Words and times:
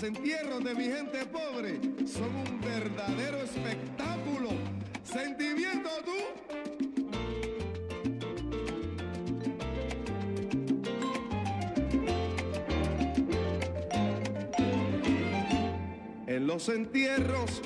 Los 0.00 0.08
entierros 0.08 0.64
de 0.64 0.74
mi 0.74 0.84
gente 0.84 1.26
pobre 1.26 1.78
son 2.06 2.34
un 2.34 2.58
verdadero 2.62 3.36
espectáculo. 3.42 4.48
¿Sentimiento 5.04 5.90
tú? 6.06 6.12
En 16.26 16.46
los 16.46 16.70
entierros 16.70 17.60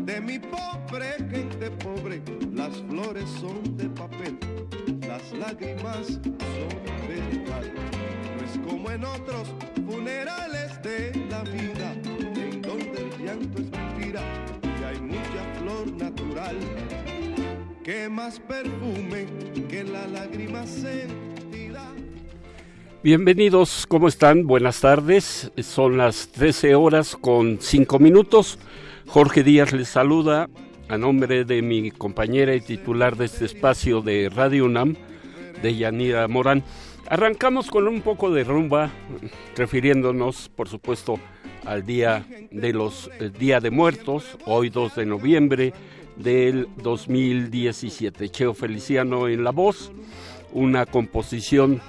de 0.00 0.20
mi 0.20 0.40
pobre 0.40 1.14
gente 1.30 1.70
pobre, 1.70 2.20
las 2.52 2.76
flores 2.88 3.30
son 3.40 3.76
de 3.76 3.88
papel, 3.90 4.36
las 5.06 5.32
lágrimas 5.32 6.06
son. 6.08 6.86
No 7.46 7.60
es 7.62 7.95
como 8.86 8.94
en 8.94 9.04
otros 9.04 9.48
funerales 9.84 10.80
de 10.82 11.26
la 11.28 11.42
vida, 11.42 11.92
en 12.36 12.62
donde 12.62 13.02
el 13.02 13.24
llanto 13.24 13.58
es 13.58 13.70
mentira 13.70 14.22
y 14.62 14.84
hay 14.84 15.00
mucha 15.00 15.54
flor 15.58 15.92
natural 15.92 16.56
que 17.82 18.08
más 18.08 18.38
perfume 18.38 19.26
que 19.68 19.82
la 19.82 20.06
lágrima 20.06 20.64
sentida. 20.66 21.92
Bienvenidos, 23.02 23.86
¿cómo 23.88 24.06
están? 24.06 24.46
Buenas 24.46 24.80
tardes. 24.80 25.50
Son 25.62 25.96
las 25.96 26.28
13 26.28 26.76
horas 26.76 27.16
con 27.20 27.58
5 27.60 27.98
minutos. 27.98 28.58
Jorge 29.08 29.42
Díaz 29.42 29.72
les 29.72 29.88
saluda 29.88 30.48
a 30.88 30.96
nombre 30.96 31.44
de 31.44 31.60
mi 31.60 31.90
compañera 31.90 32.54
y 32.54 32.60
titular 32.60 33.16
de 33.16 33.24
este 33.24 33.46
espacio 33.46 34.00
de 34.00 34.28
Radio 34.28 34.64
UNAM, 34.66 34.94
de 35.60 35.76
Yanira 35.76 36.28
Morán. 36.28 36.62
Arrancamos 37.08 37.70
con 37.70 37.86
un 37.86 38.00
poco 38.00 38.32
de 38.32 38.42
rumba, 38.42 38.90
refiriéndonos, 39.56 40.48
por 40.48 40.68
supuesto, 40.68 41.20
al 41.64 41.86
día 41.86 42.26
de 42.50 42.72
los 42.72 43.08
Día 43.38 43.60
de 43.60 43.70
Muertos, 43.70 44.36
hoy 44.44 44.70
2 44.70 44.96
de 44.96 45.06
noviembre 45.06 45.72
del 46.16 46.68
2017. 46.82 48.28
Cheo 48.30 48.54
Feliciano 48.54 49.28
en 49.28 49.44
la 49.44 49.52
voz, 49.52 49.92
una 50.52 50.84
composición 50.84 51.80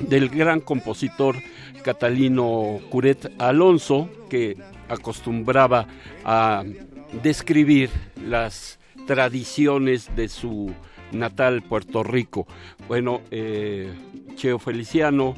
del 0.00 0.28
gran 0.28 0.60
compositor 0.60 1.36
Catalino 1.82 2.78
Curet 2.90 3.32
Alonso, 3.38 4.10
que 4.28 4.58
acostumbraba 4.90 5.86
a 6.26 6.62
describir 7.22 7.88
las 8.22 8.78
tradiciones 9.06 10.14
de 10.14 10.28
su 10.28 10.74
natal 11.12 11.62
Puerto 11.62 12.02
Rico. 12.02 12.46
Bueno, 12.88 13.20
eh, 13.30 13.92
Cheo 14.34 14.58
Feliciano, 14.58 15.34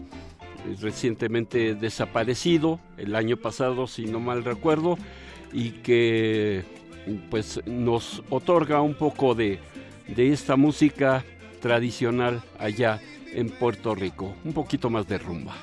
eh, 0.67 0.77
recientemente 0.81 1.75
desaparecido, 1.75 2.81
el 2.97 3.15
año 3.15 3.37
pasado, 3.37 3.87
si 3.87 4.07
no 4.07 4.21
mal 4.21 4.45
recuerdo, 4.45 4.99
y 5.53 5.71
que 5.71 6.65
pues 7.31 7.61
nos 7.67 8.23
otorga 8.31 8.81
un 8.81 8.95
poco 8.95 9.35
de, 9.35 9.59
de 10.09 10.33
esta 10.33 10.57
música 10.57 11.25
tradicional 11.61 12.43
allá 12.59 13.01
en 13.33 13.51
Puerto 13.51 13.95
Rico. 13.95 14.35
Un 14.45 14.53
poquito 14.53 14.91
más 14.91 15.07
de 15.07 15.19
rumba. 15.19 15.55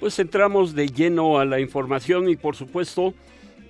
Pues 0.00 0.18
entramos 0.18 0.74
de 0.74 0.88
lleno 0.88 1.38
a 1.38 1.44
la 1.44 1.60
información 1.60 2.30
y 2.30 2.36
por 2.36 2.56
supuesto 2.56 3.12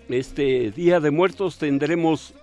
este 0.08 0.70
Día 0.70 1.00
de 1.00 1.10
Muertos 1.10 1.58
tendremos 1.58 2.34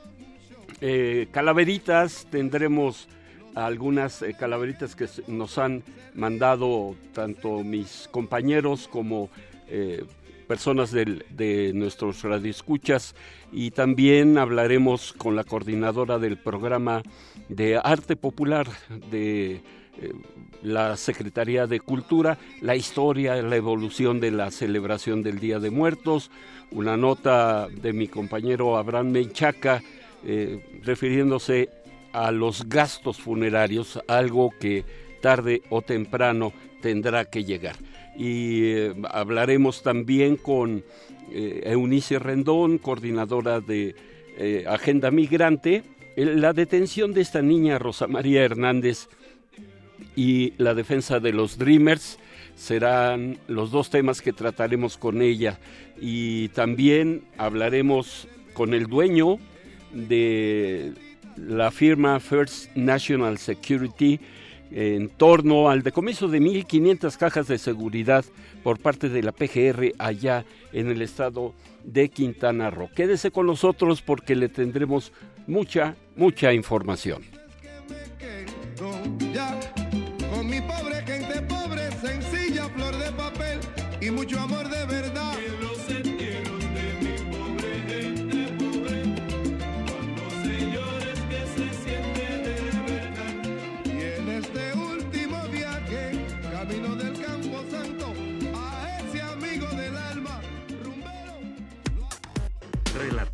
eh, 0.82 1.28
calaveritas, 1.32 2.28
tendremos 2.30 3.08
algunas 3.56 4.22
eh, 4.24 4.36
calaveritas 4.38 4.94
que 4.94 5.08
nos 5.28 5.58
han 5.58 5.84
mandado 6.16 6.98
tanto 7.14 7.64
mis 7.64 8.10
compañeros 8.12 8.90
como 8.90 9.30
eh, 9.70 10.04
personas 10.50 10.92
de 10.92 11.72
nuestros 11.74 12.24
radioescuchas. 12.24 13.16
Y 13.54 13.72
también 13.72 14.38
hablaremos 14.38 15.14
con 15.14 15.38
la 15.38 15.46
coordinadora 15.46 16.20
del 16.20 16.38
programa 16.38 17.04
de 17.48 17.78
arte 17.82 18.18
popular 18.18 18.68
de 19.10 19.62
la 20.64 20.98
Secretaría 20.98 21.68
de 21.68 21.80
Cultura, 21.80 22.38
la 22.62 22.76
historia, 22.76 23.36
la 23.42 23.56
evolución 23.56 24.20
de 24.20 24.32
la 24.32 24.52
celebración 24.52 25.24
del 25.24 25.40
Día 25.40 25.60
de 25.60 25.70
Muertos, 25.70 26.32
una 26.72 26.98
nota 26.98 27.68
de 27.70 27.94
mi 27.94 28.08
compañero 28.08 28.78
Abraham 28.78 29.12
Menchaca 29.12 29.82
eh, 30.26 30.82
refiriéndose 30.84 31.70
a 32.14 32.32
los 32.32 32.68
gastos 32.68 33.18
funerarios, 33.18 34.00
algo 34.08 34.52
que 34.60 34.84
tarde 35.22 35.62
o 35.70 35.82
temprano 35.82 36.54
tendrá 36.82 37.26
que 37.26 37.44
llegar. 37.44 37.76
Y 38.18 38.64
eh, 38.64 38.96
hablaremos 39.12 39.84
también 39.84 40.38
con 40.38 40.84
Eunice 41.30 42.20
Rendón, 42.20 42.78
coordinadora 42.78 43.60
de 43.60 43.96
Agenda 44.66 45.12
Migrante, 45.12 45.84
la 46.16 46.52
detención 46.52 47.14
de 47.14 47.22
esta 47.22 47.44
niña 47.44 47.78
Rosa 47.78 48.08
María 48.08 48.44
Hernández 48.44 49.08
y 50.18 50.54
la 50.58 50.74
defensa 50.74 51.20
de 51.20 51.32
los 51.32 51.60
Dreamers 51.60 52.18
serán 52.56 53.38
los 53.48 53.70
dos 53.70 53.92
temas 53.92 54.22
que 54.22 54.34
trataremos 54.34 54.98
con 54.98 55.22
ella 55.22 55.60
y 56.02 56.50
también 56.50 57.22
hablaremos 57.38 58.28
con 58.54 58.74
el 58.74 58.88
dueño 58.88 59.38
de 59.94 60.94
la 61.38 61.70
firma 61.70 62.20
First 62.20 62.76
National 62.76 63.38
Security 63.38 64.20
en 64.72 65.10
torno 65.10 65.70
al 65.70 65.84
decomiso 65.84 66.28
de 66.28 66.42
1.500 66.42 67.16
cajas 67.18 67.48
de 67.48 67.60
seguridad 67.60 68.26
por 68.64 68.80
parte 68.80 69.10
de 69.10 69.22
la 69.22 69.32
PGR 69.32 69.94
allá 70.00 70.46
en 70.74 70.90
el 70.90 71.04
estado 71.04 71.54
de 71.84 72.10
Quintana 72.10 72.72
Roo. 72.72 72.90
Quédese 72.96 73.30
con 73.30 73.46
nosotros 73.46 74.02
porque 74.02 74.36
le 74.36 74.50
tendremos 74.50 75.14
mucha, 75.46 75.96
mucha 76.16 76.52
información. 76.54 77.24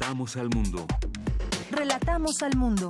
Relatamos 0.03 0.35
al 0.35 0.50
mundo. 0.50 0.85
Relatamos 1.71 2.44
al 2.44 2.57
mundo. 2.57 2.89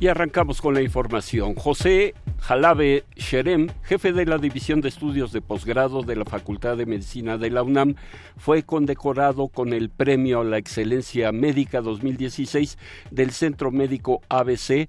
Y 0.00 0.08
arrancamos 0.08 0.60
con 0.60 0.74
la 0.74 0.82
información. 0.82 1.54
José 1.54 2.14
Jalabe 2.40 3.04
Sherem, 3.14 3.68
jefe 3.84 4.12
de 4.12 4.26
la 4.26 4.38
División 4.38 4.80
de 4.80 4.88
Estudios 4.88 5.30
de 5.30 5.40
Posgrado 5.40 6.02
de 6.02 6.16
la 6.16 6.24
Facultad 6.24 6.76
de 6.76 6.84
Medicina 6.84 7.38
de 7.38 7.50
la 7.50 7.62
UNAM, 7.62 7.94
fue 8.36 8.64
condecorado 8.64 9.46
con 9.46 9.72
el 9.72 9.90
Premio 9.90 10.40
a 10.40 10.44
la 10.44 10.58
Excelencia 10.58 11.30
Médica 11.30 11.80
2016 11.80 12.76
del 13.12 13.30
Centro 13.30 13.70
Médico 13.70 14.20
ABC 14.28 14.88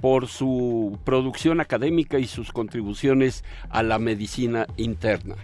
por 0.00 0.28
su 0.28 1.00
producción 1.04 1.60
académica 1.60 2.20
y 2.20 2.28
sus 2.28 2.52
contribuciones 2.52 3.42
a 3.70 3.82
la 3.82 3.98
medicina 3.98 4.68
interna. 4.76 5.34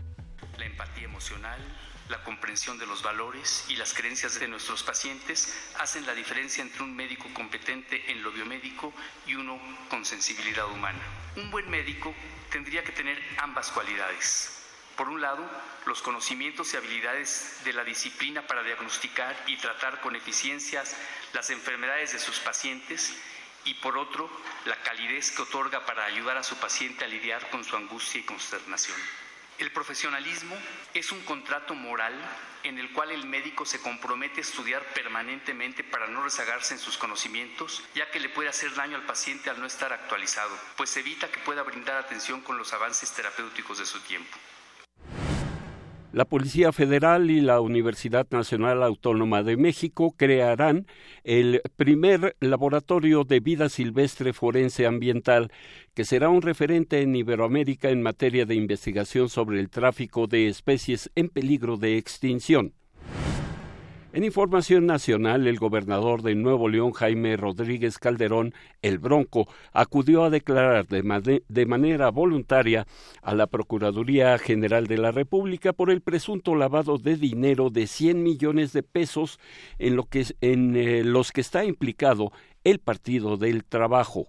La 2.10 2.24
comprensión 2.24 2.76
de 2.76 2.86
los 2.86 3.04
valores 3.04 3.64
y 3.68 3.76
las 3.76 3.94
creencias 3.94 4.40
de 4.40 4.48
nuestros 4.48 4.82
pacientes 4.82 5.56
hacen 5.78 6.04
la 6.06 6.12
diferencia 6.12 6.60
entre 6.60 6.82
un 6.82 6.96
médico 6.96 7.32
competente 7.32 8.10
en 8.10 8.24
lo 8.24 8.32
biomédico 8.32 8.92
y 9.28 9.36
uno 9.36 9.60
con 9.88 10.04
sensibilidad 10.04 10.68
humana. 10.68 10.98
Un 11.36 11.52
buen 11.52 11.70
médico 11.70 12.12
tendría 12.50 12.82
que 12.82 12.90
tener 12.90 13.16
ambas 13.38 13.70
cualidades. 13.70 14.60
Por 14.96 15.08
un 15.08 15.20
lado, 15.20 15.48
los 15.86 16.02
conocimientos 16.02 16.74
y 16.74 16.78
habilidades 16.78 17.60
de 17.62 17.74
la 17.74 17.84
disciplina 17.84 18.44
para 18.44 18.64
diagnosticar 18.64 19.36
y 19.46 19.56
tratar 19.58 20.00
con 20.00 20.16
eficiencias 20.16 20.96
las 21.32 21.50
enfermedades 21.50 22.12
de 22.12 22.18
sus 22.18 22.40
pacientes 22.40 23.14
y 23.66 23.74
por 23.74 23.96
otro, 23.96 24.28
la 24.64 24.82
calidez 24.82 25.30
que 25.30 25.42
otorga 25.42 25.86
para 25.86 26.06
ayudar 26.06 26.36
a 26.36 26.42
su 26.42 26.56
paciente 26.56 27.04
a 27.04 27.08
lidiar 27.08 27.50
con 27.50 27.62
su 27.62 27.76
angustia 27.76 28.20
y 28.20 28.24
consternación. 28.24 28.98
El 29.60 29.70
profesionalismo 29.72 30.56
es 30.94 31.12
un 31.12 31.20
contrato 31.20 31.74
moral 31.74 32.14
en 32.62 32.78
el 32.78 32.90
cual 32.92 33.10
el 33.10 33.26
médico 33.26 33.66
se 33.66 33.78
compromete 33.82 34.40
a 34.40 34.42
estudiar 34.42 34.82
permanentemente 34.94 35.84
para 35.84 36.06
no 36.06 36.22
rezagarse 36.22 36.72
en 36.72 36.80
sus 36.80 36.96
conocimientos, 36.96 37.82
ya 37.94 38.10
que 38.10 38.20
le 38.20 38.30
puede 38.30 38.48
hacer 38.48 38.74
daño 38.74 38.96
al 38.96 39.04
paciente 39.04 39.50
al 39.50 39.60
no 39.60 39.66
estar 39.66 39.92
actualizado, 39.92 40.58
pues 40.78 40.96
evita 40.96 41.30
que 41.30 41.40
pueda 41.40 41.62
brindar 41.62 41.98
atención 41.98 42.40
con 42.40 42.56
los 42.56 42.72
avances 42.72 43.12
terapéuticos 43.12 43.76
de 43.78 43.84
su 43.84 44.00
tiempo. 44.00 44.34
La 46.12 46.24
Policía 46.24 46.72
Federal 46.72 47.30
y 47.30 47.40
la 47.40 47.60
Universidad 47.60 48.26
Nacional 48.32 48.82
Autónoma 48.82 49.44
de 49.44 49.56
México 49.56 50.12
crearán 50.16 50.88
el 51.22 51.62
primer 51.76 52.34
laboratorio 52.40 53.22
de 53.22 53.38
vida 53.38 53.68
silvestre 53.68 54.32
forense 54.32 54.86
ambiental 54.86 55.52
que 55.94 56.04
será 56.04 56.28
un 56.28 56.42
referente 56.42 57.02
en 57.02 57.14
Iberoamérica 57.14 57.90
en 57.90 58.02
materia 58.02 58.44
de 58.44 58.56
investigación 58.56 59.28
sobre 59.28 59.60
el 59.60 59.70
tráfico 59.70 60.26
de 60.26 60.48
especies 60.48 61.12
en 61.14 61.28
peligro 61.28 61.76
de 61.76 61.96
extinción. 61.96 62.74
En 64.12 64.24
información 64.24 64.86
nacional, 64.86 65.46
el 65.46 65.60
gobernador 65.60 66.22
de 66.22 66.34
Nuevo 66.34 66.68
León, 66.68 66.90
Jaime 66.90 67.36
Rodríguez 67.36 67.96
Calderón, 67.96 68.54
el 68.82 68.98
Bronco, 68.98 69.46
acudió 69.72 70.24
a 70.24 70.30
declarar 70.30 70.88
de, 70.88 71.66
manera 71.66 72.10
voluntaria 72.10 72.88
a 73.22 73.34
la 73.36 73.46
Procuraduría 73.46 74.36
General 74.38 74.88
de 74.88 74.98
la 74.98 75.12
República 75.12 75.72
por 75.72 75.92
el 75.92 76.00
presunto 76.00 76.56
lavado 76.56 76.98
de 76.98 77.14
dinero 77.14 77.70
de 77.70 77.86
100 77.86 78.20
millones 78.24 78.72
de 78.72 78.82
pesos 78.82 79.38
en, 79.78 79.94
lo 79.94 80.08
eh, 80.12 81.02
los 81.04 81.30
que 81.30 81.40
está 81.40 81.64
implicado 81.64 82.32
el 82.64 82.80
Partido 82.80 83.36
del 83.36 83.62
Trabajo. 83.62 84.26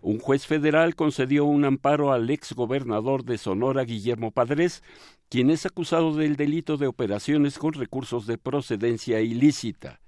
Un 0.00 0.20
juez 0.20 0.46
federal 0.46 0.94
concedió 0.94 1.44
un 1.44 1.64
amparo 1.64 2.12
al 2.12 2.30
ex 2.30 2.52
gobernador 2.52 3.24
de 3.24 3.36
Sonora, 3.36 3.82
Guillermo 3.84 4.30
Padres, 4.30 4.82
quien 5.28 5.50
es 5.50 5.66
acusado 5.66 6.14
del 6.14 6.36
delito 6.36 6.76
de 6.76 6.86
operaciones 6.86 7.58
con 7.58 7.74
recursos 7.74 8.26
de 8.26 8.38
procedencia 8.38 9.20
ilícita. 9.20 10.00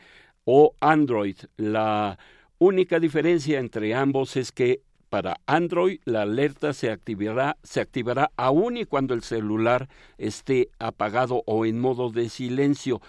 o 0.44 0.74
Android. 0.80 1.36
La 1.56 2.18
única 2.58 2.98
diferencia 2.98 3.60
entre 3.60 3.94
ambos 3.94 4.36
es 4.36 4.50
que 4.50 4.80
para 5.14 5.40
Android 5.46 6.00
la 6.06 6.22
alerta 6.22 6.72
se 6.72 6.90
activará, 6.90 7.56
se 7.62 7.80
activará 7.80 8.32
aún 8.36 8.76
y 8.76 8.84
cuando 8.84 9.14
el 9.14 9.22
celular 9.22 9.88
esté 10.18 10.70
apagado 10.80 11.44
o 11.46 11.66
en 11.66 11.78
modo 11.78 12.10
de 12.10 12.28
silencio. 12.28 13.00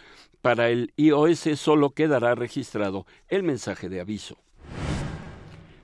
Para 0.44 0.70
el 0.70 0.94
iOS 0.98 1.58
solo 1.60 1.90
quedará 1.90 2.36
registrado 2.36 3.08
el 3.28 3.42
mensaje 3.42 3.90
de 3.90 4.02
aviso. 4.02 4.38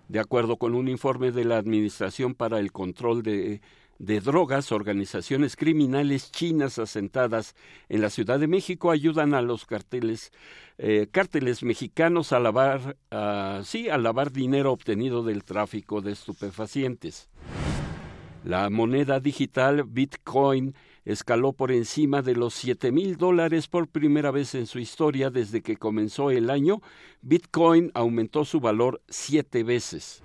De 0.10 0.20
acuerdo 0.20 0.58
con 0.58 0.76
un 0.76 0.90
informe 0.90 1.32
de 1.32 1.44
la 1.44 1.58
Administración 1.58 2.36
para 2.36 2.60
el 2.60 2.72
Control 2.72 3.24
de 3.24 3.60
de 4.02 4.20
drogas, 4.20 4.72
organizaciones 4.72 5.56
criminales 5.56 6.32
chinas 6.32 6.80
asentadas 6.80 7.56
en 7.88 8.02
la 8.02 8.10
Ciudad 8.10 8.40
de 8.40 8.48
México 8.48 8.90
ayudan 8.90 9.36
a 9.36 9.44
los 9.44 9.68
carteles, 9.68 10.32
eh, 10.80 11.08
mexicanos 11.62 12.34
a 12.34 12.40
lavar, 12.40 12.98
sí, 13.64 13.90
a 13.90 14.00
lavar 14.00 14.32
dinero 14.32 14.72
obtenido 14.72 15.24
del 15.24 15.44
tráfico 15.44 16.02
de 16.02 16.14
estupefacientes. 16.14 17.30
La 18.44 18.72
moneda 18.72 19.20
digital 19.20 19.84
Bitcoin 19.84 20.74
escaló 21.06 21.54
por 21.54 21.72
encima 21.72 22.24
de 22.24 22.36
los 22.36 22.56
siete 22.56 22.92
mil 22.92 23.18
dólares 23.18 23.68
por 23.68 23.88
primera 23.88 24.32
vez 24.32 24.56
en 24.56 24.66
su 24.66 24.80
historia 24.80 25.30
desde 25.30 25.62
que 25.62 25.78
comenzó 25.78 26.32
el 26.32 26.50
año. 26.50 26.82
Bitcoin 27.22 27.92
aumentó 27.94 28.46
su 28.46 28.60
valor 28.60 29.00
siete 29.10 29.64
veces. 29.64 30.24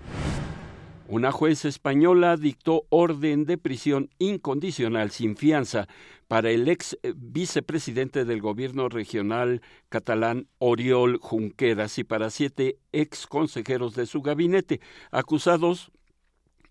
Una 1.08 1.30
juez 1.30 1.64
española 1.64 2.36
dictó 2.36 2.84
orden 2.88 3.44
de 3.44 3.58
prisión 3.58 4.10
incondicional 4.18 5.12
sin 5.12 5.36
fianza 5.36 5.86
para 6.26 6.50
el 6.50 6.68
ex 6.68 6.98
vicepresidente 7.14 8.24
del 8.24 8.40
gobierno 8.40 8.88
regional 8.88 9.62
catalán 9.88 10.48
Oriol 10.58 11.18
Junqueras 11.18 11.98
y 11.98 12.04
para 12.04 12.30
siete 12.30 12.78
ex 12.90 13.28
consejeros 13.28 13.94
de 13.94 14.06
su 14.06 14.20
gabinete, 14.20 14.80
acusados 15.12 15.92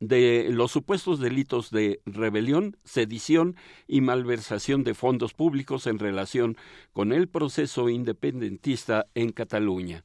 de 0.01 0.49
los 0.51 0.69
supuestos 0.69 1.21
delitos 1.21 1.71
de 1.71 2.01
rebelión, 2.05 2.75
sedición 2.83 3.55
y 3.87 4.01
malversación 4.01 4.83
de 4.83 4.95
fondos 4.95 5.33
públicos 5.33 5.87
en 5.87 5.97
relación 5.97 6.57
con 6.91 7.13
el 7.13 7.29
proceso 7.29 7.87
independentista 7.87 9.05
en 9.15 9.31
Cataluña. 9.31 10.03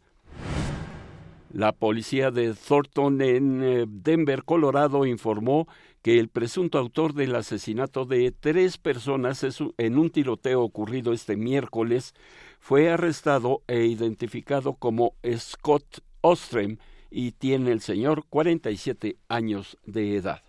La 1.53 1.73
policía 1.73 2.31
de 2.31 2.55
Thornton 2.55 3.21
en 3.23 3.63
eh, 3.63 3.85
Denver, 3.89 4.45
Colorado, 4.45 5.05
informó 5.05 5.67
que 6.01 6.21
el 6.21 6.29
presunto 6.29 6.79
autor 6.79 7.13
del 7.13 7.35
asesinato 7.35 8.05
de 8.05 8.31
tres 8.31 8.79
personas 8.79 9.45
en 9.77 9.99
un 9.99 10.11
tiroteo 10.11 10.63
ocurrido 10.63 11.13
este 11.13 11.37
miércoles 11.37 12.15
fue 12.61 12.89
arrestado 12.89 13.63
e 13.67 13.85
identificado 13.87 14.75
como 14.75 15.15
Scott 15.37 16.05
Ostrem 16.21 16.79
y 17.11 17.33
tiene 17.33 17.73
el 17.73 17.81
señor 17.81 18.25
47 18.31 19.17
años 19.29 19.77
de 19.85 20.17
edad. 20.17 20.43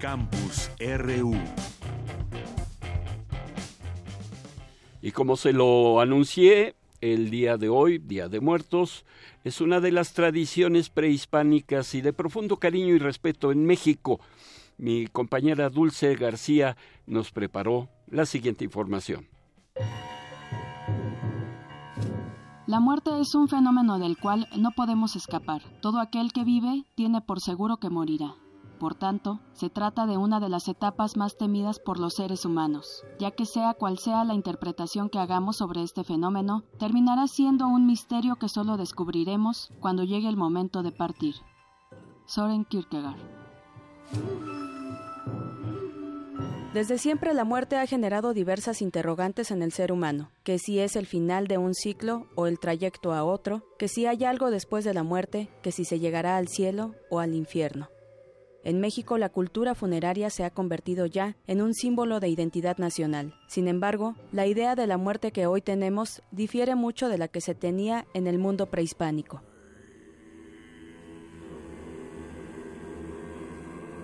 Campus 0.00 0.70
RU. 0.78 1.34
Y 5.02 5.10
como 5.10 5.36
se 5.36 5.52
lo 5.52 6.00
anuncié, 6.00 6.76
el 7.12 7.30
día 7.30 7.56
de 7.56 7.68
hoy, 7.68 7.98
Día 7.98 8.28
de 8.28 8.40
Muertos, 8.40 9.04
es 9.44 9.60
una 9.60 9.80
de 9.80 9.92
las 9.92 10.12
tradiciones 10.12 10.90
prehispánicas 10.90 11.94
y 11.94 12.00
de 12.00 12.12
profundo 12.12 12.56
cariño 12.58 12.94
y 12.94 12.98
respeto 12.98 13.52
en 13.52 13.64
México. 13.64 14.20
Mi 14.78 15.06
compañera 15.06 15.70
Dulce 15.70 16.14
García 16.16 16.76
nos 17.06 17.30
preparó 17.30 17.88
la 18.08 18.26
siguiente 18.26 18.64
información. 18.64 19.28
La 22.66 22.80
muerte 22.80 23.10
es 23.20 23.34
un 23.34 23.48
fenómeno 23.48 23.98
del 23.98 24.16
cual 24.18 24.48
no 24.58 24.70
podemos 24.72 25.14
escapar. 25.14 25.62
Todo 25.80 26.00
aquel 26.00 26.32
que 26.32 26.42
vive 26.42 26.84
tiene 26.96 27.20
por 27.20 27.40
seguro 27.40 27.76
que 27.76 27.90
morirá. 27.90 28.34
Por 28.78 28.94
tanto, 28.94 29.40
se 29.52 29.70
trata 29.70 30.06
de 30.06 30.16
una 30.16 30.38
de 30.38 30.48
las 30.48 30.68
etapas 30.68 31.16
más 31.16 31.36
temidas 31.36 31.78
por 31.78 31.98
los 31.98 32.14
seres 32.14 32.44
humanos, 32.44 33.04
ya 33.18 33.30
que 33.30 33.46
sea 33.46 33.74
cual 33.74 33.98
sea 33.98 34.24
la 34.24 34.34
interpretación 34.34 35.08
que 35.08 35.18
hagamos 35.18 35.56
sobre 35.56 35.82
este 35.82 36.04
fenómeno, 36.04 36.64
terminará 36.78 37.26
siendo 37.26 37.66
un 37.66 37.86
misterio 37.86 38.36
que 38.36 38.48
solo 38.48 38.76
descubriremos 38.76 39.72
cuando 39.80 40.04
llegue 40.04 40.28
el 40.28 40.36
momento 40.36 40.82
de 40.82 40.92
partir. 40.92 41.36
Soren 42.26 42.64
Kierkegaard 42.64 43.16
desde 46.76 46.98
siempre 46.98 47.32
la 47.32 47.44
muerte 47.44 47.76
ha 47.76 47.86
generado 47.86 48.34
diversas 48.34 48.82
interrogantes 48.82 49.50
en 49.50 49.62
el 49.62 49.72
ser 49.72 49.92
humano, 49.92 50.30
que 50.44 50.58
si 50.58 50.78
es 50.78 50.94
el 50.96 51.06
final 51.06 51.46
de 51.46 51.56
un 51.56 51.72
ciclo 51.72 52.26
o 52.34 52.46
el 52.46 52.58
trayecto 52.58 53.14
a 53.14 53.24
otro, 53.24 53.62
que 53.78 53.88
si 53.88 54.04
hay 54.04 54.24
algo 54.24 54.50
después 54.50 54.84
de 54.84 54.92
la 54.92 55.02
muerte, 55.02 55.48
que 55.62 55.72
si 55.72 55.86
se 55.86 55.98
llegará 55.98 56.36
al 56.36 56.48
cielo 56.48 56.94
o 57.08 57.20
al 57.20 57.34
infierno. 57.34 57.88
En 58.66 58.80
México 58.80 59.16
la 59.16 59.28
cultura 59.28 59.76
funeraria 59.76 60.28
se 60.28 60.42
ha 60.42 60.50
convertido 60.50 61.06
ya 61.06 61.36
en 61.46 61.62
un 61.62 61.72
símbolo 61.72 62.18
de 62.18 62.28
identidad 62.28 62.78
nacional. 62.78 63.32
Sin 63.46 63.68
embargo, 63.68 64.16
la 64.32 64.48
idea 64.48 64.74
de 64.74 64.88
la 64.88 64.98
muerte 64.98 65.30
que 65.30 65.46
hoy 65.46 65.62
tenemos 65.62 66.20
difiere 66.32 66.74
mucho 66.74 67.08
de 67.08 67.16
la 67.16 67.28
que 67.28 67.40
se 67.40 67.54
tenía 67.54 68.08
en 68.12 68.26
el 68.26 68.40
mundo 68.40 68.66
prehispánico. 68.66 69.40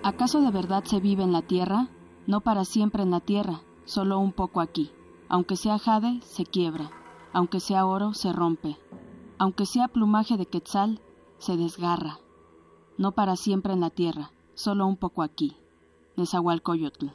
¿Acaso 0.01 0.39
de 0.39 0.51
verdad 0.51 0.85
se 0.85 1.01
vive 1.01 1.23
en 1.23 1.33
la 1.33 1.41
tierra? 1.41 1.89
No 2.25 2.39
para 2.39 2.63
siempre 2.63 3.03
en 3.03 3.11
la 3.11 3.19
tierra, 3.19 3.63
solo 3.83 4.17
un 4.17 4.31
poco 4.31 4.61
aquí. 4.61 4.93
Aunque 5.27 5.57
sea 5.57 5.77
jade, 5.77 6.21
se 6.21 6.45
quiebra. 6.45 6.89
Aunque 7.33 7.59
sea 7.59 7.85
oro, 7.85 8.13
se 8.13 8.31
rompe. 8.31 8.77
Aunque 9.37 9.65
sea 9.65 9.89
plumaje 9.89 10.37
de 10.37 10.45
quetzal, 10.45 11.01
se 11.37 11.57
desgarra. 11.57 12.19
No 12.97 13.11
para 13.11 13.35
siempre 13.35 13.73
en 13.73 13.79
la 13.79 13.89
tierra, 13.89 14.31
solo 14.55 14.85
un 14.85 14.97
poco 14.97 15.23
aquí. 15.23 15.57
Nezahualcóyotl. 16.15 17.07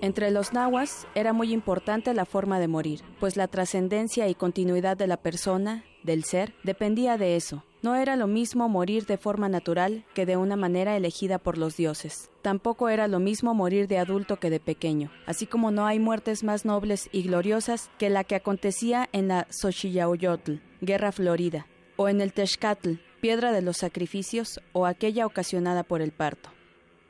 Entre 0.00 0.30
los 0.30 0.52
nahuas 0.52 1.06
era 1.14 1.32
muy 1.32 1.52
importante 1.52 2.12
la 2.12 2.26
forma 2.26 2.60
de 2.60 2.68
morir, 2.68 3.00
pues 3.20 3.38
la 3.38 3.48
trascendencia 3.48 4.28
y 4.28 4.34
continuidad 4.34 4.98
de 4.98 5.06
la 5.06 5.16
persona, 5.16 5.84
del 6.02 6.24
ser, 6.24 6.52
dependía 6.62 7.16
de 7.16 7.36
eso. 7.36 7.64
No 7.80 7.94
era 7.94 8.14
lo 8.14 8.26
mismo 8.26 8.68
morir 8.68 9.06
de 9.06 9.16
forma 9.16 9.48
natural 9.48 10.04
que 10.14 10.26
de 10.26 10.36
una 10.36 10.56
manera 10.56 10.96
elegida 10.96 11.38
por 11.38 11.56
los 11.56 11.76
dioses. 11.76 12.30
Tampoco 12.42 12.90
era 12.90 13.08
lo 13.08 13.18
mismo 13.18 13.54
morir 13.54 13.88
de 13.88 13.98
adulto 13.98 14.38
que 14.38 14.50
de 14.50 14.60
pequeño, 14.60 15.10
así 15.26 15.46
como 15.46 15.70
no 15.70 15.86
hay 15.86 15.98
muertes 15.98 16.44
más 16.44 16.66
nobles 16.66 17.08
y 17.10 17.22
gloriosas 17.22 17.90
que 17.98 18.10
la 18.10 18.24
que 18.24 18.34
acontecía 18.34 19.08
en 19.12 19.28
la 19.28 19.46
Xochillaoyotl, 19.50 20.56
Guerra 20.82 21.12
Florida, 21.12 21.66
o 21.96 22.08
en 22.08 22.20
el 22.20 22.32
Texcatl, 22.34 22.94
piedra 23.24 23.52
de 23.52 23.62
los 23.62 23.78
sacrificios 23.78 24.60
o 24.74 24.84
aquella 24.84 25.24
ocasionada 25.24 25.82
por 25.82 26.02
el 26.02 26.12
parto. 26.12 26.50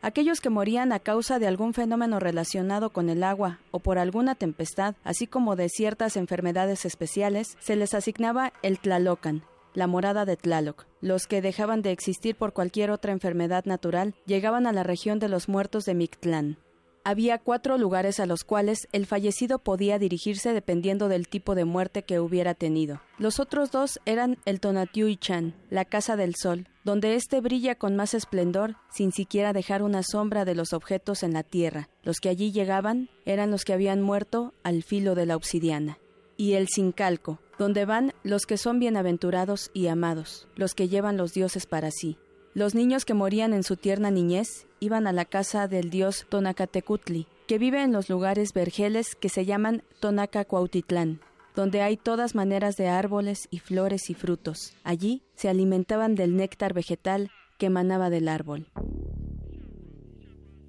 Aquellos 0.00 0.40
que 0.40 0.48
morían 0.48 0.92
a 0.92 1.00
causa 1.00 1.40
de 1.40 1.48
algún 1.48 1.74
fenómeno 1.74 2.20
relacionado 2.20 2.90
con 2.90 3.08
el 3.08 3.24
agua 3.24 3.58
o 3.72 3.80
por 3.80 3.98
alguna 3.98 4.36
tempestad, 4.36 4.94
así 5.02 5.26
como 5.26 5.56
de 5.56 5.68
ciertas 5.68 6.16
enfermedades 6.16 6.84
especiales, 6.84 7.56
se 7.58 7.74
les 7.74 7.94
asignaba 7.94 8.52
el 8.62 8.78
Tlalocan, 8.78 9.42
la 9.74 9.88
morada 9.88 10.24
de 10.24 10.36
Tlaloc. 10.36 10.86
Los 11.00 11.26
que 11.26 11.42
dejaban 11.42 11.82
de 11.82 11.90
existir 11.90 12.36
por 12.36 12.52
cualquier 12.52 12.92
otra 12.92 13.10
enfermedad 13.10 13.64
natural 13.64 14.14
llegaban 14.24 14.68
a 14.68 14.72
la 14.72 14.84
región 14.84 15.18
de 15.18 15.28
los 15.28 15.48
muertos 15.48 15.84
de 15.84 15.94
Mictlán. 15.94 16.58
Había 17.06 17.38
cuatro 17.38 17.76
lugares 17.76 18.18
a 18.18 18.24
los 18.24 18.44
cuales 18.44 18.88
el 18.92 19.04
fallecido 19.04 19.58
podía 19.58 19.98
dirigirse 19.98 20.54
dependiendo 20.54 21.10
del 21.10 21.28
tipo 21.28 21.54
de 21.54 21.66
muerte 21.66 22.02
que 22.02 22.18
hubiera 22.18 22.54
tenido. 22.54 23.02
Los 23.18 23.40
otros 23.40 23.70
dos 23.70 24.00
eran 24.06 24.38
el 24.46 24.58
Tonatiuh-Chan, 24.58 25.52
la 25.68 25.84
Casa 25.84 26.16
del 26.16 26.34
Sol, 26.34 26.66
donde 26.82 27.14
éste 27.14 27.42
brilla 27.42 27.74
con 27.74 27.94
más 27.94 28.14
esplendor 28.14 28.76
sin 28.90 29.12
siquiera 29.12 29.52
dejar 29.52 29.82
una 29.82 30.02
sombra 30.02 30.46
de 30.46 30.54
los 30.54 30.72
objetos 30.72 31.22
en 31.22 31.34
la 31.34 31.42
tierra. 31.42 31.90
Los 32.02 32.20
que 32.20 32.30
allí 32.30 32.52
llegaban 32.52 33.10
eran 33.26 33.50
los 33.50 33.64
que 33.64 33.74
habían 33.74 34.00
muerto 34.00 34.54
al 34.62 34.82
filo 34.82 35.14
de 35.14 35.26
la 35.26 35.36
obsidiana. 35.36 35.98
Y 36.38 36.54
el 36.54 36.68
Sincalco, 36.68 37.38
donde 37.58 37.84
van 37.84 38.14
los 38.22 38.46
que 38.46 38.56
son 38.56 38.78
bienaventurados 38.78 39.70
y 39.74 39.88
amados, 39.88 40.48
los 40.56 40.74
que 40.74 40.88
llevan 40.88 41.18
los 41.18 41.34
dioses 41.34 41.66
para 41.66 41.90
sí. 41.90 42.16
Los 42.54 42.76
niños 42.76 43.04
que 43.04 43.14
morían 43.14 43.52
en 43.52 43.64
su 43.64 43.76
tierna 43.76 44.12
niñez 44.12 44.68
iban 44.78 45.08
a 45.08 45.12
la 45.12 45.24
casa 45.24 45.66
del 45.66 45.90
dios 45.90 46.24
Tonacatecutli, 46.28 47.26
que 47.48 47.58
vive 47.58 47.82
en 47.82 47.90
los 47.90 48.08
lugares 48.08 48.52
vergeles 48.52 49.16
que 49.16 49.28
se 49.28 49.44
llaman 49.44 49.82
Tonacacuautitlán, 49.98 51.18
donde 51.56 51.82
hay 51.82 51.96
todas 51.96 52.36
maneras 52.36 52.76
de 52.76 52.86
árboles 52.86 53.48
y 53.50 53.58
flores 53.58 54.08
y 54.08 54.14
frutos. 54.14 54.76
Allí 54.84 55.24
se 55.34 55.48
alimentaban 55.48 56.14
del 56.14 56.36
néctar 56.36 56.74
vegetal 56.74 57.32
que 57.58 57.66
emanaba 57.66 58.08
del 58.08 58.28
árbol. 58.28 58.68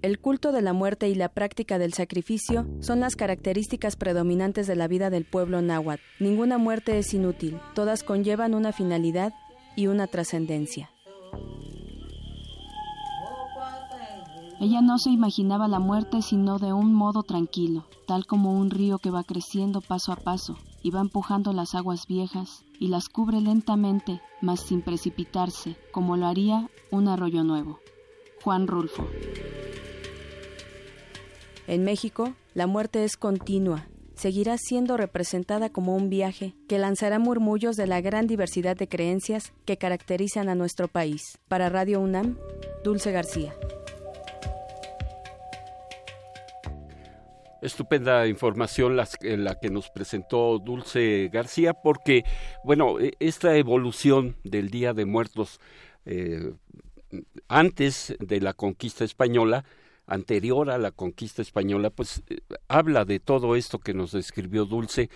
El 0.02 0.20
culto 0.20 0.52
de 0.52 0.64
la 0.64 0.74
muerte 0.74 1.08
y 1.08 1.14
la 1.14 1.30
práctica 1.30 1.78
del 1.78 1.94
sacrificio 1.94 2.68
son 2.80 3.00
las 3.00 3.16
características 3.16 3.96
predominantes 3.96 4.66
de 4.66 4.76
la 4.76 4.88
vida 4.88 5.12
del 5.12 5.26
pueblo 5.26 5.62
náhuatl. 5.62 6.02
Ninguna 6.20 6.58
muerte 6.58 6.98
es 6.98 7.14
inútil, 7.14 7.60
todas 7.76 8.02
conllevan 8.02 8.56
una 8.56 8.72
finalidad 8.72 9.34
y 9.76 9.86
una 9.86 10.08
trascendencia. 10.08 10.90
Ella 14.60 14.82
no 14.82 14.98
se 15.00 15.10
imaginaba 15.10 15.68
la 15.68 15.80
muerte 15.80 16.22
sino 16.22 16.60
de 16.60 16.72
un 16.72 16.94
modo 16.94 17.24
tranquilo, 17.24 17.86
tal 18.08 18.26
como 18.26 18.54
un 18.54 18.70
río 18.70 19.00
que 19.00 19.10
va 19.10 19.24
creciendo 19.24 19.82
paso 19.82 20.14
a 20.14 20.16
paso 20.16 20.58
y 20.82 20.92
va 20.92 21.02
empujando 21.02 21.52
las 21.52 21.76
aguas 21.76 22.08
viejas 22.08 22.64
y 22.80 22.88
las 22.88 23.10
cubre 23.10 23.42
lentamente, 23.42 24.22
mas 24.42 24.62
sin 24.62 24.82
precipitarse, 24.82 25.76
como 25.92 26.16
lo 26.16 26.26
haría 26.26 26.70
un 26.90 27.08
arroyo 27.10 27.44
nuevo. 27.44 27.80
Juan 28.44 28.68
Rulfo. 28.68 29.06
En 31.68 31.84
México, 31.84 32.34
la 32.54 32.68
muerte 32.68 33.04
es 33.04 33.18
continua, 33.18 33.88
seguirá 34.16 34.58
siendo 34.58 34.96
representada 34.96 35.70
como 35.70 35.96
un 35.96 36.10
viaje 36.10 36.56
que 36.68 36.80
lanzará 36.80 37.20
murmullos 37.20 37.76
de 37.76 37.88
la 37.88 38.00
gran 38.02 38.28
diversidad 38.28 38.78
de 38.78 38.88
creencias 38.88 39.52
que 39.66 39.78
caracterizan 39.78 40.48
a 40.48 40.56
nuestro 40.56 40.88
país. 40.88 41.40
Para 41.48 41.70
Radio 41.70 42.00
UNAM, 42.00 42.38
Dulce 42.84 43.12
García. 43.12 43.54
Estupenda 47.66 48.28
información 48.28 48.96
la, 48.96 49.08
que 49.08 49.70
nos 49.72 49.90
presentó 49.90 50.60
Dulce 50.60 51.32
García, 51.34 51.74
porque, 51.74 52.24
bueno, 52.64 53.00
e, 53.00 53.14
esta 53.20 53.58
evolución 53.58 54.36
del 54.44 54.70
Día 54.70 54.94
de 54.94 55.06
Muertos 55.06 55.60
eh, 56.06 56.54
antes 57.48 58.16
de 58.20 58.40
la 58.40 58.54
conquista 58.54 59.04
española, 59.04 59.66
anterior 60.06 60.70
a 60.70 60.78
la 60.78 60.92
conquista 60.92 61.42
española, 61.42 61.90
pues 61.90 62.22
eh, 62.30 62.38
habla 62.68 63.04
de 63.04 63.20
todo 63.20 63.56
esto 63.56 63.80
que 63.80 63.96
nos 63.96 64.12
describió 64.12 64.66
Dulce, 64.66 65.10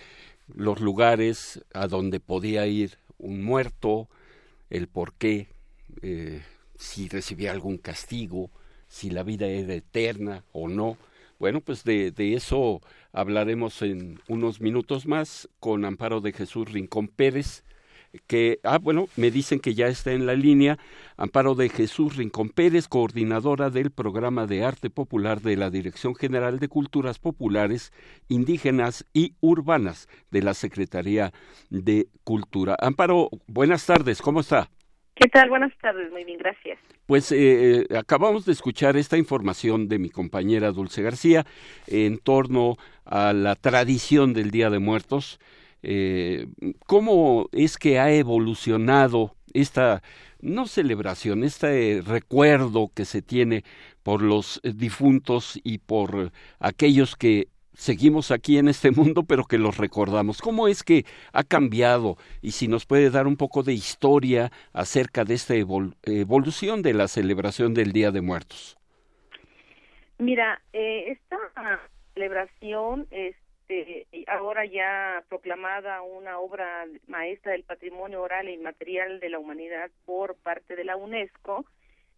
los 0.52 0.80
lugares 0.80 1.62
a 1.72 1.86
donde 1.86 2.18
podía 2.18 2.66
ir 2.66 2.98
un 3.18 3.44
muerto, 3.44 4.08
el 4.70 4.88
por 4.88 5.14
qué, 5.14 5.46
eh, 6.02 6.42
si 6.76 7.08
recibía 7.08 7.52
algún 7.52 7.78
castigo, 7.78 8.50
si 8.88 9.10
la 9.10 9.22
vida 9.22 9.46
era 9.46 9.74
eterna 9.74 10.42
o 10.52 10.66
no. 10.66 10.96
Bueno, 11.40 11.62
pues 11.62 11.84
de, 11.84 12.10
de, 12.10 12.34
eso 12.34 12.82
hablaremos 13.12 13.80
en 13.80 14.20
unos 14.28 14.60
minutos 14.60 15.06
más 15.06 15.48
con 15.58 15.86
Amparo 15.86 16.20
de 16.20 16.32
Jesús 16.32 16.70
Rincón 16.70 17.08
Pérez, 17.08 17.64
que, 18.26 18.60
ah, 18.62 18.76
bueno, 18.76 19.08
me 19.16 19.30
dicen 19.30 19.58
que 19.58 19.74
ya 19.74 19.86
está 19.86 20.12
en 20.12 20.26
la 20.26 20.34
línea 20.34 20.78
Amparo 21.16 21.54
de 21.54 21.70
Jesús 21.70 22.16
Rincón 22.16 22.50
Pérez, 22.50 22.88
coordinadora 22.88 23.70
del 23.70 23.90
programa 23.90 24.46
de 24.46 24.64
arte 24.64 24.90
popular 24.90 25.40
de 25.40 25.56
la 25.56 25.70
Dirección 25.70 26.14
General 26.14 26.58
de 26.58 26.68
Culturas 26.68 27.18
Populares, 27.18 27.90
Indígenas 28.28 29.06
y 29.14 29.34
Urbanas 29.40 30.08
de 30.30 30.42
la 30.42 30.52
Secretaría 30.52 31.32
de 31.70 32.08
Cultura. 32.22 32.76
Amparo, 32.80 33.30
buenas 33.46 33.86
tardes, 33.86 34.20
¿cómo 34.20 34.40
está? 34.40 34.68
¿Qué 35.20 35.28
tal? 35.28 35.50
Buenas 35.50 35.76
tardes, 35.82 36.10
muy 36.10 36.24
bien, 36.24 36.38
gracias. 36.38 36.78
Pues 37.04 37.30
eh, 37.30 37.84
eh, 37.90 37.98
acabamos 37.98 38.46
de 38.46 38.52
escuchar 38.52 38.96
esta 38.96 39.18
información 39.18 39.86
de 39.86 39.98
mi 39.98 40.08
compañera 40.08 40.72
Dulce 40.72 41.02
García 41.02 41.44
en 41.86 42.16
torno 42.16 42.78
a 43.04 43.34
la 43.34 43.54
tradición 43.54 44.32
del 44.32 44.50
Día 44.50 44.70
de 44.70 44.78
Muertos. 44.78 45.38
eh, 45.82 46.46
cómo 46.86 47.50
es 47.52 47.76
que 47.76 47.98
ha 47.98 48.10
evolucionado 48.10 49.34
esta 49.52 50.02
no 50.40 50.66
celebración, 50.66 51.44
este 51.44 52.00
recuerdo 52.00 52.90
que 52.94 53.04
se 53.04 53.20
tiene 53.20 53.62
por 54.02 54.22
los 54.22 54.62
difuntos 54.64 55.60
y 55.62 55.78
por 55.78 56.32
aquellos 56.60 57.14
que 57.16 57.48
seguimos 57.80 58.30
aquí 58.30 58.58
en 58.58 58.68
este 58.68 58.90
mundo, 58.90 59.24
pero 59.24 59.44
que 59.44 59.58
los 59.58 59.78
recordamos. 59.78 60.42
¿Cómo 60.42 60.68
es 60.68 60.82
que 60.82 61.04
ha 61.32 61.42
cambiado? 61.42 62.16
Y 62.42 62.52
si 62.52 62.68
nos 62.68 62.84
puede 62.84 63.10
dar 63.10 63.26
un 63.26 63.36
poco 63.36 63.62
de 63.62 63.72
historia 63.72 64.52
acerca 64.72 65.24
de 65.24 65.34
esta 65.34 65.54
evolución 65.54 66.82
de 66.82 66.94
la 66.94 67.08
celebración 67.08 67.72
del 67.72 67.92
Día 67.92 68.10
de 68.10 68.20
Muertos. 68.20 68.76
Mira, 70.18 70.60
eh, 70.74 71.12
esta 71.12 71.80
celebración, 72.12 73.06
este, 73.10 74.06
ahora 74.26 74.66
ya 74.66 75.24
proclamada 75.30 76.02
una 76.02 76.38
obra 76.38 76.86
maestra 77.06 77.52
del 77.52 77.62
patrimonio 77.62 78.20
oral 78.20 78.48
e 78.48 78.52
inmaterial 78.52 79.20
de 79.20 79.30
la 79.30 79.38
humanidad 79.38 79.90
por 80.04 80.36
parte 80.36 80.76
de 80.76 80.84
la 80.84 80.96
UNESCO, 80.96 81.64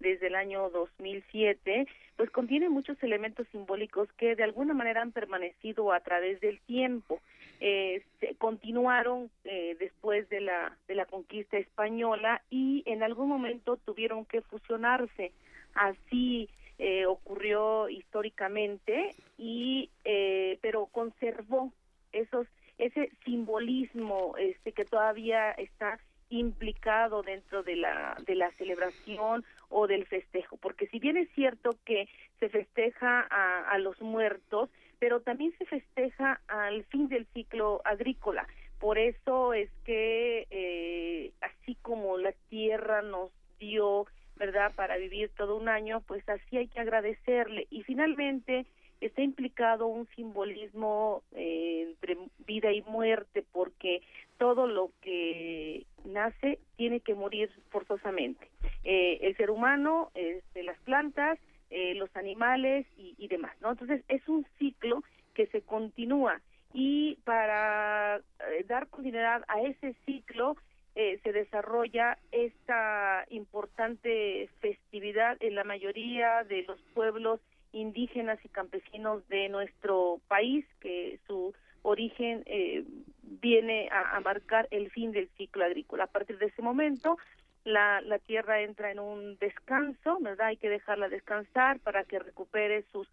desde 0.02 0.26
el 0.26 0.34
año 0.34 0.68
2007, 0.70 1.86
pues 2.16 2.30
contiene 2.30 2.68
muchos 2.68 3.02
elementos 3.02 3.46
simbólicos 3.52 4.12
que 4.18 4.36
de 4.36 4.44
alguna 4.44 4.74
manera 4.74 5.00
han 5.00 5.12
permanecido 5.12 5.92
a 5.92 6.00
través 6.00 6.40
del 6.40 6.60
tiempo. 6.60 7.20
Eh, 7.60 8.02
continuaron 8.38 9.30
eh, 9.44 9.76
después 9.78 10.28
de 10.28 10.40
la, 10.40 10.76
de 10.88 10.96
la 10.96 11.06
conquista 11.06 11.56
española 11.56 12.42
y 12.50 12.82
en 12.86 13.02
algún 13.02 13.28
momento 13.28 13.76
tuvieron 13.78 14.24
que 14.24 14.42
fusionarse. 14.42 15.32
Así 15.74 16.48
eh, 16.84 17.06
ocurrió 17.06 17.88
históricamente 17.88 19.14
y 19.38 19.88
eh, 20.04 20.58
pero 20.62 20.86
conservó 20.86 21.72
esos 22.12 22.48
ese 22.78 23.12
simbolismo 23.24 24.34
este 24.36 24.72
que 24.72 24.84
todavía 24.84 25.52
está 25.52 26.00
implicado 26.30 27.22
dentro 27.22 27.62
de 27.62 27.76
la 27.76 28.16
de 28.26 28.34
la 28.34 28.50
celebración 28.52 29.44
o 29.72 29.86
del 29.86 30.06
festejo 30.06 30.56
porque 30.56 30.86
si 30.88 30.98
bien 30.98 31.16
es 31.16 31.28
cierto 31.34 31.70
que 31.84 32.08
se 32.38 32.48
festeja 32.48 33.26
a, 33.30 33.70
a 33.70 33.78
los 33.78 34.00
muertos 34.00 34.70
pero 35.02 35.20
también 35.20 35.52
se 35.58 35.66
festeja 35.66 36.40
al 36.46 36.84
fin 36.84 37.08
del 37.08 37.26
ciclo 37.34 37.82
agrícola. 37.84 38.46
Por 38.78 38.98
eso 38.98 39.52
es 39.52 39.68
que 39.84 40.46
eh, 40.48 41.32
así 41.40 41.74
como 41.82 42.18
la 42.18 42.30
tierra 42.48 43.02
nos 43.02 43.32
dio 43.58 44.06
verdad 44.36 44.72
para 44.76 44.98
vivir 44.98 45.30
todo 45.36 45.56
un 45.56 45.68
año 45.68 46.02
pues 46.06 46.28
así 46.28 46.56
hay 46.56 46.68
que 46.68 46.78
agradecerle. 46.78 47.66
Y 47.68 47.82
finalmente 47.82 48.64
está 49.06 49.22
implicado 49.22 49.86
un 49.86 50.06
simbolismo 50.16 51.22
eh, 51.32 51.86
entre 51.88 52.16
vida 52.46 52.72
y 52.72 52.82
muerte 52.82 53.44
porque 53.52 54.02
todo 54.38 54.66
lo 54.66 54.90
que 55.00 55.86
nace 56.04 56.58
tiene 56.76 57.00
que 57.00 57.14
morir 57.14 57.50
forzosamente. 57.70 58.48
Eh, 58.84 59.18
el 59.22 59.36
ser 59.36 59.50
humano, 59.50 60.10
este, 60.14 60.62
las 60.62 60.78
plantas, 60.80 61.38
eh, 61.70 61.94
los 61.94 62.14
animales 62.16 62.86
y, 62.96 63.14
y, 63.18 63.28
demás, 63.28 63.52
¿no? 63.60 63.70
Entonces 63.70 64.04
es 64.08 64.28
un 64.28 64.46
ciclo 64.58 65.02
que 65.34 65.46
se 65.46 65.62
continúa 65.62 66.40
y 66.74 67.16
para 67.24 68.16
eh, 68.16 68.64
dar 68.66 68.88
continuidad 68.88 69.42
a 69.48 69.60
ese 69.62 69.94
ciclo 70.06 70.56
eh, 70.94 71.18
se 71.22 71.32
desarrolla 71.32 72.18
esta 72.32 73.24
importante 73.30 74.48
festividad 74.60 75.36
en 75.40 75.54
la 75.54 75.64
mayoría 75.64 76.44
de 76.44 76.64
los 76.64 76.78
pueblos 76.94 77.40
indígenas 77.72 78.38
y 78.44 78.48
campesinos 78.48 79.26
de 79.28 79.48
nuestro 79.48 80.20
país, 80.28 80.64
que 80.80 81.18
su 81.26 81.54
origen 81.82 82.42
eh, 82.46 82.84
viene 83.22 83.88
a, 83.90 84.20
marcar 84.20 84.68
el 84.70 84.90
fin 84.90 85.12
del 85.12 85.28
ciclo 85.36 85.64
agrícola. 85.64 86.04
A 86.04 86.08
partir 86.08 86.38
de 86.38 86.46
ese 86.46 86.62
momento, 86.62 87.18
la, 87.64 88.00
la 88.02 88.18
tierra 88.18 88.62
entra 88.62 88.90
en 88.90 88.98
un 88.98 89.36
descanso, 89.38 90.18
¿verdad? 90.20 90.48
Hay 90.48 90.56
que 90.56 90.68
dejarla 90.68 91.08
descansar 91.08 91.80
para 91.80 92.04
que 92.04 92.18
recupere 92.18 92.84
sus 92.92 93.08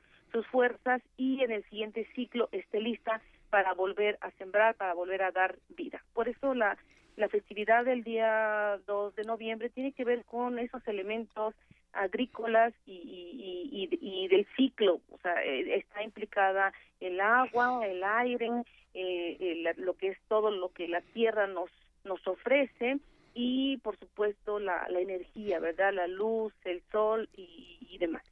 fuerzas 0.52 1.02
y 1.18 1.44
en 1.44 1.52
el 1.52 1.64
siguiente 1.66 2.08
ciclo 2.14 2.50
esté 2.52 2.80
lista 2.80 3.22
para 3.50 3.74
volver 3.74 4.18
a 4.22 4.30
sembrar, 4.32 4.76
para 4.76 4.94
volver 4.94 5.24
a 5.24 5.32
dar 5.32 5.56
vida. 5.70 6.04
Por 6.14 6.30
eso 6.30 6.54
la, 6.54 6.78
la 7.20 7.30
festividad 7.30 7.86
del 7.86 8.04
día 8.04 8.80
2 8.88 9.16
de 9.16 9.24
noviembre 9.24 9.70
tiene 9.70 9.92
que 9.92 10.06
ver 10.06 10.26
con 10.26 10.58
esos 10.58 10.86
elementos 10.88 11.54
agrícolas 11.94 12.74
y, 12.86 13.88
del 14.30 14.48
ciclo, 14.56 15.02
o 15.12 15.18
sea, 15.22 15.44
eh, 15.44 15.76
está 15.76 16.04
implicada 16.04 16.72
el 17.00 17.20
agua, 17.20 17.86
el 17.86 18.04
aire, 18.04 18.50
eh, 18.94 19.38
el, 19.40 19.84
lo 19.84 19.96
que 19.96 20.10
es 20.10 20.18
todo 20.28 20.52
lo 20.52 20.70
que 20.72 20.88
la 20.88 21.02
tierra 21.02 21.48
nos 21.48 21.70
nos 22.04 22.26
ofrece 22.28 23.00
y 23.34 23.78
por 23.78 23.98
supuesto 23.98 24.60
la, 24.60 24.88
la 24.90 25.00
energía, 25.00 25.60
¿verdad? 25.60 25.94
La 25.94 26.08
luz, 26.08 26.54
el 26.66 26.82
sol 26.92 27.30
y, 27.36 27.98
demás. 28.00 28.24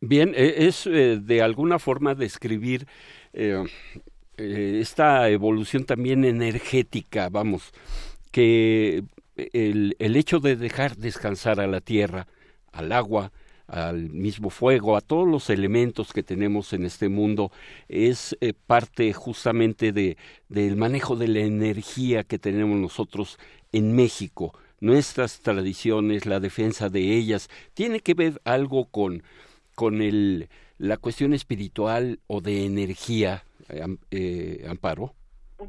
Bien, 0.00 0.34
es 0.36 0.86
eh, 0.86 1.18
de 1.18 1.40
alguna 1.40 1.78
forma 1.78 2.14
describir 2.14 2.86
eh, 3.32 3.64
eh, 4.36 4.78
esta 4.80 5.30
evolución 5.30 5.84
también 5.84 6.26
energética, 6.26 7.30
vamos, 7.30 7.72
que 8.34 9.04
el, 9.36 9.94
el 10.00 10.16
hecho 10.16 10.40
de 10.40 10.56
dejar 10.56 10.96
descansar 10.96 11.60
a 11.60 11.68
la 11.68 11.80
tierra, 11.80 12.26
al 12.72 12.90
agua, 12.90 13.30
al 13.68 14.10
mismo 14.10 14.50
fuego, 14.50 14.96
a 14.96 15.02
todos 15.02 15.28
los 15.28 15.50
elementos 15.50 16.12
que 16.12 16.24
tenemos 16.24 16.72
en 16.72 16.84
este 16.84 17.08
mundo, 17.08 17.52
es 17.88 18.36
eh, 18.40 18.52
parte 18.52 19.12
justamente 19.12 19.92
de, 19.92 20.16
del 20.48 20.74
manejo 20.74 21.14
de 21.14 21.28
la 21.28 21.42
energía 21.42 22.24
que 22.24 22.40
tenemos 22.40 22.76
nosotros 22.76 23.38
en 23.70 23.94
México. 23.94 24.52
Nuestras 24.80 25.38
tradiciones, 25.38 26.26
la 26.26 26.40
defensa 26.40 26.88
de 26.88 27.16
ellas, 27.16 27.48
tiene 27.72 28.00
que 28.00 28.14
ver 28.14 28.40
algo 28.42 28.86
con, 28.86 29.22
con 29.76 30.02
el, 30.02 30.48
la 30.76 30.96
cuestión 30.96 31.34
espiritual 31.34 32.18
o 32.26 32.40
de 32.40 32.66
energía, 32.66 33.44
eh, 33.68 33.86
eh, 34.10 34.66
Amparo. 34.68 35.14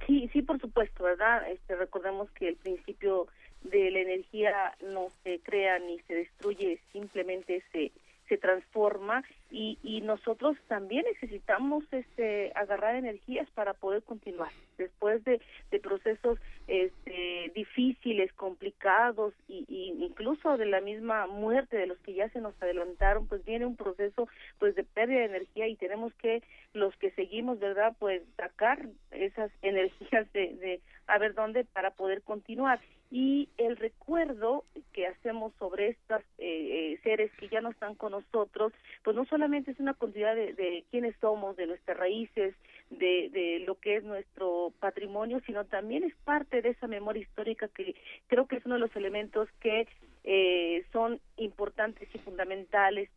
Sí, 0.07 0.29
sí, 0.33 0.41
por 0.41 0.59
supuesto, 0.59 1.03
¿verdad? 1.03 1.49
Este, 1.49 1.75
recordemos 1.75 2.29
que 2.31 2.49
el 2.49 2.55
principio 2.55 3.27
de 3.63 3.91
la 3.91 3.99
energía 3.99 4.75
no 4.81 5.07
se 5.23 5.39
crea 5.39 5.79
ni 5.79 5.99
se 6.01 6.15
destruye, 6.15 6.79
simplemente 6.91 7.63
se 7.71 7.91
se 8.27 8.37
transforma 8.37 9.23
y, 9.51 9.77
y 9.83 10.01
nosotros 10.01 10.57
también 10.67 11.05
necesitamos 11.05 11.83
este 11.91 12.51
agarrar 12.55 12.95
energías 12.95 13.49
para 13.51 13.73
poder 13.73 14.01
continuar 14.03 14.51
después 14.77 15.23
de, 15.23 15.39
de 15.71 15.79
procesos 15.79 16.39
este, 16.67 17.51
difíciles 17.53 18.33
complicados 18.33 19.33
y, 19.47 19.65
y, 19.69 20.03
incluso 20.03 20.57
de 20.57 20.65
la 20.65 20.81
misma 20.81 21.27
muerte 21.27 21.77
de 21.77 21.87
los 21.87 21.99
que 21.99 22.13
ya 22.13 22.29
se 22.29 22.41
nos 22.41 22.59
adelantaron 22.61 23.27
pues 23.27 23.45
viene 23.45 23.65
un 23.65 23.75
proceso 23.75 24.27
pues 24.59 24.75
de 24.75 24.83
pérdida 24.83 25.19
de 25.19 25.25
energía 25.25 25.67
y 25.67 25.75
tenemos 25.75 26.13
que 26.15 26.41
los 26.73 26.95
que 26.97 27.11
seguimos 27.11 27.59
verdad 27.59 27.95
pues 27.99 28.23
sacar 28.35 28.87
esas 29.25 29.51
energías 29.61 30.31
de, 30.33 30.55
de 30.55 30.81
a 31.07 31.17
ver 31.17 31.33
dónde 31.33 31.63
para 31.65 31.91
poder 31.91 32.21
continuar. 32.21 32.79
Y 33.11 33.49
el 33.57 33.77
recuerdo 33.77 34.65
que 34.91 35.07
hacemos 35.07 35.53
sobre 35.59 35.89
estos 35.89 36.21
eh, 36.39 36.93
eh, 36.93 36.99
seres 37.03 37.31
que 37.39 37.47
ya 37.49 37.61
no 37.61 37.69
están 37.69 37.95
con 37.95 38.11
nosotros, 38.11 38.73
pues 39.03 39.15
no 39.15 39.25
solamente 39.25 39.71
es 39.71 39.79
una 39.79 39.93
continuidad 39.93 40.35
de, 40.35 40.83
quiénes 40.89 41.15
somos, 41.21 41.55
de 41.55 41.67
nuestras 41.67 41.97
raíces, 41.97 42.55
de, 42.89 43.29
de 43.31 43.63
lo 43.65 43.75
que 43.75 43.97
es 43.97 44.03
nuestro 44.03 44.73
patrimonio, 44.79 45.39
sino 45.45 45.65
también 45.65 46.03
es 46.03 46.15
parte 46.23 46.61
de 46.61 46.69
esa 46.69 46.87
memoria 46.87 47.21
histórica 47.21 47.67
que 47.67 47.95
creo 48.27 48.47
que 48.47 48.57
es 48.57 48.65
uno 48.65 48.75
de 48.75 48.81
los 48.81 48.95
elementos 48.95 49.49
que 49.59 49.87
eh, 50.23 50.84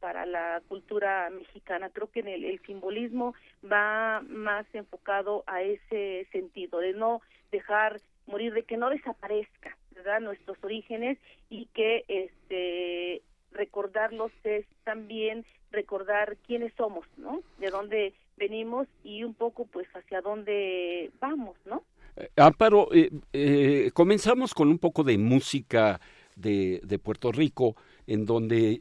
para 0.00 0.26
la 0.26 0.62
cultura 0.68 1.30
mexicana. 1.30 1.90
Creo 1.90 2.10
que 2.10 2.20
en 2.20 2.28
el, 2.28 2.44
el 2.44 2.60
simbolismo 2.60 3.34
va 3.64 4.20
más 4.28 4.66
enfocado 4.72 5.44
a 5.46 5.62
ese 5.62 6.26
sentido, 6.32 6.80
de 6.80 6.92
no 6.92 7.20
dejar 7.50 8.00
morir, 8.26 8.52
de 8.52 8.62
que 8.62 8.76
no 8.76 8.90
desaparezca, 8.90 9.76
¿verdad? 9.94 10.20
Nuestros 10.20 10.58
orígenes 10.62 11.18
y 11.50 11.66
que 11.66 12.04
este 12.08 13.22
recordarlos 13.52 14.30
es 14.44 14.66
también 14.84 15.44
recordar 15.70 16.36
quiénes 16.46 16.72
somos, 16.76 17.06
¿no? 17.16 17.42
De 17.58 17.70
dónde 17.70 18.14
venimos 18.36 18.86
y 19.02 19.24
un 19.24 19.34
poco 19.34 19.66
pues 19.66 19.88
hacia 19.94 20.20
dónde 20.20 21.10
vamos, 21.20 21.56
¿no? 21.64 21.82
Eh, 22.16 22.28
Amparo, 22.36 22.88
eh, 22.92 23.10
eh, 23.32 23.90
comenzamos 23.94 24.54
con 24.54 24.68
un 24.68 24.78
poco 24.78 25.02
de 25.02 25.18
música 25.18 26.00
de, 26.36 26.80
de 26.84 26.98
Puerto 26.98 27.32
Rico, 27.32 27.74
en 28.06 28.24
donde 28.24 28.80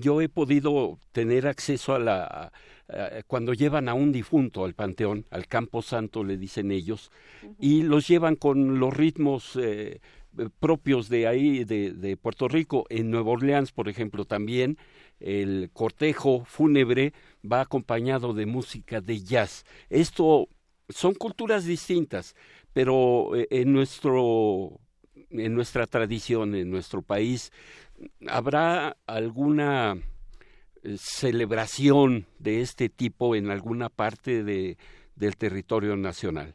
yo 0.00 0.20
he 0.20 0.28
podido 0.28 0.98
tener 1.12 1.46
acceso 1.46 1.94
a 1.94 1.98
la 1.98 2.52
cuando 3.26 3.52
llevan 3.52 3.88
a 3.88 3.94
un 3.94 4.12
difunto 4.12 4.64
al 4.64 4.72
panteón, 4.72 5.26
al 5.30 5.46
campo 5.46 5.82
santo 5.82 6.24
le 6.24 6.38
dicen 6.38 6.70
ellos, 6.70 7.10
uh 7.42 7.46
-huh. 7.46 7.56
y 7.60 7.82
los 7.82 8.08
llevan 8.08 8.34
con 8.34 8.80
los 8.80 8.96
ritmos 8.96 9.58
eh, 9.60 10.00
propios 10.58 11.08
de 11.08 11.26
ahí, 11.26 11.64
de, 11.64 11.92
de, 11.92 12.16
Puerto 12.16 12.48
Rico. 12.48 12.86
En 12.88 13.10
Nueva 13.10 13.32
Orleans, 13.32 13.72
por 13.72 13.88
ejemplo, 13.88 14.24
también 14.24 14.78
el 15.20 15.70
cortejo 15.72 16.44
fúnebre 16.44 17.12
va 17.44 17.60
acompañado 17.60 18.32
de 18.32 18.46
música 18.46 19.00
de 19.00 19.20
jazz. 19.20 19.64
Esto 19.90 20.48
son 20.88 21.14
culturas 21.14 21.64
distintas, 21.64 22.34
pero 22.72 23.36
eh, 23.36 23.48
en 23.50 23.72
nuestro 23.72 24.80
en 25.30 25.54
nuestra 25.54 25.86
tradición, 25.86 26.54
en 26.54 26.70
nuestro 26.70 27.02
país, 27.02 27.52
¿habrá 28.28 28.96
alguna 29.06 29.94
eh, 30.82 30.96
celebración 30.96 32.26
de 32.38 32.60
este 32.60 32.88
tipo 32.88 33.34
en 33.34 33.50
alguna 33.50 33.88
parte 33.88 34.42
de, 34.44 34.76
del 35.16 35.36
territorio 35.36 35.96
nacional? 35.96 36.54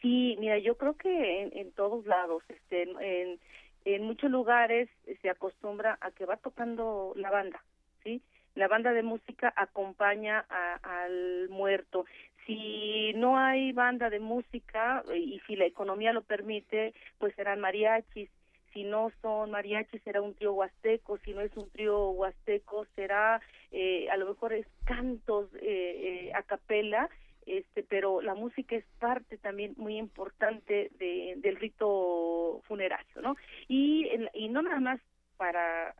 Sí, 0.00 0.36
mira, 0.38 0.58
yo 0.58 0.76
creo 0.76 0.94
que 0.96 1.50
en, 1.54 1.72
todos 1.72 2.04
lados, 2.06 2.42
este, 2.48 2.82
en, 2.82 3.38
en 3.84 4.02
muchos 4.04 4.30
lugares 4.30 4.88
se 5.22 5.30
acostumbra 5.30 5.98
a 6.00 6.10
que 6.10 6.26
va 6.26 6.36
tocando 6.36 7.12
la 7.16 7.30
banda, 7.30 7.64
¿sí? 8.02 8.22
La 8.54 8.68
banda 8.68 8.92
de 8.92 9.02
música 9.02 9.52
acompaña 9.56 10.44
al 10.82 11.48
muerto. 11.48 12.04
Si 12.46 13.12
no 13.14 13.36
hay 13.36 13.72
banda 13.72 14.10
de 14.10 14.20
música 14.20 15.02
y 15.12 15.40
si 15.46 15.56
la 15.56 15.64
economía 15.64 16.12
lo 16.12 16.22
permite, 16.22 16.94
pues 17.18 17.34
serán 17.34 17.60
mariachis. 17.60 18.30
Si 18.74 18.84
no 18.84 19.10
son 19.22 19.52
mariachis, 19.52 20.02
será 20.02 20.20
un 20.20 20.34
trío 20.34 20.52
huasteco. 20.52 21.16
Si 21.18 21.32
no 21.32 21.40
es 21.40 21.56
un 21.56 21.70
trío 21.70 22.10
huasteco, 22.10 22.86
será 22.96 23.40
eh, 23.70 24.10
a 24.10 24.16
lo 24.16 24.26
mejor 24.26 24.52
es 24.52 24.66
cantos 24.84 25.48
eh, 25.54 26.28
eh, 26.28 26.32
a 26.34 26.42
capela 26.42 27.08
este 27.46 27.82
pero 27.82 28.22
la 28.22 28.34
música 28.34 28.74
es 28.74 28.86
parte 28.98 29.36
también 29.36 29.74
muy 29.76 29.98
importante 29.98 30.90
de, 30.98 31.34
del 31.36 31.56
rito 31.56 32.62
funerario 32.66 33.20
no 33.20 33.36
y 33.68 34.08
y 34.32 34.48
no 34.48 34.62
nada 34.62 34.80
más 34.80 35.00
para 35.36 35.94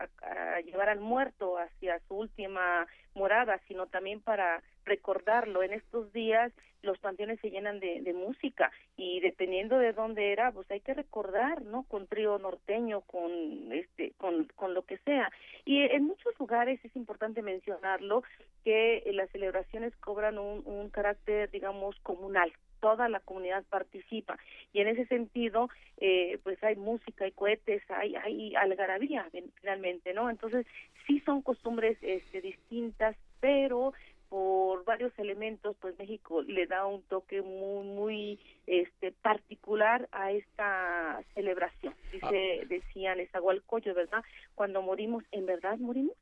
llevar 0.62 0.88
al 0.88 1.00
muerto 1.00 1.58
hacia 1.58 1.98
su 2.08 2.14
última 2.14 2.86
morada, 3.14 3.60
sino 3.66 3.86
también 3.86 4.20
para 4.20 4.62
recordarlo. 4.84 5.62
En 5.62 5.72
estos 5.72 6.12
días 6.12 6.52
los 6.84 6.98
panteones 6.98 7.40
se 7.40 7.50
llenan 7.50 7.80
de, 7.80 8.00
de, 8.02 8.12
música 8.12 8.70
y 8.96 9.20
dependiendo 9.20 9.78
de 9.78 9.92
dónde 9.92 10.32
era, 10.32 10.52
pues 10.52 10.70
hay 10.70 10.80
que 10.80 10.94
recordar, 10.94 11.62
¿no? 11.62 11.82
Con 11.84 12.06
trío 12.06 12.38
norteño, 12.38 13.00
con 13.02 13.72
este, 13.72 14.12
con, 14.18 14.44
con 14.54 14.74
lo 14.74 14.82
que 14.82 14.98
sea. 14.98 15.30
Y 15.64 15.80
en 15.80 16.04
muchos 16.04 16.38
lugares 16.38 16.78
es 16.84 16.94
importante 16.96 17.42
mencionarlo 17.42 18.22
que 18.64 19.02
las 19.12 19.30
celebraciones 19.30 19.94
cobran 19.96 20.38
un, 20.38 20.62
un 20.64 20.88
carácter, 20.90 21.50
digamos, 21.50 21.98
comunal, 22.00 22.52
toda 22.84 23.08
la 23.08 23.20
comunidad 23.20 23.64
participa 23.70 24.38
y 24.74 24.80
en 24.80 24.88
ese 24.88 25.06
sentido 25.06 25.70
eh, 25.96 26.38
pues 26.42 26.62
hay 26.62 26.76
música 26.76 27.24
hay 27.24 27.32
cohetes 27.32 27.82
hay 27.88 28.14
hay 28.14 28.54
algarabía 28.56 29.26
finalmente 29.58 30.12
no 30.12 30.28
entonces 30.28 30.66
sí 31.06 31.18
son 31.20 31.40
costumbres 31.40 31.96
este 32.02 32.42
distintas 32.42 33.16
pero 33.40 33.94
por 34.34 34.84
varios 34.84 35.16
elementos 35.16 35.76
pues 35.80 35.96
México 35.96 36.42
le 36.42 36.66
da 36.66 36.86
un 36.86 37.02
toque 37.02 37.40
muy 37.40 37.86
muy 37.86 38.40
este 38.66 39.12
particular 39.12 40.08
a 40.10 40.32
esta 40.32 41.22
celebración 41.34 41.94
dice 42.10 42.60
ah. 42.60 42.66
decían 42.68 43.20
esa 43.20 43.38
Nezahualcóyotl 43.38 43.94
verdad 43.94 44.24
cuando 44.56 44.82
morimos 44.82 45.22
en 45.30 45.46
verdad 45.46 45.78
morimos 45.78 46.16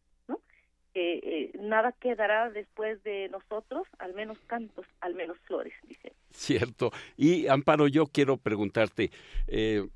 que 0.93 1.21
eh, 1.23 1.53
nada 1.59 1.93
quedará 1.93 2.51
después 2.51 3.03
de 3.03 3.31
nosotros, 3.31 3.87
al 3.99 4.13
menos 4.13 4.37
cantos, 4.47 4.85
al 5.01 5.15
menos 5.15 5.39
flores, 5.47 5.73
dice. 5.89 6.13
Cierto. 6.29 6.93
Y 7.17 7.47
Amparo, 7.47 7.89
yo 7.89 8.05
quiero 8.05 8.37
preguntarte, 8.37 9.11
eh, 9.47 9.89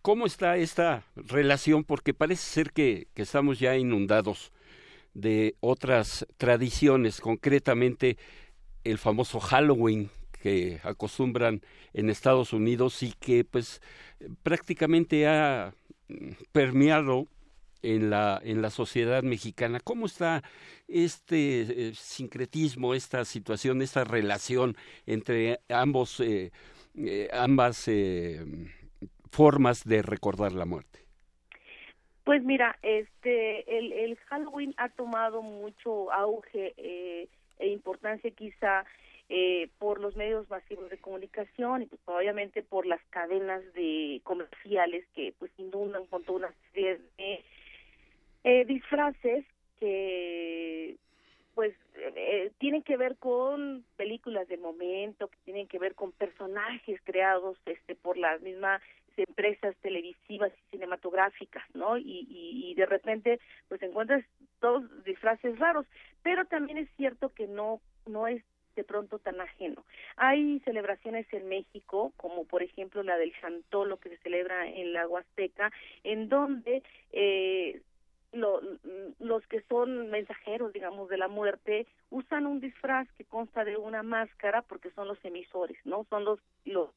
¿cómo 0.00 0.26
está 0.26 0.56
esta 0.56 1.02
relación? 1.16 1.82
Porque 1.82 2.14
parece 2.14 2.42
ser 2.42 2.70
que, 2.70 3.08
que 3.14 3.22
estamos 3.22 3.58
ya 3.58 3.76
inundados 3.76 4.52
de 5.14 5.56
otras 5.60 6.26
tradiciones, 6.36 7.20
concretamente 7.20 8.18
el 8.82 8.98
famoso 8.98 9.40
Halloween 9.40 10.10
que 10.42 10.80
acostumbran 10.82 11.62
en 11.94 12.10
Estados 12.10 12.52
Unidos 12.52 13.02
y 13.02 13.12
que 13.12 13.44
pues 13.44 13.80
prácticamente 14.42 15.26
ha 15.26 15.74
permeado 16.52 17.28
en 17.84 18.10
la, 18.10 18.40
en 18.42 18.62
la 18.62 18.70
sociedad 18.70 19.22
mexicana. 19.22 19.80
¿Cómo 19.80 20.06
está 20.06 20.42
este 20.88 21.88
eh, 21.88 21.92
sincretismo, 21.94 22.94
esta 22.94 23.24
situación, 23.24 23.82
esta 23.82 24.04
relación 24.04 24.76
entre 25.06 25.60
ambos, 25.68 26.20
eh, 26.20 26.50
eh, 26.96 27.28
ambas 27.32 27.88
formas 29.30 29.84
de 29.84 30.02
recordar 30.02 30.52
la 30.52 30.64
muerte? 30.64 31.03
Pues 32.24 32.42
mira, 32.42 32.78
este, 32.82 33.78
el, 33.78 34.16
Halloween 34.28 34.74
ha 34.78 34.88
tomado 34.88 35.42
mucho 35.42 36.10
auge 36.10 36.74
e 36.76 37.68
importancia 37.68 38.30
quizá 38.30 38.84
por 39.78 40.00
los 40.00 40.16
medios 40.16 40.48
masivos 40.50 40.90
de 40.90 40.98
comunicación 40.98 41.82
y 41.82 41.86
pues, 41.86 42.00
obviamente 42.06 42.62
por 42.62 42.86
las 42.86 43.02
cadenas 43.10 43.62
de 43.74 44.20
comerciales 44.24 45.04
que 45.14 45.34
pues 45.38 45.50
inundan 45.58 46.06
con 46.06 46.24
toda 46.24 46.38
una 46.38 46.54
serie 46.72 46.98
de 47.16 47.44
eh, 48.44 48.66
disfraces 48.66 49.44
que 49.80 50.96
pues 51.54 51.74
eh, 51.96 52.52
tienen 52.58 52.82
que 52.82 52.96
ver 52.98 53.16
con 53.16 53.84
películas 53.96 54.46
del 54.48 54.60
momento, 54.60 55.28
que 55.28 55.38
tienen 55.44 55.66
que 55.66 55.78
ver 55.78 55.94
con 55.94 56.12
personajes 56.12 57.00
creados 57.04 57.56
este 57.64 57.94
por 57.94 58.18
las 58.18 58.42
mismas 58.42 58.82
empresas 59.16 59.76
televisivas 59.82 60.52
y 60.52 60.70
cinematográficas, 60.70 61.64
¿no? 61.74 61.96
Y, 61.96 62.74
de 62.76 62.86
repente 62.86 63.40
pues 63.68 63.80
encuentras 63.82 64.24
todos 64.60 64.82
disfraces 65.04 65.58
raros, 65.58 65.86
pero 66.22 66.44
también 66.46 66.78
es 66.78 66.88
cierto 66.96 67.28
que 67.28 67.46
no 67.46 67.80
no 68.06 68.26
es 68.26 68.42
de 68.74 68.82
pronto 68.82 69.20
tan 69.20 69.40
ajeno. 69.40 69.84
Hay 70.16 70.58
celebraciones 70.60 71.32
en 71.32 71.48
México, 71.48 72.12
como 72.16 72.44
por 72.44 72.62
ejemplo 72.62 73.04
la 73.04 73.16
del 73.16 73.32
Chantolo 73.40 73.98
que 73.98 74.08
se 74.08 74.18
celebra 74.18 74.66
en 74.66 74.92
la 74.92 75.06
Huasteca, 75.06 75.70
en 76.02 76.28
donde 76.28 76.82
eh, 77.12 77.80
lo, 78.32 78.60
los 79.20 79.46
que 79.46 79.62
son 79.68 80.10
mensajeros, 80.10 80.72
digamos, 80.72 81.08
de 81.08 81.18
la 81.18 81.28
muerte, 81.28 81.86
usan 82.10 82.46
un 82.46 82.60
disfraz 82.60 83.08
que 83.12 83.24
consta 83.24 83.64
de 83.64 83.76
una 83.76 84.02
máscara 84.02 84.62
porque 84.62 84.90
son 84.90 85.08
los 85.08 85.24
emisores, 85.24 85.78
¿no? 85.84 86.04
Son 86.10 86.24
los, 86.24 86.40
los 86.64 86.90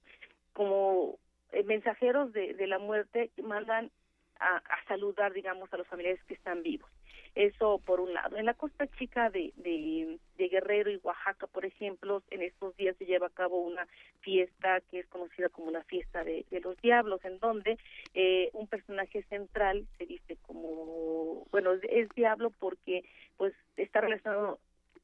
como 0.53 1.19
eh, 1.51 1.63
mensajeros 1.63 2.33
de, 2.33 2.53
de 2.53 2.67
la 2.67 2.79
muerte 2.79 3.31
mandan 3.43 3.91
a, 4.39 4.57
a 4.57 4.83
saludar, 4.87 5.33
digamos, 5.33 5.71
a 5.73 5.77
los 5.77 5.87
familiares 5.87 6.23
que 6.25 6.33
están 6.33 6.63
vivos. 6.63 6.89
Eso 7.37 7.79
por 7.85 7.99
un 7.99 8.15
lado. 8.15 8.35
En 8.37 8.47
la 8.47 8.55
costa 8.55 8.87
chica 8.97 9.29
de, 9.29 9.53
de, 9.57 10.47
Guerrero 10.49 10.89
y 10.89 10.99
Oaxaca, 11.03 11.45
por 11.45 11.65
ejemplo, 11.65 12.23
en 12.31 12.41
estos 12.41 12.75
días 12.77 12.95
se 12.97 13.05
lleva 13.05 13.27
a 13.27 13.31
cabo 13.31 13.59
una 13.59 13.87
fiesta 14.21 14.81
que 14.89 14.99
es 14.99 15.07
conocida 15.07 15.47
como 15.49 15.69
la 15.69 15.83
fiesta 15.83 16.23
de, 16.23 16.45
los 16.63 16.75
diablos, 16.81 17.23
en 17.25 17.37
donde 17.37 17.77
eh, 18.15 18.49
un 18.53 18.65
personaje 18.65 19.21
central 19.29 19.85
se 19.99 20.07
dice 20.07 20.37
como, 20.47 21.45
bueno, 21.51 21.73
es, 21.73 22.09
diablo 22.15 22.49
porque 22.59 23.05
pues 23.37 23.53
está 23.75 24.01
relacionado 24.01 24.57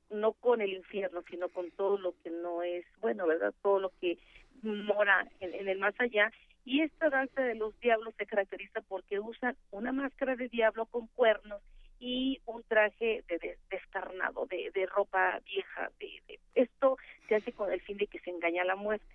no 0.10 0.34
con 0.34 0.62
el 0.62 0.73
infierno, 0.73 1.23
sino 1.29 1.49
con 1.49 1.69
todo 1.69 1.99
lo 1.99 2.15
que 2.23 2.32
no 2.32 2.63
es 2.63 2.84
bueno, 2.99 3.27
¿verdad? 3.27 3.53
Todo 3.62 3.79
lo 3.79 3.91
que 4.01 4.17
mora 4.63 5.28
en, 5.39 5.67
el 5.67 5.80
más 5.80 5.93
allá. 5.99 6.32
Y 6.65 6.82
esta 6.82 7.10
danza 7.10 7.41
de 7.41 7.56
los 7.56 7.78
diablos 7.80 8.13
se 8.17 8.26
caracteriza 8.26 8.82
porque 8.82 9.19
usan 9.19 9.56
una 9.71 9.91
máscara 9.91 10.36
de 10.36 10.47
diablo 10.47 10.86
con 10.86 11.08
cuernos 11.08 11.62
y 11.99 12.41
un 12.45 12.63
traje 12.63 13.23
de, 13.28 13.58
descarnado, 13.69 14.45
de, 14.45 14.71
de, 14.73 14.86
ropa 14.86 15.39
vieja. 15.45 15.89
De, 15.99 16.39
esto 16.56 16.97
se 17.28 17.36
hace 17.36 17.52
con 17.52 17.71
el 17.71 17.82
fin 17.82 17.97
de 17.97 18.08
que 18.08 18.19
se 18.19 18.30
engaña 18.30 18.62
a 18.62 18.65
la 18.65 18.76
muerte. 18.76 19.06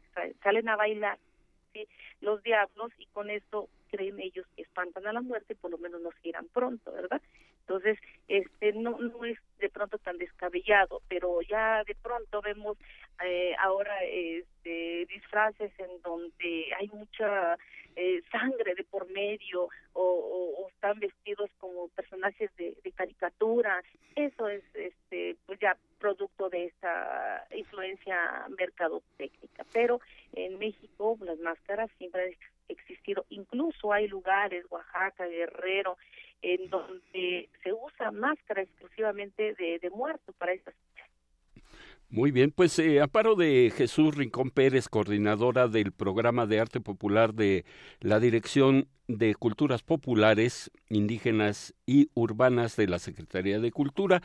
Salen 0.43 0.69
a 0.69 0.77
bailar 0.77 1.19
los 2.21 2.43
diablos 2.43 2.91
y 2.99 3.07
con 3.07 3.31
esto 3.31 3.69
creen 3.91 4.21
ellos 4.21 4.47
que 4.57 4.63
espantan 4.63 5.07
a 5.07 5.13
la 5.13 5.21
muerte, 5.21 5.55
por 5.55 5.71
lo 5.71 5.79
menos 5.79 6.01
no 6.01 6.11
se 6.21 6.29
irán 6.29 6.47
pronto, 6.53 6.93
¿verdad? 6.93 7.21
Entonces, 7.69 7.99
este 8.29 8.73
no, 8.73 8.99
no 8.99 9.25
es 9.27 9.39
de 9.59 9.69
pronto 9.69 9.99
tan 9.99 10.17
descabellado, 10.17 11.03
pero 11.07 11.43
ya 11.43 11.85
de 11.85 11.95
pronto 11.95 12.41
vemos 12.41 12.79
eh, 13.23 13.55
ahora 13.59 13.95
este, 14.05 15.05
disfraces 15.07 15.71
en 15.79 16.01
donde 16.01 16.73
hay 16.79 16.89
mucha 16.89 17.59
eh, 17.95 18.23
sangre 18.33 18.75
de 18.75 18.85
por 18.85 19.11
medio 19.11 19.69
o, 19.93 20.67
están 20.71 20.99
vestidos 20.99 21.51
como 21.59 21.89
personajes 21.89 22.51
de, 22.57 22.75
caricatura. 22.97 23.83
Eso 24.17 24.49
es 24.49 24.63
este 24.75 25.37
pues 25.45 25.61
ya 25.61 25.77
producto 25.99 26.49
de 26.49 26.67
esta 26.67 27.47
influencia 27.55 28.47
mercadotécnica. 28.57 29.67
Pero 29.75 30.01
en 30.33 30.59
México 30.59 31.19
las 31.21 31.39
máscaras 31.41 31.91
siempre 31.99 32.39
existido. 32.69 33.25
Incluso 33.31 33.93
hay 33.93 34.09
lugares, 34.09 34.65
Oaxaca, 34.71 35.27
Guerrero, 35.27 35.97
en 36.43 36.71
donde 36.71 37.49
se 37.63 37.73
usa 37.73 38.11
máscara 38.11 38.63
exclusivamente 38.63 39.55
de, 39.55 39.79
de 39.79 39.91
muerto 39.91 40.33
para 40.35 40.53
estas 40.53 40.75
muy 42.11 42.31
bien, 42.31 42.53
pues 42.53 42.79
eh, 42.79 43.03
Amparo 43.03 43.35
de 43.35 43.71
Jesús 43.77 44.17
Rincón 44.17 44.51
Pérez, 44.51 44.89
coordinadora 44.89 45.69
del 45.69 45.93
programa 45.93 46.47
de 46.47 46.59
arte 46.59 46.81
popular 46.81 47.35
de 47.35 47.67
la 48.01 48.19
Dirección 48.19 48.89
de 49.09 49.35
Culturas 49.35 49.83
Populares, 49.83 50.71
Indígenas 50.89 51.75
y 51.85 52.09
Urbanas 52.15 52.77
de 52.77 52.87
la 52.87 52.99
Secretaría 52.99 53.61
de 53.61 53.73
Cultura, 53.73 54.23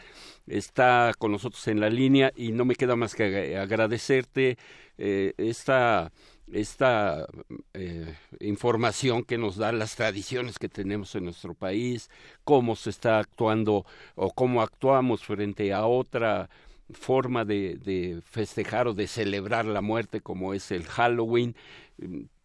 está 0.48 1.12
con 1.20 1.34
nosotros 1.34 1.68
en 1.68 1.82
la 1.82 1.90
línea 1.90 2.32
y 2.38 2.54
no 2.54 2.64
me 2.64 2.76
queda 2.76 2.96
más 2.96 3.16
que 3.16 3.58
agradecerte 3.58 4.58
eh, 4.98 5.34
esta 5.36 6.14
esta 6.54 7.28
eh, 7.74 8.16
información 8.39 9.24
que 9.24 9.38
nos 9.38 9.58
da 9.58 9.72
las 9.72 9.96
tradiciones 9.96 10.60
que 10.60 10.70
tenemos 10.70 11.16
en 11.16 11.26
nuestro 11.26 11.54
país, 11.54 12.10
cómo 12.44 12.76
se 12.76 12.89
está 12.89 13.20
actuando 13.20 13.86
o 14.16 14.32
cómo 14.32 14.62
actuamos 14.62 15.24
frente 15.24 15.74
a 15.74 15.86
otra 15.86 16.50
forma 16.92 17.44
de, 17.46 17.76
de, 17.76 18.22
festejar 18.22 18.88
o 18.88 18.94
de 18.94 19.08
celebrar 19.08 19.66
la 19.66 19.82
muerte 19.82 20.22
como 20.22 20.54
es 20.54 20.72
el 20.72 20.84
Halloween. 20.84 21.56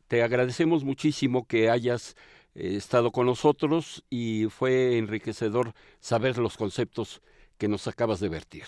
Te 0.08 0.22
agradecemos 0.22 0.84
muchísimo 0.84 1.46
que 1.46 1.68
hayas 1.68 2.16
eh, 2.54 2.76
estado 2.76 3.12
con 3.12 3.26
nosotros 3.26 4.04
y 4.10 4.46
fue 4.46 4.98
enriquecedor 4.98 5.74
saber 6.00 6.38
los 6.38 6.56
conceptos 6.56 7.22
que 7.58 7.68
nos 7.68 7.86
acabas 7.86 8.20
de 8.20 8.28
vertir. 8.28 8.64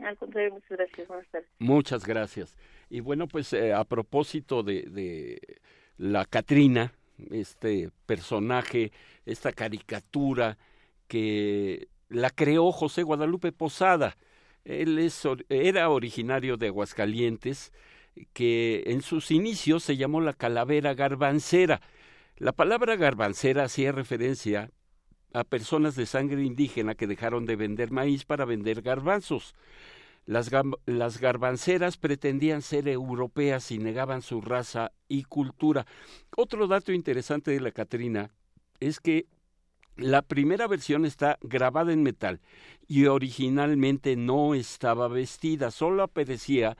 Al 0.00 0.16
contrario, 0.16 0.52
muchas 0.52 0.70
gracias. 0.70 1.08
Buenas 1.08 1.28
tardes. 1.28 1.48
Muchas 1.58 2.04
gracias. 2.04 2.56
Y 2.90 3.00
bueno, 3.00 3.26
pues 3.26 3.52
eh, 3.52 3.72
a 3.72 3.84
propósito 3.84 4.62
de, 4.62 4.82
de 4.82 5.40
la 5.96 6.24
Catrina, 6.24 6.92
este 7.30 7.90
personaje, 8.06 8.92
esta 9.24 9.52
caricatura 9.52 10.58
que 11.08 11.88
la 12.08 12.30
creó 12.30 12.72
José 12.72 13.02
Guadalupe 13.02 13.52
Posada. 13.52 14.16
Él 14.64 14.98
es, 14.98 15.22
era 15.48 15.90
originario 15.90 16.56
de 16.56 16.68
Aguascalientes, 16.68 17.72
que 18.32 18.84
en 18.86 19.02
sus 19.02 19.30
inicios 19.30 19.82
se 19.82 19.96
llamó 19.96 20.20
la 20.20 20.32
calavera 20.32 20.94
garbancera. 20.94 21.80
La 22.36 22.52
palabra 22.52 22.96
garbancera 22.96 23.64
hacía 23.64 23.92
referencia 23.92 24.70
a 25.32 25.44
personas 25.44 25.96
de 25.96 26.06
sangre 26.06 26.42
indígena 26.44 26.94
que 26.94 27.06
dejaron 27.06 27.44
de 27.44 27.56
vender 27.56 27.90
maíz 27.90 28.24
para 28.24 28.44
vender 28.44 28.82
garbanzos. 28.82 29.54
Las, 30.26 30.50
las, 30.86 31.20
garbanceras 31.20 31.96
pretendían 31.96 32.62
ser 32.62 32.88
europeas 32.88 33.70
y 33.70 33.78
negaban 33.78 34.22
su 34.22 34.40
raza 34.40 34.92
y 35.06 35.24
cultura. 35.24 35.86
Otro 36.36 36.66
dato 36.66 36.92
interesante 36.92 37.50
de 37.50 37.60
la 37.60 37.72
Catrina 37.72 38.30
es 38.80 39.00
que 39.00 39.26
la 39.96 40.22
primera 40.22 40.66
versión 40.66 41.04
está 41.04 41.38
grabada 41.42 41.92
en 41.92 42.02
metal 42.02 42.40
y 42.88 43.06
originalmente 43.06 44.16
no 44.16 44.54
estaba 44.54 45.08
vestida, 45.08 45.70
solo 45.70 46.02
aparecía 46.02 46.76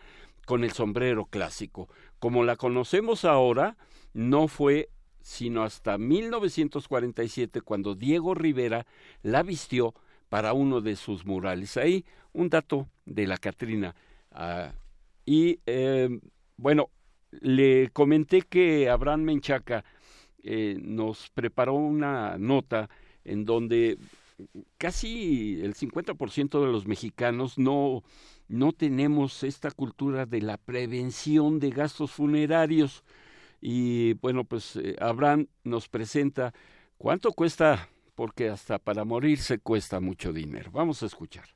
con 0.46 0.64
el 0.64 0.72
sombrero 0.72 1.26
clásico. 1.26 1.88
Como 2.18 2.44
la 2.44 2.57
conocemos 2.57 3.24
ahora, 3.24 3.76
no 4.14 4.48
fue 4.48 4.88
sino 5.24 5.62
hasta 5.62 5.96
1947 5.96 7.62
cuando 7.62 7.94
Diego 7.94 8.35
Rivera 8.35 8.87
la 9.22 9.42
vistió 9.42 9.94
para 10.28 10.52
uno 10.52 10.83
de 10.83 10.96
sus 10.96 11.24
murales. 11.24 11.78
Ahí 11.78 12.04
un 12.35 12.51
dato 12.51 12.88
de 13.07 13.27
la 13.27 13.38
Catrina. 13.38 13.94
Ah, 14.31 14.73
y 15.25 15.59
eh, 15.66 16.09
bueno, 16.57 16.90
le 17.31 17.90
comenté 17.90 18.42
que 18.42 18.88
Abraham 18.90 19.23
Menchaca 19.23 19.85
eh, 20.42 20.77
nos 20.81 21.31
preparó 21.31 21.75
una 21.75 22.37
nota 22.38 22.90
en 23.25 23.44
donde 23.44 23.99
casi 24.79 25.61
el 25.62 25.75
50% 25.75 26.61
de 26.61 26.73
los 26.73 26.87
mexicanos 26.87 27.59
no, 27.59 28.03
no 28.49 28.73
tenemos 28.73 29.42
esta 29.42 29.70
cultura 29.70 30.27
de 30.27 30.42
la 30.42 30.59
prevención 30.59 31.59
de 31.61 31.70
gastos 31.70 32.11
funerarios. 32.11 33.05
Y 33.61 34.14
bueno, 34.14 34.44
pues 34.44 34.77
eh, 34.77 34.97
Abraham 35.01 35.47
nos 35.62 35.88
presenta 35.88 36.53
cuánto 36.99 37.33
cuesta, 37.33 37.88
porque 38.14 38.51
hasta 38.51 38.79
para 38.79 39.05
morir 39.05 39.38
se 39.38 39.59
cuesta 39.59 40.01
mucho 40.01 40.33
dinero. 40.33 40.70
Vamos 40.70 41.03
a 41.03 41.07
escuchar. 41.07 41.47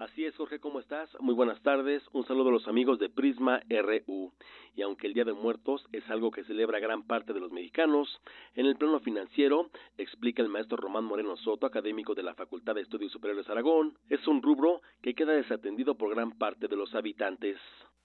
Así 0.00 0.24
es, 0.24 0.34
Jorge, 0.34 0.60
¿cómo 0.60 0.80
estás? 0.80 1.10
Muy 1.20 1.34
buenas 1.34 1.60
tardes. 1.60 2.02
Un 2.14 2.26
saludo 2.26 2.48
a 2.48 2.52
los 2.52 2.66
amigos 2.66 2.98
de 2.98 3.10
Prisma 3.10 3.60
RU. 3.68 4.32
Y 4.74 4.80
aunque 4.80 5.06
el 5.06 5.12
Día 5.12 5.26
de 5.26 5.34
Muertos 5.34 5.84
es 5.92 6.08
algo 6.08 6.30
que 6.30 6.42
celebra 6.44 6.78
gran 6.78 7.02
parte 7.02 7.34
de 7.34 7.40
los 7.40 7.52
mexicanos, 7.52 8.08
en 8.54 8.64
el 8.64 8.76
plano 8.76 9.00
financiero, 9.00 9.68
explica 9.98 10.42
el 10.42 10.48
maestro 10.48 10.78
Román 10.78 11.04
Moreno 11.04 11.36
Soto, 11.36 11.66
académico 11.66 12.14
de 12.14 12.22
la 12.22 12.34
Facultad 12.34 12.76
de 12.76 12.80
Estudios 12.80 13.12
Superiores 13.12 13.50
Aragón, 13.50 13.92
es 14.08 14.26
un 14.26 14.40
rubro 14.40 14.80
que 15.02 15.14
queda 15.14 15.32
desatendido 15.32 15.94
por 15.96 16.14
gran 16.14 16.32
parte 16.32 16.66
de 16.66 16.76
los 16.76 16.94
habitantes. 16.94 17.58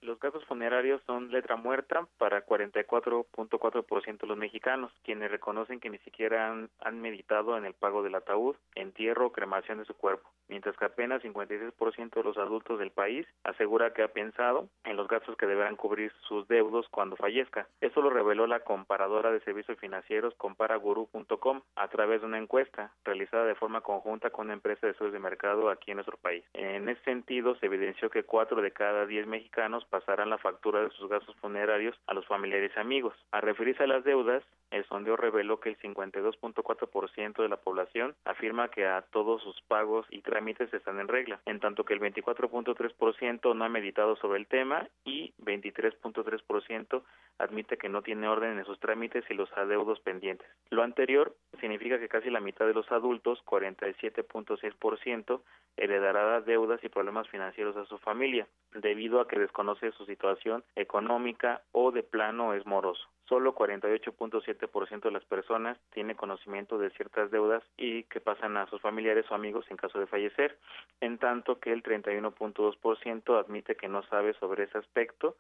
Los 0.06 0.20
gastos 0.20 0.46
funerarios 0.46 1.02
son 1.08 1.32
letra 1.32 1.56
muerta 1.56 2.08
para 2.20 2.46
44.4% 2.46 4.20
de 4.20 4.28
los 4.28 4.38
mexicanos, 4.38 4.92
quienes 5.04 5.32
reconocen 5.32 5.80
que 5.80 5.90
ni 5.90 5.98
siquiera 6.00 6.52
han, 6.52 7.02
meditado 7.02 7.58
en 7.58 7.66
el 7.66 7.74
pago 7.74 8.04
del 8.04 8.14
ataúd, 8.14 8.56
entierro 8.76 9.26
o 9.26 9.32
cremación 9.32 9.80
de 9.80 9.86
su 9.86 9.96
cuerpo, 9.96 10.30
mientras 10.48 10.78
que 10.78 10.86
apenas 10.86 11.24
56% 11.24 12.14
de 12.14 12.24
los 12.24 12.38
adultos 12.38 12.78
del 12.78 12.92
país 12.92 13.26
asegura 13.44 13.94
que 13.94 14.04
ha 14.04 14.10
pensado 14.10 14.70
en 14.84 14.96
los 14.96 15.08
gastos 15.08 15.38
que 15.38 15.48
deberán 15.48 15.76
cubrir 15.76 16.12
sus 16.28 16.48
deudos 16.48 16.88
cuando 16.90 17.16
fallezca. 17.16 17.68
Eso 17.82 18.02
lo 18.02 18.12
reveló 18.12 18.46
la 18.46 18.60
comparadora 18.60 19.32
de 19.32 19.40
servicios 19.40 19.80
financieros 19.80 20.36
comparaguru.com 20.36 21.62
a 21.76 21.88
través 21.88 22.22
de 22.22 22.28
una 22.28 22.38
encuesta 22.38 22.94
realizada 23.04 23.46
de 23.46 23.56
forma 23.56 23.82
conjunta 23.82 24.30
con 24.30 24.46
una 24.46 24.54
empresa 24.54 24.86
de 24.86 24.92
estudios 24.92 25.14
de 25.14 25.20
mercado 25.20 25.72
aquí 25.72 25.90
en 25.90 25.98
nuestro 25.98 26.18
país. 26.18 26.44
En 26.54 26.90
ese 26.90 27.02
sentido, 27.04 27.56
se 27.56 27.66
evidenció 27.66 28.12
que 28.12 28.24
4 28.24 28.62
de 28.62 28.72
cada 28.72 29.08
10 29.08 29.26
mexicanos 29.26 29.84
pasarán 29.96 30.30
la 30.30 30.38
factura 30.38 30.82
de 30.82 30.90
sus 30.90 31.10
gastos 31.10 31.34
funerarios 31.38 31.96
a 32.08 32.14
los 32.14 32.26
familiares 32.26 32.70
y 32.76 32.80
amigos. 32.82 33.16
Al 33.32 33.44
referirse 33.44 33.84
a 33.84 33.88
las 33.88 34.04
deudas, 34.04 34.44
el 34.72 34.84
sondeo 34.88 35.16
reveló 35.16 35.62
que 35.62 35.70
el 35.70 35.78
52.4% 35.78 37.42
de 37.42 37.48
la 37.48 37.56
población 37.56 38.14
afirma 38.26 38.68
que 38.68 38.86
a 38.86 39.04
todos 39.04 39.42
sus 39.42 39.62
pagos 39.62 40.06
y 40.10 40.20
trámites 40.20 40.74
están 40.74 41.00
en 41.00 41.08
regla, 41.08 41.40
en 41.46 41.62
tanto 41.62 41.86
que 41.86 41.94
el 41.94 42.02
24.3% 42.02 43.56
no 43.56 43.64
ha 43.64 43.70
meditado 43.70 44.18
sobre 44.18 44.38
el 44.40 44.48
tema 44.48 44.86
y 45.06 45.34
23.3% 45.42 47.02
admite 47.38 47.78
que 47.78 47.88
no 47.88 48.02
tiene 48.02 48.28
orden 48.28 48.58
en 48.58 48.66
sus 48.66 48.80
trámites 48.80 49.24
y 49.30 49.34
los 49.34 49.52
adeudos 49.54 50.02
pendientes. 50.02 50.48
Lo 50.72 50.84
anterior 50.84 51.34
significa 51.62 52.00
que 52.00 52.10
casi 52.10 52.30
la 52.30 52.40
mitad 52.42 52.66
de 52.66 52.74
los 52.74 52.92
adultos, 52.92 53.42
47.6%, 53.46 55.42
heredará 55.78 56.42
deudas 56.42 56.84
y 56.84 56.90
problemas 56.90 57.28
financieros 57.30 57.76
a 57.78 57.86
su 57.86 57.98
familia, 57.98 58.48
debido 58.74 59.20
a 59.20 59.28
que 59.28 59.40
desconoce 59.40 59.85
su 59.92 60.06
situación 60.06 60.64
económica 60.76 61.62
o 61.72 61.92
de 61.92 62.04
plano 62.04 62.54
es 62.54 62.66
moroso. 62.66 63.04
Solo 63.28 63.56
48.7% 63.56 65.02
de 65.02 65.12
las 65.12 65.26
personas 65.26 65.80
tiene 65.92 66.16
conocimiento 66.16 66.78
de 66.78 66.92
ciertas 66.92 67.32
deudas 67.32 67.64
y 67.76 68.04
que 68.04 68.22
pasan 68.22 68.56
a 68.58 68.68
sus 68.68 68.82
familiares 68.82 69.26
o 69.30 69.36
amigos 69.36 69.66
en 69.70 69.78
caso 69.78 70.00
de 70.00 70.06
fallecer, 70.06 70.60
en 71.02 71.18
tanto 71.18 71.60
que 71.60 71.74
el 71.74 71.82
31.2% 71.82 73.40
admite 73.40 73.76
que 73.76 73.88
no 73.88 74.04
sabe 74.04 74.34
sobre 74.36 74.66
ese 74.66 74.78
aspecto 74.78 75.38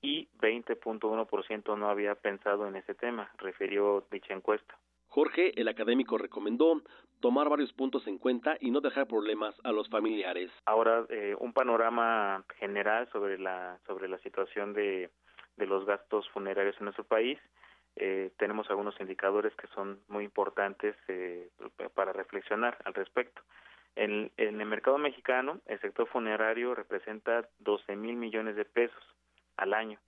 y 0.00 0.28
20.1% 0.38 1.76
no 1.76 1.88
había 1.88 2.14
pensado 2.14 2.68
en 2.68 2.76
ese 2.76 2.94
tema, 2.94 3.32
refirió 3.38 4.04
dicha 4.10 4.32
encuesta. 4.32 4.76
Jorge, 5.14 5.52
el 5.60 5.68
académico, 5.68 6.18
recomendó 6.18 6.82
tomar 7.20 7.48
varios 7.48 7.72
puntos 7.72 8.04
en 8.08 8.18
cuenta 8.18 8.56
y 8.58 8.72
no 8.72 8.80
dejar 8.80 9.06
problemas 9.06 9.54
a 9.62 9.70
los 9.70 9.88
familiares. 9.88 10.50
Ahora, 10.64 11.06
eh, 11.08 11.36
un 11.38 11.52
panorama 11.52 12.44
general 12.58 13.08
sobre 13.12 13.38
la 13.38 13.78
sobre 13.86 14.08
la 14.08 14.18
situación 14.18 14.72
de, 14.72 15.10
de 15.56 15.66
los 15.68 15.86
gastos 15.86 16.28
funerarios 16.30 16.74
en 16.78 16.86
nuestro 16.86 17.04
país. 17.04 17.38
Eh, 17.94 18.32
tenemos 18.38 18.68
algunos 18.70 19.00
indicadores 19.00 19.54
que 19.54 19.68
son 19.68 20.00
muy 20.08 20.24
importantes 20.24 20.96
eh, 21.06 21.48
para 21.94 22.12
reflexionar 22.12 22.76
al 22.84 22.94
respecto. 22.94 23.40
En, 23.94 24.32
en, 24.36 24.60
el 24.60 24.66
mercado 24.66 24.98
mexicano, 24.98 25.60
el 25.66 25.80
sector 25.80 26.08
funerario 26.08 26.74
representa 26.74 27.48
12 27.60 27.94
mil 27.94 28.16
millones 28.16 28.56
de 28.56 28.64
pesos 28.64 29.04
al 29.58 29.74
año 29.74 30.00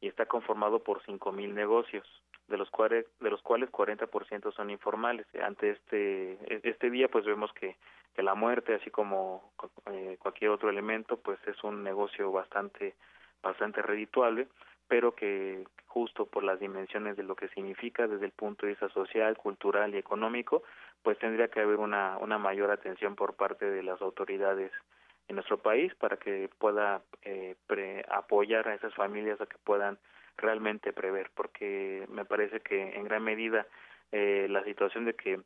y 0.00 0.06
está 0.06 0.26
conformado 0.26 0.84
por 0.84 1.02
5 1.02 1.32
mil 1.32 1.56
negocios 1.56 2.06
de 2.48 2.56
los 2.56 2.70
cuales 2.70 3.06
de 3.20 3.30
los 3.30 3.42
cuales 3.42 3.70
40% 3.70 4.52
son 4.52 4.70
informales. 4.70 5.26
Ante 5.42 5.70
este 5.70 6.38
este 6.68 6.90
día 6.90 7.08
pues 7.08 7.24
vemos 7.24 7.52
que, 7.52 7.76
que 8.14 8.22
la 8.22 8.34
muerte 8.34 8.74
así 8.74 8.90
como 8.90 9.52
eh, 9.86 10.16
cualquier 10.18 10.50
otro 10.50 10.70
elemento 10.70 11.18
pues 11.18 11.38
es 11.46 11.62
un 11.62 11.82
negocio 11.82 12.32
bastante 12.32 12.94
bastante 13.42 13.82
redituable, 13.82 14.48
pero 14.88 15.14
que 15.14 15.64
justo 15.86 16.26
por 16.26 16.42
las 16.42 16.58
dimensiones 16.58 17.16
de 17.16 17.22
lo 17.22 17.36
que 17.36 17.48
significa 17.48 18.06
desde 18.06 18.26
el 18.26 18.32
punto 18.32 18.66
de 18.66 18.72
vista 18.72 18.88
social, 18.90 19.36
cultural 19.36 19.94
y 19.94 19.98
económico, 19.98 20.62
pues 21.02 21.18
tendría 21.18 21.48
que 21.48 21.60
haber 21.60 21.78
una 21.78 22.18
una 22.18 22.38
mayor 22.38 22.70
atención 22.70 23.14
por 23.14 23.34
parte 23.34 23.70
de 23.70 23.82
las 23.82 24.00
autoridades 24.00 24.72
en 25.28 25.36
nuestro 25.36 25.58
país 25.58 25.94
para 25.96 26.16
que 26.16 26.48
pueda 26.58 27.02
eh, 27.22 27.54
pre 27.66 28.04
apoyar 28.08 28.66
a 28.68 28.74
esas 28.74 28.94
familias 28.94 29.40
a 29.40 29.46
que 29.46 29.58
puedan 29.62 29.98
realmente 30.38 30.92
prever, 30.92 31.30
porque 31.34 32.06
me 32.08 32.24
parece 32.24 32.60
que 32.60 32.96
en 32.96 33.04
gran 33.04 33.22
medida 33.22 33.66
eh, 34.12 34.46
la 34.48 34.64
situación 34.64 35.04
de 35.04 35.14
que 35.14 35.40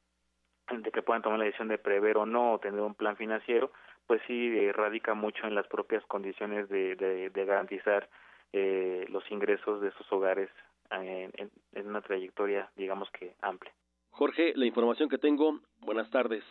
de 0.70 0.90
que 0.92 1.02
puedan 1.02 1.22
tomar 1.22 1.38
la 1.38 1.44
decisión 1.44 1.68
de 1.68 1.76
prever 1.76 2.16
o 2.16 2.24
no 2.24 2.52
o 2.52 2.58
tener 2.58 2.80
un 2.80 2.94
plan 2.94 3.16
financiero, 3.16 3.72
pues 4.06 4.22
sí 4.26 4.56
eh, 4.56 4.72
radica 4.72 5.12
mucho 5.12 5.46
en 5.46 5.54
las 5.54 5.66
propias 5.66 6.04
condiciones 6.06 6.68
de, 6.68 6.94
de, 6.94 7.30
de 7.30 7.44
garantizar 7.44 8.08
eh, 8.52 9.04
los 9.08 9.28
ingresos 9.30 9.80
de 9.80 9.88
esos 9.88 10.10
hogares 10.12 10.48
en, 10.90 11.30
en, 11.36 11.50
en 11.72 11.86
una 11.88 12.00
trayectoria, 12.00 12.70
digamos 12.76 13.10
que 13.10 13.34
amplia. 13.42 13.72
Jorge, 14.10 14.52
la 14.54 14.66
información 14.66 15.08
que 15.08 15.18
tengo, 15.18 15.60
buenas 15.80 16.10
tardes. 16.10 16.44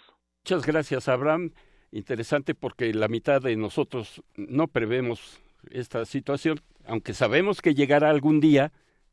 Muchas 0.44 0.66
gracias, 0.66 1.08
Abraham. 1.08 1.52
Interesante 1.92 2.54
porque 2.56 2.94
la 2.94 3.08
mitad 3.08 3.42
de 3.42 3.56
nosotros 3.56 4.24
no 4.36 4.68
prevemos 4.68 5.42
esta 5.70 6.06
situación, 6.06 6.60
aunque 6.86 7.14
sabemos 7.14 7.62
que 7.62 7.74
llegará 7.74 8.10
algún 8.10 8.40
día, 8.40 8.72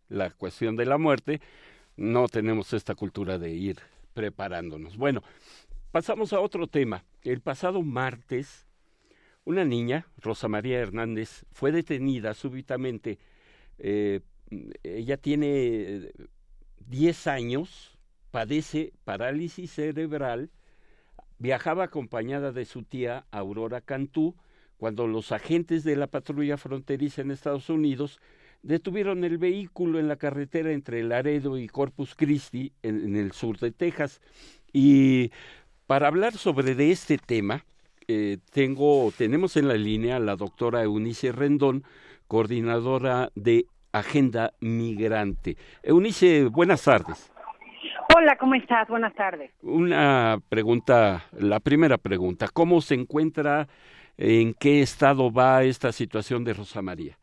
la 0.08 0.30
cuestión 0.30 0.76
de 0.76 0.86
la 0.86 0.98
muerte, 0.98 1.40
no 1.96 2.28
tenemos 2.28 2.72
esta 2.72 2.94
cultura 2.94 3.38
de 3.38 3.50
ir 3.50 3.78
preparándonos. 4.14 4.96
Bueno, 4.96 5.22
pasamos 5.90 6.32
a 6.32 6.40
otro 6.40 6.66
tema. 6.66 7.04
El 7.22 7.40
pasado 7.40 7.82
martes, 7.82 8.66
una 9.44 9.64
niña, 9.64 10.06
Rosa 10.16 10.48
María 10.48 10.78
Hernández, 10.78 11.44
fue 11.52 11.72
detenida 11.72 12.34
súbitamente. 12.34 13.18
Eh, 13.78 14.20
ella 14.82 15.16
tiene 15.16 16.10
10 16.86 17.26
años, 17.26 17.98
padece 18.30 18.92
parálisis 19.04 19.72
cerebral, 19.72 20.50
viajaba 21.38 21.84
acompañada 21.84 22.52
de 22.52 22.64
su 22.64 22.82
tía 22.82 23.26
Aurora 23.30 23.80
Cantú 23.80 24.34
cuando 24.78 25.06
los 25.06 25.32
agentes 25.32 25.84
de 25.84 25.96
la 25.96 26.06
patrulla 26.06 26.56
fronteriza 26.56 27.20
en 27.20 27.30
Estados 27.30 27.68
Unidos 27.68 28.20
detuvieron 28.62 29.24
el 29.24 29.38
vehículo 29.38 29.98
en 29.98 30.08
la 30.08 30.16
carretera 30.16 30.72
entre 30.72 31.02
Laredo 31.02 31.58
y 31.58 31.68
Corpus 31.68 32.14
Christi, 32.14 32.72
en, 32.82 33.16
el 33.16 33.32
sur 33.32 33.58
de 33.58 33.70
Texas. 33.70 34.20
Y 34.72 35.30
para 35.86 36.08
hablar 36.08 36.32
sobre 36.34 36.74
de 36.74 36.90
este 36.90 37.18
tema, 37.18 37.64
eh, 38.06 38.38
tengo, 38.52 39.12
tenemos 39.16 39.56
en 39.56 39.68
la 39.68 39.74
línea 39.74 40.16
a 40.16 40.20
la 40.20 40.36
doctora 40.36 40.82
Eunice 40.82 41.32
Rendón, 41.32 41.84
coordinadora 42.26 43.30
de 43.34 43.66
Agenda 43.92 44.52
Migrante. 44.60 45.56
Eunice, 45.82 46.44
buenas 46.44 46.84
tardes. 46.84 47.32
Hola, 48.14 48.36
¿cómo 48.36 48.54
estás? 48.54 48.88
Buenas 48.88 49.14
tardes. 49.14 49.50
Una 49.62 50.38
pregunta, 50.48 51.24
la 51.38 51.60
primera 51.60 51.98
pregunta, 51.98 52.48
¿cómo 52.52 52.80
se 52.80 52.94
encuentra, 52.94 53.68
en 54.18 54.52
qué 54.52 54.82
estado 54.82 55.32
va 55.32 55.62
esta 55.62 55.92
situación 55.92 56.44
de 56.44 56.54
Rosa 56.54 56.82
María? 56.82 57.16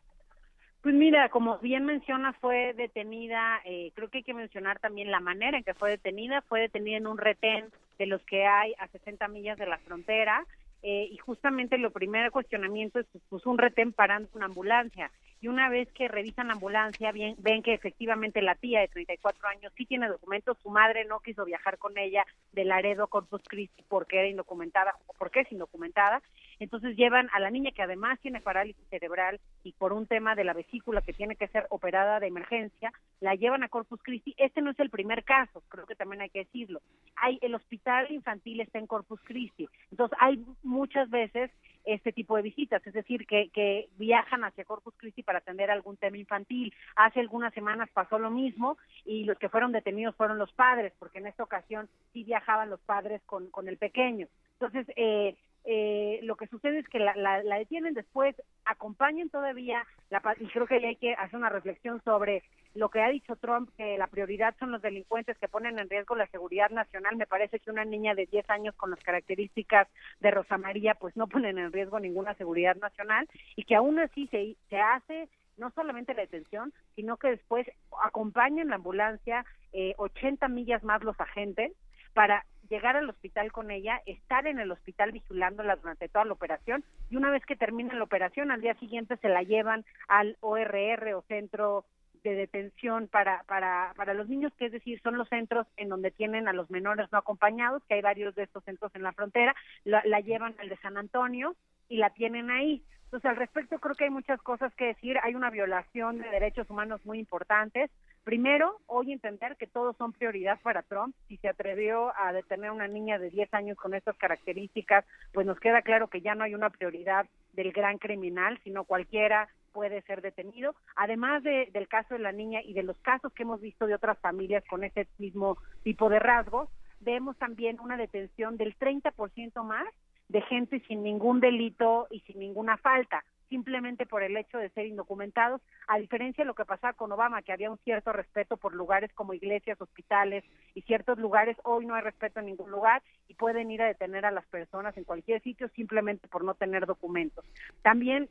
Pues 0.82 0.94
mira, 0.94 1.28
como 1.28 1.58
bien 1.58 1.84
menciona, 1.84 2.32
fue 2.34 2.72
detenida, 2.74 3.60
eh, 3.64 3.90
creo 3.94 4.08
que 4.08 4.18
hay 4.18 4.24
que 4.24 4.34
mencionar 4.34 4.78
también 4.78 5.10
la 5.10 5.20
manera 5.20 5.58
en 5.58 5.64
que 5.64 5.74
fue 5.74 5.90
detenida, 5.90 6.42
fue 6.42 6.60
detenida 6.60 6.96
en 6.96 7.06
un 7.06 7.18
retén 7.18 7.66
de 7.98 8.06
los 8.06 8.22
que 8.22 8.46
hay 8.46 8.72
a 8.78 8.86
60 8.88 9.26
millas 9.28 9.58
de 9.58 9.66
la 9.66 9.78
frontera, 9.78 10.46
eh, 10.82 11.08
y 11.10 11.16
justamente 11.16 11.78
lo 11.78 11.90
primer 11.90 12.30
cuestionamiento 12.30 13.00
es 13.00 13.06
pues, 13.28 13.44
un 13.46 13.58
retén 13.58 13.92
parando 13.92 14.28
una 14.34 14.46
ambulancia 14.46 15.10
y 15.40 15.48
una 15.48 15.68
vez 15.68 15.90
que 15.92 16.08
revisan 16.08 16.48
la 16.48 16.54
ambulancia 16.54 17.12
bien, 17.12 17.34
ven 17.38 17.62
que 17.62 17.74
efectivamente 17.74 18.40
la 18.40 18.54
tía 18.54 18.80
de 18.80 18.88
34 18.88 19.48
años 19.48 19.72
sí 19.76 19.84
tiene 19.84 20.08
documentos, 20.08 20.56
su 20.62 20.70
madre 20.70 21.04
no 21.04 21.20
quiso 21.20 21.44
viajar 21.44 21.78
con 21.78 21.98
ella 21.98 22.24
de 22.52 22.64
Laredo 22.64 23.04
a 23.04 23.08
Corpus 23.08 23.42
Christi 23.48 23.82
porque 23.88 24.18
era 24.18 24.28
indocumentada, 24.28 24.94
porque 25.18 25.40
es 25.40 25.52
indocumentada, 25.52 26.22
entonces 26.58 26.96
llevan 26.96 27.28
a 27.32 27.40
la 27.40 27.50
niña 27.50 27.70
que 27.72 27.82
además 27.82 28.18
tiene 28.20 28.40
parálisis 28.40 28.86
cerebral 28.88 29.40
y 29.62 29.72
por 29.72 29.92
un 29.92 30.06
tema 30.06 30.34
de 30.34 30.44
la 30.44 30.54
vesícula 30.54 31.02
que 31.02 31.12
tiene 31.12 31.36
que 31.36 31.48
ser 31.48 31.66
operada 31.70 32.20
de 32.20 32.28
emergencia, 32.28 32.92
la 33.20 33.34
llevan 33.34 33.62
a 33.62 33.68
Corpus 33.68 34.00
Christi. 34.02 34.34
Este 34.38 34.62
no 34.62 34.70
es 34.70 34.80
el 34.80 34.90
primer 34.90 35.24
caso, 35.24 35.62
creo 35.68 35.86
que 35.86 35.94
también 35.94 36.22
hay 36.22 36.30
que 36.30 36.40
decirlo. 36.40 36.80
Hay 37.16 37.38
el 37.42 37.54
hospital 37.54 38.10
infantil 38.10 38.60
está 38.60 38.78
en 38.78 38.86
Corpus 38.86 39.20
Christi, 39.24 39.68
entonces 39.90 40.16
hay 40.20 40.44
muchas 40.62 41.10
veces 41.10 41.50
este 41.86 42.12
tipo 42.12 42.36
de 42.36 42.42
visitas, 42.42 42.84
es 42.84 42.92
decir, 42.92 43.26
que, 43.26 43.48
que 43.50 43.88
viajan 43.96 44.42
hacia 44.44 44.64
Corpus 44.64 44.94
Christi 44.96 45.22
para 45.22 45.38
atender 45.38 45.70
algún 45.70 45.96
tema 45.96 46.18
infantil. 46.18 46.74
Hace 46.96 47.20
algunas 47.20 47.54
semanas 47.54 47.88
pasó 47.94 48.18
lo 48.18 48.28
mismo 48.28 48.76
y 49.04 49.24
los 49.24 49.38
que 49.38 49.48
fueron 49.48 49.70
detenidos 49.70 50.16
fueron 50.16 50.36
los 50.36 50.52
padres, 50.52 50.92
porque 50.98 51.18
en 51.18 51.28
esta 51.28 51.44
ocasión 51.44 51.88
sí 52.12 52.24
viajaban 52.24 52.70
los 52.70 52.80
padres 52.80 53.22
con, 53.24 53.48
con 53.50 53.68
el 53.68 53.76
pequeño. 53.78 54.26
Entonces, 54.54 54.86
eh, 54.96 55.36
eh, 55.68 56.20
lo 56.22 56.36
que 56.36 56.46
sucede 56.46 56.78
es 56.78 56.88
que 56.88 57.00
la, 57.00 57.14
la, 57.16 57.58
detienen 57.58 57.92
después, 57.92 58.36
acompañan 58.64 59.28
todavía, 59.30 59.84
la, 60.10 60.22
y 60.38 60.46
creo 60.46 60.66
que 60.66 60.76
hay 60.76 60.94
que 60.94 61.14
hacer 61.14 61.36
una 61.36 61.48
reflexión 61.48 62.00
sobre 62.04 62.44
lo 62.74 62.88
que 62.88 63.00
ha 63.00 63.08
dicho 63.08 63.34
Trump, 63.34 63.70
que 63.76 63.98
la 63.98 64.06
prioridad 64.06 64.54
son 64.60 64.70
los 64.70 64.80
delincuentes 64.80 65.36
que 65.38 65.48
ponen 65.48 65.78
en 65.80 65.90
riesgo 65.90 66.14
la 66.14 66.28
seguridad 66.28 66.70
nacional. 66.70 67.16
Me 67.16 67.26
parece 67.26 67.58
que 67.58 67.70
una 67.70 67.84
niña 67.84 68.14
de 68.14 68.26
10 68.26 68.48
años 68.48 68.76
con 68.76 68.90
las 68.90 69.00
características 69.00 69.88
de 70.20 70.30
Rosa 70.30 70.56
María, 70.56 70.94
pues 70.94 71.16
no 71.16 71.26
ponen 71.26 71.58
en 71.58 71.72
riesgo 71.72 71.98
ninguna 71.98 72.34
seguridad 72.34 72.76
nacional 72.76 73.28
y 73.56 73.64
que 73.64 73.74
aún 73.74 73.98
así 73.98 74.28
se, 74.28 74.56
se 74.68 74.78
hace 74.78 75.28
no 75.56 75.70
solamente 75.70 76.14
la 76.14 76.22
detención, 76.22 76.72
sino 76.94 77.16
que 77.16 77.28
después 77.28 77.66
acompañan 78.04 78.68
la 78.68 78.76
ambulancia 78.76 79.44
eh, 79.72 79.94
80 79.96 80.46
millas 80.48 80.84
más 80.84 81.02
los 81.02 81.18
agentes 81.18 81.72
para 82.12 82.44
llegar 82.68 82.96
al 82.96 83.08
hospital 83.08 83.52
con 83.52 83.70
ella, 83.70 84.02
estar 84.06 84.46
en 84.46 84.58
el 84.58 84.70
hospital 84.70 85.12
vigilándola 85.12 85.76
durante 85.76 86.08
toda 86.08 86.24
la 86.24 86.32
operación 86.32 86.84
y 87.10 87.16
una 87.16 87.30
vez 87.30 87.44
que 87.46 87.56
termina 87.56 87.94
la 87.94 88.04
operación, 88.04 88.50
al 88.50 88.60
día 88.60 88.74
siguiente 88.74 89.16
se 89.18 89.28
la 89.28 89.42
llevan 89.42 89.84
al 90.08 90.36
ORR 90.40 91.14
o 91.14 91.22
Centro 91.22 91.84
de 92.22 92.34
Detención 92.34 93.08
para, 93.08 93.44
para, 93.44 93.92
para 93.96 94.14
los 94.14 94.28
niños, 94.28 94.52
que 94.58 94.66
es 94.66 94.72
decir, 94.72 95.00
son 95.02 95.16
los 95.16 95.28
centros 95.28 95.66
en 95.76 95.88
donde 95.88 96.10
tienen 96.10 96.48
a 96.48 96.52
los 96.52 96.70
menores 96.70 97.10
no 97.12 97.18
acompañados, 97.18 97.82
que 97.84 97.94
hay 97.94 98.02
varios 98.02 98.34
de 98.34 98.42
estos 98.42 98.64
centros 98.64 98.94
en 98.94 99.02
la 99.02 99.12
frontera, 99.12 99.54
la, 99.84 100.02
la 100.04 100.20
llevan 100.20 100.54
al 100.58 100.68
de 100.68 100.76
San 100.78 100.96
Antonio 100.96 101.54
y 101.88 101.98
la 101.98 102.10
tienen 102.10 102.50
ahí. 102.50 102.82
Entonces, 103.04 103.30
al 103.30 103.36
respecto 103.36 103.78
creo 103.78 103.94
que 103.94 104.04
hay 104.04 104.10
muchas 104.10 104.42
cosas 104.42 104.74
que 104.74 104.86
decir. 104.86 105.16
Hay 105.22 105.34
una 105.34 105.50
violación 105.50 106.18
de 106.18 106.28
derechos 106.28 106.68
humanos 106.68 107.04
muy 107.06 107.20
importantes. 107.20 107.90
Primero, 108.26 108.80
hoy 108.86 109.12
entender 109.12 109.54
que 109.56 109.68
todos 109.68 109.96
son 109.98 110.12
prioridad 110.12 110.58
para 110.60 110.82
Trump. 110.82 111.14
Si 111.28 111.36
se 111.36 111.48
atrevió 111.48 112.12
a 112.18 112.32
detener 112.32 112.70
a 112.70 112.72
una 112.72 112.88
niña 112.88 113.20
de 113.20 113.30
10 113.30 113.54
años 113.54 113.76
con 113.76 113.94
estas 113.94 114.16
características, 114.16 115.04
pues 115.32 115.46
nos 115.46 115.60
queda 115.60 115.80
claro 115.82 116.08
que 116.08 116.20
ya 116.20 116.34
no 116.34 116.42
hay 116.42 116.52
una 116.52 116.70
prioridad 116.70 117.28
del 117.52 117.70
gran 117.70 117.98
criminal, 117.98 118.58
sino 118.64 118.82
cualquiera 118.82 119.48
puede 119.72 120.02
ser 120.02 120.22
detenido. 120.22 120.74
Además 120.96 121.44
de, 121.44 121.70
del 121.72 121.86
caso 121.86 122.14
de 122.14 122.20
la 122.20 122.32
niña 122.32 122.62
y 122.62 122.72
de 122.72 122.82
los 122.82 122.96
casos 122.96 123.32
que 123.32 123.44
hemos 123.44 123.60
visto 123.60 123.86
de 123.86 123.94
otras 123.94 124.18
familias 124.18 124.64
con 124.68 124.82
ese 124.82 125.06
mismo 125.18 125.56
tipo 125.84 126.08
de 126.08 126.18
rasgos, 126.18 126.68
vemos 126.98 127.36
también 127.36 127.78
una 127.78 127.96
detención 127.96 128.56
del 128.56 128.76
30% 128.76 129.62
más 129.62 129.86
de 130.28 130.42
gente 130.42 130.82
sin 130.88 131.04
ningún 131.04 131.38
delito 131.38 132.08
y 132.10 132.18
sin 132.22 132.40
ninguna 132.40 132.76
falta 132.76 133.22
simplemente 133.48 134.06
por 134.06 134.22
el 134.22 134.36
hecho 134.36 134.58
de 134.58 134.70
ser 134.70 134.86
indocumentados, 134.86 135.60
a 135.88 135.98
diferencia 135.98 136.42
de 136.42 136.46
lo 136.46 136.54
que 136.54 136.64
pasaba 136.64 136.92
con 136.92 137.12
Obama, 137.12 137.42
que 137.42 137.52
había 137.52 137.70
un 137.70 137.78
cierto 137.78 138.12
respeto 138.12 138.56
por 138.56 138.74
lugares 138.74 139.12
como 139.14 139.34
iglesias, 139.34 139.80
hospitales 139.80 140.44
y 140.74 140.82
ciertos 140.82 141.18
lugares, 141.18 141.56
hoy 141.64 141.86
no 141.86 141.94
hay 141.94 142.02
respeto 142.02 142.40
en 142.40 142.46
ningún 142.46 142.70
lugar 142.70 143.02
y 143.28 143.34
pueden 143.34 143.70
ir 143.70 143.82
a 143.82 143.86
detener 143.86 144.26
a 144.26 144.30
las 144.30 144.46
personas 144.46 144.96
en 144.96 145.04
cualquier 145.04 145.42
sitio 145.42 145.68
simplemente 145.70 146.28
por 146.28 146.44
no 146.44 146.54
tener 146.54 146.86
documentos. 146.86 147.44
También 147.82 148.28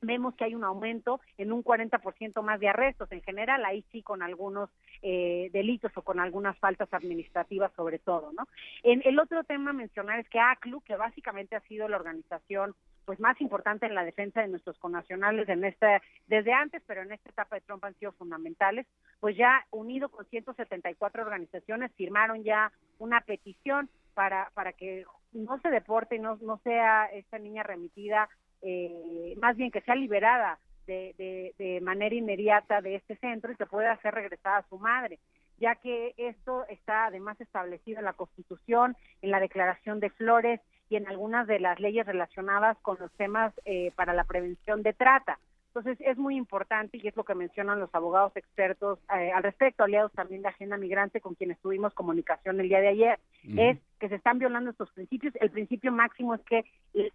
vemos 0.00 0.34
que 0.34 0.44
hay 0.44 0.54
un 0.54 0.64
aumento 0.64 1.20
en 1.36 1.52
un 1.52 1.62
40% 1.62 2.42
más 2.42 2.60
de 2.60 2.68
arrestos 2.68 3.10
en 3.12 3.22
general, 3.22 3.64
ahí 3.64 3.84
sí 3.90 4.02
con 4.02 4.22
algunos 4.22 4.70
eh, 5.02 5.50
delitos 5.52 5.92
o 5.96 6.02
con 6.02 6.20
algunas 6.20 6.56
faltas 6.58 6.92
administrativas 6.92 7.72
sobre 7.74 7.98
todo, 7.98 8.32
¿no? 8.32 8.46
En 8.82 9.02
el 9.04 9.18
otro 9.18 9.44
tema 9.44 9.70
a 9.70 9.74
mencionar 9.74 10.18
es 10.20 10.28
que 10.28 10.38
ACLU, 10.38 10.80
que 10.82 10.96
básicamente 10.96 11.56
ha 11.56 11.60
sido 11.60 11.88
la 11.88 11.96
organización 11.96 12.74
pues 13.04 13.20
más 13.20 13.40
importante 13.40 13.86
en 13.86 13.94
la 13.94 14.04
defensa 14.04 14.42
de 14.42 14.48
nuestros 14.48 14.76
connacionales 14.78 15.48
en 15.48 15.64
esta 15.64 16.02
desde 16.26 16.52
antes, 16.52 16.82
pero 16.86 17.00
en 17.00 17.10
esta 17.10 17.30
etapa 17.30 17.56
de 17.56 17.62
Trump 17.62 17.82
han 17.84 17.94
sido 17.94 18.12
fundamentales, 18.12 18.86
pues 19.18 19.34
ya 19.34 19.66
unido 19.70 20.10
con 20.10 20.26
174 20.26 21.22
organizaciones 21.22 21.90
firmaron 21.96 22.44
ya 22.44 22.70
una 22.98 23.22
petición 23.22 23.88
para 24.12 24.50
para 24.52 24.74
que 24.74 25.06
no 25.32 25.58
se 25.60 25.70
deporte 25.70 26.16
y 26.16 26.18
no 26.18 26.36
no 26.42 26.58
sea 26.58 27.06
esta 27.06 27.38
niña 27.38 27.62
remitida 27.62 28.28
eh, 28.62 29.34
más 29.40 29.56
bien 29.56 29.70
que 29.70 29.80
sea 29.82 29.94
liberada 29.94 30.58
de, 30.86 31.54
de, 31.58 31.80
manera 31.82 32.14
inmediata 32.14 32.80
de 32.80 32.96
este 32.96 33.16
centro 33.16 33.52
y 33.52 33.56
que 33.56 33.66
pueda 33.66 34.00
ser 34.00 34.14
regresada 34.14 34.58
a 34.58 34.68
su 34.68 34.78
madre, 34.78 35.18
ya 35.58 35.74
que 35.74 36.14
esto 36.16 36.64
está 36.68 37.06
además 37.06 37.38
establecido 37.40 37.98
en 37.98 38.06
la 38.06 38.14
Constitución, 38.14 38.96
en 39.20 39.30
la 39.30 39.40
Declaración 39.40 40.00
de 40.00 40.10
Flores 40.10 40.60
y 40.88 40.96
en 40.96 41.06
algunas 41.06 41.46
de 41.46 41.60
las 41.60 41.78
leyes 41.78 42.06
relacionadas 42.06 42.78
con 42.78 42.96
los 42.98 43.12
temas 43.12 43.52
eh, 43.64 43.92
para 43.96 44.14
la 44.14 44.24
prevención 44.24 44.82
de 44.82 44.94
trata. 44.94 45.38
Entonces 45.68 45.98
es 46.00 46.16
muy 46.16 46.36
importante 46.36 46.98
y 47.00 47.06
es 47.06 47.16
lo 47.16 47.24
que 47.24 47.34
mencionan 47.34 47.78
los 47.78 47.94
abogados 47.94 48.34
expertos 48.36 48.98
eh, 49.14 49.30
al 49.30 49.42
respecto, 49.42 49.84
aliados 49.84 50.12
también 50.12 50.42
de 50.42 50.48
Agenda 50.48 50.78
Migrante 50.78 51.20
con 51.20 51.34
quienes 51.34 51.58
tuvimos 51.60 51.92
comunicación 51.92 52.58
el 52.58 52.68
día 52.68 52.80
de 52.80 52.88
ayer, 52.88 53.18
es 53.56 53.78
que 53.98 54.08
se 54.08 54.16
están 54.16 54.38
violando 54.38 54.70
estos 54.70 54.90
principios. 54.90 55.34
El 55.40 55.50
principio 55.50 55.92
máximo 55.92 56.34
es 56.34 56.40
que 56.42 56.64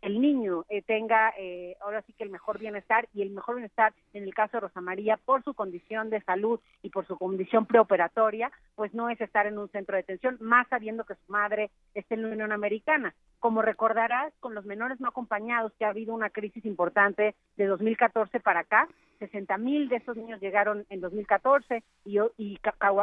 el, 0.01 0.21
niño 0.21 0.65
eh, 0.69 0.81
tenga 0.81 1.33
eh, 1.37 1.75
ahora 1.81 2.01
sí 2.03 2.13
que 2.13 2.23
el 2.23 2.29
mejor 2.29 2.59
bienestar 2.59 3.07
y 3.13 3.21
el 3.21 3.31
mejor 3.31 3.55
bienestar 3.55 3.93
en 4.13 4.23
el 4.23 4.33
caso 4.33 4.57
de 4.57 4.61
Rosa 4.61 4.81
María 4.81 5.17
por 5.17 5.43
su 5.43 5.53
condición 5.53 6.09
de 6.09 6.21
salud 6.21 6.59
y 6.81 6.89
por 6.89 7.07
su 7.07 7.17
condición 7.17 7.65
preoperatoria, 7.65 8.51
pues 8.75 8.93
no 8.93 9.09
es 9.09 9.19
estar 9.21 9.47
en 9.47 9.57
un 9.57 9.69
centro 9.69 9.95
de 9.95 10.03
detención, 10.03 10.37
más 10.39 10.67
sabiendo 10.67 11.03
que 11.03 11.15
su 11.15 11.31
madre 11.31 11.71
está 11.93 12.15
en 12.15 12.23
la 12.23 12.29
Unión 12.29 12.51
Americana. 12.51 13.13
Como 13.39 13.61
recordarás, 13.61 14.33
con 14.39 14.55
los 14.55 14.65
menores 14.65 14.99
no 15.01 15.09
acompañados, 15.09 15.73
que 15.73 15.85
ha 15.85 15.89
habido 15.89 16.13
una 16.13 16.29
crisis 16.29 16.65
importante 16.65 17.35
de 17.57 17.65
2014 17.65 18.39
para 18.39 18.61
acá, 18.61 18.87
60 19.19 19.57
mil 19.57 19.89
de 19.89 19.97
esos 19.97 20.17
niños 20.17 20.41
llegaron 20.41 20.85
en 20.89 21.01
2014 21.01 21.83
y, 22.05 22.17
y 22.37 22.59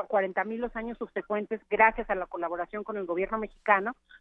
40 0.09 0.45
mil 0.45 0.61
los 0.61 0.75
años 0.77 0.99
subsecuentes 0.99 1.61
gracias 1.71 2.09
a 2.11 2.15
la 2.15 2.27
colaboración 2.27 2.85
con 2.85 2.97
el 2.97 3.07
gobierno 3.07 3.39
mexicano, 3.39 3.61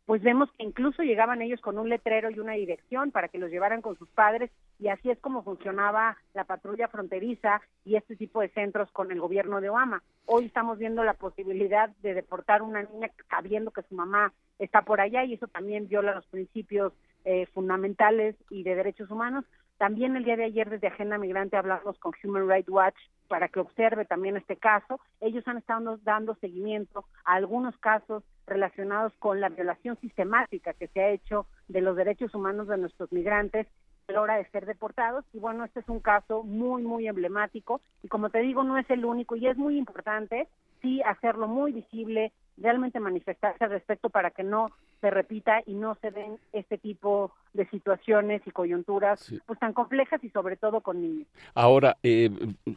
pues 0.05 0.23
vemos 0.23 0.49
que 0.53 0.63
incluso 0.63 1.03
llegaban 1.03 1.41
ellos 1.41 1.61
con 1.61 1.77
un 1.77 1.87
letrero 1.87 2.31
y 2.31 2.39
una 2.39 2.53
dirección 2.53 3.11
para 3.11 3.27
que 3.27 3.37
los 3.37 3.51
llevaran 3.51 3.83
con 3.83 3.95
sus 3.95 4.09
padres 4.09 4.49
y 4.79 4.87
así 4.87 5.11
es 5.11 5.19
como 5.19 5.43
funcionaba 5.43 6.17
la 6.33 6.45
patrulla 6.45 6.87
fronteriza 6.87 7.61
y 7.85 7.95
este 7.95 8.15
tipo 8.15 8.41
de 8.41 8.49
centros 8.49 8.89
con 8.91 9.11
el 9.11 9.19
gobierno 9.19 9.61
de 9.61 9.69
Obama. 9.69 10.01
Hoy 10.25 10.45
estamos 10.45 10.79
viendo 10.79 11.03
la 11.03 11.13
posibilidad 11.13 11.89
de 12.01 12.15
deportar 12.15 12.61
a 12.61 12.63
una 12.63 12.81
niña 12.81 13.11
sabiendo 13.29 13.69
que 13.69 13.83
su 13.83 13.93
mamá 13.93 14.33
está 14.57 14.81
por 14.81 14.99
allá 14.99 15.23
y 15.25 15.35
eso 15.35 15.47
también 15.47 15.87
viola 15.87 16.15
los 16.15 16.25
principios 16.25 16.91
eh, 17.25 17.45
fundamentales 17.53 18.35
y 18.49 18.63
de 18.63 18.73
derechos 18.75 19.11
humanos. 19.11 19.45
También 19.79 20.17
el 20.17 20.25
día 20.25 20.35
de 20.35 20.43
ayer 20.43 20.69
desde 20.69 20.87
Agenda 20.87 21.17
Migrante 21.17 21.55
hablamos 21.55 21.97
con 21.99 22.11
Human 22.21 22.49
Rights 22.49 22.67
Watch 22.67 22.97
para 23.29 23.47
que 23.47 23.61
observe 23.61 24.03
también 24.03 24.35
este 24.35 24.57
caso. 24.57 24.99
Ellos 25.21 25.47
han 25.47 25.57
estado 25.57 25.97
dando 26.03 26.35
seguimiento 26.35 27.05
a 27.23 27.35
algunos 27.35 27.77
casos 27.77 28.21
relacionados 28.45 29.13
con 29.19 29.39
la 29.39 29.47
violación 29.47 29.97
sistemática 30.01 30.73
que 30.73 30.89
se 30.89 30.99
ha 30.99 31.11
hecho 31.11 31.45
de 31.69 31.79
los 31.79 31.95
derechos 31.95 32.35
humanos 32.35 32.67
de 32.67 32.77
nuestros 32.77 33.09
migrantes 33.13 33.67
a 34.09 34.11
la 34.11 34.21
hora 34.21 34.35
de 34.35 34.49
ser 34.49 34.65
deportados. 34.65 35.23
Y 35.31 35.39
bueno, 35.39 35.63
este 35.63 35.79
es 35.79 35.87
un 35.87 36.01
caso 36.01 36.43
muy, 36.43 36.83
muy 36.83 37.07
emblemático. 37.07 37.79
Y 38.03 38.09
como 38.09 38.29
te 38.31 38.39
digo, 38.39 38.65
no 38.65 38.77
es 38.77 38.89
el 38.89 39.05
único 39.05 39.37
y 39.37 39.47
es 39.47 39.55
muy 39.55 39.77
importante, 39.77 40.49
sí, 40.81 41.01
hacerlo 41.03 41.47
muy 41.47 41.71
visible, 41.71 42.33
realmente 42.61 42.99
manifestarse 42.99 43.63
al 43.63 43.71
respecto 43.71 44.09
para 44.09 44.31
que 44.31 44.43
no 44.43 44.69
se 45.01 45.09
repita 45.09 45.61
y 45.65 45.73
no 45.73 45.95
se 46.01 46.11
den 46.11 46.37
este 46.53 46.77
tipo 46.77 47.31
de 47.53 47.67
situaciones 47.69 48.41
y 48.45 48.51
coyunturas 48.51 49.33
pues 49.45 49.59
tan 49.59 49.73
complejas 49.73 50.23
y 50.23 50.29
sobre 50.29 50.57
todo 50.57 50.81
con 50.81 51.01
niños. 51.01 51.27
Ahora, 51.53 51.97
eh, 52.03 52.29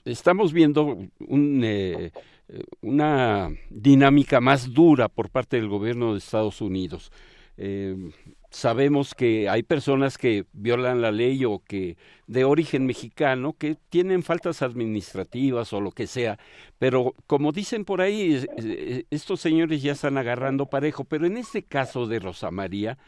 estamos 0.04 0.52
viendo 0.52 0.84
un, 0.84 1.60
eh, 1.64 2.10
una 2.80 3.48
dinámica 3.70 4.40
más 4.40 4.72
dura 4.72 5.08
por 5.08 5.30
parte 5.30 5.56
del 5.56 5.68
gobierno 5.68 6.12
de 6.12 6.18
Estados 6.18 6.60
Unidos. 6.60 7.12
Eh, 7.56 8.10
sabemos 8.52 9.14
que 9.14 9.48
hay 9.48 9.62
personas 9.62 10.18
que 10.18 10.44
violan 10.52 11.00
la 11.00 11.10
ley 11.10 11.44
o 11.46 11.62
que 11.66 11.96
de 12.26 12.44
origen 12.44 12.84
mexicano 12.84 13.54
que 13.54 13.76
tienen 13.88 14.22
faltas 14.22 14.60
administrativas 14.60 15.72
o 15.72 15.80
lo 15.80 15.90
que 15.90 16.06
sea, 16.06 16.38
pero 16.78 17.14
como 17.26 17.52
dicen 17.52 17.86
por 17.86 18.02
ahí, 18.02 18.44
estos 19.10 19.40
señores 19.40 19.82
ya 19.82 19.92
están 19.92 20.18
agarrando 20.18 20.66
parejo, 20.66 21.04
pero 21.04 21.26
en 21.26 21.38
este 21.38 21.62
caso 21.62 22.06
de 22.06 22.18
Rosa 22.18 22.50
María, 22.50 22.98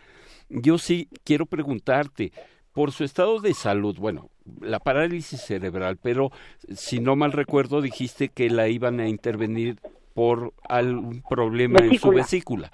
yo 0.49 0.79
sí 0.79 1.09
quiero 1.25 1.45
preguntarte, 1.45 2.33
por 2.73 2.91
su 2.91 3.05
estado 3.05 3.39
de 3.39 3.55
salud, 3.55 3.97
bueno, 3.99 4.31
la 4.61 4.81
parálisis 4.81 5.41
cerebral, 5.41 5.97
pero 6.03 6.33
si 6.75 6.99
no 6.99 7.15
mal 7.15 7.31
recuerdo 7.31 7.81
dijiste 7.81 8.31
que 8.31 8.51
la 8.51 8.67
iban 8.69 8.99
a 8.99 9.09
intervenir 9.09 9.79
por 10.13 10.53
algún 10.69 11.23
problema 11.29 11.79
en 11.79 11.99
su 12.01 12.11
vesícula. 12.11 12.73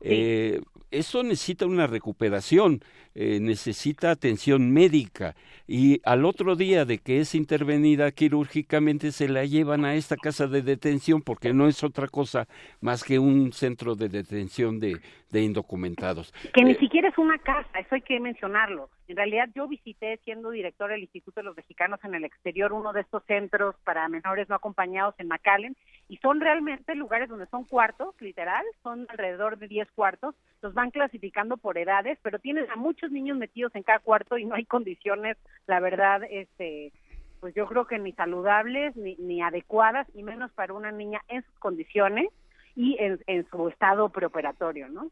Eh, 0.00 0.60
eso 0.90 1.22
necesita 1.22 1.66
una 1.66 1.86
recuperación, 1.86 2.82
eh, 3.20 3.40
necesita 3.40 4.12
atención 4.12 4.70
médica 4.70 5.34
y 5.66 6.00
al 6.04 6.24
otro 6.24 6.54
día 6.54 6.84
de 6.84 6.98
que 6.98 7.18
es 7.18 7.34
intervenida 7.34 8.12
quirúrgicamente 8.12 9.10
se 9.10 9.28
la 9.28 9.44
llevan 9.44 9.84
a 9.84 9.96
esta 9.96 10.16
casa 10.16 10.46
de 10.46 10.62
detención 10.62 11.22
porque 11.22 11.52
no 11.52 11.66
es 11.66 11.82
otra 11.82 12.06
cosa 12.06 12.46
más 12.80 13.02
que 13.02 13.18
un 13.18 13.50
centro 13.50 13.96
de 13.96 14.08
detención 14.08 14.78
de, 14.78 15.00
de 15.30 15.42
indocumentados. 15.42 16.32
Que 16.54 16.62
ni 16.62 16.72
eh, 16.72 16.78
siquiera 16.78 17.08
es 17.08 17.18
una 17.18 17.38
casa, 17.38 17.80
eso 17.80 17.96
hay 17.96 18.02
que 18.02 18.20
mencionarlo. 18.20 18.88
En 19.08 19.16
realidad 19.16 19.48
yo 19.54 19.66
visité 19.66 20.18
siendo 20.24 20.50
director 20.50 20.90
del 20.90 21.00
Instituto 21.00 21.40
de 21.40 21.44
los 21.44 21.56
Mexicanos 21.56 21.98
en 22.04 22.14
el 22.14 22.24
Exterior 22.24 22.72
uno 22.72 22.92
de 22.92 23.00
estos 23.00 23.24
centros 23.24 23.74
para 23.84 24.08
menores 24.08 24.48
no 24.48 24.54
acompañados 24.54 25.14
en 25.18 25.28
McAllen 25.28 25.76
y 26.08 26.18
son 26.18 26.40
realmente 26.40 26.94
lugares 26.94 27.28
donde 27.28 27.46
son 27.46 27.64
cuartos, 27.64 28.14
literal, 28.20 28.64
son 28.82 29.06
alrededor 29.08 29.58
de 29.58 29.68
10 29.68 29.90
cuartos, 29.92 30.34
los 30.62 30.74
van 30.74 30.90
clasificando 30.90 31.56
por 31.56 31.78
edades, 31.78 32.18
pero 32.22 32.38
tienen 32.38 32.70
a 32.70 32.76
muchos 32.76 33.07
niños 33.10 33.36
metidos 33.36 33.74
en 33.74 33.82
cada 33.82 33.98
cuarto 33.98 34.38
y 34.38 34.44
no 34.44 34.54
hay 34.54 34.64
condiciones, 34.64 35.36
la 35.66 35.80
verdad, 35.80 36.22
este 36.30 36.92
pues 37.40 37.54
yo 37.54 37.66
creo 37.66 37.86
que 37.86 37.98
ni 37.98 38.12
saludables 38.12 38.96
ni, 38.96 39.14
ni 39.16 39.42
adecuadas 39.42 40.08
y 40.14 40.22
menos 40.22 40.50
para 40.52 40.72
una 40.72 40.90
niña 40.90 41.20
en 41.28 41.44
sus 41.44 41.54
condiciones 41.60 42.28
y 42.74 42.96
en, 43.00 43.20
en 43.26 43.44
su 43.50 43.68
estado 43.68 44.08
preoperatorio, 44.08 44.88
¿no? 44.88 45.10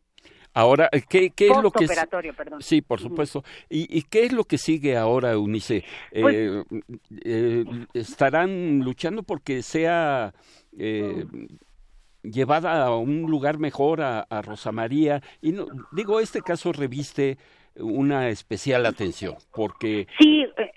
Ahora, 0.54 0.88
¿qué, 1.08 1.30
qué 1.30 1.48
es 1.48 1.62
lo 1.62 1.70
que... 1.70 1.86
perdón. 2.32 2.62
Sí, 2.62 2.80
por 2.80 3.00
supuesto. 3.00 3.42
¿Y, 3.68 3.86
¿Y, 3.94 4.02
qué 4.02 4.24
es 4.24 4.32
lo 4.32 4.44
que 4.44 4.56
sigue 4.56 4.96
ahora, 4.96 5.32
Eunice? 5.32 5.84
Pues 6.12 6.34
eh, 6.34 6.64
eh, 7.24 7.64
¿Estarán 7.92 8.80
luchando 8.80 9.22
porque 9.22 9.62
sea 9.62 10.32
eh, 10.78 11.26
llevada 12.22 12.86
a 12.86 12.96
un 12.96 13.22
lugar 13.22 13.58
mejor 13.58 14.00
a, 14.00 14.20
a 14.20 14.42
Rosa 14.42 14.72
María? 14.72 15.20
Y 15.42 15.52
no, 15.52 15.66
digo, 15.92 16.20
este 16.20 16.40
caso 16.40 16.72
reviste 16.72 17.36
una 17.78 18.28
especial 18.28 18.86
atención, 18.86 19.34
porque... 19.52 20.06
Sí, 20.18 20.46
eh, 20.56 20.70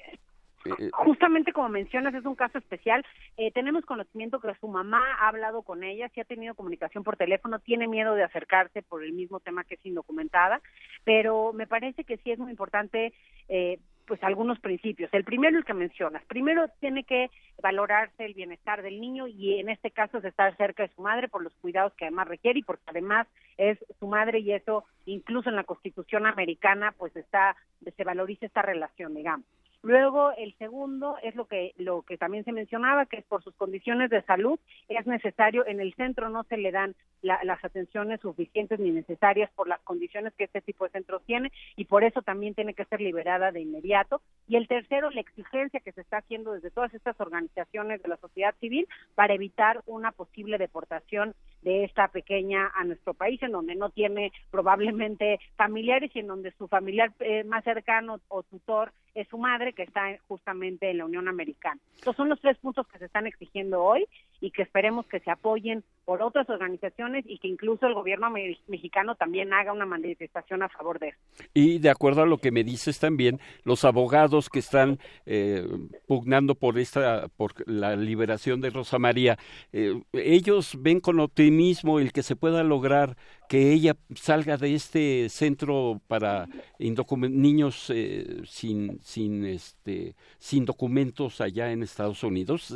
justamente 0.91 1.53
como 1.53 1.69
mencionas, 1.69 2.13
es 2.13 2.25
un 2.25 2.35
caso 2.35 2.57
especial. 2.57 3.05
Eh, 3.37 3.51
tenemos 3.51 3.85
conocimiento 3.85 4.39
que 4.39 4.53
su 4.59 4.67
mamá 4.67 5.01
ha 5.19 5.29
hablado 5.29 5.61
con 5.61 5.83
ella, 5.83 6.09
si 6.09 6.19
ha 6.19 6.25
tenido 6.25 6.55
comunicación 6.55 7.03
por 7.03 7.17
teléfono, 7.17 7.59
tiene 7.59 7.87
miedo 7.87 8.15
de 8.15 8.23
acercarse 8.23 8.81
por 8.81 9.03
el 9.03 9.13
mismo 9.13 9.39
tema 9.39 9.63
que 9.63 9.75
es 9.75 9.85
indocumentada, 9.85 10.61
pero 11.03 11.53
me 11.53 11.67
parece 11.67 12.03
que 12.03 12.17
sí 12.17 12.31
es 12.31 12.39
muy 12.39 12.51
importante 12.51 13.13
eh, 13.47 13.79
pues 14.09 14.23
algunos 14.23 14.59
principios. 14.59 15.13
El 15.13 15.23
primero, 15.23 15.57
el 15.57 15.63
que 15.63 15.75
mencionas. 15.75 16.25
Primero 16.25 16.67
tiene 16.79 17.03
que 17.03 17.29
valorarse 17.61 18.25
el 18.25 18.33
bienestar 18.33 18.81
del 18.81 18.99
niño 18.99 19.27
y 19.27 19.59
en 19.59 19.69
este 19.69 19.91
caso 19.91 20.17
es 20.17 20.25
estar 20.25 20.57
cerca 20.57 20.83
de 20.83 20.93
su 20.95 21.03
madre 21.03 21.27
por 21.27 21.43
los 21.43 21.53
cuidados 21.61 21.93
que 21.93 22.05
además 22.05 22.27
requiere 22.27 22.59
y 22.59 22.63
porque 22.63 22.83
además 22.87 23.27
es 23.57 23.77
su 23.99 24.07
madre 24.07 24.39
y 24.39 24.51
eso 24.51 24.83
incluso 25.05 25.49
en 25.49 25.55
la 25.55 25.63
Constitución 25.63 26.25
americana 26.25 26.91
pues 26.97 27.15
está 27.15 27.55
se 27.95 28.03
valoriza 28.03 28.47
esta 28.47 28.63
relación, 28.63 29.13
digamos. 29.13 29.45
Luego, 29.81 30.33
el 30.37 30.53
segundo 30.57 31.15
es 31.23 31.35
lo 31.35 31.45
que, 31.45 31.73
lo 31.77 32.01
que 32.01 32.17
también 32.17 32.43
se 32.43 32.51
mencionaba, 32.51 33.05
que 33.05 33.17
es 33.17 33.25
por 33.25 33.43
sus 33.43 33.55
condiciones 33.55 34.09
de 34.09 34.21
salud, 34.23 34.59
es 34.89 35.07
necesario, 35.07 35.65
en 35.65 35.79
el 35.79 35.93
centro 35.93 36.29
no 36.29 36.43
se 36.43 36.57
le 36.57 36.71
dan 36.71 36.95
las 37.21 37.63
atenciones 37.63 38.21
suficientes 38.21 38.79
ni 38.79 38.91
necesarias 38.91 39.49
por 39.55 39.67
las 39.67 39.79
condiciones 39.81 40.33
que 40.35 40.45
este 40.45 40.61
tipo 40.61 40.85
de 40.85 40.91
centros 40.91 41.21
tiene 41.25 41.51
y 41.75 41.85
por 41.85 42.03
eso 42.03 42.21
también 42.21 42.55
tiene 42.55 42.73
que 42.73 42.85
ser 42.85 43.01
liberada 43.01 43.51
de 43.51 43.61
inmediato. 43.61 44.21
Y 44.47 44.55
el 44.55 44.67
tercero, 44.67 45.09
la 45.11 45.21
exigencia 45.21 45.79
que 45.81 45.91
se 45.91 46.01
está 46.01 46.17
haciendo 46.17 46.53
desde 46.53 46.71
todas 46.71 46.93
estas 46.93 47.19
organizaciones 47.19 48.01
de 48.01 48.09
la 48.09 48.17
sociedad 48.17 48.55
civil 48.59 48.87
para 49.15 49.33
evitar 49.33 49.81
una 49.85 50.11
posible 50.11 50.57
deportación 50.57 51.35
de 51.61 51.83
esta 51.83 52.07
pequeña 52.07 52.71
a 52.75 52.83
nuestro 52.85 53.13
país, 53.13 53.41
en 53.43 53.51
donde 53.51 53.75
no 53.75 53.89
tiene 53.89 54.31
probablemente 54.49 55.39
familiares 55.57 56.11
y 56.13 56.19
en 56.19 56.27
donde 56.27 56.51
su 56.51 56.67
familiar 56.67 57.11
eh, 57.19 57.43
más 57.43 57.63
cercano 57.63 58.19
o 58.29 58.43
tutor 58.43 58.91
es 59.21 59.27
su 59.27 59.37
madre, 59.37 59.73
que 59.73 59.83
está 59.83 60.17
justamente 60.27 60.89
en 60.89 60.99
la 60.99 61.05
Unión 61.05 61.27
Americana. 61.27 61.79
Estos 61.97 62.15
son 62.15 62.29
los 62.29 62.39
tres 62.39 62.57
puntos 62.57 62.87
que 62.87 62.99
se 62.99 63.05
están 63.05 63.27
exigiendo 63.27 63.83
hoy 63.83 64.05
y 64.41 64.51
que 64.51 64.61
esperemos 64.61 65.05
que 65.07 65.19
se 65.19 65.31
apoyen 65.31 65.83
por 66.05 66.21
otras 66.21 66.49
organizaciones 66.49 67.25
y 67.27 67.37
que 67.39 67.47
incluso 67.47 67.85
el 67.85 67.93
gobierno 67.93 68.31
mexicano 68.67 69.15
también 69.15 69.53
haga 69.53 69.73
una 69.73 69.85
manifestación 69.85 70.63
a 70.63 70.69
favor 70.69 70.97
de 70.99 71.09
eso. 71.09 71.19
Y 71.53 71.79
de 71.79 71.89
acuerdo 71.89 72.23
a 72.23 72.25
lo 72.25 72.37
que 72.37 72.51
me 72.51 72.63
dices 72.63 72.99
también, 72.99 73.39
los 73.63 73.85
abogados 73.85 74.49
que 74.49 74.59
están 74.59 74.99
eh, 75.25 75.67
pugnando 76.07 76.55
por 76.55 76.79
esta, 76.79 77.27
por 77.27 77.53
la 77.67 77.95
liberación 77.95 78.61
de 78.61 78.69
Rosa 78.69 78.97
María, 78.97 79.37
eh, 79.71 80.01
ellos 80.13 80.77
ven 80.79 80.99
con 80.99 81.19
optimismo 81.19 81.99
el 81.99 82.11
que 82.11 82.23
se 82.23 82.35
pueda 82.35 82.63
lograr 82.63 83.17
que 83.49 83.73
ella 83.73 83.95
salga 84.13 84.57
de 84.57 84.75
este 84.75 85.27
centro 85.27 85.99
para 86.07 86.47
niños 86.77 87.89
eh, 87.89 88.43
sin 88.45 89.01
sin 89.01 89.43
este 89.43 90.15
sin 90.37 90.65
documentos 90.65 91.41
allá 91.41 91.71
en 91.71 91.81
Estados 91.81 92.23
Unidos 92.23 92.73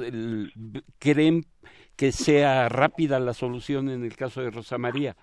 creen 0.97 1.45
que 1.95 2.11
sea 2.11 2.69
rápida 2.69 3.19
la 3.19 3.33
solución 3.33 3.87
en 3.87 4.03
el 4.03 4.15
caso 4.17 4.41
de 4.41 4.49
Rosa 4.49 4.79
María 4.79 5.15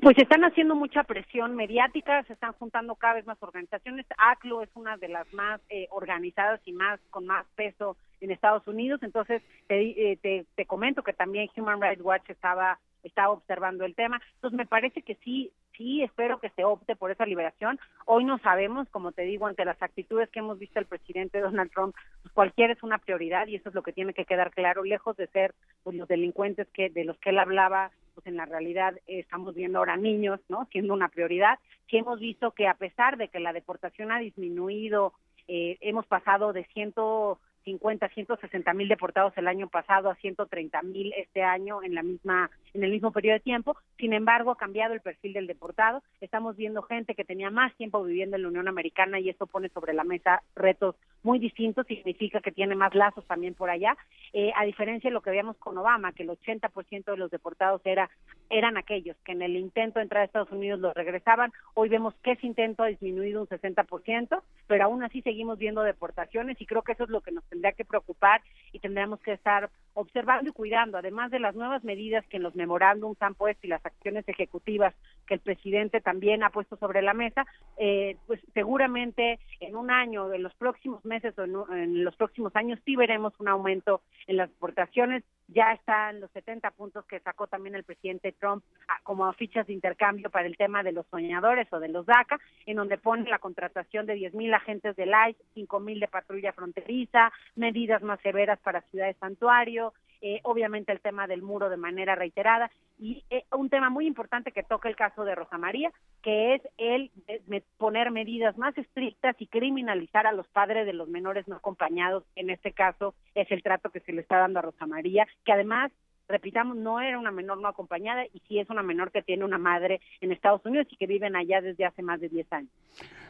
pues 0.00 0.16
están 0.18 0.44
haciendo 0.44 0.76
mucha 0.76 1.02
presión 1.02 1.56
mediática, 1.56 2.22
se 2.24 2.32
están 2.32 2.52
juntando 2.52 2.94
cada 2.94 3.14
vez 3.14 3.26
más 3.26 3.42
organizaciones. 3.42 4.06
ACLO 4.16 4.62
es 4.62 4.70
una 4.74 4.96
de 4.96 5.08
las 5.08 5.26
más 5.34 5.60
eh, 5.70 5.88
organizadas 5.90 6.60
y 6.66 6.72
más 6.72 7.00
con 7.10 7.26
más 7.26 7.44
peso 7.56 7.96
en 8.20 8.30
Estados 8.30 8.64
Unidos. 8.68 9.02
Entonces 9.02 9.42
te, 9.66 10.12
eh, 10.12 10.16
te, 10.22 10.46
te 10.54 10.66
comento 10.66 11.02
que 11.02 11.14
también 11.14 11.50
Human 11.56 11.82
Rights 11.82 12.00
Watch 12.00 12.30
estaba 12.30 12.78
está 13.02 13.30
observando 13.30 13.84
el 13.84 13.94
tema. 13.94 14.20
Entonces 14.34 14.56
me 14.56 14.66
parece 14.66 15.02
que 15.02 15.14
sí, 15.16 15.50
sí 15.76 16.02
espero 16.02 16.38
que 16.40 16.50
se 16.50 16.64
opte 16.64 16.96
por 16.96 17.10
esa 17.10 17.26
liberación. 17.26 17.78
Hoy 18.06 18.24
no 18.24 18.38
sabemos, 18.38 18.88
como 18.90 19.12
te 19.12 19.22
digo, 19.22 19.46
ante 19.46 19.64
las 19.64 19.80
actitudes 19.82 20.28
que 20.30 20.40
hemos 20.40 20.58
visto 20.58 20.78
el 20.78 20.86
presidente 20.86 21.40
Donald 21.40 21.70
Trump, 21.72 21.94
pues 22.22 22.32
cualquiera 22.34 22.72
es 22.72 22.82
una 22.82 22.98
prioridad 22.98 23.46
y 23.46 23.56
eso 23.56 23.68
es 23.68 23.74
lo 23.74 23.82
que 23.82 23.92
tiene 23.92 24.14
que 24.14 24.24
quedar 24.24 24.50
claro, 24.50 24.84
lejos 24.84 25.16
de 25.16 25.26
ser 25.28 25.54
pues, 25.82 25.96
los 25.96 26.08
delincuentes 26.08 26.68
que 26.72 26.90
de 26.90 27.04
los 27.04 27.18
que 27.18 27.30
él 27.30 27.38
hablaba, 27.38 27.90
pues 28.14 28.26
en 28.26 28.36
la 28.36 28.46
realidad 28.46 28.94
estamos 29.06 29.54
viendo 29.54 29.78
ahora 29.78 29.96
niños, 29.96 30.40
¿no? 30.48 30.66
Siendo 30.72 30.92
una 30.92 31.08
prioridad. 31.08 31.58
Sí 31.88 31.98
hemos 31.98 32.18
visto 32.18 32.50
que 32.50 32.66
a 32.66 32.74
pesar 32.74 33.16
de 33.16 33.28
que 33.28 33.40
la 33.40 33.52
deportación 33.52 34.10
ha 34.10 34.18
disminuido, 34.18 35.14
eh, 35.46 35.78
hemos 35.80 36.06
pasado 36.06 36.52
de 36.52 36.64
ciento 36.64 37.40
150, 37.68 38.08
160 38.08 38.74
mil 38.74 38.88
deportados 38.88 39.32
el 39.36 39.46
año 39.46 39.68
pasado 39.68 40.10
a 40.10 40.14
130 40.16 40.82
mil 40.82 41.12
este 41.16 41.42
año 41.42 41.82
en 41.82 41.94
la 41.94 42.02
misma, 42.02 42.50
en 42.72 42.84
el 42.84 42.90
mismo 42.90 43.12
periodo 43.12 43.34
de 43.34 43.40
tiempo. 43.40 43.76
Sin 43.98 44.12
embargo, 44.12 44.52
ha 44.52 44.56
cambiado 44.56 44.94
el 44.94 45.00
perfil 45.00 45.34
del 45.34 45.46
deportado. 45.46 46.02
Estamos 46.20 46.56
viendo 46.56 46.82
gente 46.82 47.14
que 47.14 47.24
tenía 47.24 47.50
más 47.50 47.74
tiempo 47.76 48.02
viviendo 48.02 48.36
en 48.36 48.42
la 48.42 48.48
Unión 48.48 48.68
Americana 48.68 49.20
y 49.20 49.28
esto 49.28 49.46
pone 49.46 49.68
sobre 49.68 49.92
la 49.92 50.04
mesa 50.04 50.42
retos 50.54 50.96
muy 51.22 51.38
distintos. 51.38 51.86
Significa 51.86 52.40
que 52.40 52.52
tiene 52.52 52.74
más 52.74 52.94
lazos 52.94 53.24
también 53.26 53.54
por 53.54 53.70
allá. 53.70 53.96
Eh, 54.32 54.52
a 54.56 54.64
diferencia 54.64 55.10
de 55.10 55.14
lo 55.14 55.20
que 55.20 55.30
veíamos 55.30 55.56
con 55.56 55.76
Obama, 55.78 56.12
que 56.12 56.22
el 56.22 56.30
80% 56.30 57.04
de 57.04 57.16
los 57.16 57.30
deportados 57.30 57.80
era, 57.84 58.10
eran 58.50 58.76
aquellos 58.76 59.16
que 59.24 59.32
en 59.32 59.42
el 59.42 59.56
intento 59.56 59.98
de 59.98 60.04
entrar 60.04 60.22
a 60.22 60.26
Estados 60.26 60.52
Unidos 60.52 60.80
los 60.80 60.94
regresaban. 60.94 61.52
Hoy 61.74 61.88
vemos 61.88 62.14
que 62.22 62.32
ese 62.32 62.46
intento 62.46 62.82
ha 62.82 62.88
disminuido 62.88 63.40
un 63.40 63.48
60%, 63.48 64.42
pero 64.66 64.84
aún 64.84 65.02
así 65.02 65.22
seguimos 65.22 65.58
viendo 65.58 65.82
deportaciones 65.82 66.60
y 66.60 66.66
creo 66.66 66.82
que 66.82 66.92
eso 66.92 67.04
es 67.04 67.10
lo 67.10 67.20
que 67.20 67.32
nos 67.32 67.44
tendría 67.44 67.72
que 67.72 67.84
preocupar 67.84 68.42
y 68.72 68.78
tendríamos 68.78 69.20
que 69.20 69.32
estar 69.32 69.70
observando 69.98 70.50
y 70.50 70.52
cuidando, 70.52 70.96
además 70.96 71.30
de 71.32 71.40
las 71.40 71.56
nuevas 71.56 71.82
medidas 71.82 72.24
que 72.28 72.36
en 72.36 72.44
los 72.44 72.54
memorándums 72.54 73.20
han 73.20 73.34
puesto 73.34 73.66
y 73.66 73.70
las 73.70 73.84
acciones 73.84 74.28
ejecutivas 74.28 74.94
que 75.26 75.34
el 75.34 75.40
presidente 75.40 76.00
también 76.00 76.44
ha 76.44 76.50
puesto 76.50 76.76
sobre 76.76 77.02
la 77.02 77.14
mesa, 77.14 77.44
eh, 77.76 78.16
pues 78.26 78.40
seguramente 78.54 79.40
en 79.60 79.76
un 79.76 79.90
año, 79.90 80.32
en 80.32 80.42
los 80.42 80.54
próximos 80.54 81.04
meses 81.04 81.36
o 81.38 81.44
en, 81.44 82.04
los 82.04 82.16
próximos 82.16 82.54
años 82.54 82.78
sí 82.84 82.94
veremos 82.94 83.34
un 83.40 83.48
aumento 83.48 84.00
en 84.26 84.36
las 84.36 84.48
exportaciones. 84.50 85.24
Ya 85.48 85.72
están 85.72 86.20
los 86.20 86.30
70 86.32 86.70
puntos 86.72 87.04
que 87.06 87.20
sacó 87.20 87.46
también 87.46 87.74
el 87.74 87.82
presidente 87.82 88.32
Trump 88.32 88.62
a, 88.86 89.00
como 89.02 89.30
fichas 89.32 89.66
de 89.66 89.72
intercambio 89.72 90.30
para 90.30 90.46
el 90.46 90.56
tema 90.56 90.82
de 90.82 90.92
los 90.92 91.06
soñadores 91.06 91.66
o 91.72 91.80
de 91.80 91.88
los 91.88 92.06
DACA, 92.06 92.38
en 92.66 92.76
donde 92.76 92.98
pone 92.98 93.28
la 93.28 93.38
contratación 93.38 94.06
de 94.06 94.14
10 94.14 94.34
mil 94.34 94.52
agentes 94.52 94.94
de 94.96 95.04
ICE, 95.04 95.42
5 95.54 95.80
mil 95.80 96.00
de 96.00 96.08
patrulla 96.08 96.52
fronteriza, 96.52 97.32
medidas 97.56 98.02
más 98.02 98.20
severas 98.20 98.58
para 98.60 98.82
ciudades 98.82 99.16
santuario, 99.18 99.87
eh, 100.20 100.40
obviamente 100.42 100.92
el 100.92 101.00
tema 101.00 101.26
del 101.26 101.42
muro 101.42 101.68
de 101.68 101.76
manera 101.76 102.14
reiterada 102.14 102.70
y 102.98 103.24
eh, 103.30 103.44
un 103.56 103.68
tema 103.68 103.90
muy 103.90 104.06
importante 104.06 104.52
que 104.52 104.62
toca 104.62 104.88
el 104.88 104.96
caso 104.96 105.24
de 105.24 105.34
Rosa 105.34 105.58
María, 105.58 105.92
que 106.22 106.54
es 106.54 106.62
el 106.76 107.10
de 107.46 107.62
poner 107.76 108.10
medidas 108.10 108.58
más 108.58 108.76
estrictas 108.76 109.36
y 109.38 109.46
criminalizar 109.46 110.26
a 110.26 110.32
los 110.32 110.48
padres 110.48 110.86
de 110.86 110.92
los 110.92 111.08
menores 111.08 111.46
no 111.46 111.56
acompañados. 111.56 112.24
En 112.34 112.50
este 112.50 112.72
caso 112.72 113.14
es 113.34 113.50
el 113.50 113.62
trato 113.62 113.90
que 113.90 114.00
se 114.00 114.12
le 114.12 114.22
está 114.22 114.38
dando 114.38 114.58
a 114.58 114.62
Rosa 114.62 114.86
María, 114.86 115.26
que 115.44 115.52
además 115.52 115.92
repitamos, 116.28 116.76
no 116.76 117.00
era 117.00 117.18
una 117.18 117.30
menor 117.30 117.58
no 117.58 117.68
acompañada 117.68 118.26
y 118.26 118.40
sí 118.46 118.58
es 118.58 118.68
una 118.68 118.82
menor 118.82 119.10
que 119.10 119.22
tiene 119.22 119.44
una 119.44 119.58
madre 119.58 120.00
en 120.20 120.32
Estados 120.32 120.64
Unidos 120.64 120.86
y 120.90 120.96
que 120.96 121.06
viven 121.06 121.36
allá 121.36 121.60
desde 121.60 121.86
hace 121.86 122.02
más 122.02 122.20
de 122.20 122.28
10 122.28 122.52
años, 122.52 122.70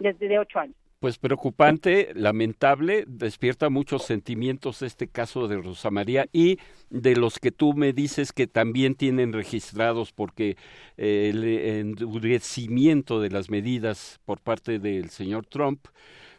desde 0.00 0.28
de 0.28 0.38
8 0.38 0.58
años. 0.58 0.76
Pues 1.00 1.16
preocupante, 1.16 2.10
lamentable, 2.16 3.04
despierta 3.06 3.70
muchos 3.70 4.02
sentimientos 4.02 4.82
este 4.82 5.06
caso 5.06 5.46
de 5.46 5.58
Rosa 5.58 5.92
María 5.92 6.26
y 6.32 6.58
de 6.90 7.14
los 7.14 7.38
que 7.38 7.52
tú 7.52 7.72
me 7.72 7.92
dices 7.92 8.32
que 8.32 8.48
también 8.48 8.96
tienen 8.96 9.32
registrados 9.32 10.10
porque 10.12 10.56
eh, 10.96 11.30
el 11.32 11.44
endurecimiento 11.44 13.20
de 13.20 13.30
las 13.30 13.48
medidas 13.48 14.18
por 14.24 14.40
parte 14.40 14.80
del 14.80 15.10
señor 15.10 15.46
Trump 15.46 15.86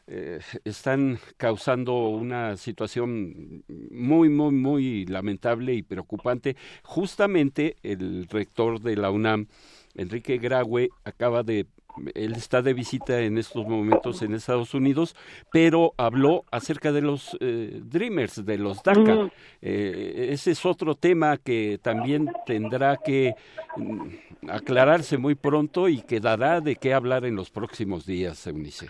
eh, 0.07 0.41
están 0.66 1.20
causando 1.38 2.10
una 2.10 2.57
situación 2.57 3.64
muy, 3.91 4.28
muy, 4.28 4.51
muy 4.51 5.05
lamentable 5.05 5.74
y 5.74 5.84
preocupante. 5.84 6.57
Justamente 6.84 7.78
el 7.82 8.28
rector 8.28 8.82
de 8.82 8.97
la 8.97 9.10
UNAM, 9.10 9.47
Enrique 9.95 10.38
Graue, 10.38 10.89
acaba 11.05 11.43
de 11.43 11.66
él 12.14 12.34
está 12.34 12.62
de 12.62 12.74
visita 12.74 13.20
en 13.20 13.38
estos 13.38 13.68
momentos 13.68 14.22
en 14.22 14.34
Estados 14.34 14.74
Unidos, 14.74 15.16
pero 15.52 15.93
habló 15.97 16.45
acerca 16.52 16.91
de 16.91 17.02
los 17.02 17.38
eh, 17.39 17.80
Dreamers, 17.84 18.45
de 18.45 18.58
los 18.58 18.84
DACA. 18.84 19.30
Eh, 19.62 20.30
ese 20.32 20.52
es 20.52 20.66
otro 20.66 20.95
tema 20.95 21.38
que 21.38 21.80
también 21.82 22.32
tendrá 22.45 22.97
que 22.97 23.34
mm, 23.78 24.50
aclararse 24.50 25.18
muy 25.18 25.36
pronto 25.36 25.88
y 25.88 26.02
que 26.02 26.20
dará 26.20 26.62
de 26.62 26.76
qué 26.76 26.93
hablar 26.93 27.26
en 27.26 27.36
los 27.36 27.50
próximos 27.50 28.06
días, 28.06 28.45
Eunice. 28.47 28.88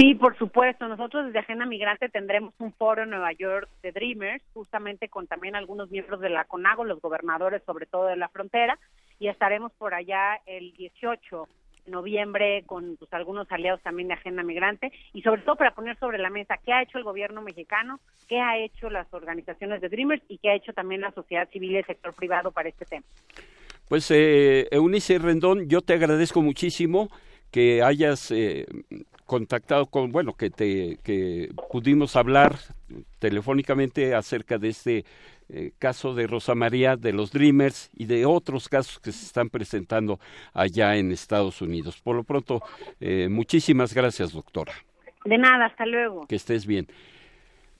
Sí, 0.00 0.14
por 0.14 0.36
supuesto. 0.38 0.88
Nosotros 0.88 1.26
desde 1.26 1.40
Agenda 1.40 1.66
Migrante 1.66 2.08
tendremos 2.08 2.54
un 2.58 2.72
foro 2.72 3.02
en 3.02 3.10
Nueva 3.10 3.32
York 3.32 3.68
de 3.82 3.92
Dreamers, 3.92 4.42
justamente 4.54 5.10
con 5.10 5.26
también 5.26 5.56
algunos 5.56 5.90
miembros 5.90 6.20
de 6.20 6.30
la 6.30 6.44
CONAGO, 6.44 6.84
los 6.84 7.02
gobernadores 7.02 7.62
sobre 7.66 7.84
todo 7.84 8.06
de 8.06 8.16
la 8.16 8.30
frontera, 8.30 8.78
y 9.18 9.28
estaremos 9.28 9.72
por 9.72 9.92
allá 9.92 10.40
el 10.46 10.72
18 10.72 11.46
noviembre 11.90 12.62
con 12.66 12.96
pues, 12.96 13.12
algunos 13.12 13.50
aliados 13.50 13.80
también 13.82 14.08
de 14.08 14.14
Agenda 14.14 14.42
Migrante 14.42 14.92
y 15.12 15.22
sobre 15.22 15.42
todo 15.42 15.56
para 15.56 15.74
poner 15.74 15.98
sobre 15.98 16.18
la 16.18 16.30
mesa 16.30 16.58
qué 16.64 16.72
ha 16.72 16.82
hecho 16.82 16.98
el 16.98 17.04
gobierno 17.04 17.42
mexicano, 17.42 18.00
qué 18.28 18.40
ha 18.40 18.58
hecho 18.58 18.90
las 18.90 19.12
organizaciones 19.12 19.80
de 19.80 19.88
Dreamers 19.88 20.22
y 20.28 20.38
qué 20.38 20.50
ha 20.50 20.54
hecho 20.54 20.72
también 20.72 21.00
la 21.02 21.12
sociedad 21.12 21.48
civil 21.50 21.72
y 21.72 21.76
el 21.78 21.86
sector 21.86 22.14
privado 22.14 22.50
para 22.50 22.68
este 22.68 22.84
tema. 22.84 23.04
Pues 23.88 24.10
eh, 24.10 24.68
Eunice 24.70 25.18
Rendón, 25.18 25.68
yo 25.68 25.80
te 25.80 25.94
agradezco 25.94 26.42
muchísimo 26.42 27.08
que 27.50 27.82
hayas 27.82 28.30
eh, 28.30 28.66
contactado 29.26 29.86
con, 29.86 30.12
bueno, 30.12 30.34
que 30.34 30.50
te 30.50 30.98
que 31.02 31.50
pudimos 31.70 32.16
hablar 32.16 32.56
telefónicamente 33.18 34.14
acerca 34.14 34.58
de 34.58 34.68
este 34.68 35.04
eh, 35.52 35.72
caso 35.78 36.14
de 36.14 36.26
Rosa 36.26 36.54
María, 36.54 36.96
de 36.96 37.12
los 37.12 37.32
Dreamers 37.32 37.90
y 37.94 38.06
de 38.06 38.24
otros 38.24 38.68
casos 38.68 39.00
que 39.00 39.12
se 39.12 39.26
están 39.26 39.50
presentando 39.50 40.20
allá 40.52 40.96
en 40.96 41.10
Estados 41.10 41.60
Unidos. 41.60 42.00
Por 42.00 42.16
lo 42.16 42.24
pronto, 42.24 42.62
eh, 43.00 43.28
muchísimas 43.28 43.92
gracias, 43.92 44.32
doctora. 44.32 44.72
De 45.24 45.38
nada, 45.38 45.66
hasta 45.66 45.86
luego. 45.86 46.26
Que 46.26 46.36
estés 46.36 46.66
bien. 46.66 46.86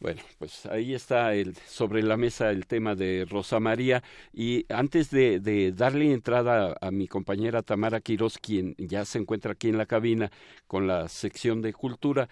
Bueno, 0.00 0.22
pues 0.38 0.64
ahí 0.66 0.94
está 0.94 1.34
el, 1.34 1.54
sobre 1.54 2.02
la 2.02 2.16
mesa 2.16 2.50
el 2.50 2.66
tema 2.66 2.94
de 2.94 3.26
Rosa 3.28 3.60
María. 3.60 4.02
Y 4.32 4.64
antes 4.70 5.10
de, 5.10 5.40
de, 5.40 5.72
darle 5.72 6.12
entrada 6.12 6.76
a 6.80 6.90
mi 6.90 7.06
compañera 7.06 7.62
Tamara 7.62 8.00
Quiroz, 8.00 8.38
quien 8.38 8.74
ya 8.78 9.04
se 9.04 9.18
encuentra 9.18 9.52
aquí 9.52 9.68
en 9.68 9.76
la 9.76 9.86
cabina 9.86 10.30
con 10.66 10.86
la 10.86 11.06
sección 11.08 11.60
de 11.60 11.74
cultura, 11.74 12.28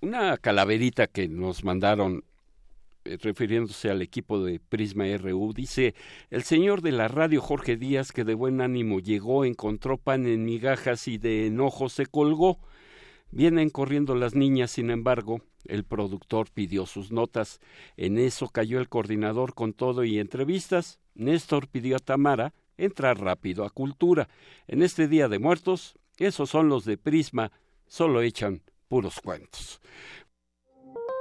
una 0.00 0.36
calaverita 0.36 1.06
que 1.06 1.28
nos 1.28 1.62
mandaron 1.62 2.24
refiriéndose 3.04 3.90
al 3.90 4.02
equipo 4.02 4.42
de 4.44 4.60
Prisma 4.60 5.04
RU, 5.16 5.52
dice, 5.52 5.94
el 6.30 6.42
señor 6.42 6.82
de 6.82 6.92
la 6.92 7.08
radio 7.08 7.40
Jorge 7.40 7.76
Díaz, 7.76 8.12
que 8.12 8.24
de 8.24 8.34
buen 8.34 8.60
ánimo 8.60 9.00
llegó, 9.00 9.44
encontró 9.44 9.98
pan 9.98 10.26
en 10.26 10.44
migajas 10.44 11.08
y 11.08 11.18
de 11.18 11.46
enojo 11.46 11.88
se 11.88 12.06
colgó. 12.06 12.58
Vienen 13.30 13.70
corriendo 13.70 14.14
las 14.14 14.34
niñas, 14.34 14.72
sin 14.72 14.90
embargo, 14.90 15.40
el 15.66 15.84
productor 15.84 16.50
pidió 16.50 16.86
sus 16.86 17.12
notas. 17.12 17.60
En 17.96 18.18
eso 18.18 18.48
cayó 18.48 18.78
el 18.78 18.88
coordinador 18.88 19.54
con 19.54 19.72
todo 19.72 20.04
y 20.04 20.18
entrevistas. 20.18 21.00
Néstor 21.14 21.68
pidió 21.68 21.96
a 21.96 22.00
Tamara 22.00 22.52
entrar 22.76 23.18
rápido 23.20 23.64
a 23.64 23.70
cultura. 23.70 24.28
En 24.66 24.82
este 24.82 25.08
Día 25.08 25.28
de 25.28 25.38
Muertos, 25.38 25.96
esos 26.18 26.50
son 26.50 26.68
los 26.68 26.84
de 26.84 26.98
Prisma, 26.98 27.52
solo 27.86 28.22
echan 28.22 28.62
puros 28.88 29.20
cuentos. 29.20 29.80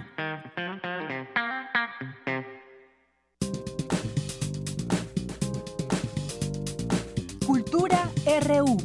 Cultura 7.45 8.09
RU. 8.47 8.77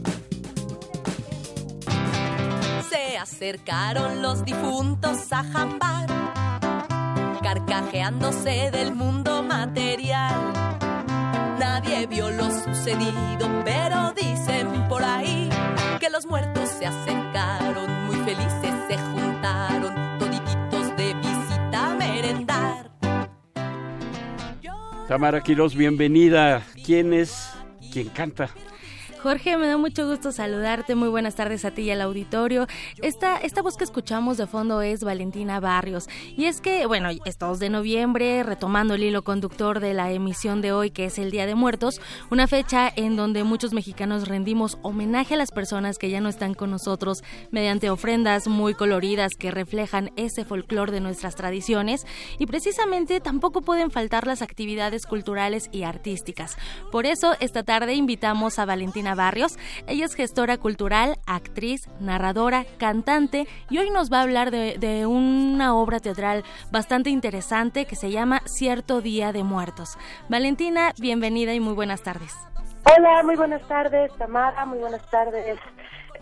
Se 2.89 3.19
acercaron 3.19 4.23
los 4.23 4.45
difuntos 4.45 5.33
a 5.33 5.45
jambar, 5.45 6.09
carcajeándose 7.43 8.71
del 8.71 8.95
mundo 8.95 9.43
material 9.43 10.80
Vio 12.09 12.31
lo 12.31 12.51
sucedido, 12.51 13.63
pero 13.65 14.13
dicen 14.13 14.89
por 14.89 15.05
ahí 15.05 15.49
que 16.01 16.09
los 16.09 16.25
muertos 16.27 16.69
se 16.71 16.87
acercaron, 16.87 18.07
muy 18.07 18.17
felices 18.25 18.75
se 18.89 18.97
juntaron, 18.99 20.19
todititos 20.19 20.97
de 20.97 21.15
visita 21.15 21.91
a 21.91 21.95
merendar. 21.95 22.91
Tamara 25.07 25.43
Quiroz, 25.43 25.75
bienvenida. 25.75 26.63
¿Quién 26.85 27.13
es? 27.13 27.51
¿Quién 27.93 28.09
canta? 28.09 28.49
Jorge, 29.23 29.59
me 29.59 29.67
da 29.67 29.77
mucho 29.77 30.09
gusto 30.09 30.33
saludarte. 30.33 30.95
Muy 30.95 31.09
buenas 31.09 31.35
tardes 31.35 31.67
a 31.67 31.73
ti 31.73 31.83
y 31.83 31.91
al 31.91 32.01
auditorio. 32.01 32.67
Esta, 33.03 33.37
esta 33.37 33.61
voz 33.61 33.77
que 33.77 33.85
escuchamos 33.85 34.39
de 34.39 34.47
fondo 34.47 34.81
es 34.81 35.05
Valentina 35.05 35.61
Barrios. 35.61 36.09
Y 36.39 36.47
es 36.47 36.63
que, 36.63 36.87
bueno, 36.87 37.11
es 37.27 37.39
2 37.39 37.59
de 37.59 37.69
noviembre, 37.69 38.43
retomando 38.45 38.95
el 38.95 39.03
hilo 39.03 39.23
conductor 39.23 39.79
de 39.79 39.93
la 39.93 40.11
emisión 40.11 40.63
de 40.63 40.73
hoy, 40.73 40.91
que 40.91 41.05
es 41.05 41.19
el 41.19 41.31
Día 41.31 41.45
de 41.45 41.55
Muertos, 41.55 42.01
una 42.31 42.47
fecha 42.47 42.91
en 42.97 43.15
donde 43.15 43.45
muchos 43.45 43.75
mexicanos 43.75 44.27
rendimos 44.27 44.79
homenaje 44.81 45.35
a 45.35 45.37
las 45.37 45.51
personas 45.51 45.99
que 45.99 46.09
ya 46.09 46.23
no 46.23 46.31
están 46.31 46.55
con 46.55 46.71
nosotros 46.71 47.23
mediante 47.51 47.91
ofrendas 47.91 48.49
muy 48.49 48.73
coloridas 48.73 49.33
que 49.39 49.51
reflejan 49.51 50.13
ese 50.17 50.47
folclore 50.47 50.93
de 50.93 51.01
nuestras 51.01 51.37
tradiciones. 51.37 52.07
Y 52.39 52.47
precisamente 52.47 53.21
tampoco 53.21 53.61
pueden 53.61 53.91
faltar 53.91 54.27
las 54.27 54.41
actividades 54.41 55.05
culturales 55.05 55.69
y 55.73 55.83
artísticas. 55.83 56.57
Por 56.91 57.05
eso, 57.05 57.35
esta 57.41 57.65
tarde 57.65 57.93
invitamos 57.93 58.59
a 58.59 58.65
Valentina 58.65 59.10
Barrios. 59.15 59.59
Ella 59.87 60.05
es 60.05 60.15
gestora 60.15 60.57
cultural, 60.59 61.17
actriz, 61.27 61.89
narradora, 62.01 62.65
cantante 62.79 63.47
y 63.69 63.79
hoy 63.79 63.91
nos 63.91 64.13
va 64.13 64.19
a 64.19 64.23
hablar 64.23 64.51
de, 64.51 65.07
una 65.07 65.75
obra 65.75 66.01
teatral 66.01 66.45
bastante 66.71 67.11
interesante 67.11 67.85
que 67.85 67.97
se 67.97 68.11
llama 68.11 68.43
Cierto 68.45 69.01
Día 69.01 69.33
de 69.33 69.45
Muertos. 69.45 69.99
Valentina, 70.29 70.93
bienvenida 70.99 71.55
y 71.55 71.61
muy 71.61 71.75
buenas 71.75 72.03
tardes. 72.03 72.35
Hola, 72.85 73.23
muy 73.25 73.37
buenas 73.37 73.67
tardes, 73.69 74.11
Tamara, 74.17 74.65
muy 74.65 74.79
buenas 74.79 75.09
tardes, 75.11 75.59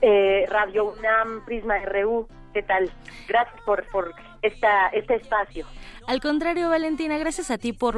eh, 0.02 0.46
Radio 0.48 0.92
UNAM, 0.92 1.44
Prisma 1.44 1.78
RU, 1.78 2.28
¿qué 2.52 2.62
tal? 2.62 2.90
Gracias 3.28 3.60
por, 3.64 3.84
por 3.90 4.12
esta, 4.42 4.88
este 4.88 5.16
espacio. 5.16 5.66
Al 6.06 6.20
contrario, 6.20 6.68
Valentina, 6.68 7.18
gracias 7.18 7.50
a 7.50 7.58
ti 7.58 7.72
por 7.72 7.96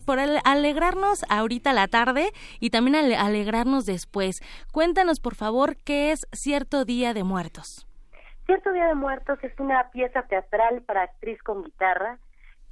por 0.00 0.18
alegrarnos 0.18 1.24
ahorita 1.28 1.72
la 1.72 1.88
tarde 1.88 2.30
y 2.58 2.70
también 2.70 2.96
alegrarnos 3.14 3.86
después. 3.86 4.40
Cuéntanos, 4.72 5.20
por 5.20 5.34
favor, 5.34 5.76
qué 5.84 6.12
es 6.12 6.26
Cierto 6.32 6.84
Día 6.84 7.14
de 7.14 7.24
Muertos. 7.24 7.86
Cierto 8.46 8.72
Día 8.72 8.86
de 8.86 8.94
Muertos 8.94 9.38
es 9.42 9.52
una 9.60 9.90
pieza 9.90 10.22
teatral 10.22 10.82
para 10.82 11.02
actriz 11.02 11.40
con 11.42 11.62
guitarra 11.62 12.18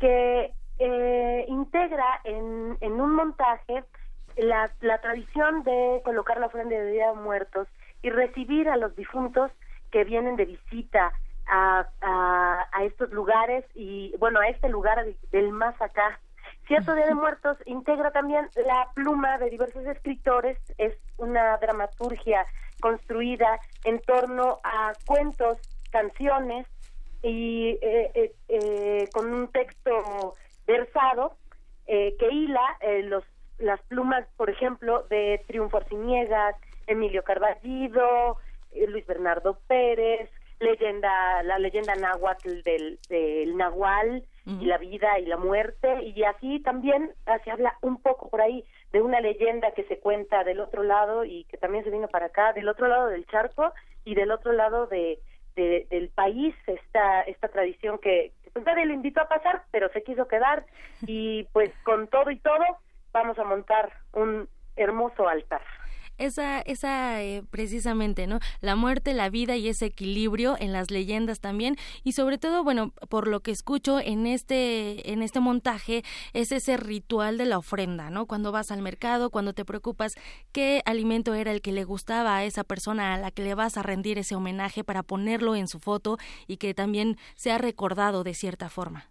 que 0.01 0.53
eh, 0.79 1.45
integra 1.49 2.20
en, 2.24 2.76
en, 2.81 3.01
un 3.01 3.14
montaje 3.14 3.85
la, 4.37 4.70
la, 4.81 5.01
tradición 5.01 5.62
de 5.64 6.01
colocar 6.05 6.39
la 6.39 6.47
ofrenda 6.47 6.76
de 6.76 6.93
Día 6.93 7.09
de 7.11 7.16
Muertos 7.16 7.68
y 8.03 8.11
recibir 8.11 8.68
a 8.68 8.76
los 8.76 8.95
difuntos 8.97 9.51
que 9.91 10.05
vienen 10.05 10.37
de 10.37 10.45
visita 10.45 11.12
a, 11.47 11.87
a, 12.01 12.68
a 12.72 12.85
estos 12.85 13.11
lugares 13.11 13.64
y, 13.74 14.14
bueno, 14.18 14.41
a 14.41 14.49
este 14.49 14.68
lugar 14.68 15.05
del 15.33 15.51
más 15.51 15.81
acá 15.81 16.20
Cierto 16.68 16.94
Día 16.94 17.06
de 17.06 17.14
Muertos 17.14 17.56
integra 17.64 18.10
también 18.10 18.46
la 18.54 18.90
pluma 18.94 19.38
de 19.38 19.48
diversos 19.48 19.86
escritores, 19.86 20.58
es 20.76 20.94
una 21.16 21.56
dramaturgia 21.56 22.44
construida 22.80 23.58
en 23.84 23.98
torno 24.00 24.58
a 24.62 24.92
cuentos, 25.06 25.56
canciones 25.90 26.66
y 27.22 27.78
eh, 27.80 28.10
eh, 28.14 28.34
eh, 28.48 29.08
con 29.14 29.32
un 29.32 29.48
texto 29.48 30.34
versado 30.66 31.38
que 31.86 32.28
hila 32.30 32.76
los 33.04 33.24
las 33.58 33.80
plumas, 33.84 34.26
por 34.36 34.50
ejemplo, 34.50 35.04
de 35.08 35.42
Triunfo 35.48 35.78
Arciniegas, 35.78 36.54
Emilio 36.86 37.24
Carballido, 37.24 38.36
Luis 38.88 39.06
Bernardo 39.06 39.58
Pérez, 39.66 40.30
leyenda, 40.60 41.42
la 41.44 41.58
leyenda 41.58 41.94
náhuatl 41.94 42.62
del, 42.62 42.98
del 43.08 43.56
Nahual, 43.56 44.22
y 44.49 44.64
la 44.64 44.78
vida 44.78 45.18
y 45.18 45.26
la 45.26 45.36
muerte 45.36 46.03
y 46.05 46.24
así 46.24 46.61
también 46.61 47.12
se 47.44 47.51
habla 47.51 47.76
un 47.82 48.01
poco 48.01 48.30
por 48.30 48.40
ahí 48.40 48.64
de 48.92 49.03
una 49.03 49.20
leyenda 49.20 49.72
que 49.72 49.84
se 49.84 49.99
cuenta 49.99 50.42
del 50.42 50.61
otro 50.61 50.82
lado 50.82 51.24
y 51.24 51.44
que 51.44 51.59
también 51.59 51.84
se 51.84 51.90
vino 51.90 52.09
para 52.09 52.26
acá 52.26 52.55
del 52.55 52.68
otro 52.68 52.88
lado 52.88 53.09
del 53.09 53.26
charco 53.26 53.74
y 54.05 54.14
del 54.14 54.30
otro 54.30 54.53
lado 54.53 54.86
de, 54.86 55.20
del 55.55 56.09
país 56.14 56.55
esta 56.66 57.22
esta 57.22 57.49
tradición 57.49 57.99
que 57.99 58.32
pues 58.55 58.64
nadie 58.64 58.86
le 58.86 58.94
invitó 58.94 59.20
a 59.20 59.28
pasar 59.28 59.64
pero 59.70 59.90
se 59.90 60.03
quiso 60.03 60.26
quedar 60.26 60.64
y 61.03 61.44
pues 61.53 61.70
con 61.84 62.09
todo 62.09 62.30
y 62.30 62.38
todo 62.38 62.64
vamos 63.12 63.38
a 63.38 63.44
montar 63.44 63.92
un 64.14 64.49
hermoso 64.76 65.28
altar 65.28 65.61
esa, 66.18 66.60
esa 66.60 67.22
eh, 67.22 67.42
precisamente, 67.50 68.26
¿no? 68.26 68.40
La 68.60 68.76
muerte, 68.76 69.14
la 69.14 69.30
vida 69.30 69.56
y 69.56 69.68
ese 69.68 69.86
equilibrio 69.86 70.56
en 70.58 70.72
las 70.72 70.90
leyendas 70.90 71.40
también 71.40 71.76
y 72.04 72.12
sobre 72.12 72.38
todo, 72.38 72.64
bueno, 72.64 72.92
por 73.08 73.28
lo 73.28 73.40
que 73.40 73.50
escucho 73.50 74.00
en 74.00 74.26
este, 74.26 75.12
en 75.12 75.22
este 75.22 75.40
montaje 75.40 76.02
es 76.32 76.52
ese 76.52 76.76
ritual 76.76 77.38
de 77.38 77.46
la 77.46 77.58
ofrenda, 77.58 78.10
¿no? 78.10 78.26
Cuando 78.26 78.52
vas 78.52 78.70
al 78.70 78.82
mercado, 78.82 79.30
cuando 79.30 79.52
te 79.52 79.64
preocupas 79.64 80.14
qué 80.52 80.82
alimento 80.84 81.34
era 81.34 81.52
el 81.52 81.62
que 81.62 81.72
le 81.72 81.84
gustaba 81.84 82.36
a 82.36 82.44
esa 82.44 82.64
persona 82.64 83.14
a 83.14 83.18
la 83.18 83.30
que 83.30 83.42
le 83.42 83.54
vas 83.54 83.76
a 83.76 83.82
rendir 83.82 84.18
ese 84.18 84.34
homenaje 84.34 84.84
para 84.84 85.02
ponerlo 85.02 85.54
en 85.56 85.68
su 85.68 85.78
foto 85.78 86.18
y 86.46 86.56
que 86.56 86.74
también 86.74 87.16
sea 87.34 87.58
recordado 87.58 88.24
de 88.24 88.34
cierta 88.34 88.68
forma. 88.68 89.10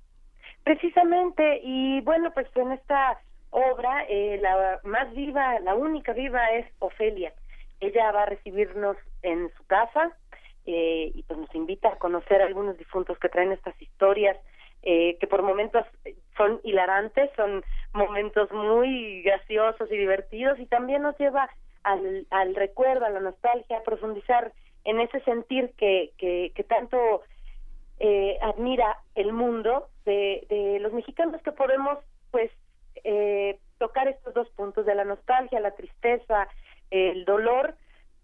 Precisamente, 0.64 1.62
y 1.64 2.02
bueno, 2.02 2.32
pues 2.34 2.48
en 2.56 2.74
esta 2.74 3.20
obra, 3.58 4.06
eh, 4.08 4.40
la 4.42 4.80
más 4.84 5.12
viva, 5.14 5.60
la 5.60 5.74
única 5.74 6.14
viva 6.14 6.52
es 6.52 6.66
Ofelia. 6.80 7.34
Ella 7.80 8.12
va 8.12 8.24
a 8.24 8.28
recibirnos 8.28 8.98
en 9.24 9.50
su 9.58 9.66
casa 9.66 10.16
eh, 10.66 11.12
y 11.14 11.24
pues 11.24 11.40
nos 11.40 11.54
invita 11.56 11.90
a 11.90 11.98
conocer 11.98 12.42
a 12.42 12.46
algunos 12.46 12.78
difuntos 12.78 13.18
que 13.20 13.30
traen 13.30 13.52
estas 13.52 13.80
historias 13.82 14.38
eh, 14.84 15.18
que 15.20 15.28
por 15.28 15.42
momentos 15.42 15.86
son 16.36 16.62
hilarantes, 16.64 17.32
son 17.36 17.64
momentos 17.94 18.52
muy 18.52 19.22
graciosos 19.24 19.92
y 19.92 19.98
divertidos 19.98 20.60
y 20.60 20.66
también 20.68 21.02
nos 21.02 21.18
lleva 21.18 21.50
al, 21.84 22.28
al 22.30 22.56
recuerdo, 22.56 23.06
a 23.06 23.10
la 23.10 23.20
nostalgia, 23.20 23.80
a 23.80 23.84
profundizar 23.84 24.54
en 24.84 25.00
ese 25.02 25.20
sentir 25.22 25.72
que, 25.78 26.12
que, 26.18 26.52
que 26.56 26.64
tanto 26.64 27.24
eh, 28.00 28.38
admira 28.42 29.00
el 29.16 29.34
mundo 29.34 29.90
de, 30.06 30.46
de 30.48 30.80
los 30.80 30.94
mexicanos 30.94 31.42
que 31.42 31.52
podemos 31.52 31.98
pues 32.32 32.52
eh, 33.10 33.58
tocar 33.80 34.10
estos 34.10 34.34
dos 34.34 34.50
puntos 34.50 34.86
de 34.86 34.94
la 34.94 35.06
nostalgia, 35.06 35.62
la 35.62 35.76
tristeza, 35.76 36.50
el 36.92 37.24
dolor, 37.24 37.76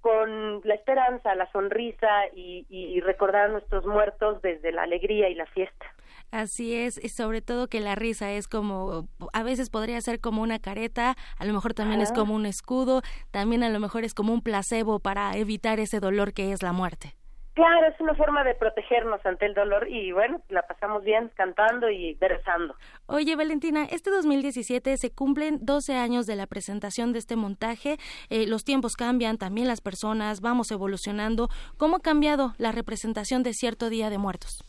con 0.01 0.59
la 0.65 0.73
esperanza, 0.73 1.33
la 1.35 1.49
sonrisa 1.53 2.09
y, 2.35 2.99
recordar 2.99 3.45
a 3.45 3.47
nuestros 3.47 3.85
muertos 3.85 4.41
desde 4.41 4.73
la 4.73 4.83
alegría 4.83 5.29
y 5.29 5.35
la 5.35 5.45
fiesta. 5.45 5.85
Así 6.31 6.75
es, 6.75 7.01
y 7.01 7.07
sobre 7.07 7.41
todo 7.41 7.67
que 7.67 7.79
la 7.79 7.95
risa 7.95 8.33
es 8.33 8.49
como, 8.49 9.07
a 9.31 9.43
veces 9.43 9.69
podría 9.69 10.01
ser 10.01 10.19
como 10.19 10.41
una 10.41 10.59
careta, 10.59 11.15
a 11.37 11.45
lo 11.45 11.53
mejor 11.53 11.73
también 11.73 12.01
es 12.01 12.11
como 12.11 12.35
un 12.35 12.45
escudo, 12.45 13.01
también 13.31 13.63
a 13.63 13.69
lo 13.69 13.79
mejor 13.79 14.03
es 14.03 14.13
como 14.13 14.33
un 14.33 14.41
placebo 14.41 14.99
para 14.99 15.37
evitar 15.37 15.79
ese 15.79 16.01
dolor 16.01 16.33
que 16.33 16.51
es 16.51 16.61
la 16.61 16.73
muerte. 16.73 17.15
Claro, 17.53 17.85
es 17.85 17.99
una 18.01 18.15
forma 18.15 18.43
de 18.43 18.55
protegernos 18.55 19.23
ante 19.27 19.45
el 19.45 19.53
dolor 19.53 19.87
y 19.87 20.11
bueno, 20.11 20.41
la 20.49 20.63
pasamos 20.63 21.03
bien 21.03 21.29
cantando 21.35 21.87
y 21.87 22.15
rezando. 22.19 22.73
Oye, 23.05 23.35
Valentina, 23.35 23.85
este 23.91 24.09
2017 24.09 24.97
se 24.97 25.13
cumplen 25.13 25.59
12 25.61 25.95
años 25.95 26.25
de 26.25 26.35
la 26.35 26.47
presentación 26.47 27.13
de 27.13 27.19
este 27.19 27.35
montaje. 27.35 27.97
Eh, 28.31 28.47
los 28.47 28.63
tiempos 28.63 28.95
cambian, 28.95 29.37
también 29.37 29.67
las 29.67 29.81
personas, 29.81 30.41
vamos 30.41 30.71
evolucionando. 30.71 31.49
¿Cómo 31.77 31.97
ha 31.97 31.99
cambiado 31.99 32.53
la 32.57 32.71
representación 32.71 33.43
de 33.43 33.53
Cierto 33.53 33.89
Día 33.89 34.09
de 34.09 34.17
Muertos? 34.17 34.63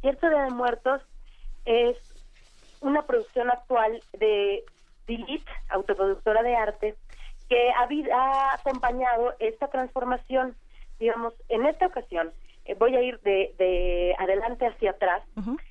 Cierto 0.00 0.26
Día 0.30 0.44
de 0.44 0.50
Muertos 0.50 1.02
es 1.66 1.98
una 2.80 3.02
producción 3.02 3.50
actual 3.50 4.00
de 4.18 4.64
Dilit, 5.06 5.46
autoproductora 5.68 6.42
de 6.42 6.56
arte, 6.56 6.94
que 7.50 7.70
ha, 7.72 7.86
ha 8.16 8.54
acompañado 8.54 9.34
esta 9.40 9.68
transformación 9.68 10.56
digamos, 10.98 11.34
en 11.48 11.66
esta 11.66 11.86
ocasión, 11.86 12.32
eh, 12.64 12.74
voy 12.74 12.96
a 12.96 13.02
ir 13.02 13.20
de, 13.20 13.54
de 13.58 14.14
adelante 14.18 14.66
hacia 14.66 14.92
atrás. 14.92 15.22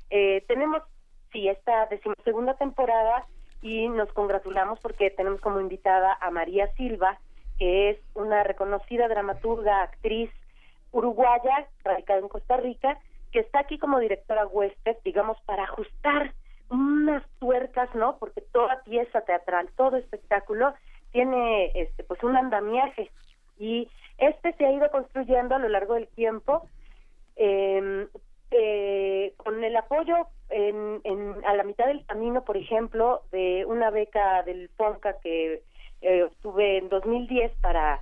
eh, 0.09 0.43
tenemos, 0.47 0.84
sí, 1.32 1.47
esta 1.47 1.88
decimosegunda 1.88 2.55
temporada 2.55 3.26
y 3.61 3.88
nos 3.89 4.11
congratulamos 4.13 4.80
porque 4.80 5.09
tenemos 5.09 5.41
como 5.41 5.59
invitada 5.59 6.17
a 6.19 6.30
María 6.32 6.67
Silva, 6.76 7.19
que 7.57 7.91
es 7.91 7.97
una 8.13 8.43
reconocida 8.43 9.07
dramaturga, 9.07 9.84
actriz 9.84 10.30
uruguaya, 10.91 11.67
radicada 11.84 12.19
en 12.19 12.28
Costa 12.28 12.57
Rica, 12.57 12.99
que 13.32 13.39
está 13.39 13.59
aquí 13.59 13.80
como 13.80 13.99
directora 13.99 14.45
huésped, 14.45 14.97
digamos, 15.03 15.38
para 15.45 15.63
ajustar 15.63 16.34
unas 16.69 17.24
tuercas, 17.39 17.93
¿no? 17.95 18.17
Porque 18.17 18.41
toda 18.41 18.84
pieza 18.84 19.21
teatral, 19.21 19.69
todo 19.76 19.97
espectáculo 19.97 20.74
tiene 21.11 21.71
este 21.76 22.03
pues 22.03 22.21
un 22.24 22.36
andamiaje 22.36 23.11
y 23.58 23.88
este 24.18 24.54
se 24.54 24.66
ha 24.66 24.72
ido 24.72 24.89
construyendo 24.91 25.56
a 25.56 25.60
lo 25.60 25.70
largo 25.70 25.95
del 25.95 26.08
tiempo 26.08 26.68
em, 27.36 28.08
eh, 28.51 29.34
con 29.38 29.64
el 29.64 29.76
apoyo 29.76 30.16
en, 30.49 31.01
a 31.45 31.56
la 31.56 31.64
mitad 31.64 31.88
del 31.88 32.06
camino, 32.06 32.43
por 32.45 32.58
ejemplo, 32.58 33.24
de 33.32 33.66
una 33.66 33.89
beca 33.89 34.43
del 34.43 34.70
FONCA 34.78 35.20
que 35.22 35.64
eh, 36.01 36.24
obtuve 36.24 36.78
en 36.78 36.89
2010 36.89 37.51
para 37.62 38.01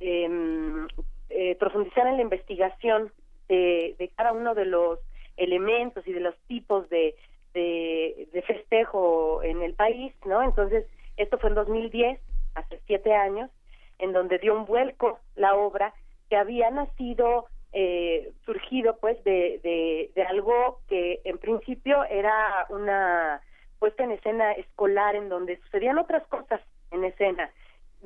em, 0.00 0.86
eh, 1.30 1.54
profundizar 1.56 2.06
en 2.06 2.16
la 2.16 2.22
investigación 2.22 3.10
de, 3.48 4.10
cada 4.16 4.32
uno 4.32 4.54
de 4.54 4.66
los 4.66 4.98
elementos 5.36 6.06
y 6.06 6.12
de 6.12 6.20
los 6.20 6.36
tipos 6.48 6.88
de, 6.90 7.14
de, 7.54 8.28
de 8.32 8.42
festejo 8.42 9.42
en 9.42 9.62
el 9.62 9.74
país, 9.74 10.12
¿no? 10.26 10.42
Entonces, 10.42 10.84
esto 11.16 11.38
fue 11.38 11.50
en 11.50 11.54
2010, 11.54 12.20
hace 12.54 12.80
siete 12.86 13.14
años, 13.14 13.50
en 13.98 14.12
donde 14.12 14.38
dio 14.38 14.54
un 14.54 14.66
vuelco 14.66 15.18
la 15.34 15.54
obra 15.54 15.94
que 16.28 16.36
había 16.36 16.70
nacido, 16.70 17.46
eh, 17.72 18.32
surgido 18.44 18.96
pues 18.98 19.22
de, 19.24 20.10
de, 20.14 20.22
algo 20.24 20.80
que 20.88 21.20
en 21.24 21.38
principio 21.38 22.04
era 22.04 22.66
una 22.70 23.40
puesta 23.78 24.04
en 24.04 24.12
escena 24.12 24.52
escolar 24.52 25.14
en 25.14 25.28
donde 25.28 25.58
sucedían 25.58 25.98
otras 25.98 26.26
cosas 26.28 26.60
en 26.90 27.04
escena. 27.04 27.50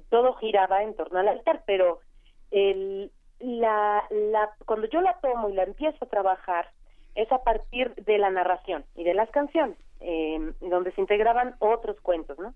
Todo 0.08 0.34
giraba 0.34 0.82
en 0.82 0.94
torno 0.94 1.18
al 1.18 1.28
altar, 1.28 1.62
pero 1.66 2.00
el, 2.50 3.10
la, 3.38 4.04
la, 4.10 4.50
cuando 4.66 4.86
yo 4.88 5.00
la 5.00 5.18
tomo 5.20 5.48
y 5.48 5.54
la 5.54 5.64
empiezo 5.64 6.04
a 6.04 6.08
trabajar 6.08 6.70
es 7.14 7.30
a 7.32 7.42
partir 7.42 7.94
de 7.94 8.18
la 8.18 8.30
narración 8.30 8.84
y 8.94 9.04
de 9.04 9.14
las 9.14 9.30
canciones, 9.30 9.76
eh, 10.00 10.52
donde 10.60 10.92
se 10.92 11.00
integraban 11.00 11.56
otros 11.58 12.00
cuentos, 12.00 12.38
¿no? 12.38 12.54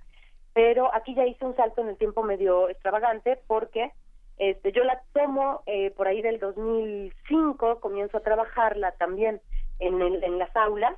Pero 0.55 0.95
aquí 0.95 1.15
ya 1.15 1.27
hice 1.27 1.45
un 1.45 1.57
salto 1.57 1.83
en 1.83 1.89
el 1.89 1.97
tiempo 1.97 2.23
medio 2.23 2.69
extravagante 2.69 3.39
porque 3.47 3.93
este, 4.39 4.73
yo 4.73 4.83
la 4.85 5.01
tomo 5.13 5.63
eh, 5.67 5.91
por 5.91 6.09
ahí 6.09 6.23
del 6.23 6.39
2005, 6.39 7.81
comienzo 7.81 8.17
a 8.17 8.23
trabajarla 8.23 8.93
también 8.93 9.41
en, 9.79 10.01
el, 10.01 10.25
en 10.25 10.39
las 10.39 10.55
aulas, 10.57 10.95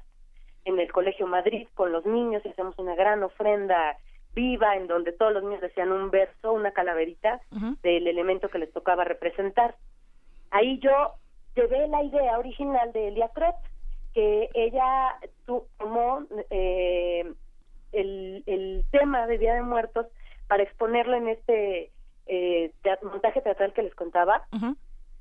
en 0.65 0.79
el 0.79 0.91
Colegio 0.93 1.27
Madrid 1.27 1.67
con 1.75 1.93
los 1.93 2.05
niños 2.07 2.43
y 2.45 2.51
hacemos 2.51 2.79
una 2.79 2.95
gran 2.95 3.23
ofrenda 3.23 3.97
viva 4.35 4.77
en 4.77 4.87
donde 4.87 5.13
todos 5.13 5.33
los 5.33 5.43
niños 5.43 5.63
decían 5.63 5.91
un 5.91 6.11
verso, 6.11 6.53
una 6.53 6.73
calaverita 6.73 7.41
del 7.83 8.07
elemento 8.07 8.51
que 8.51 8.59
les 8.59 8.73
tocaba 8.73 9.05
representar. 9.05 9.77
Ahí 10.51 10.79
yo 10.79 11.15
llevé 11.55 11.89
la 11.89 12.03
idea 12.03 12.39
original 12.39 12.93
de 12.93 13.09
Elia 13.09 13.31
Kret, 13.35 13.57
que 14.13 14.51
ella 14.55 15.19
tomó 15.47 16.27
eh, 16.51 17.33
el, 17.93 18.43
el 18.47 18.85
tema 18.91 19.27
de 19.27 19.39
Día 19.39 19.55
de 19.55 19.63
Muertos 19.63 20.07
para 20.49 20.63
exponerlo 20.63 21.17
en 21.17 21.29
este 21.29 21.91
eh, 22.27 22.73
montaje 23.03 23.41
teatral 23.41 23.73
que 23.73 23.83
les 23.83 23.95
contaba 23.95 24.47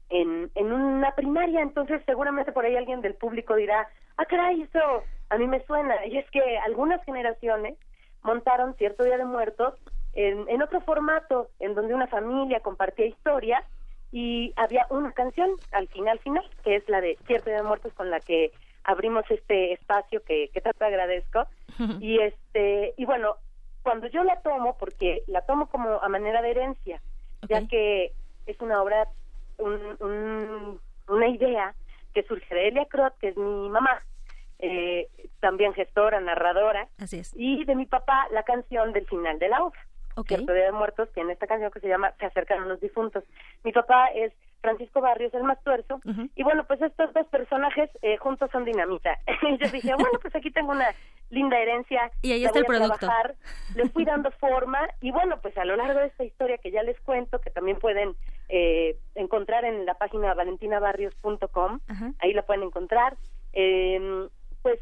en, 0.09 0.51
en 0.55 0.71
una 0.71 1.15
primaria. 1.15 1.61
Entonces, 1.61 2.01
seguramente 2.05 2.51
por 2.51 2.65
ahí 2.65 2.75
alguien 2.75 3.01
del 3.01 3.15
público 3.15 3.55
dirá, 3.55 3.87
ah, 4.17 4.25
caray, 4.25 4.61
eso 4.61 5.03
a 5.29 5.37
mí 5.37 5.47
me 5.47 5.63
suena. 5.65 6.05
Y 6.05 6.17
es 6.17 6.29
que 6.31 6.57
algunas 6.59 7.03
generaciones 7.05 7.77
montaron 8.23 8.75
cierto 8.75 9.03
Día 9.03 9.17
de 9.17 9.25
Muertos 9.25 9.75
en, 10.13 10.47
en 10.49 10.61
otro 10.61 10.81
formato, 10.81 11.49
en 11.59 11.75
donde 11.75 11.93
una 11.93 12.07
familia 12.07 12.59
compartía 12.61 13.05
historias 13.05 13.63
y 14.11 14.53
había 14.55 14.85
una 14.89 15.11
canción 15.11 15.49
al 15.71 15.87
final 15.89 16.19
final, 16.19 16.43
que 16.63 16.75
es 16.75 16.87
la 16.87 17.01
de 17.01 17.17
Cierto 17.27 17.49
Día 17.49 17.57
de 17.57 17.67
Muertos 17.67 17.93
con 17.93 18.09
la 18.09 18.19
que 18.19 18.51
abrimos 18.83 19.25
este 19.29 19.73
espacio 19.73 20.23
que, 20.23 20.49
que 20.53 20.61
tanto 20.61 20.85
agradezco. 20.85 21.45
Y 21.99 22.19
este, 22.19 22.93
y 22.97 23.05
bueno, 23.05 23.35
cuando 23.83 24.07
yo 24.07 24.23
la 24.23 24.41
tomo, 24.41 24.77
porque 24.77 25.23
la 25.27 25.41
tomo 25.41 25.67
como 25.67 26.01
a 26.01 26.09
manera 26.09 26.41
de 26.41 26.51
herencia, 26.51 27.01
ya 27.47 27.67
que 27.67 28.13
es 28.45 28.59
una 28.59 28.81
obra, 28.81 29.07
un, 29.57 30.79
una 31.07 31.27
idea 31.27 31.75
que 32.13 32.23
surge 32.23 32.53
de 32.55 32.69
Elia 32.69 32.85
Crot, 32.85 33.17
que 33.19 33.29
es 33.29 33.37
mi 33.37 33.69
mamá, 33.69 34.01
eh, 34.59 35.07
también 35.39 35.73
gestora, 35.73 36.19
narradora, 36.19 36.87
Así 36.97 37.19
es. 37.19 37.33
y 37.35 37.65
de 37.65 37.75
mi 37.75 37.85
papá 37.85 38.27
la 38.31 38.43
canción 38.43 38.93
del 38.93 39.05
final 39.05 39.37
de 39.37 39.49
la 39.49 39.63
obra. 39.63 39.79
Okay. 40.17 40.37
Día 40.37 40.53
de 40.55 40.71
Muertos 40.71 41.09
tiene 41.13 41.33
esta 41.33 41.45
canción 41.45 41.71
que 41.71 41.81
se 41.81 41.89
llama 41.89 42.13
Se 42.19 42.25
acercan 42.25 42.63
a 42.63 42.65
los 42.65 42.79
difuntos. 42.79 43.25
Mi 43.65 43.73
papá 43.73 44.07
es 44.07 44.31
Francisco 44.61 45.01
Barrios, 45.01 45.33
el 45.33 45.43
más 45.43 45.61
tuerzo, 45.63 45.99
y 46.35 46.43
bueno, 46.43 46.65
pues 46.65 46.81
estos 46.81 47.13
dos 47.13 47.27
personajes 47.27 47.89
eh, 48.01 48.17
juntos 48.17 48.49
son 48.51 48.65
dinamita. 48.65 49.17
y 49.43 49.57
yo 49.57 49.69
dije, 49.71 49.93
bueno, 49.99 50.19
pues 50.21 50.35
aquí 50.35 50.51
tengo 50.51 50.71
una 50.71 50.87
linda 51.29 51.59
herencia. 51.59 52.11
Y 52.21 52.31
ahí 52.31 52.45
está 52.45 52.59
el 52.59 52.65
producto. 52.65 52.97
trabajar, 52.97 53.35
le 53.75 53.89
fui 53.89 54.05
dando 54.05 54.31
forma, 54.39 54.79
y 55.01 55.11
bueno, 55.11 55.39
pues 55.41 55.57
a 55.57 55.65
lo 55.65 55.75
largo 55.75 55.99
de 55.99 56.07
esta 56.07 56.23
historia 56.23 56.57
que 56.57 56.71
ya 56.71 56.83
les 56.83 56.99
cuento, 57.01 57.39
que 57.39 57.51
también 57.51 57.77
pueden 57.77 58.15
eh, 58.49 58.97
encontrar 59.15 59.65
en 59.65 59.85
la 59.85 59.95
página 59.95 60.33
valentinabarrios.com, 60.33 61.79
ahí 62.19 62.33
la 62.33 62.43
pueden 62.43 62.63
encontrar, 62.63 63.17
eh, 63.53 64.27
pues 64.61 64.79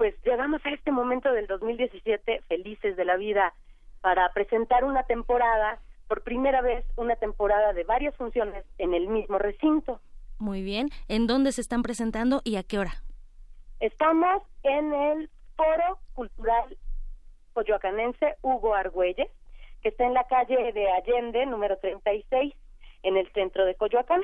pues 0.00 0.14
llegamos 0.24 0.64
a 0.64 0.70
este 0.70 0.92
momento 0.92 1.30
del 1.30 1.46
2017 1.46 2.40
felices 2.48 2.96
de 2.96 3.04
la 3.04 3.18
vida 3.18 3.52
para 4.00 4.32
presentar 4.32 4.82
una 4.84 5.02
temporada, 5.02 5.78
por 6.10 6.24
primera 6.24 6.60
vez 6.60 6.84
una 6.96 7.14
temporada 7.14 7.72
de 7.72 7.84
varias 7.84 8.16
funciones 8.16 8.64
en 8.78 8.94
el 8.94 9.06
mismo 9.06 9.38
recinto. 9.38 10.00
Muy 10.40 10.60
bien. 10.60 10.90
¿En 11.06 11.28
dónde 11.28 11.52
se 11.52 11.60
están 11.60 11.82
presentando 11.82 12.40
y 12.42 12.56
a 12.56 12.64
qué 12.64 12.80
hora? 12.80 12.94
Estamos 13.78 14.42
en 14.64 14.92
el 14.92 15.30
Foro 15.56 16.00
Cultural 16.14 16.76
Coyoacanense 17.52 18.34
Hugo 18.42 18.74
Argüelles, 18.74 19.28
que 19.82 19.90
está 19.90 20.04
en 20.04 20.14
la 20.14 20.24
calle 20.24 20.72
de 20.72 20.90
Allende, 20.90 21.46
número 21.46 21.78
36, 21.78 22.54
en 23.04 23.16
el 23.16 23.30
centro 23.32 23.64
de 23.64 23.76
Coyoacán. 23.76 24.22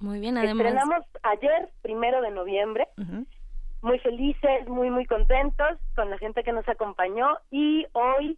Muy 0.00 0.18
bien, 0.18 0.38
además. 0.38 0.66
Estrenamos 0.66 1.04
ayer, 1.22 1.70
primero 1.82 2.20
de 2.20 2.32
noviembre, 2.32 2.88
muy 3.80 4.00
felices, 4.00 4.66
muy, 4.66 4.90
muy 4.90 5.06
contentos 5.06 5.78
con 5.94 6.10
la 6.10 6.18
gente 6.18 6.42
que 6.42 6.52
nos 6.52 6.68
acompañó 6.68 7.28
y 7.52 7.86
hoy, 7.92 8.36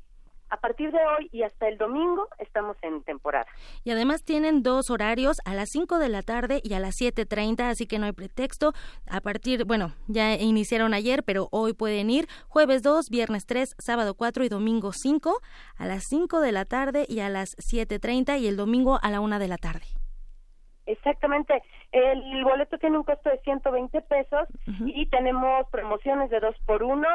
a 0.50 0.56
partir 0.56 0.90
de 0.92 0.98
hoy 0.98 1.28
y 1.32 1.42
hasta 1.42 1.68
el 1.68 1.78
domingo, 1.78 2.28
estamos 2.38 2.76
en 2.82 3.02
temporada. 3.02 3.46
Y 3.84 3.92
además 3.92 4.24
tienen 4.24 4.62
dos 4.62 4.90
horarios, 4.90 5.38
a 5.44 5.54
las 5.54 5.68
5 5.70 5.98
de 5.98 6.08
la 6.08 6.22
tarde 6.22 6.60
y 6.62 6.74
a 6.74 6.80
las 6.80 6.96
7.30, 7.00 7.70
así 7.70 7.86
que 7.86 7.98
no 7.98 8.06
hay 8.06 8.12
pretexto. 8.12 8.72
A 9.08 9.20
partir, 9.20 9.64
bueno, 9.64 9.92
ya 10.08 10.34
iniciaron 10.34 10.92
ayer, 10.92 11.22
pero 11.22 11.48
hoy 11.52 11.72
pueden 11.72 12.10
ir 12.10 12.26
jueves 12.48 12.82
2, 12.82 13.08
viernes 13.10 13.46
3, 13.46 13.76
sábado 13.78 14.14
4 14.14 14.44
y 14.44 14.48
domingo 14.48 14.92
5, 14.92 15.40
a 15.78 15.86
las 15.86 16.04
5 16.08 16.40
de 16.40 16.52
la 16.52 16.64
tarde 16.64 17.06
y 17.08 17.20
a 17.20 17.28
las 17.28 17.56
7.30 17.56 18.40
y 18.40 18.48
el 18.48 18.56
domingo 18.56 18.98
a 19.00 19.10
la 19.10 19.20
1 19.20 19.38
de 19.38 19.48
la 19.48 19.56
tarde. 19.56 19.86
Exactamente. 20.86 21.62
El 21.92 22.42
boleto 22.42 22.78
tiene 22.78 22.98
un 22.98 23.04
costo 23.04 23.30
de 23.30 23.38
120 23.38 24.00
pesos 24.02 24.48
y 24.86 25.06
tenemos 25.06 25.68
promociones 25.70 26.30
de 26.30 26.40
dos 26.40 26.56
por 26.66 26.82
uno 26.82 27.08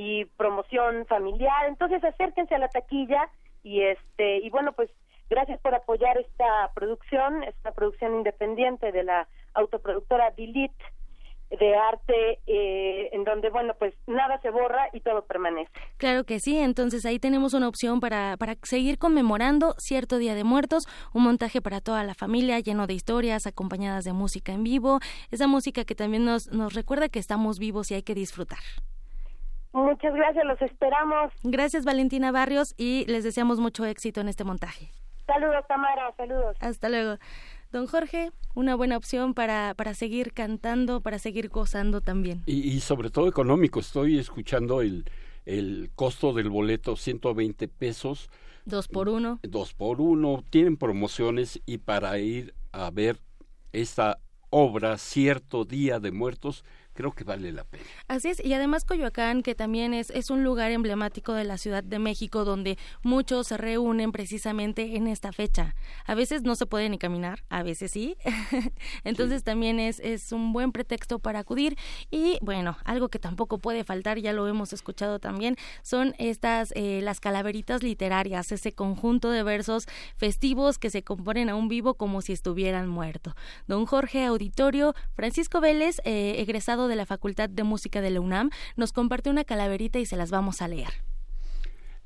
y 0.00 0.24
promoción 0.24 1.04
familiar. 1.06 1.66
Entonces 1.68 2.02
acérquense 2.02 2.54
a 2.54 2.58
la 2.58 2.68
taquilla 2.68 3.28
y 3.62 3.82
este 3.82 4.38
y 4.38 4.48
bueno 4.48 4.72
pues 4.72 4.90
gracias 5.28 5.60
por 5.60 5.74
apoyar 5.74 6.16
esta 6.16 6.70
producción, 6.74 7.42
esta 7.44 7.72
producción 7.72 8.14
independiente 8.14 8.92
de 8.92 9.04
la 9.04 9.28
autoproductora 9.52 10.30
Delete 10.30 10.82
de 11.50 11.74
arte 11.76 12.38
eh, 12.46 13.10
en 13.12 13.24
donde 13.24 13.50
bueno 13.50 13.74
pues 13.78 13.92
nada 14.06 14.40
se 14.40 14.48
borra 14.48 14.88
y 14.94 15.00
todo 15.00 15.26
permanece. 15.26 15.70
Claro 15.98 16.24
que 16.24 16.38
sí, 16.38 16.56
entonces 16.56 17.04
ahí 17.04 17.18
tenemos 17.18 17.52
una 17.52 17.68
opción 17.68 18.00
para, 18.00 18.38
para 18.38 18.54
seguir 18.62 18.96
conmemorando 18.96 19.74
cierto 19.76 20.16
Día 20.16 20.34
de 20.34 20.44
Muertos, 20.44 20.84
un 21.12 21.24
montaje 21.24 21.60
para 21.60 21.82
toda 21.82 22.04
la 22.04 22.14
familia 22.14 22.58
lleno 22.60 22.86
de 22.86 22.94
historias 22.94 23.46
acompañadas 23.46 24.04
de 24.04 24.14
música 24.14 24.52
en 24.52 24.62
vivo, 24.64 25.00
esa 25.30 25.46
música 25.46 25.84
que 25.84 25.94
también 25.94 26.24
nos, 26.24 26.46
nos 26.52 26.72
recuerda 26.72 27.10
que 27.10 27.18
estamos 27.18 27.58
vivos 27.58 27.90
y 27.90 27.94
hay 27.96 28.02
que 28.02 28.14
disfrutar. 28.14 28.60
Muchas 29.72 30.14
gracias, 30.14 30.44
los 30.44 30.60
esperamos. 30.62 31.32
Gracias 31.42 31.84
Valentina 31.84 32.32
Barrios 32.32 32.74
y 32.76 33.04
les 33.06 33.24
deseamos 33.24 33.60
mucho 33.60 33.84
éxito 33.84 34.20
en 34.20 34.28
este 34.28 34.44
montaje. 34.44 34.90
Saludos 35.26 35.64
Tamara, 35.68 36.12
saludos. 36.16 36.56
Hasta 36.60 36.88
luego. 36.88 37.18
Don 37.70 37.86
Jorge, 37.86 38.32
una 38.54 38.74
buena 38.74 38.96
opción 38.96 39.32
para, 39.32 39.74
para 39.74 39.94
seguir 39.94 40.32
cantando, 40.32 41.02
para 41.02 41.20
seguir 41.20 41.48
gozando 41.48 42.00
también. 42.00 42.42
Y, 42.46 42.68
y 42.68 42.80
sobre 42.80 43.10
todo 43.10 43.28
económico. 43.28 43.78
Estoy 43.78 44.18
escuchando 44.18 44.80
el, 44.80 45.04
el 45.46 45.90
costo 45.94 46.32
del 46.32 46.50
boleto, 46.50 46.96
120 46.96 47.68
pesos. 47.68 48.28
Dos 48.64 48.88
por 48.88 49.08
uno. 49.08 49.38
Dos 49.42 49.72
por 49.72 50.00
uno. 50.00 50.42
Tienen 50.50 50.76
promociones 50.76 51.62
y 51.64 51.78
para 51.78 52.18
ir 52.18 52.54
a 52.72 52.90
ver 52.90 53.20
esta 53.72 54.18
obra, 54.50 54.98
cierto 54.98 55.64
Día 55.64 56.00
de 56.00 56.10
Muertos, 56.10 56.64
creo 56.94 57.12
que 57.12 57.24
vale 57.24 57.52
la 57.52 57.64
pena. 57.64 57.84
Así 58.08 58.28
es, 58.28 58.44
y 58.44 58.52
además 58.52 58.84
Coyoacán, 58.84 59.42
que 59.42 59.54
también 59.54 59.94
es, 59.94 60.10
es 60.10 60.30
un 60.30 60.44
lugar 60.44 60.70
emblemático 60.70 61.32
de 61.32 61.44
la 61.44 61.58
Ciudad 61.58 61.82
de 61.82 61.98
México, 61.98 62.44
donde 62.44 62.78
muchos 63.02 63.48
se 63.48 63.56
reúnen 63.56 64.12
precisamente 64.12 64.96
en 64.96 65.06
esta 65.06 65.32
fecha. 65.32 65.74
A 66.06 66.14
veces 66.14 66.42
no 66.42 66.54
se 66.56 66.66
puede 66.66 66.88
ni 66.88 66.98
caminar, 66.98 67.44
a 67.48 67.62
veces 67.62 67.92
sí. 67.92 68.16
Entonces 69.04 69.44
también 69.44 69.80
es, 69.80 70.00
es 70.00 70.32
un 70.32 70.52
buen 70.52 70.72
pretexto 70.72 71.18
para 71.18 71.40
acudir. 71.40 71.76
Y 72.10 72.38
bueno, 72.42 72.76
algo 72.84 73.08
que 73.08 73.18
tampoco 73.18 73.58
puede 73.58 73.84
faltar, 73.84 74.18
ya 74.18 74.32
lo 74.32 74.46
hemos 74.46 74.72
escuchado 74.72 75.18
también, 75.18 75.56
son 75.82 76.14
estas, 76.18 76.72
eh, 76.76 77.00
las 77.02 77.20
calaveritas 77.20 77.82
literarias, 77.82 78.52
ese 78.52 78.72
conjunto 78.72 79.30
de 79.30 79.42
versos 79.42 79.86
festivos 80.16 80.78
que 80.78 80.90
se 80.90 81.02
componen 81.02 81.48
a 81.48 81.54
un 81.54 81.68
vivo 81.68 81.94
como 81.94 82.22
si 82.22 82.32
estuvieran 82.32 82.88
muerto. 82.88 83.34
Don 83.66 83.86
Jorge 83.86 84.24
Auditorio, 84.24 84.94
Francisco 85.14 85.60
Vélez, 85.60 86.00
eh, 86.04 86.36
egresado 86.38 86.79
de 86.88 86.96
la 86.96 87.06
Facultad 87.06 87.48
de 87.48 87.64
Música 87.64 88.00
de 88.00 88.10
la 88.10 88.20
UNAM, 88.20 88.50
nos 88.76 88.92
comparte 88.92 89.30
una 89.30 89.44
calaverita 89.44 89.98
y 89.98 90.06
se 90.06 90.16
las 90.16 90.30
vamos 90.30 90.62
a 90.62 90.68
leer. 90.68 90.92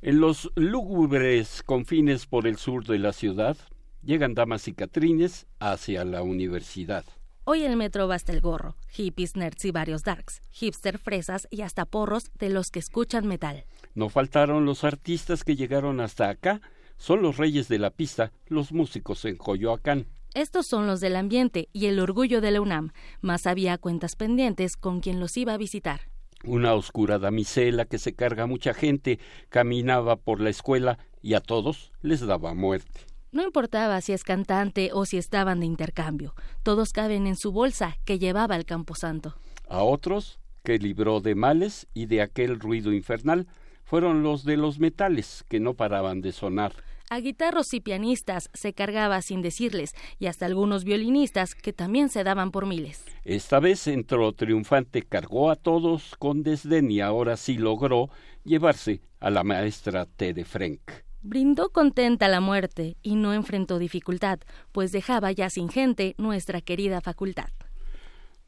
En 0.03 0.21
los 0.21 0.53
lúgubres 0.55 1.63
confines 1.63 2.27
por 2.27 2.47
el 2.47 2.59
sur 2.59 2.85
de 2.85 2.99
la 2.99 3.13
ciudad, 3.13 3.57
llegan 4.03 4.35
damas 4.35 4.69
y 4.69 4.75
catrines 4.75 5.47
hacia 5.61 6.05
la 6.05 6.23
universidad. 6.23 7.05
Hoy 7.47 7.63
el 7.63 7.77
metro 7.77 8.09
va 8.09 8.15
hasta 8.15 8.33
el 8.33 8.41
gorro, 8.41 8.75
hippies, 8.89 9.37
nerds 9.37 9.67
y 9.67 9.71
varios 9.71 10.03
darks, 10.03 10.41
hipster, 10.51 10.99
fresas 10.99 11.47
y 11.51 11.61
hasta 11.61 11.85
porros 11.85 12.31
de 12.39 12.49
los 12.49 12.71
que 12.71 12.79
escuchan 12.79 13.27
metal. 13.27 13.67
No 13.95 14.09
faltaron 14.09 14.65
los 14.65 14.83
artistas 14.83 15.45
que 15.45 15.55
llegaron 15.55 16.01
hasta 16.01 16.31
acá. 16.31 16.63
Son 16.97 17.21
los 17.21 17.37
reyes 17.37 17.69
de 17.69 17.79
la 17.79 17.91
pista, 17.91 18.33
los 18.47 18.73
músicos 18.73 19.25
en 19.27 19.37
Coyoacán. 19.37 20.07
Estos 20.35 20.67
son 20.67 20.89
los 20.89 21.01
del 21.01 21.15
ambiente 21.15 21.69
y 21.73 21.87
el 21.87 22.01
orgullo 22.01 22.41
de 22.41 22.51
la 22.51 22.61
UNAM, 22.61 22.91
más 23.21 23.47
había 23.47 23.79
cuentas 23.79 24.17
pendientes 24.17 24.77
con 24.77 24.99
quien 24.99 25.21
los 25.21 25.37
iba 25.37 25.55
a 25.55 25.57
visitar. 25.57 26.01
Una 26.43 26.75
oscura 26.75 27.21
damisela 27.21 27.85
que 27.85 27.99
se 27.99 28.15
carga 28.15 28.47
mucha 28.47 28.75
gente 28.75 29.21
caminaba 29.49 30.17
por 30.17 30.41
la 30.41 30.51
escuela 30.51 30.99
y 31.23 31.35
a 31.35 31.41
todos 31.41 31.93
les 32.03 32.21
daba 32.21 32.53
muerte. 32.53 33.03
No 33.31 33.45
importaba 33.45 34.01
si 34.01 34.13
es 34.13 34.25
cantante 34.25 34.91
o 34.93 35.07
si 35.07 35.19
estaban 35.19 35.61
de 35.61 35.67
intercambio, 35.67 36.35
todos 36.65 36.93
caben 36.93 37.29
en 37.29 37.37
su 37.37 37.53
bolsa 37.53 37.97
que 38.05 38.19
llevaba 38.19 38.57
el 38.57 38.65
camposanto. 38.65 39.37
A 39.69 39.85
otros, 39.85 40.41
que 40.65 40.79
libró 40.79 41.21
de 41.21 41.37
males 41.37 41.87
y 41.95 42.07
de 42.07 42.23
aquel 42.23 42.59
ruido 42.59 42.93
infernal, 42.93 43.47
fueron 43.85 44.25
los 44.25 44.45
de 44.45 44.57
los 44.57 44.81
metales 44.81 45.45
que 45.49 45.61
no 45.61 45.75
paraban 45.75 46.23
de 46.23 46.33
sonar. 46.33 46.73
A 47.15 47.21
guitarros 47.21 47.73
y 47.75 47.81
pianistas 47.81 48.51
se 48.55 48.73
cargaba 48.73 49.23
sin 49.23 49.41
decirles, 49.41 49.95
y 50.19 50.27
hasta 50.27 50.47
algunos 50.47 50.83
violinistas 50.83 51.55
que 51.55 51.73
también 51.73 52.09
se 52.09 52.25
daban 52.25 52.51
por 52.51 52.67
miles. 52.67 53.05
Esta 53.23 53.61
vez 53.61 53.87
entró 53.87 54.33
triunfante, 54.33 55.03
cargó 55.03 55.53
a 55.53 55.55
todos 55.55 56.17
con 56.19 56.43
desdén 56.43 56.91
y 56.91 57.01
ahora 57.01 57.37
sí 57.37 57.57
logró 57.57 58.11
llevarse 58.43 59.01
a 59.21 59.31
la 59.31 59.45
maestra 59.45 60.07
T. 60.07 60.35
de 60.35 60.45
Frank. 60.45 60.81
Brindó 61.23 61.71
contenta 61.71 62.27
la 62.27 62.41
muerte 62.41 62.97
y 63.01 63.15
no 63.15 63.33
enfrentó 63.33 63.79
dificultad, 63.79 64.41
pues 64.73 64.91
dejaba 64.91 65.31
ya 65.31 65.51
sin 65.51 65.69
gente 65.69 66.17
nuestra 66.19 66.63
querida 66.63 67.01
facultad. 67.01 67.51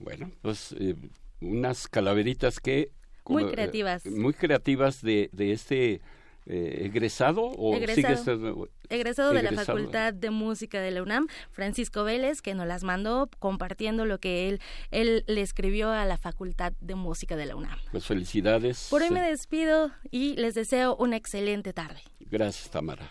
Bueno, 0.01 0.33
pues 0.43 0.75
eh, 0.81 0.97
unas 1.41 1.87
calaveritas 1.87 2.59
que... 2.59 2.91
muy 3.29 3.45
eh, 3.45 3.49
creativas. 3.49 4.05
muy 4.07 4.35
creativas 4.35 5.03
de, 5.03 5.31
de 5.33 5.53
este 5.53 6.01
eh, 6.47 6.83
egresado 6.85 7.43
o 7.43 7.75
egresado, 7.75 8.69
egresado 8.89 9.33
de 9.33 9.43
la 9.43 9.53
Facultad 9.53 10.15
de 10.15 10.31
Música 10.31 10.81
de 10.81 10.91
la 10.93 11.03
UNAM, 11.03 11.27
Francisco 11.51 12.05
Vélez, 12.05 12.41
que 12.41 12.55
nos 12.55 12.67
las 12.67 12.85
mandó 12.85 13.29
compartiendo 13.39 14.05
lo 14.05 14.19
que 14.19 14.49
él, 14.49 14.61
él 14.91 15.25
le 15.27 15.43
escribió 15.43 15.91
a 15.91 16.05
la 16.05 16.19
Facultad 16.19 16.73
de 16.81 16.95
Música 16.95 17.37
de 17.37 17.47
la 17.47 17.57
UNAM. 17.57 17.79
Pues 17.91 18.07
felicidades. 18.07 18.89
Por 18.91 19.03
hoy 19.03 19.11
me 19.11 19.21
despido 19.21 19.91
y 20.11 20.37
les 20.37 20.55
deseo 20.55 20.97
una 20.97 21.17
excelente 21.17 21.73
tarde. 21.73 22.01
Gracias, 22.21 22.71
Tamara. 22.71 23.11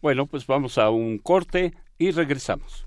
Bueno, 0.00 0.26
pues 0.26 0.46
vamos 0.46 0.78
a 0.78 0.90
un 0.90 1.18
corte 1.18 1.74
y 1.98 2.10
regresamos. 2.10 2.86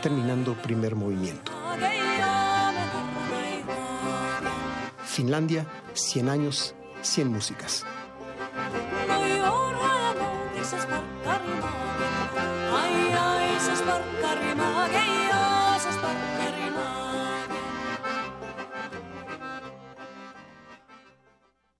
terminando 0.00 0.54
primer 0.54 0.94
movimiento. 0.94 1.52
Finlandia, 5.04 5.66
100 5.94 6.28
años, 6.28 6.74
100 7.02 7.28
músicas. 7.28 7.84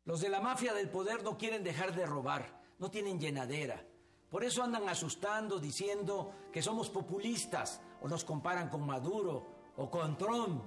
Los 0.04 0.20
de 0.20 0.30
la 0.30 0.40
mafia 0.40 0.74
del 0.74 0.88
poder 0.88 1.22
no 1.22 1.36
quieren 1.38 1.62
dejar 1.62 1.94
de 1.94 2.06
robar, 2.06 2.60
no 2.78 2.90
tienen 2.90 3.20
llenadera. 3.20 3.84
Por 4.30 4.42
eso 4.42 4.62
andan 4.62 4.88
asustando, 4.88 5.60
diciendo 5.60 6.32
que 6.52 6.62
somos 6.62 6.90
populistas 6.90 7.80
o 8.00 8.08
nos 8.08 8.24
comparan 8.24 8.68
con 8.68 8.86
Maduro 8.86 9.46
o 9.76 9.90
con 9.90 10.16
Trump. 10.16 10.62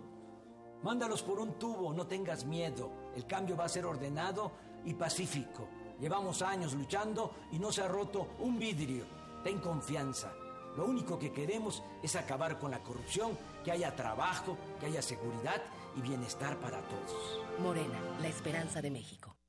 Mándalos 0.84 1.22
por 1.22 1.40
un 1.40 1.54
tubo, 1.60 1.94
no 1.94 2.08
tengas 2.08 2.46
miedo. 2.46 2.92
El 3.16 3.26
cambio 3.26 3.56
va 3.56 3.66
a 3.66 3.70
ser 3.70 3.86
ordenado 3.86 4.52
y 4.86 4.94
pacífico. 4.94 5.68
Llevamos 6.00 6.42
años 6.42 6.74
luchando 6.74 7.36
y 7.52 7.60
no 7.60 7.72
se 7.72 7.84
ha 7.84 7.88
roto 7.88 8.30
un 8.40 8.58
vidrio. 8.58 9.06
Ten 9.44 9.60
confianza. 9.60 10.34
Lo 10.76 10.86
único 10.86 11.20
que 11.20 11.32
queremos 11.32 11.84
es 12.02 12.16
acabar 12.16 12.58
con 12.58 12.72
la 12.72 12.82
corrupción, 12.82 13.38
que 13.64 13.72
haya 13.72 13.96
trabajo, 13.96 14.58
que 14.80 14.88
haya 14.88 15.02
seguridad 15.02 15.62
y 15.96 16.02
bienestar 16.02 16.58
para 16.58 16.80
todos. 16.82 17.40
Morena, 17.60 18.00
la 18.22 18.28
esperanza 18.28 18.82
de 18.82 18.90
México. 18.90 19.36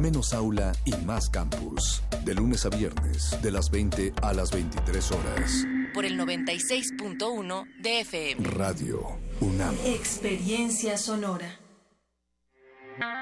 Menos 0.00 0.32
aula 0.32 0.72
y 0.86 0.94
más 1.04 1.28
campus. 1.28 2.02
De 2.24 2.34
lunes 2.34 2.64
a 2.64 2.70
viernes, 2.70 3.36
de 3.42 3.50
las 3.50 3.70
20 3.70 4.14
a 4.22 4.32
las 4.32 4.50
23 4.50 5.12
horas. 5.12 5.66
Por 5.92 6.06
el 6.06 6.18
96.1 6.18 7.66
de 7.82 8.00
FM. 8.00 8.48
Radio 8.48 9.18
UNAM. 9.40 9.74
Experiencia 9.84 10.96
sonora. 10.96 11.60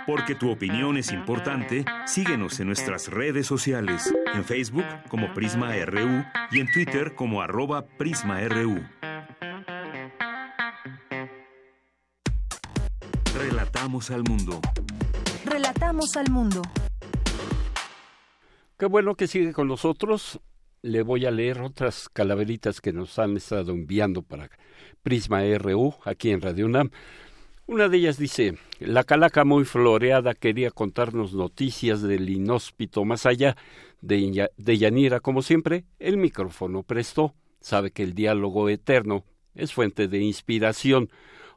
Porque 0.07 0.37
tu 0.37 0.53
opinión 0.53 0.97
es 0.97 1.11
importante, 1.11 1.85
síguenos 2.07 2.61
en 2.61 2.69
nuestras 2.69 3.09
redes 3.09 3.49
sociales, 3.49 4.15
en 4.33 4.45
Facebook 4.45 4.87
como 5.09 5.35
Prisma 5.35 5.75
RU 5.85 6.25
y 6.53 6.61
en 6.61 6.71
Twitter 6.71 7.17
como 7.17 7.43
arroba 7.43 7.87
PrismaRU. 7.87 8.87
Relatamos 13.35 14.13
al 14.13 14.23
mundo. 14.23 14.61
Relatamos 15.49 16.17
al 16.17 16.31
mundo. 16.31 16.61
Qué 18.79 18.87
bueno 18.87 19.15
que 19.15 19.27
sigue 19.27 19.53
con 19.53 19.69
nosotros. 19.69 20.41
Le 20.83 21.03
voy 21.03 21.25
a 21.25 21.31
leer 21.31 21.63
otras 21.63 22.09
calaveritas 22.11 22.81
que 22.81 22.93
nos 22.93 23.19
han 23.19 23.37
estado 23.37 23.73
enviando 23.73 24.23
para 24.23 24.51
Prisma 25.03 25.43
RU 25.59 25.95
aquí 26.05 26.31
en 26.31 26.43
Radio 26.43 26.67
UNAM. 26.67 26.91
Una 27.67 27.89
de 27.89 27.97
ellas 27.97 28.19
dice, 28.19 28.59
la 28.79 29.05
calaca 29.05 29.45
muy 29.45 29.65
floreada 29.65 30.35
quería 30.35 30.71
contarnos 30.71 31.33
noticias 31.35 32.03
del 32.03 32.29
inhóspito 32.29 33.05
más 33.05 33.27
allá 33.27 33.57
de, 34.01 34.79
Yanira. 34.79 35.21
Como 35.21 35.43
siempre, 35.43 35.85
el 35.99 36.19
micrófono 36.19 36.83
prestó. 36.83 37.35
Sabe 37.61 37.91
que 37.91 38.03
el 38.03 38.15
diálogo 38.15 38.69
eterno 38.69 39.25
es 39.55 39.73
fuente 39.73 40.09
de 40.09 40.19
inspiración. 40.19 41.11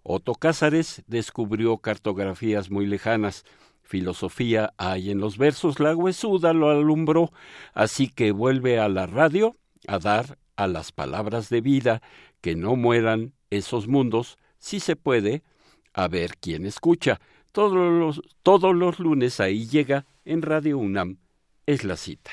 Otto 0.04 0.34
Cázares 0.34 1.04
descubrió 1.08 1.78
cartografías 1.78 2.72
muy 2.72 2.88
lejanas. 2.88 3.46
Filosofía 3.92 4.74
hay 4.78 5.12
en 5.12 5.20
los 5.20 5.38
versos, 5.38 5.82
la 5.82 5.94
huesuda 5.94 6.54
lo 6.54 6.70
alumbró, 6.70 7.34
así 7.74 8.08
que 8.08 8.32
vuelve 8.32 8.80
a 8.80 8.88
la 8.88 9.06
radio 9.06 9.58
a 9.86 10.00
dar 10.00 10.38
a 10.56 10.68
las 10.68 10.94
palabras 10.94 11.50
de 11.50 11.60
vida 11.60 12.02
que 12.40 12.56
no 12.56 12.78
mueran 12.78 13.34
esos 13.50 13.90
mundos, 13.90 14.38
si 14.60 14.80
se 14.80 14.96
puede, 14.96 15.44
a 15.92 16.08
ver 16.08 16.38
quién 16.40 16.66
escucha. 16.66 17.20
Todos 17.52 17.74
los, 17.74 18.22
todos 18.44 18.74
los 18.74 18.98
lunes 19.00 19.42
ahí 19.42 19.68
llega 19.68 20.06
en 20.24 20.42
Radio 20.42 20.78
UNAM. 20.78 21.18
Es 21.66 21.84
la 21.84 21.98
cita. 21.98 22.32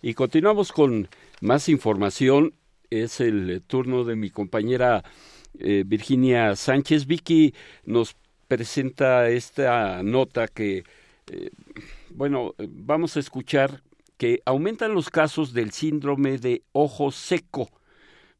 Y 0.00 0.14
continuamos 0.14 0.72
con 0.72 1.10
más 1.42 1.68
información. 1.68 2.54
Es 2.88 3.20
el 3.20 3.62
turno 3.66 4.04
de 4.04 4.16
mi 4.16 4.30
compañera 4.30 5.04
eh, 5.58 5.84
Virginia 5.86 6.56
Sánchez. 6.56 7.06
Vicky 7.06 7.54
nos 7.84 8.16
presenta 8.56 9.28
esta 9.28 10.00
nota 10.04 10.46
que, 10.46 10.84
eh, 11.32 11.50
bueno, 12.10 12.54
vamos 12.68 13.16
a 13.16 13.20
escuchar 13.20 13.82
que 14.16 14.42
aumentan 14.46 14.94
los 14.94 15.10
casos 15.10 15.52
del 15.54 15.72
síndrome 15.72 16.38
de 16.38 16.62
ojo 16.70 17.10
seco 17.10 17.68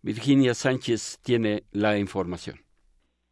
Virginia 0.02 0.54
Sánchez 0.54 1.18
tiene 1.20 1.64
la 1.72 1.98
información. 1.98 2.60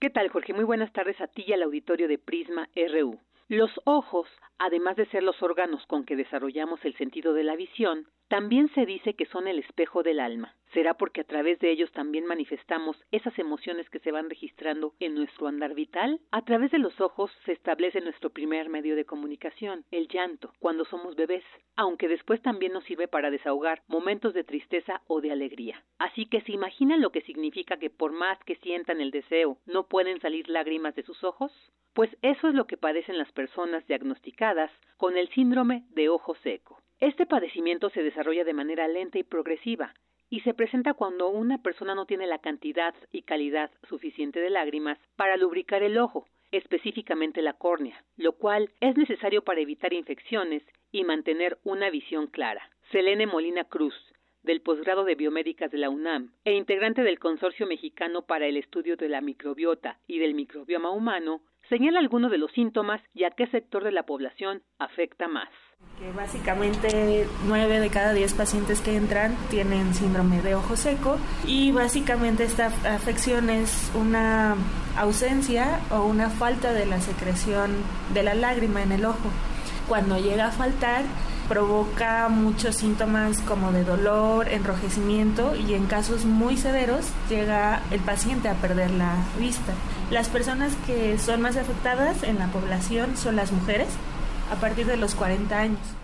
¿Qué 0.00 0.10
tal, 0.10 0.28
Jorge? 0.28 0.54
Muy 0.54 0.64
buenas 0.64 0.92
tardes 0.92 1.20
a 1.20 1.28
ti 1.28 1.44
y 1.46 1.52
al 1.52 1.62
auditorio 1.62 2.08
de 2.08 2.18
Prisma 2.18 2.68
RU. 2.74 3.20
Los 3.46 3.70
ojos, 3.84 4.26
además 4.58 4.96
de 4.96 5.06
ser 5.06 5.22
los 5.22 5.42
órganos 5.42 5.84
con 5.86 6.04
que 6.04 6.16
desarrollamos 6.16 6.84
el 6.84 6.96
sentido 6.96 7.32
de 7.32 7.44
la 7.44 7.56
visión, 7.56 8.06
también 8.32 8.72
se 8.74 8.86
dice 8.86 9.12
que 9.12 9.26
son 9.26 9.46
el 9.46 9.58
espejo 9.58 10.02
del 10.02 10.18
alma. 10.18 10.56
¿Será 10.72 10.94
porque 10.94 11.20
a 11.20 11.24
través 11.24 11.58
de 11.58 11.70
ellos 11.70 11.92
también 11.92 12.24
manifestamos 12.24 12.96
esas 13.10 13.38
emociones 13.38 13.90
que 13.90 13.98
se 13.98 14.10
van 14.10 14.30
registrando 14.30 14.94
en 15.00 15.14
nuestro 15.14 15.48
andar 15.48 15.74
vital? 15.74 16.18
A 16.30 16.42
través 16.42 16.70
de 16.70 16.78
los 16.78 16.98
ojos 16.98 17.30
se 17.44 17.52
establece 17.52 18.00
nuestro 18.00 18.30
primer 18.30 18.70
medio 18.70 18.96
de 18.96 19.04
comunicación, 19.04 19.84
el 19.90 20.08
llanto, 20.08 20.54
cuando 20.60 20.86
somos 20.86 21.14
bebés, 21.14 21.44
aunque 21.76 22.08
después 22.08 22.40
también 22.40 22.72
nos 22.72 22.84
sirve 22.84 23.06
para 23.06 23.30
desahogar 23.30 23.82
momentos 23.86 24.32
de 24.32 24.44
tristeza 24.44 25.02
o 25.08 25.20
de 25.20 25.30
alegría. 25.30 25.84
Así 25.98 26.24
que 26.24 26.40
se 26.40 26.52
imaginan 26.52 27.02
lo 27.02 27.12
que 27.12 27.20
significa 27.20 27.76
que 27.76 27.90
por 27.90 28.12
más 28.12 28.38
que 28.44 28.56
sientan 28.56 29.02
el 29.02 29.10
deseo, 29.10 29.58
no 29.66 29.88
pueden 29.88 30.20
salir 30.22 30.48
lágrimas 30.48 30.94
de 30.94 31.02
sus 31.02 31.22
ojos? 31.22 31.52
Pues 31.92 32.08
eso 32.22 32.48
es 32.48 32.54
lo 32.54 32.66
que 32.66 32.78
padecen 32.78 33.18
las 33.18 33.30
personas 33.32 33.86
diagnosticadas 33.86 34.41
con 34.96 35.16
el 35.16 35.28
síndrome 35.28 35.84
de 35.90 36.08
ojo 36.08 36.34
seco. 36.42 36.80
Este 36.98 37.26
padecimiento 37.26 37.90
se 37.90 38.02
desarrolla 38.02 38.42
de 38.42 38.52
manera 38.52 38.88
lenta 38.88 39.16
y 39.18 39.22
progresiva 39.22 39.94
y 40.30 40.40
se 40.40 40.52
presenta 40.52 40.94
cuando 40.94 41.28
una 41.28 41.62
persona 41.62 41.94
no 41.94 42.06
tiene 42.06 42.26
la 42.26 42.40
cantidad 42.40 42.92
y 43.12 43.22
calidad 43.22 43.70
suficiente 43.88 44.40
de 44.40 44.50
lágrimas 44.50 44.98
para 45.14 45.36
lubricar 45.36 45.84
el 45.84 45.96
ojo, 45.96 46.26
específicamente 46.50 47.40
la 47.40 47.52
córnea, 47.52 48.02
lo 48.16 48.32
cual 48.32 48.70
es 48.80 48.96
necesario 48.96 49.44
para 49.44 49.60
evitar 49.60 49.92
infecciones 49.92 50.64
y 50.90 51.04
mantener 51.04 51.58
una 51.62 51.88
visión 51.90 52.26
clara. 52.26 52.68
Selene 52.90 53.28
Molina 53.28 53.62
Cruz, 53.62 53.94
del 54.42 54.60
posgrado 54.60 55.04
de 55.04 55.14
biomédicas 55.14 55.70
de 55.70 55.78
la 55.78 55.88
UNAM 55.88 56.32
e 56.44 56.54
integrante 56.54 57.04
del 57.04 57.20
Consorcio 57.20 57.68
Mexicano 57.68 58.22
para 58.22 58.46
el 58.46 58.56
Estudio 58.56 58.96
de 58.96 59.08
la 59.08 59.20
Microbiota 59.20 60.00
y 60.08 60.18
del 60.18 60.34
Microbioma 60.34 60.90
Humano, 60.90 61.42
señala 61.72 62.00
algunos 62.00 62.30
de 62.30 62.36
los 62.36 62.52
síntomas 62.52 63.00
y 63.14 63.24
a 63.24 63.30
qué 63.30 63.46
sector 63.46 63.82
de 63.82 63.92
la 63.92 64.02
población 64.02 64.62
afecta 64.78 65.26
más 65.26 65.48
que 65.98 66.12
básicamente 66.12 67.26
9 67.46 67.80
de 67.80 67.88
cada 67.88 68.12
10 68.12 68.34
pacientes 68.34 68.82
que 68.82 68.94
entran 68.94 69.34
tienen 69.48 69.94
síndrome 69.94 70.42
de 70.42 70.54
ojo 70.54 70.76
seco 70.76 71.16
y 71.46 71.72
básicamente 71.72 72.44
esta 72.44 72.66
afección 72.66 73.48
es 73.48 73.90
una 73.94 74.54
ausencia 74.98 75.80
o 75.90 76.04
una 76.04 76.28
falta 76.28 76.74
de 76.74 76.84
la 76.84 77.00
secreción 77.00 77.70
de 78.12 78.22
la 78.22 78.34
lágrima 78.34 78.82
en 78.82 78.92
el 78.92 79.06
ojo. 79.06 79.30
Cuando 79.88 80.18
llega 80.18 80.48
a 80.48 80.52
faltar 80.52 81.04
provoca 81.48 82.28
muchos 82.28 82.76
síntomas 82.76 83.40
como 83.42 83.72
de 83.72 83.84
dolor, 83.84 84.48
enrojecimiento 84.48 85.54
y 85.56 85.74
en 85.74 85.86
casos 85.86 86.24
muy 86.24 86.56
severos 86.56 87.12
llega 87.28 87.82
el 87.90 88.00
paciente 88.00 88.48
a 88.48 88.54
perder 88.54 88.90
la 88.92 89.16
vista. 89.38 89.74
Las 90.10 90.28
personas 90.28 90.74
que 90.86 91.18
son 91.18 91.40
más 91.42 91.56
afectadas 91.56 92.22
en 92.22 92.38
la 92.38 92.48
población 92.48 93.16
son 93.16 93.36
las 93.36 93.52
mujeres, 93.52 93.88
a 94.50 94.60
partir 94.60 94.86
de 94.86 94.96
los 94.96 95.14
40 95.14 95.58
años. 95.58 95.96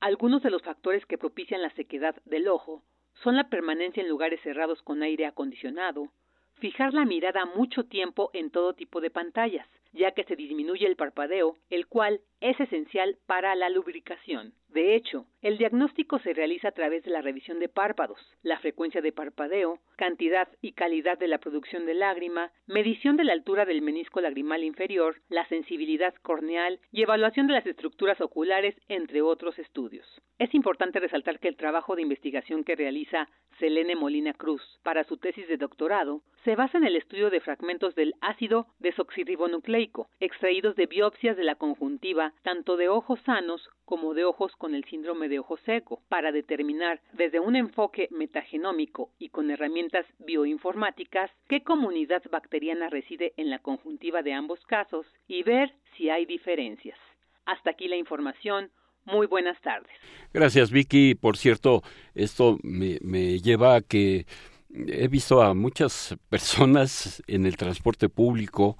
Algunos 0.00 0.42
de 0.42 0.50
los 0.50 0.62
factores 0.62 1.04
que 1.06 1.18
propician 1.18 1.62
la 1.62 1.74
sequedad 1.74 2.14
del 2.24 2.48
ojo 2.48 2.82
son 3.22 3.36
la 3.36 3.48
permanencia 3.48 4.02
en 4.02 4.08
lugares 4.08 4.40
cerrados 4.42 4.80
con 4.82 5.02
aire 5.02 5.26
acondicionado, 5.26 6.08
fijar 6.54 6.94
la 6.94 7.04
mirada 7.04 7.44
mucho 7.56 7.84
tiempo 7.84 8.30
en 8.32 8.50
todo 8.50 8.74
tipo 8.74 9.00
de 9.00 9.10
pantallas, 9.10 9.66
ya 9.92 10.12
que 10.12 10.24
se 10.24 10.36
disminuye 10.36 10.86
el 10.86 10.96
parpadeo, 10.96 11.56
el 11.68 11.86
cual 11.86 12.20
es 12.40 12.58
esencial 12.60 13.18
para 13.26 13.54
la 13.54 13.68
lubricación. 13.68 14.54
De 14.72 14.94
hecho, 14.94 15.26
el 15.42 15.58
diagnóstico 15.58 16.20
se 16.20 16.32
realiza 16.32 16.68
a 16.68 16.72
través 16.72 17.02
de 17.02 17.10
la 17.10 17.22
revisión 17.22 17.58
de 17.58 17.68
párpados, 17.68 18.20
la 18.42 18.60
frecuencia 18.60 19.00
de 19.00 19.10
parpadeo, 19.10 19.80
cantidad 19.96 20.48
y 20.60 20.72
calidad 20.72 21.18
de 21.18 21.26
la 21.26 21.38
producción 21.38 21.86
de 21.86 21.94
lágrima, 21.94 22.52
medición 22.68 23.16
de 23.16 23.24
la 23.24 23.32
altura 23.32 23.64
del 23.64 23.82
menisco 23.82 24.20
lagrimal 24.20 24.62
inferior, 24.62 25.16
la 25.28 25.48
sensibilidad 25.48 26.14
corneal 26.22 26.78
y 26.92 27.02
evaluación 27.02 27.48
de 27.48 27.54
las 27.54 27.66
estructuras 27.66 28.20
oculares, 28.20 28.76
entre 28.88 29.22
otros 29.22 29.58
estudios. 29.58 30.06
Es 30.38 30.54
importante 30.54 31.00
resaltar 31.00 31.40
que 31.40 31.48
el 31.48 31.56
trabajo 31.56 31.96
de 31.96 32.02
investigación 32.02 32.62
que 32.62 32.76
realiza 32.76 33.28
Selene 33.58 33.96
Molina 33.96 34.32
Cruz 34.32 34.62
para 34.82 35.04
su 35.04 35.18
tesis 35.18 35.46
de 35.48 35.58
doctorado 35.58 36.22
se 36.44 36.56
basa 36.56 36.78
en 36.78 36.84
el 36.84 36.96
estudio 36.96 37.28
de 37.28 37.40
fragmentos 37.40 37.94
del 37.94 38.14
ácido 38.22 38.66
desoxirribonucleico 38.78 40.08
extraídos 40.18 40.76
de 40.76 40.86
biopsias 40.86 41.36
de 41.36 41.44
la 41.44 41.56
conjuntiva 41.56 42.32
tanto 42.42 42.78
de 42.78 42.88
ojos 42.88 43.20
sanos 43.26 43.68
como 43.84 44.14
de 44.14 44.24
ojos 44.24 44.56
con 44.60 44.74
el 44.74 44.84
síndrome 44.84 45.30
de 45.30 45.38
ojo 45.38 45.56
seco, 45.64 46.02
para 46.10 46.32
determinar 46.32 47.00
desde 47.14 47.40
un 47.40 47.56
enfoque 47.56 48.08
metagenómico 48.10 49.10
y 49.18 49.30
con 49.30 49.50
herramientas 49.50 50.04
bioinformáticas 50.18 51.30
qué 51.48 51.62
comunidad 51.62 52.22
bacteriana 52.30 52.90
reside 52.90 53.32
en 53.38 53.48
la 53.48 53.60
conjuntiva 53.60 54.20
de 54.20 54.34
ambos 54.34 54.60
casos 54.66 55.06
y 55.26 55.42
ver 55.44 55.72
si 55.96 56.10
hay 56.10 56.26
diferencias. 56.26 56.98
Hasta 57.46 57.70
aquí 57.70 57.88
la 57.88 57.96
información. 57.96 58.70
Muy 59.06 59.26
buenas 59.26 59.58
tardes. 59.62 59.90
Gracias, 60.34 60.70
Vicky. 60.70 61.14
Por 61.14 61.38
cierto, 61.38 61.82
esto 62.14 62.58
me, 62.62 62.98
lleva 63.38 63.76
a 63.76 63.80
que 63.80 64.26
he 64.68 65.08
visto 65.08 65.40
a 65.40 65.54
muchas 65.54 66.18
personas 66.28 67.22
en 67.26 67.46
el 67.46 67.56
transporte 67.56 68.10
público 68.10 68.76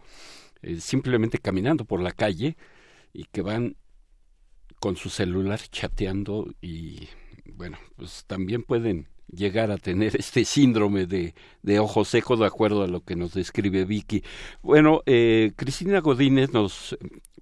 eh, 0.61 0.77
simplemente 0.77 1.39
caminando 1.39 1.87
por 1.87 2.03
la 2.03 2.13
calle 2.13 2.59
y 3.15 3.25
que 3.25 3.41
van 3.41 3.77
con 4.81 4.97
su 4.97 5.11
celular 5.11 5.61
chateando 5.71 6.53
y 6.61 7.09
bueno, 7.55 7.79
pues 7.97 8.25
también 8.27 8.63
pueden 8.63 9.07
llegar 9.31 9.71
a 9.71 9.77
tener 9.77 10.17
este 10.19 10.45
síndrome 10.45 11.07
de, 11.07 11.35
de 11.63 11.79
ojo 11.79 12.05
seco 12.05 12.37
de 12.37 12.47
acuerdo 12.47 12.83
a 12.83 12.89
lo 12.89 13.03
que 13.03 13.17
nos 13.17 13.35
describe 13.35 13.85
Vicky. 13.85 14.25
Bueno, 14.63 15.03
eh, 15.07 15.53
Cristina 15.57 16.01
Godínez 16.01 16.53
nos 16.53 16.97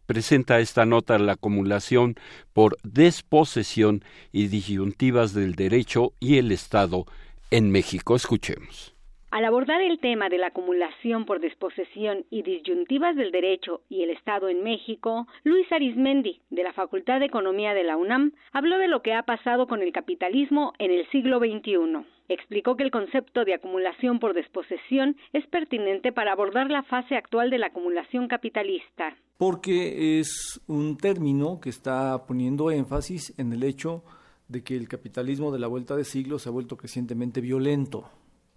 presenta 0.07 0.59
esta 0.61 0.86
nota 0.86 1.18
la 1.18 1.32
acumulación 1.32 2.16
por 2.53 2.78
desposesión 2.82 4.03
y 4.32 4.49
disyuntivas 4.49 5.34
del 5.34 5.55
derecho 5.55 6.14
y 6.18 6.39
el 6.39 6.51
Estado 6.51 7.07
en 7.51 7.70
México. 7.70 8.16
Escuchemos. 8.16 8.97
Al 9.31 9.45
abordar 9.45 9.83
el 9.83 9.99
tema 9.99 10.31
de 10.31 10.39
la 10.39 10.47
acumulación 10.47 11.26
por 11.26 11.41
desposesión 11.41 12.24
y 12.31 12.43
disyuntivas 12.43 13.14
del 13.14 13.31
derecho 13.31 13.83
y 13.91 14.03
el 14.03 14.09
Estado 14.09 14.49
en 14.49 14.62
México, 14.62 15.26
Luis 15.45 15.70
Arismendi, 15.70 16.41
de 16.49 16.62
la 16.62 16.72
Facultad 16.72 17.20
de 17.20 17.26
Economía 17.26 17.74
de 17.74 17.85
la 17.85 17.99
UNAM, 17.99 18.33
habló 18.53 18.79
de 18.79 18.89
lo 18.89 19.03
que 19.03 19.12
ha 19.12 19.24
pasado 19.24 19.66
con 19.66 19.83
el 19.83 19.93
capitalismo 19.93 20.72
en 20.79 20.93
el 20.93 21.07
siglo 21.11 21.41
XXI. 21.41 22.07
Explicó 22.31 22.76
que 22.76 22.85
el 22.85 22.91
concepto 22.91 23.45
de 23.45 23.53
acumulación 23.53 24.18
por 24.18 24.33
desposesión 24.33 25.14
es 25.35 25.47
pertinente 25.47 26.11
para 26.11 26.33
abordar 26.33 26.70
la 26.70 26.83
fase 26.85 27.14
actual 27.14 27.51
de 27.51 27.59
la 27.59 27.66
acumulación 27.66 28.29
capitalista. 28.29 29.14
Porque 29.37 30.20
es 30.20 30.59
un 30.66 30.97
término 30.97 31.61
que 31.61 31.68
está 31.68 32.24
poniendo 32.26 32.70
énfasis 32.70 33.39
en 33.39 33.53
el 33.53 33.62
hecho 33.62 34.03
de 34.49 34.64
que 34.64 34.74
el 34.74 34.89
capitalismo 34.89 35.53
de 35.53 35.59
la 35.59 35.66
vuelta 35.66 35.97
de 35.97 36.05
siglo 36.05 36.39
se 36.39 36.49
ha 36.49 36.53
vuelto 36.53 36.79
crecientemente 36.79 37.43
violento 37.43 38.09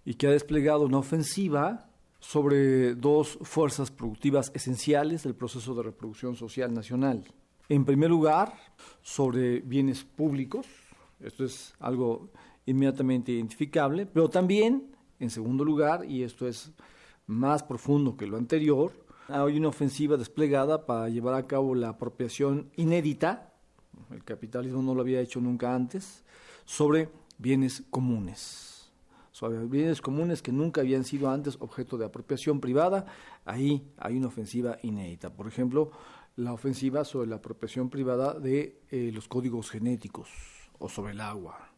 y 0.04 0.14
que 0.14 0.26
ha 0.26 0.30
desplegado 0.30 0.84
una 0.84 0.98
ofensiva 0.98 1.88
sobre 2.18 2.94
dos 2.94 3.38
fuerzas 3.42 3.90
productivas 3.90 4.52
esenciales 4.54 5.24
del 5.24 5.34
proceso 5.34 5.74
de 5.74 5.82
reproducción 5.82 6.36
social 6.36 6.72
nacional. 6.72 7.24
En 7.68 7.84
primer 7.84 8.10
lugar, 8.10 8.54
sobre 9.02 9.60
bienes 9.60 10.04
públicos, 10.04 10.66
esto 11.20 11.44
es 11.44 11.74
algo 11.80 12.30
inmediatamente 12.66 13.32
identificable, 13.32 14.06
pero 14.06 14.28
también, 14.28 14.94
en 15.18 15.30
segundo 15.30 15.64
lugar, 15.64 16.04
y 16.04 16.22
esto 16.22 16.46
es 16.46 16.70
más 17.26 17.62
profundo 17.62 18.16
que 18.16 18.26
lo 18.26 18.36
anterior, 18.36 18.92
hay 19.28 19.56
una 19.56 19.68
ofensiva 19.68 20.16
desplegada 20.16 20.86
para 20.86 21.08
llevar 21.08 21.34
a 21.34 21.46
cabo 21.46 21.74
la 21.74 21.90
apropiación 21.90 22.70
inédita, 22.76 23.52
el 24.10 24.22
capitalismo 24.24 24.82
no 24.82 24.94
lo 24.94 25.00
había 25.00 25.20
hecho 25.20 25.40
nunca 25.40 25.74
antes, 25.74 26.24
sobre 26.64 27.08
bienes 27.38 27.82
comunes 27.90 28.71
bienes 29.48 30.00
comunes 30.00 30.42
que 30.42 30.52
nunca 30.52 30.80
habían 30.80 31.04
sido 31.04 31.30
antes 31.30 31.56
objeto 31.60 31.98
de 31.98 32.04
apropiación 32.04 32.60
privada, 32.60 33.06
ahí 33.44 33.82
hay 33.98 34.16
una 34.16 34.28
ofensiva 34.28 34.78
inédita. 34.82 35.34
Por 35.34 35.46
ejemplo, 35.48 35.90
la 36.36 36.52
ofensiva 36.52 37.04
sobre 37.04 37.28
la 37.28 37.36
apropiación 37.36 37.90
privada 37.90 38.34
de 38.34 38.80
eh, 38.90 39.10
los 39.12 39.28
códigos 39.28 39.70
genéticos 39.70 40.28
o 40.78 40.88
sobre 40.88 41.12
el 41.12 41.20
agua. 41.20 41.71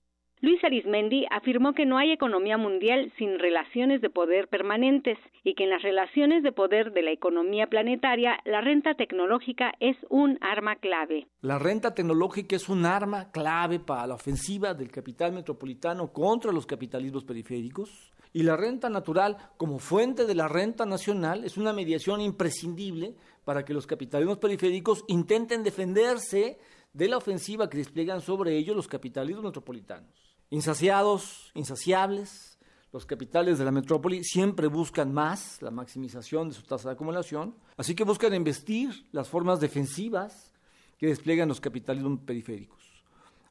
Luis 0.45 0.62
Arismendi 0.62 1.24
afirmó 1.30 1.72
que 1.72 1.87
no 1.87 1.97
hay 1.97 2.12
economía 2.12 2.59
mundial 2.59 3.11
sin 3.16 3.39
relaciones 3.39 4.03
de 4.03 4.11
poder 4.11 4.49
permanentes 4.49 5.16
y 5.43 5.55
que 5.55 5.64
en 5.64 5.70
las 5.70 5.80
relaciones 5.80 6.43
de 6.43 6.53
poder 6.53 6.93
de 6.93 7.01
la 7.01 7.12
economía 7.12 7.66
planetaria 7.68 8.39
la 8.45 8.61
renta 8.61 8.95
tecnológica 8.95 9.72
es 9.80 9.97
un 10.11 10.37
arma 10.43 10.76
clave. 10.76 11.28
La 11.41 11.59
renta 11.59 11.95
tecnológica 11.95 12.57
es 12.57 12.68
un 12.68 12.85
arma 12.85 13.30
clave 13.30 13.80
para 13.80 14.07
la 14.07 14.16
ofensiva 14.16 14.74
del 14.74 14.91
capital 14.91 15.32
metropolitano 15.32 16.12
contra 16.12 16.53
los 16.53 16.66
capitalismos 16.66 17.24
periféricos 17.24 18.12
y 18.35 18.43
la 18.43 18.57
renta 18.57 18.91
natural 18.91 19.39
como 19.57 19.78
fuente 19.78 20.26
de 20.26 20.35
la 20.35 20.49
renta 20.49 20.85
nacional 20.85 21.45
es 21.45 21.57
una 21.57 21.72
mediación 21.72 22.20
imprescindible 22.20 23.14
para 23.47 23.64
que 23.64 23.72
los 23.72 23.87
capitalismos 23.87 24.37
periféricos 24.37 25.05
intenten 25.09 25.62
defenderse 25.62 26.59
de 26.93 27.09
la 27.09 27.16
ofensiva 27.16 27.70
que 27.70 27.78
despliegan 27.78 28.20
sobre 28.20 28.57
ellos 28.57 28.76
los 28.76 28.89
capitalismos 28.89 29.45
metropolitanos. 29.45 30.24
Insaciados, 30.55 31.50
insaciables, 31.55 32.61
los 32.92 33.05
capitales 33.05 33.59
de 33.59 33.64
la 33.64 33.72
metrópoli 33.72 34.22
siempre 34.22 34.68
buscan 34.68 35.12
más, 35.12 35.61
la 35.61 35.72
maximización 35.72 36.48
de 36.48 36.55
su 36.55 36.62
tasa 36.62 36.90
de 36.90 36.94
acumulación, 36.94 37.57
así 37.76 37.96
que 37.96 38.05
buscan 38.05 38.32
investir 38.34 39.05
las 39.11 39.28
formas 39.28 39.59
defensivas 39.59 40.52
que 40.96 41.09
despliegan 41.09 41.48
los 41.48 41.61
capitalismos 41.61 42.20
periféricos. 42.20 42.84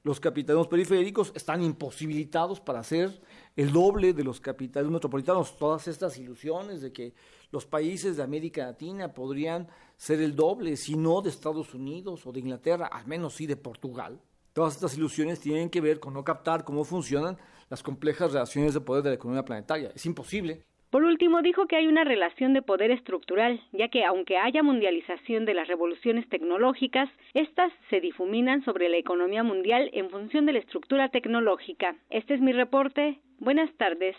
Los 0.03 0.21
capitalismos 0.21 0.69
periféricos 0.69 1.33
están 1.35 1.61
imposibilitados 1.61 2.61
para 2.61 2.79
hacer 2.79 3.21
el 3.57 3.73
doble 3.73 4.13
de 4.13 4.23
los 4.23 4.39
capitalismos 4.39 4.93
metropolitanos. 4.93 5.57
Todas 5.57 5.89
estas 5.89 6.17
ilusiones 6.17 6.79
de 6.79 6.93
que 6.93 7.13
los 7.51 7.65
países 7.65 8.15
de 8.15 8.23
América 8.23 8.67
Latina 8.67 9.13
podrían 9.13 9.67
ser 9.97 10.21
el 10.21 10.37
doble, 10.37 10.77
si 10.77 10.95
no 10.95 11.21
de 11.21 11.31
Estados 11.31 11.73
Unidos 11.73 12.25
o 12.25 12.31
de 12.31 12.39
Inglaterra, 12.39 12.87
al 12.87 13.07
menos 13.07 13.33
sí 13.33 13.45
de 13.45 13.57
Portugal. 13.57 14.21
Todas 14.53 14.75
estas 14.75 14.95
ilusiones 14.95 15.39
tienen 15.39 15.71
que 15.71 15.81
ver 15.81 15.99
con 15.99 16.13
no 16.13 16.23
captar 16.23 16.63
cómo 16.63 16.83
funcionan 16.83 17.37
las 17.71 17.81
complejas 17.81 18.33
relaciones 18.33 18.75
de 18.75 18.81
poder 18.81 19.01
de 19.03 19.09
la 19.09 19.15
economía 19.15 19.43
planetaria. 19.43 19.91
Es 19.95 20.05
imposible. 20.05 20.61
Por 20.91 21.03
último, 21.03 21.41
dijo 21.41 21.65
que 21.65 21.75
hay 21.75 21.87
una 21.87 22.03
relación 22.03 22.53
de 22.53 22.61
poder 22.61 22.91
estructural, 22.91 23.59
ya 23.71 23.89
que 23.89 24.05
aunque 24.05 24.37
haya 24.37 24.61
mundialización 24.61 25.45
de 25.45 25.55
las 25.55 25.67
revoluciones 25.67 26.29
tecnológicas, 26.29 27.09
estas 27.33 27.73
se 27.89 27.99
difuminan 27.99 28.63
sobre 28.63 28.89
la 28.89 28.97
economía 28.97 29.41
mundial 29.41 29.89
en 29.91 30.11
función 30.11 30.45
de 30.45 30.53
la 30.53 30.59
estructura 30.59 31.09
tecnológica. 31.09 31.95
Este 32.11 32.35
es 32.35 32.41
mi 32.41 32.53
reporte. 32.53 33.19
Buenas 33.39 33.75
tardes. 33.77 34.15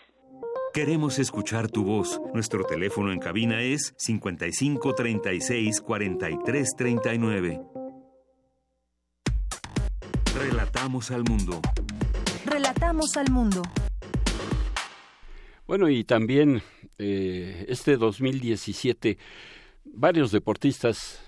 Queremos 0.73 1.17
escuchar 1.17 1.71
tu 1.71 1.85
voz. 1.85 2.19
Nuestro 2.33 2.65
teléfono 2.65 3.13
en 3.13 3.19
cabina 3.19 3.61
es 3.61 3.93
55 3.95 4.95
36 4.95 5.81
Relatamos 10.85 11.09
al 11.09 11.23
mundo. 11.23 11.61
Relatamos 12.45 13.17
al 13.17 13.31
mundo. 13.31 13.63
Bueno, 15.65 15.89
y 15.89 16.03
también 16.03 16.61
eh, 16.99 17.65
este 17.69 17.97
2017 17.97 19.17
varios 19.83 20.31
deportistas 20.31 21.23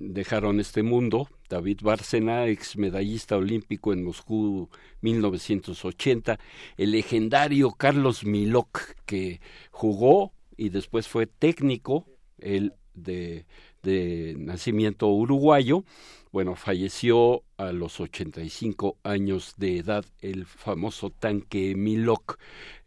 dejaron 0.00 0.58
este 0.58 0.82
mundo. 0.82 1.28
David 1.48 1.82
Bárcena, 1.82 2.48
ex 2.48 2.76
medallista 2.76 3.36
olímpico 3.36 3.92
en 3.92 4.02
Moscú 4.02 4.70
1980. 5.02 6.40
El 6.76 6.90
legendario 6.90 7.70
Carlos 7.70 8.24
Milok, 8.24 8.96
que 9.04 9.40
jugó 9.70 10.32
y 10.56 10.70
después 10.70 11.06
fue 11.06 11.28
técnico, 11.28 12.08
el 12.38 12.72
de, 12.94 13.46
de 13.86 14.34
nacimiento 14.36 15.06
uruguayo. 15.06 15.84
Bueno, 16.32 16.56
falleció 16.56 17.44
a 17.56 17.72
los 17.72 18.00
85 18.00 18.98
años 19.04 19.54
de 19.56 19.78
edad 19.78 20.04
el 20.20 20.44
famoso 20.44 21.10
tanque 21.10 21.74
Milok. 21.76 22.38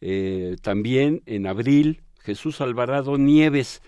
Eh, 0.02 0.58
también 0.62 1.24
en 1.26 1.48
abril, 1.48 2.04
Jesús 2.20 2.62
Alvarado 2.62 3.18
Nieves, 3.18 3.82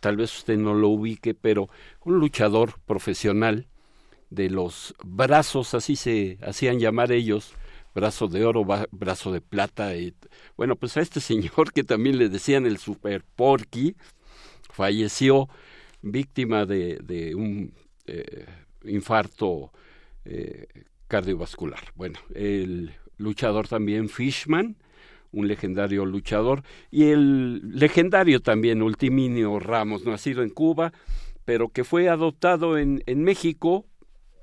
tal 0.00 0.16
vez 0.16 0.36
usted 0.36 0.56
no 0.56 0.74
lo 0.74 0.88
ubique, 0.88 1.34
pero 1.34 1.68
un 2.04 2.18
luchador 2.18 2.80
profesional 2.86 3.68
de 4.30 4.50
los 4.50 4.94
brazos, 5.04 5.74
así 5.74 5.94
se 5.94 6.38
hacían 6.42 6.80
llamar 6.80 7.12
ellos, 7.12 7.52
brazo 7.94 8.28
de 8.28 8.44
oro, 8.44 8.64
brazo 8.90 9.30
de 9.30 9.40
plata. 9.40 9.94
Y, 9.94 10.14
bueno, 10.56 10.74
pues 10.74 10.96
a 10.96 11.00
este 11.00 11.20
señor 11.20 11.72
que 11.72 11.84
también 11.84 12.18
le 12.18 12.28
decían 12.28 12.66
el 12.66 12.78
Super 12.78 13.22
Porky, 13.36 13.94
falleció 14.72 15.48
víctima 16.04 16.66
de, 16.66 16.98
de 17.02 17.34
un 17.34 17.72
eh, 18.06 18.46
infarto 18.84 19.72
eh, 20.24 20.66
cardiovascular. 21.08 21.80
Bueno, 21.94 22.18
el 22.34 22.92
luchador 23.16 23.68
también 23.68 24.08
Fishman, 24.08 24.76
un 25.32 25.48
legendario 25.48 26.04
luchador, 26.04 26.62
y 26.90 27.04
el 27.04 27.76
legendario 27.78 28.40
también 28.40 28.82
Ultiminio 28.82 29.58
Ramos, 29.58 30.04
nacido 30.04 30.42
en 30.42 30.50
Cuba, 30.50 30.92
pero 31.44 31.68
que 31.68 31.84
fue 31.84 32.08
adoptado 32.08 32.78
en, 32.78 33.02
en 33.06 33.22
México 33.22 33.86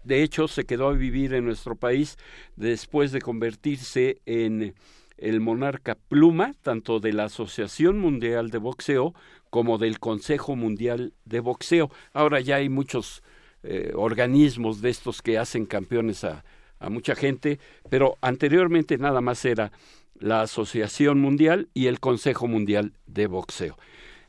de 0.03 0.23
hecho, 0.23 0.47
se 0.47 0.65
quedó 0.65 0.87
a 0.89 0.93
vivir 0.93 1.33
en 1.33 1.45
nuestro 1.45 1.75
país 1.75 2.17
después 2.55 3.11
de 3.11 3.21
convertirse 3.21 4.19
en 4.25 4.73
el 5.17 5.39
monarca 5.39 5.95
pluma, 5.95 6.55
tanto 6.61 6.99
de 6.99 7.13
la 7.13 7.25
Asociación 7.25 7.99
Mundial 7.99 8.49
de 8.49 8.57
Boxeo 8.57 9.13
como 9.51 9.77
del 9.77 9.99
Consejo 9.99 10.55
Mundial 10.55 11.13
de 11.25 11.41
Boxeo. 11.41 11.91
Ahora 12.13 12.39
ya 12.39 12.55
hay 12.55 12.69
muchos 12.69 13.21
eh, 13.61 13.91
organismos 13.93 14.81
de 14.81 14.89
estos 14.89 15.21
que 15.21 15.37
hacen 15.37 15.67
campeones 15.67 16.23
a, 16.23 16.43
mucha 16.89 17.13
gente, 17.13 17.59
pero 17.91 18.17
anteriormente 18.21 18.97
nada 18.97 19.21
más 19.21 19.45
era 19.45 19.71
la 20.15 20.41
Asociación 20.41 21.21
Mundial 21.21 21.69
y 21.75 21.85
el 21.85 21.99
Consejo 21.99 22.47
Mundial 22.47 22.93
de 23.05 23.27
Boxeo. 23.27 23.77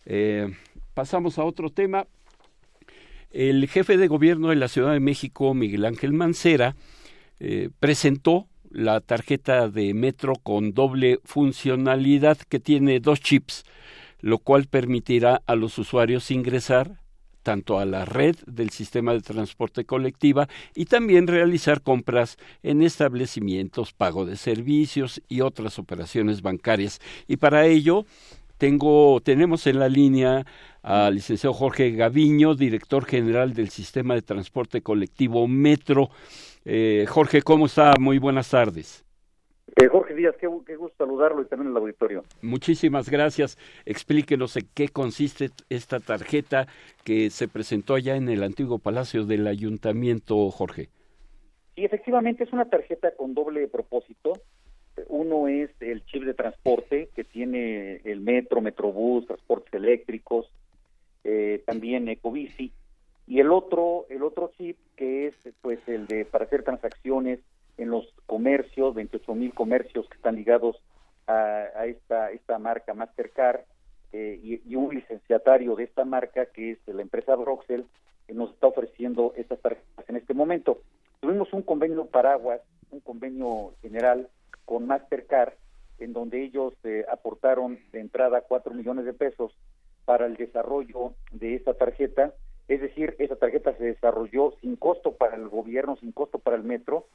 Eh, 0.05 0.55
pasamos 0.93 1.39
a 1.39 1.45
otro 1.45 1.71
tema. 1.71 2.07
El 3.31 3.67
jefe 3.69 3.97
de 3.97 4.07
gobierno 4.07 4.49
de 4.51 4.57
la 4.57 4.69
Ciudad 4.69 4.93
de 4.93 5.01
México, 5.01 5.55
Miguel 5.55 5.87
Ángel 5.87 6.13
Mancera, 6.13 6.77
eh, 7.41 7.71
presentó 7.81 8.49
la 8.71 9.01
tarjeta 9.01 9.69
de 9.69 9.95
metro 9.95 10.35
con 10.35 10.75
doble 10.75 11.21
funcionalidad 11.25 12.37
que 12.37 12.61
tiene 12.61 13.01
dos 13.01 13.21
chips, 13.21 13.65
lo 14.23 14.39
cual 14.39 14.67
permitirá 14.67 15.43
a 15.47 15.55
los 15.55 15.77
usuarios 15.77 16.31
ingresar 16.31 17.03
tanto 17.43 17.79
a 17.79 17.85
la 17.85 18.05
red 18.05 18.37
del 18.47 18.71
sistema 18.71 19.13
de 19.13 19.21
transporte 19.21 19.85
colectiva 19.85 20.49
y 20.75 20.87
también 20.87 21.27
realizar 21.27 21.83
compras 21.83 22.39
en 22.63 22.83
establecimientos, 22.83 23.93
pago 23.93 24.25
de 24.25 24.37
servicios 24.37 25.21
y 25.29 25.41
otras 25.41 25.79
operaciones 25.79 26.41
bancarias. 26.41 27.01
Y 27.27 27.37
para 27.37 27.67
ello 27.67 28.07
tengo, 28.59 29.21
tenemos 29.23 29.67
en 29.67 29.81
la 29.81 29.89
línea 29.89 30.47
al 30.83 31.17
licenciado 31.17 31.53
Jorge 31.53 31.91
Gaviño, 31.91 32.55
director 32.55 33.05
general 33.05 33.55
del 33.55 33.71
Sistema 33.71 34.15
de 34.15 34.23
Transporte 34.23 34.83
Colectivo 34.83 35.49
Metro. 35.49 36.11
Eh, 36.65 37.07
Jorge, 37.09 37.43
¿cómo 37.43 37.67
está? 37.67 37.95
Muy 37.99 38.19
buenas 38.19 38.51
tardes. 38.51 39.05
Eh, 39.77 39.89
Jorge 39.89 40.15
Díaz, 40.15 40.35
qué, 40.39 40.47
gusto 40.47 40.97
saludarlo 40.99 41.41
y 41.41 41.47
también 41.47 41.71
el 41.71 41.77
auditorio. 41.77 42.25
Muchísimas 42.43 43.09
gracias. 43.09 43.57
Explíquenos 43.87 44.57
en 44.57 44.69
qué 44.75 44.89
consiste 44.89 45.51
esta 45.71 45.99
tarjeta 45.99 46.67
que 47.05 47.31
se 47.31 47.49
presentó 47.49 47.95
allá 47.95 48.17
en 48.17 48.29
el 48.29 48.43
antiguo 48.43 48.79
Palacio 48.79 49.25
del 49.25 49.47
Ayuntamiento, 49.47 50.51
Jorge. 50.51 50.91
Sí, 51.75 51.85
efectivamente 51.85 52.45
es 52.45 52.53
una 52.53 52.69
tarjeta 52.69 53.13
con 53.17 53.33
doble 53.33 53.67
propósito. 53.69 54.35
Uno 55.09 55.49
es 55.49 55.71
el 55.81 56.05
chip 56.05 56.25
de 56.25 56.35
transporte 56.35 57.09
que 57.15 57.25
tiene 57.25 58.03
el 58.05 58.21
metro, 58.21 58.61
metrobús, 58.61 59.27
transportes 59.27 59.73
eléctricos, 59.73 60.53
eh, 61.25 61.63
también 61.65 62.11
Ecobici, 62.11 62.73
y 63.27 63.41
el 63.41 63.51
otro, 63.51 64.05
el 64.11 64.23
otro 64.23 64.53
chip 64.59 64.77
que 64.97 65.29
es 65.29 65.35
pues 65.63 65.79
el 65.87 66.07
de 66.09 66.27
para 66.27 66.45
hacer 66.45 66.63
transacciones 66.63 67.41
en 67.79 67.91
los 67.91 68.07
comercios, 68.27 68.95
28 68.95 69.35
mil 69.35 69.55
comercios 69.55 70.09
que 70.09 70.17
están 70.17 70.37
ligados 70.37 70.77
a, 71.27 71.87
esta, 71.87 72.31
esta 72.31 72.59
marca 72.59 72.95
Mastercard 72.95 73.61
eh, 74.13 74.61
y, 74.67 74.75
un 74.75 74.95
licenciatario 74.95 75.75
de 75.77 75.85
esta 75.85 76.05
marca 76.05 76.47
que 76.47 76.73
es 76.73 76.79
la 76.87 77.03
empresa 77.03 77.35
Broxel 77.37 77.87
que 78.27 78.35
nos 78.35 78.51
está 78.51 78.67
ofreciendo 78.67 79.33
estas 79.37 79.61
tarjetas 79.61 80.09
en 80.09 80.17
este 80.17 80.35
momento. 80.35 80.83
Tuvimos 81.21 81.53
un 81.53 81.63
convenio 81.63 82.07
paraguas, 82.07 82.61
un 82.91 83.01
convenio 83.01 83.73
general 83.81 84.29
con 84.65 84.87
Mastercard 84.87 85.55
en 85.99 86.13
donde 86.13 86.43
ellos 86.43 86.75
eh, 86.85 87.05
aportaron 87.11 87.79
de 87.93 88.01
entrada 88.01 88.43
cuatro 88.43 88.75
millones 88.75 89.05
de 89.05 89.13
pesos 89.13 89.53
para 90.05 90.27
el 90.27 90.37
desarrollo 90.37 91.15
de 91.31 91.55
esta 91.55 91.75
tarjeta, 91.75 92.35
es 92.69 92.81
decir, 92.81 93.15
esa 93.19 93.37
tarjeta 93.37 93.77
se 93.77 93.85
desarrolló 93.85 94.53
sin 94.61 94.77
costo 94.77 95.13
para 95.13 95.37
el 95.37 95.49
gobierno, 95.49 95.97
sin 95.97 96.13
costo 96.13 96.39
para 96.39 96.57
el 96.57 96.65
metro, 96.65 97.07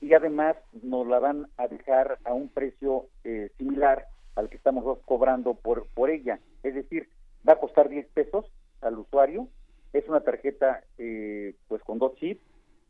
y 0.00 0.14
además 0.14 0.56
nos 0.82 1.06
la 1.06 1.18
van 1.18 1.46
a 1.56 1.68
dejar 1.68 2.18
a 2.24 2.32
un 2.32 2.48
precio 2.48 3.06
eh, 3.24 3.50
similar 3.58 4.06
al 4.34 4.48
que 4.48 4.56
estamos 4.56 4.98
cobrando 5.04 5.54
por, 5.54 5.86
por 5.94 6.10
ella. 6.10 6.40
Es 6.62 6.74
decir, 6.74 7.08
va 7.46 7.54
a 7.54 7.60
costar 7.60 7.88
10 7.88 8.06
pesos 8.08 8.46
al 8.80 8.98
usuario. 8.98 9.48
Es 9.92 10.08
una 10.08 10.20
tarjeta 10.20 10.82
eh, 10.98 11.54
pues 11.68 11.82
con 11.82 11.98
dos 11.98 12.14
chips. 12.16 12.40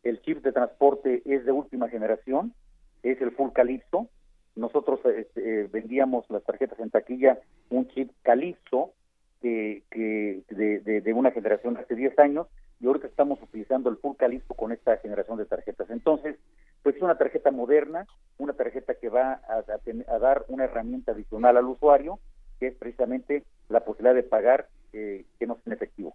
El 0.03 0.21
chip 0.23 0.43
de 0.43 0.53
transporte 0.53 1.23
es 1.27 1.45
de 1.45 1.53
última 1.53 1.89
generación, 1.89 2.55
es 3.03 3.21
el 3.21 3.33
Full 3.33 3.51
Calypso. 3.53 4.09
Nosotros 4.55 5.01
eh, 5.05 5.69
vendíamos 5.71 6.29
las 6.31 6.43
tarjetas 6.45 6.79
en 6.81 6.91
taquilla 6.91 7.39
un 7.69 7.87
chip 7.89 8.11
Calypso 8.23 8.93
que, 9.43 9.83
que 9.91 10.43
de, 10.49 11.01
de, 11.01 11.13
una 11.13 11.31
generación 11.33 11.77
hace 11.77 11.95
10 11.95 12.19
años 12.19 12.47
y 12.81 12.87
ahorita 12.87 13.07
estamos 13.07 13.41
utilizando 13.43 13.91
el 13.91 13.97
Full 13.97 14.17
Calypso 14.17 14.55
con 14.55 14.73
esta 14.73 14.97
generación 14.99 15.39
de 15.39 15.47
tarjetas. 15.47 15.91
Entonces, 15.91 16.37
pues 16.83 16.97
es 16.97 17.03
una 17.03 17.19
tarjeta 17.19 17.51
moderna, 17.51 18.07
una 18.39 18.53
tarjeta 18.53 18.95
que 18.95 19.09
va 19.09 19.41
a, 19.49 20.19
dar 20.19 20.45
una 20.49 20.65
herramienta 20.65 21.13
adicional 21.13 21.57
al 21.57 21.67
usuario, 21.67 22.19
que 22.59 22.69
es 22.69 22.75
precisamente 22.75 23.45
la 23.69 23.85
posibilidad 23.85 24.15
de 24.15 24.23
pagar 24.23 24.69
eh, 24.93 25.25
que 25.39 25.47
no 25.47 25.55
es 25.55 25.67
en 25.67 25.73
efectivo. 25.73 26.15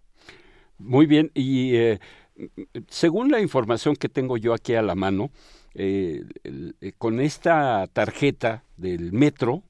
Muy 0.78 1.06
bien, 1.06 1.32
y 1.34 1.76
eh, 1.78 2.00
según 2.88 3.32
la 3.32 3.40
información 3.40 3.96
que 3.96 4.10
tengo 4.10 4.38
yo 4.38 4.54
aquí 4.54 4.76
a 4.76 4.82
la 4.82 4.96
mano, 4.96 5.30
eh, 5.74 6.24
con 6.98 7.20
esta 7.20 7.88
tarjeta 7.88 8.64
del 8.78 9.12
metro, 9.12 9.64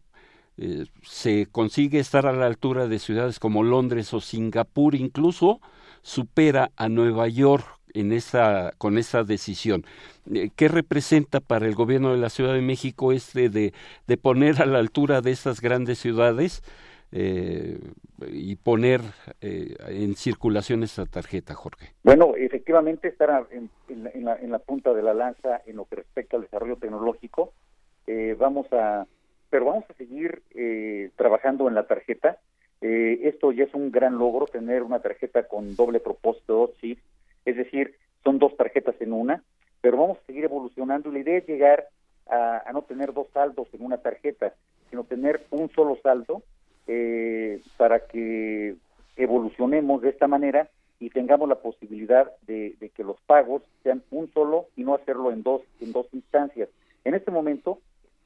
eh, 0.57 0.85
se 1.03 1.47
consigue 1.47 1.99
estar 1.99 2.25
a 2.25 2.33
la 2.33 2.45
altura 2.45 2.87
de 2.87 2.99
ciudades 2.99 3.39
como 3.39 3.63
Londres 3.63 4.13
o 4.13 4.21
Singapur, 4.21 4.95
incluso 4.95 5.59
supera 6.01 6.71
a 6.77 6.87
Nueva 6.87 7.27
York 7.27 7.65
en 7.95 8.11
esa, 8.11 8.73
con 8.77 8.97
esa 8.97 9.23
decisión. 9.23 9.83
Eh, 10.31 10.49
¿Qué 10.55 10.67
representa 10.67 11.39
para 11.39 11.65
el 11.65 11.75
gobierno 11.75 12.11
de 12.11 12.19
la 12.19 12.29
Ciudad 12.29 12.53
de 12.53 12.61
México 12.61 13.11
este 13.11 13.49
de, 13.49 13.73
de 14.07 14.17
poner 14.17 14.61
a 14.61 14.65
la 14.65 14.79
altura 14.79 15.21
de 15.21 15.31
estas 15.31 15.61
grandes 15.61 15.97
ciudades 15.99 16.61
eh, 17.11 17.79
y 18.31 18.55
poner 18.57 19.01
eh, 19.41 19.75
en 19.87 20.15
circulación 20.15 20.83
esta 20.83 21.05
tarjeta, 21.05 21.53
Jorge? 21.53 21.93
Bueno, 22.03 22.35
efectivamente 22.35 23.07
estar 23.07 23.47
en, 23.51 23.69
en, 23.89 24.25
la, 24.25 24.35
en, 24.35 24.51
la, 24.51 24.59
punta 24.59 24.93
de 24.93 25.01
la 25.01 25.13
lanza 25.13 25.61
en 25.65 25.77
lo 25.77 25.85
que 25.85 25.97
respecta 25.97 26.37
al 26.37 26.43
desarrollo 26.43 26.77
tecnológico. 26.77 27.53
Eh, 28.07 28.35
vamos 28.37 28.71
a, 28.71 29.07
pero 29.49 29.65
vamos 29.65 29.85
a 29.89 29.93
seguir 29.93 30.43
eh, 30.53 31.11
trabajando 31.15 31.67
en 31.67 31.75
la 31.75 31.87
tarjeta. 31.87 32.37
Eh, 32.81 33.21
esto 33.23 33.51
ya 33.51 33.63
es 33.63 33.73
un 33.73 33.91
gran 33.91 34.17
logro, 34.17 34.45
tener 34.47 34.83
una 34.83 34.99
tarjeta 34.99 35.47
con 35.47 35.75
doble 35.75 35.99
propósito, 35.99 36.53
dos 36.53 36.77
chips, 36.81 37.01
es 37.45 37.55
decir, 37.55 37.95
son 38.23 38.39
dos 38.39 38.57
tarjetas 38.57 38.95
en 38.99 39.13
una, 39.13 39.43
pero 39.81 39.97
vamos 39.97 40.17
a 40.17 40.25
seguir 40.25 40.45
evolucionando 40.45 41.11
la 41.11 41.19
idea 41.19 41.37
es 41.37 41.47
llegar 41.47 41.87
a, 42.27 42.69
no 42.73 42.81
tener 42.81 43.13
dos 43.13 43.27
saldos 43.33 43.67
en 43.73 43.83
una 43.83 43.97
tarjeta, 43.97 44.53
sino 44.89 45.03
tener 45.03 45.41
un 45.51 45.69
solo 45.69 45.97
saldo 46.01 46.41
eh, 46.87 47.61
para 47.77 47.99
que 48.07 48.75
evolucionemos 49.15 50.01
de 50.01 50.09
esta 50.09 50.27
manera 50.27 50.69
y 50.99 51.09
tengamos 51.09 51.47
la 51.47 51.55
posibilidad 51.55 52.31
de, 52.47 52.75
que 52.95 53.03
los 53.03 53.19
pagos 53.21 53.61
sean 53.83 54.01
un 54.11 54.31
solo 54.33 54.67
y 54.75 54.83
no 54.83 54.95
hacerlo 54.95 55.31
en 55.31 55.43
dos 55.43 55.61
en 55.81 55.91
dos 55.91 56.07
instancias. 56.13 56.69
En 57.03 57.13
este 57.13 57.31
momento, 57.31 57.79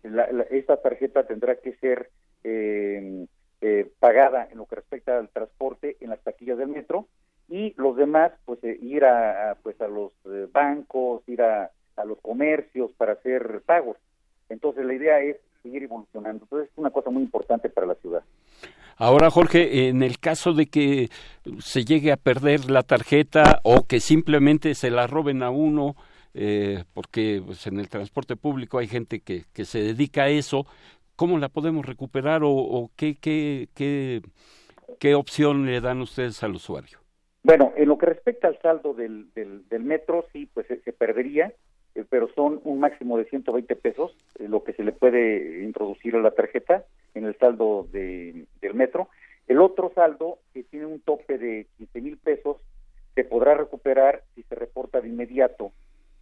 la, 0.03 0.23
esta 0.51 0.77
tarjeta 0.77 1.27
tendrá 1.27 1.55
que 1.55 1.73
ser 1.73 2.09
eh, 2.43 3.25
eh, 3.61 3.91
pagada 3.99 4.47
en 4.49 4.57
lo 4.57 4.65
que 4.65 4.75
respecta 4.75 5.17
al 5.17 5.29
transporte 5.29 5.97
en 5.99 6.09
las 6.09 6.21
taquillas 6.21 6.57
del 6.57 6.69
metro 6.69 7.07
y 7.49 7.73
los 7.77 7.95
demás 7.95 8.31
pues 8.45 8.63
eh, 8.63 8.77
ir 8.81 9.03
a, 9.05 9.57
pues 9.63 9.79
a 9.81 9.87
los 9.87 10.11
eh, 10.25 10.47
bancos 10.51 11.23
ir 11.27 11.41
a, 11.41 11.71
a, 11.95 12.05
los 12.05 12.19
comercios 12.21 12.91
para 12.93 13.13
hacer 13.13 13.61
pagos. 13.65 13.97
Entonces 14.49 14.85
la 14.85 14.93
idea 14.93 15.19
es 15.19 15.37
seguir 15.63 15.83
evolucionando. 15.83 16.45
Entonces 16.45 16.69
es 16.71 16.77
una 16.77 16.91
cosa 16.91 17.09
muy 17.09 17.23
importante 17.23 17.69
para 17.69 17.87
la 17.87 17.95
ciudad. 17.95 18.23
Ahora, 18.97 19.29
Jorge, 19.29 19.87
en 19.87 20.03
el 20.03 20.19
caso 20.19 20.53
de 20.53 20.65
que 20.65 21.09
se 21.59 21.85
llegue 21.85 22.11
a 22.11 22.17
perder 22.17 22.69
la 22.69 22.83
tarjeta 22.83 23.61
o 23.63 23.85
que 23.87 24.01
simplemente 24.01 24.75
se 24.75 24.91
la 24.91 25.07
roben 25.07 25.41
a 25.41 25.49
uno, 25.49 25.95
eh, 26.33 26.83
porque 26.93 27.41
pues, 27.45 27.65
en 27.67 27.79
el 27.79 27.87
transporte 27.87 28.35
público 28.35 28.77
hay 28.77 28.87
gente 28.87 29.21
que, 29.21 29.45
que, 29.53 29.63
se 29.63 29.79
dedica 29.79 30.23
a 30.23 30.29
eso, 30.29 30.65
¿cómo 31.15 31.37
la 31.37 31.47
podemos 31.47 31.85
recuperar 31.85 32.43
o, 32.43 32.51
o 32.51 32.91
qué, 32.97 33.15
qué, 33.15 33.69
qué, 33.73 34.21
qué 34.99 35.15
opción 35.15 35.65
le 35.65 35.79
dan 35.79 36.01
ustedes 36.01 36.43
al 36.43 36.55
usuario? 36.55 36.99
Bueno, 37.43 37.71
en 37.77 37.87
lo 37.87 37.97
que 37.97 38.05
respecta 38.05 38.47
al 38.47 38.59
saldo 38.61 38.93
del, 38.93 39.33
del, 39.33 39.67
del 39.69 39.83
metro, 39.83 40.25
sí, 40.33 40.49
pues 40.53 40.67
se, 40.67 40.93
perdería, 40.93 41.53
eh, 41.95 42.03
pero 42.09 42.27
son 42.35 42.59
un 42.63 42.79
máximo 42.79 43.17
de 43.17 43.25
120 43.25 43.75
pesos 43.77 44.15
eh, 44.39 44.47
lo 44.47 44.63
que 44.63 44.73
se 44.73 44.83
le 44.83 44.91
puede 44.91 45.63
introducir 45.63 46.15
a 46.15 46.21
la 46.21 46.31
tarjeta 46.31 46.83
en 47.13 47.25
el 47.25 47.37
saldo 47.37 47.87
de, 47.91 48.45
del 48.61 48.73
metro. 48.73 49.09
El 49.47 49.61
otro 49.61 49.91
saldo, 49.95 50.39
que 50.53 50.63
tiene 50.63 50.85
un 50.85 50.99
tope 50.99 51.37
de 51.37 51.67
15 51.77 52.01
mil 52.01 52.17
pesos, 52.17 52.57
se 53.15 53.23
podrá 53.23 53.55
recuperar 53.55 54.21
si 54.35 54.43
se 54.43 54.55
reporta 54.55 55.01
de 55.01 55.07
inmediato 55.07 55.71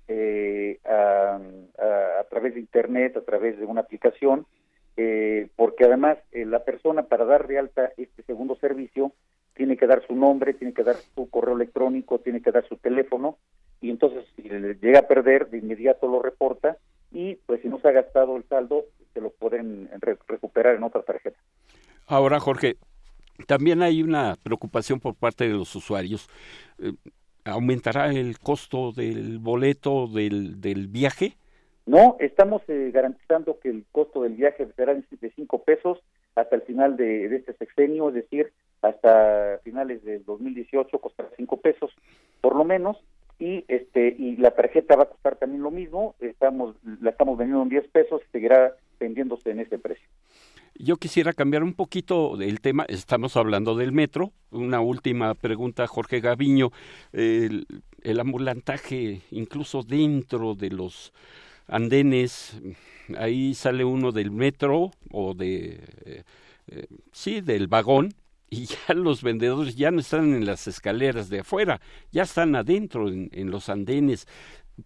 eh, 0.08 0.80
a, 0.86 1.40
a, 1.80 2.20
a, 2.22 2.24
través 2.30 2.54
de 2.54 2.62
Internet, 2.62 3.18
a 3.18 3.22
través 3.22 3.58
de 3.60 3.66
una 3.66 3.82
aplicación, 3.82 4.46
eh, 4.96 5.50
porque 5.56 5.84
además 5.84 6.18
la 6.32 6.64
persona 6.64 7.04
para 7.04 7.26
dar 7.26 7.48
de 7.48 7.60
alta 7.60 7.92
este 7.98 8.24
segundo 8.24 8.56
servicio 8.56 9.12
tiene 9.58 9.76
que 9.76 9.88
dar 9.88 10.06
su 10.06 10.16
nombre, 10.16 10.54
tiene 10.54 10.74
que 10.74 10.84
dar 10.84 10.96
su 11.16 11.30
correo 11.30 11.56
electrónico, 11.56 12.20
tiene 12.20 12.42
que 12.42 12.52
dar 12.52 12.66
su 12.68 12.78
teléfono 12.78 13.38
y 13.82 13.90
entonces 13.90 14.24
si 14.36 14.44
le 14.44 14.76
llega 14.76 15.00
a 15.00 15.08
perder 15.08 15.50
de 15.50 15.58
inmediato 15.58 16.08
lo 16.08 16.22
reporta 16.22 16.78
y 17.12 17.36
pues 17.46 17.62
si 17.62 17.68
no 17.68 17.80
se 17.80 17.88
ha 17.90 17.92
gastado 17.92 18.38
el 18.38 18.44
saldo 18.48 18.86
se 19.14 19.20
lo 19.20 19.32
pueden 19.32 19.90
re 20.00 20.18
recuperar 20.28 20.76
en 20.76 20.84
otra 20.84 21.02
tarjeta. 21.02 21.38
Ahora 22.06 22.40
Jorge, 22.40 22.78
también 23.48 23.82
hay 23.82 24.04
una 24.04 24.36
preocupación 24.42 25.00
por 25.00 25.16
parte 25.16 25.46
de 25.46 25.54
los 25.54 25.76
usuarios. 25.76 26.30
Eh, 26.80 26.94
¿Aumentará 27.44 28.12
el 28.12 28.40
costo 28.40 28.92
del 28.92 29.40
boleto 29.40 30.08
del, 30.08 30.60
del 30.62 30.88
viaje? 30.88 31.38
No, 31.86 32.18
estamos 32.20 32.62
eh, 32.68 32.92
garantizando 32.94 33.60
que 33.60 33.70
el 33.70 33.86
costo 33.92 34.22
del 34.22 34.34
viaje 34.34 34.68
será 34.76 34.94
de 34.94 35.32
cinco 35.36 35.64
pesos 35.64 36.00
hasta 36.36 36.56
el 36.58 36.62
final 36.64 36.98
de, 36.98 37.30
de, 37.30 37.38
este 37.38 37.54
sexenio, 37.54 38.10
es 38.10 38.16
decir, 38.16 38.52
hasta 38.82 39.60
finales 39.64 40.04
del 40.04 40.24
2018 40.26 41.00
costará 41.00 41.30
cinco 41.36 41.58
pesos 41.58 41.92
por 42.42 42.56
lo 42.56 42.64
menos 42.64 42.98
y 43.40 43.66
este 43.68 44.16
y 44.18 44.38
la 44.38 44.52
tarjeta 44.52 44.96
va 44.96 45.04
a 45.04 45.10
costar 45.10 45.36
también 45.36 45.62
lo 45.62 45.72
mismo, 45.72 46.16
estamos 46.20 46.76
la 47.02 47.12
estamos 47.12 47.38
vendiendo 47.38 47.64
en 47.64 47.70
10 47.70 47.88
pesos 47.90 48.22
y 48.28 48.32
seguirá 48.32 48.74
vendiéndose 49.00 49.52
en 49.52 49.60
ese 49.60 49.78
precio. 49.78 50.08
Yo 50.80 50.98
quisiera 50.98 51.34
cambiar 51.34 51.64
un 51.64 51.74
poquito 51.74 52.40
el 52.40 52.62
tema, 52.62 52.86
estamos 52.88 53.36
hablando 53.36 53.76
del 53.76 53.92
metro, 53.92 54.32
una 54.52 54.80
última 54.80 55.34
pregunta 55.34 55.88
Jorge 55.88 56.20
Gaviño, 56.20 56.70
el, 57.14 57.66
el 58.04 58.20
ambulantaje 58.20 59.22
incluso 59.32 59.82
dentro 59.82 60.54
de 60.54 60.70
los 60.70 61.14
andenes, 61.68 62.60
ahí 63.18 63.54
sale 63.54 63.86
uno 63.86 64.12
del 64.12 64.32
metro 64.32 64.92
o 65.12 65.34
de, 65.34 65.80
eh, 66.06 66.24
eh, 66.68 66.88
sí, 67.12 67.42
del 67.42 67.68
vagón, 67.68 68.14
y 68.50 68.66
ya 68.66 68.78
los 68.96 69.22
vendedores 69.22 69.76
ya 69.76 69.92
no 69.92 70.00
están 70.00 70.34
en 70.34 70.46
las 70.46 70.68
escaleras 70.68 71.30
de 71.30 71.40
afuera, 71.42 71.82
ya 72.12 72.24
están 72.24 72.56
adentro 72.56 73.10
en, 73.10 73.30
en 73.34 73.52
los 73.52 73.70
andenes. 73.70 74.28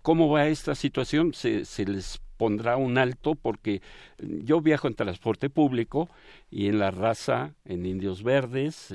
¿Cómo 0.02 0.30
va 0.30 0.48
esta 0.48 0.74
situación? 0.76 1.34
¿Se, 1.34 1.66
se 1.66 1.86
les 1.86 2.22
pondrá 2.38 2.78
un 2.78 2.98
alto? 2.98 3.36
Porque 3.36 3.82
yo 4.20 4.62
viajo 4.62 4.88
en 4.88 4.96
transporte 4.96 5.50
público 5.50 6.10
y 6.50 6.68
en 6.68 6.80
la 6.80 6.92
raza, 6.92 7.56
en 7.66 7.86
Indios 7.86 8.24
Verdes, 8.24 8.94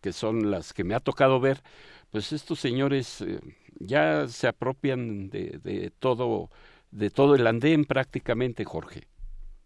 que 0.00 0.12
son 0.12 0.50
las 0.50 0.72
que 0.74 0.84
me 0.84 0.94
ha 0.94 1.00
tocado 1.00 1.40
ver, 1.40 1.62
pues 2.10 2.32
estos 2.32 2.60
señores 2.60 3.22
eh, 3.22 3.40
ya 3.78 4.28
se 4.28 4.46
apropian 4.46 5.30
de, 5.30 5.58
de 5.62 5.90
todo 5.98 6.50
de 6.90 7.10
todo 7.10 7.34
el 7.34 7.46
andén 7.46 7.84
prácticamente, 7.84 8.64
Jorge. 8.64 9.06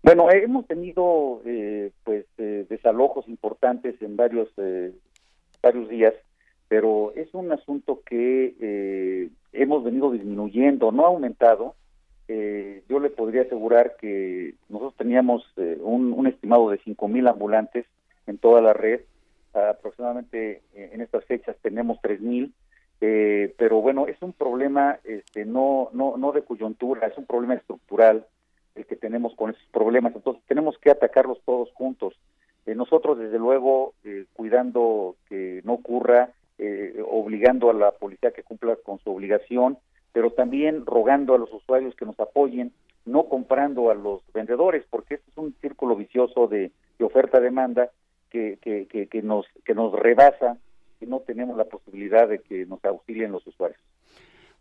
Bueno, 0.04 0.30
hemos 0.30 0.66
tenido 0.66 1.40
eh, 1.46 1.90
pues 2.04 2.26
eh, 2.36 2.66
desalojos 2.68 3.26
importantes 3.26 3.94
en 4.02 4.16
varios 4.16 4.50
eh, 4.58 4.92
varios 5.62 5.88
días, 5.88 6.12
pero 6.68 7.14
es 7.16 7.32
un 7.32 7.50
asunto 7.50 8.02
que 8.04 8.54
eh, 8.60 9.30
hemos 9.54 9.82
venido 9.82 10.12
disminuyendo, 10.12 10.92
no 10.92 11.04
ha 11.04 11.08
aumentado. 11.08 11.74
yo 12.28 13.00
le 13.00 13.08
podría 13.08 13.42
asegurar 13.42 13.96
que 13.98 14.54
nosotros 14.68 14.94
teníamos 14.98 15.42
un, 15.56 16.12
un, 16.12 16.26
estimado 16.26 16.68
de 16.68 16.80
cinco 16.84 17.08
mil 17.08 17.26
ambulantes 17.26 17.86
en 18.26 18.36
toda 18.36 18.60
la 18.60 18.74
red, 18.74 19.00
aproximadamente 19.54 20.60
en 20.74 21.00
estas 21.00 21.24
fechas 21.24 21.56
tenemos 21.62 21.98
tres 22.02 22.20
mil. 22.20 22.52
pero 23.00 23.80
bueno, 23.80 24.06
es 24.06 24.20
un 24.20 24.34
problema 24.34 24.98
este, 25.04 25.46
no, 25.46 25.88
no, 25.94 26.18
no 26.18 26.32
de 26.32 26.42
coyuntura, 26.42 27.06
es 27.06 27.16
un 27.16 27.24
problema 27.24 27.54
estructural 27.54 28.26
el 28.74 28.86
que 28.86 28.96
tenemos 28.96 29.34
con 29.34 29.50
esos 29.50 29.66
problemas. 29.72 30.14
Entonces 30.14 30.42
tenemos 30.46 30.78
que 30.78 30.90
atacarlos 30.90 31.40
todos 31.44 31.70
juntos. 31.74 32.14
Eh, 32.66 32.74
nosotros, 32.74 33.18
desde 33.18 33.38
luego, 33.38 33.94
eh, 34.04 34.24
cuidando 34.32 35.16
que 35.28 35.60
no 35.64 35.74
ocurra, 35.74 36.30
eh, 36.58 37.02
obligando 37.08 37.70
a 37.70 37.74
la 37.74 37.92
policía 37.92 38.30
que 38.30 38.42
cumpla 38.42 38.76
con 38.76 38.98
su 39.00 39.10
obligación, 39.10 39.78
pero 40.12 40.30
también 40.30 40.86
rogando 40.86 41.34
a 41.34 41.38
los 41.38 41.52
usuarios 41.52 41.94
que 41.96 42.06
nos 42.06 42.18
apoyen, 42.20 42.72
no 43.04 43.24
comprando 43.24 43.90
a 43.90 43.94
los 43.94 44.22
vendedores, 44.32 44.84
porque 44.88 45.14
este 45.14 45.30
es 45.30 45.36
un 45.36 45.54
círculo 45.60 45.96
vicioso 45.96 46.46
de, 46.46 46.70
de 46.98 47.04
oferta-demanda 47.04 47.90
que, 48.30 48.58
que, 48.62 48.86
que, 48.86 49.08
que, 49.08 49.22
nos, 49.22 49.46
que 49.64 49.74
nos 49.74 49.92
rebasa 49.92 50.56
y 51.00 51.06
no 51.06 51.20
tenemos 51.20 51.56
la 51.56 51.64
posibilidad 51.64 52.28
de 52.28 52.38
que 52.38 52.64
nos 52.66 52.82
auxilien 52.84 53.32
los 53.32 53.46
usuarios. 53.46 53.80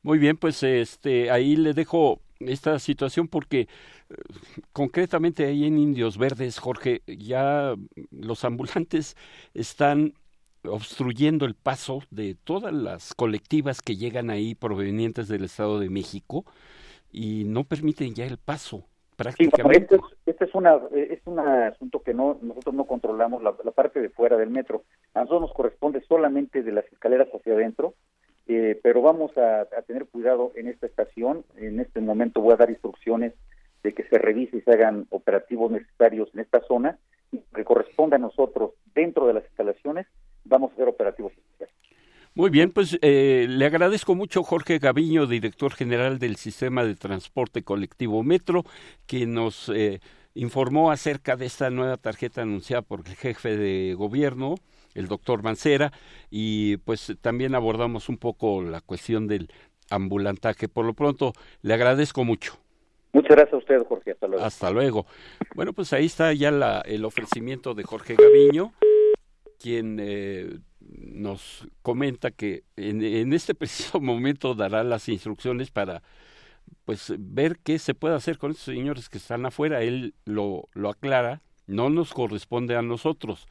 Muy 0.01 0.17
bien, 0.17 0.35
pues 0.35 0.61
este 0.63 1.31
ahí 1.31 1.55
le 1.55 1.73
dejo 1.73 2.19
esta 2.47 2.77
situación 2.79 3.27
porque 3.27 3.67
concretamente 4.71 5.45
ahí 5.45 5.65
en 5.65 5.77
Indios 5.77 6.17
Verdes, 6.17 6.59
Jorge, 6.59 7.01
ya 7.07 7.75
los 8.11 8.45
ambulantes 8.45 9.15
están 9.53 10.13
obstruyendo 10.65 11.45
el 11.45 11.55
paso 11.55 12.03
de 12.09 12.35
todas 12.35 12.73
las 12.73 13.13
colectivas 13.13 13.81
que 13.81 13.95
llegan 13.95 14.29
ahí 14.29 14.55
provenientes 14.55 15.27
del 15.27 15.43
Estado 15.43 15.79
de 15.79 15.89
México 15.89 16.45
y 17.11 17.43
no 17.45 17.63
permiten 17.63 18.13
ya 18.13 18.25
el 18.25 18.37
paso 18.37 18.85
prácticamente. 19.15 19.95
Sí, 19.95 19.95
este, 19.95 19.95
es, 19.95 20.01
este 20.25 20.45
es, 20.45 20.55
una, 20.55 20.79
es 20.93 21.21
un 21.25 21.39
asunto 21.39 22.01
que 22.01 22.13
no 22.13 22.37
nosotros 22.41 22.75
no 22.75 22.85
controlamos 22.85 23.43
la, 23.43 23.53
la, 23.63 23.71
parte 23.71 24.01
de 24.01 24.09
fuera 24.09 24.37
del 24.37 24.49
metro. 24.49 24.83
A 25.13 25.19
nosotros 25.19 25.41
nos 25.41 25.53
corresponde 25.53 26.01
solamente 26.07 26.63
de 26.63 26.71
las 26.71 26.85
escaleras 26.91 27.27
hacia 27.33 27.53
adentro, 27.53 27.93
eh, 28.47 28.79
pero 28.81 29.01
vamos 29.01 29.37
a, 29.37 29.65
tener 29.87 30.05
cuidado 30.05 30.51
en 30.55 30.67
esta 30.67 30.85
estación. 30.85 31.45
En 31.55 31.79
este 31.79 32.01
momento 32.01 32.41
voy 32.41 32.53
a 32.53 32.57
dar 32.57 32.69
instrucciones 32.69 33.33
de 33.83 33.93
que 33.93 34.03
se 34.03 34.17
revise 34.17 34.57
y 34.57 34.61
se 34.61 34.71
hagan 34.71 35.07
operativos 35.09 35.71
necesarios 35.71 36.29
en 36.33 36.41
esta 36.41 36.61
zona 36.61 36.97
que 37.55 37.63
corresponde 37.63 38.15
a 38.15 38.19
nosotros 38.19 38.71
dentro 38.93 39.27
de 39.27 39.33
las 39.33 39.43
instalaciones, 39.45 40.07
vamos 40.45 40.71
a 40.71 40.73
hacer 40.75 40.87
operativos 40.87 41.31
especiales. 41.33 41.73
Muy 42.35 42.49
bien, 42.49 42.71
pues 42.71 42.97
eh, 43.01 43.45
le 43.47 43.65
agradezco 43.65 44.15
mucho 44.15 44.43
Jorge 44.43 44.79
Gaviño, 44.79 45.27
director 45.27 45.73
general 45.73 46.17
del 46.17 46.35
Sistema 46.35 46.83
de 46.83 46.95
Transporte 46.95 47.63
Colectivo 47.63 48.23
Metro, 48.23 48.63
que 49.05 49.27
nos 49.27 49.69
eh, 49.69 49.99
informó 50.33 50.89
acerca 50.89 51.35
de 51.35 51.45
esta 51.45 51.69
nueva 51.69 51.97
tarjeta 51.97 52.41
anunciada 52.41 52.81
por 52.81 53.01
el 53.05 53.15
jefe 53.15 53.55
de 53.55 53.93
gobierno, 53.93 54.55
el 54.93 55.07
doctor 55.07 55.43
Mancera, 55.43 55.91
y 56.29 56.77
pues 56.77 57.13
también 57.21 57.55
abordamos 57.55 58.09
un 58.09 58.17
poco 58.17 58.61
la 58.61 58.81
cuestión 58.81 59.27
del 59.27 59.49
ambulantaje. 59.89 60.67
Por 60.67 60.85
lo 60.85 60.93
pronto, 60.93 61.33
le 61.61 61.73
agradezco 61.73 62.23
mucho. 62.23 62.57
Muchas 63.13 63.35
gracias 63.35 63.53
a 63.53 63.57
usted, 63.57 63.83
Jorge. 63.87 64.11
Hasta 64.11 64.27
luego. 64.27 64.43
Hasta 64.43 64.71
luego. 64.71 65.05
Bueno, 65.55 65.73
pues 65.73 65.93
ahí 65.93 66.05
está 66.05 66.33
ya 66.33 66.49
la, 66.49 66.81
el 66.81 67.05
ofrecimiento 67.05 67.75
de 67.75 67.83
Jorge 67.83 68.15
Gaviño, 68.15 68.73
quien 69.59 69.97
eh, 70.01 70.57
nos 70.79 71.67
comenta 71.83 72.31
que 72.31 72.63
en, 72.75 73.03
en, 73.03 73.33
este 73.33 73.53
preciso 73.53 73.99
momento 74.01 74.55
dará 74.55 74.83
las 74.83 75.07
instrucciones 75.09 75.69
para 75.69 76.01
pues 76.85 77.13
ver 77.19 77.59
qué 77.63 77.77
se 77.77 77.93
puede 77.93 78.15
hacer 78.15 78.39
con 78.39 78.51
estos 78.51 78.65
señores 78.65 79.09
que 79.09 79.19
están 79.19 79.45
afuera. 79.45 79.83
Él 79.83 80.15
lo, 80.25 80.69
lo 80.73 80.89
aclara, 80.89 81.41
no 81.67 81.91
nos 81.91 82.13
corresponde 82.13 82.75
a 82.75 82.81
nosotros 82.81 83.47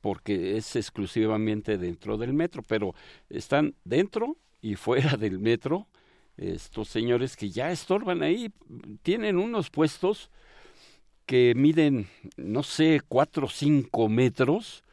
porque 0.00 0.56
es 0.56 0.76
exclusivamente 0.76 1.78
dentro 1.78 2.16
del 2.16 2.32
metro, 2.32 2.62
pero 2.66 2.94
están 3.28 3.74
dentro 3.84 4.36
y 4.60 4.74
fuera 4.74 5.16
del 5.16 5.38
metro 5.38 5.88
estos 6.38 6.88
señores 6.88 7.36
que 7.36 7.50
ya 7.50 7.70
estorban 7.70 8.22
ahí, 8.22 8.52
tienen 9.02 9.38
unos 9.38 9.70
puestos 9.70 10.30
que 11.26 11.52
miden, 11.54 12.08
no 12.36 12.62
sé, 12.62 13.02
cuatro 13.06 13.46
o 13.46 13.50
cinco 13.50 14.08
metros 14.08 14.84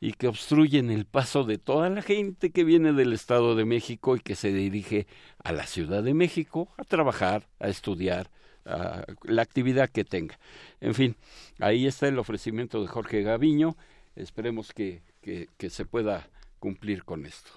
y 0.00 0.12
que 0.12 0.26
obstruyen 0.26 0.90
el 0.90 1.04
paso 1.04 1.44
de 1.44 1.58
toda 1.58 1.88
la 1.88 2.02
gente 2.02 2.50
que 2.50 2.64
viene 2.64 2.92
del 2.92 3.12
Estado 3.12 3.54
de 3.54 3.64
México 3.64 4.16
y 4.16 4.20
que 4.20 4.34
se 4.34 4.52
dirige 4.52 5.06
a 5.44 5.52
la 5.52 5.66
Ciudad 5.66 6.02
de 6.02 6.14
México 6.14 6.68
a 6.78 6.84
trabajar, 6.84 7.48
a 7.60 7.68
estudiar, 7.68 8.30
a 8.64 9.04
la 9.22 9.42
actividad 9.42 9.88
que 9.90 10.04
tenga. 10.04 10.38
En 10.80 10.94
fin, 10.94 11.16
ahí 11.60 11.86
está 11.86 12.08
el 12.08 12.18
ofrecimiento 12.18 12.80
de 12.80 12.88
Jorge 12.88 13.22
Gaviño. 13.22 13.76
Esperemos 14.16 14.72
que, 14.72 15.02
que, 15.20 15.48
que 15.56 15.70
se 15.70 15.84
pueda 15.84 16.28
cumplir 16.58 17.04
con 17.04 17.26
esto. 17.26 17.50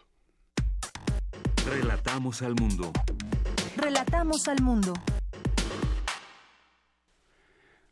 Relatamos 1.70 2.42
al 2.42 2.56
mundo. 2.56 2.92
Relatamos 3.76 4.48
al 4.48 4.62
mundo. 4.62 4.94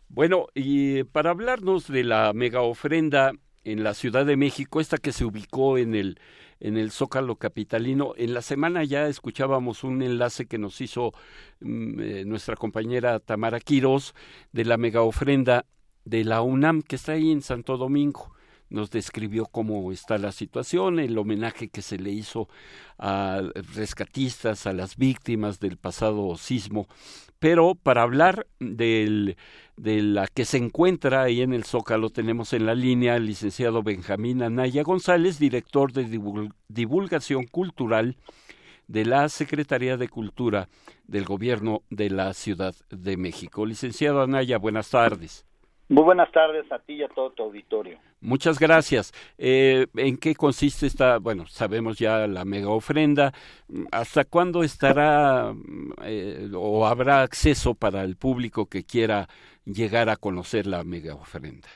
Bueno, 0.07 0.47
y 0.55 1.03
para 1.03 1.31
hablarnos 1.31 1.87
de 1.87 2.03
la 2.03 2.31
mega 2.33 2.61
ofrenda 2.61 3.33
en 3.63 3.83
la 3.83 3.93
Ciudad 3.93 4.25
de 4.25 4.37
México, 4.37 4.79
esta 4.79 4.97
que 4.97 5.11
se 5.11 5.25
ubicó 5.25 5.77
en 5.77 5.93
el 5.93 6.19
en 6.59 6.77
el 6.77 6.91
Zócalo 6.91 7.35
capitalino. 7.35 8.13
En 8.17 8.33
la 8.33 8.41
semana 8.41 8.83
ya 8.83 9.07
escuchábamos 9.07 9.83
un 9.83 10.01
enlace 10.01 10.45
que 10.45 10.57
nos 10.57 10.79
hizo 10.81 11.13
mm, 11.59 11.99
eh, 11.99 12.23
nuestra 12.25 12.55
compañera 12.55 13.19
Tamara 13.19 13.59
Quiros 13.59 14.15
de 14.51 14.65
la 14.65 14.77
mega 14.77 15.01
ofrenda 15.01 15.65
de 16.05 16.23
la 16.23 16.41
UNAM 16.41 16.81
que 16.81 16.95
está 16.95 17.13
ahí 17.13 17.31
en 17.31 17.41
Santo 17.41 17.77
Domingo 17.77 18.34
nos 18.69 18.89
describió 18.89 19.45
cómo 19.45 19.91
está 19.91 20.17
la 20.17 20.31
situación, 20.31 20.99
el 20.99 21.17
homenaje 21.17 21.69
que 21.69 21.81
se 21.81 21.97
le 21.97 22.11
hizo 22.11 22.49
a 22.97 23.41
rescatistas, 23.75 24.65
a 24.65 24.73
las 24.73 24.97
víctimas 24.97 25.59
del 25.59 25.77
pasado 25.77 26.35
sismo. 26.37 26.87
Pero 27.39 27.75
para 27.75 28.01
hablar 28.01 28.47
de 28.59 29.35
la 29.75 30.27
que 30.27 30.45
se 30.45 30.57
encuentra 30.57 31.23
ahí 31.23 31.41
en 31.41 31.53
el 31.53 31.63
Zócalo, 31.63 32.09
tenemos 32.09 32.53
en 32.53 32.65
la 32.65 32.73
línea 32.73 33.15
al 33.15 33.25
licenciado 33.25 33.83
Benjamín 33.83 34.41
Anaya 34.41 34.83
González, 34.83 35.37
director 35.37 35.91
de 35.91 36.05
divulgación 36.67 37.45
cultural 37.45 38.17
de 38.87 39.05
la 39.05 39.29
Secretaría 39.29 39.97
de 39.97 40.09
Cultura 40.09 40.69
del 41.07 41.25
Gobierno 41.25 41.81
de 41.89 42.09
la 42.09 42.33
Ciudad 42.33 42.75
de 42.89 43.17
México. 43.17 43.65
Licenciado 43.65 44.21
Anaya, 44.21 44.57
buenas 44.57 44.89
tardes. 44.89 45.45
Muy 45.87 46.03
buenas 46.03 46.31
tardes 46.31 46.71
a 46.71 46.79
ti 46.79 46.93
y 46.93 47.03
a 47.03 47.07
todo 47.09 47.29
tu 47.31 47.43
auditorio. 47.43 47.99
Muchas 48.19 48.59
gracias. 48.59 49.13
Eh, 49.37 49.85
¿En 49.95 50.17
qué 50.17 50.33
consiste 50.33 50.87
esta, 50.87 51.19
bueno, 51.19 51.45
sabemos 51.45 51.99
ya 51.99 52.25
la 52.25 52.43
mega 52.43 52.69
ofrenda, 52.69 53.33
¿hasta 53.91 54.25
cuándo 54.25 54.63
estará 54.63 55.53
eh, 56.03 56.49
o 56.55 56.87
habrá 56.87 57.21
acceso 57.21 57.75
para 57.75 58.03
el 58.03 58.17
público 58.17 58.65
que 58.65 58.83
quiera 58.83 59.27
llegar 59.63 60.09
a 60.09 60.15
conocer 60.15 60.65
la 60.65 60.83
mega 60.83 61.13
ofrenda? 61.13 61.67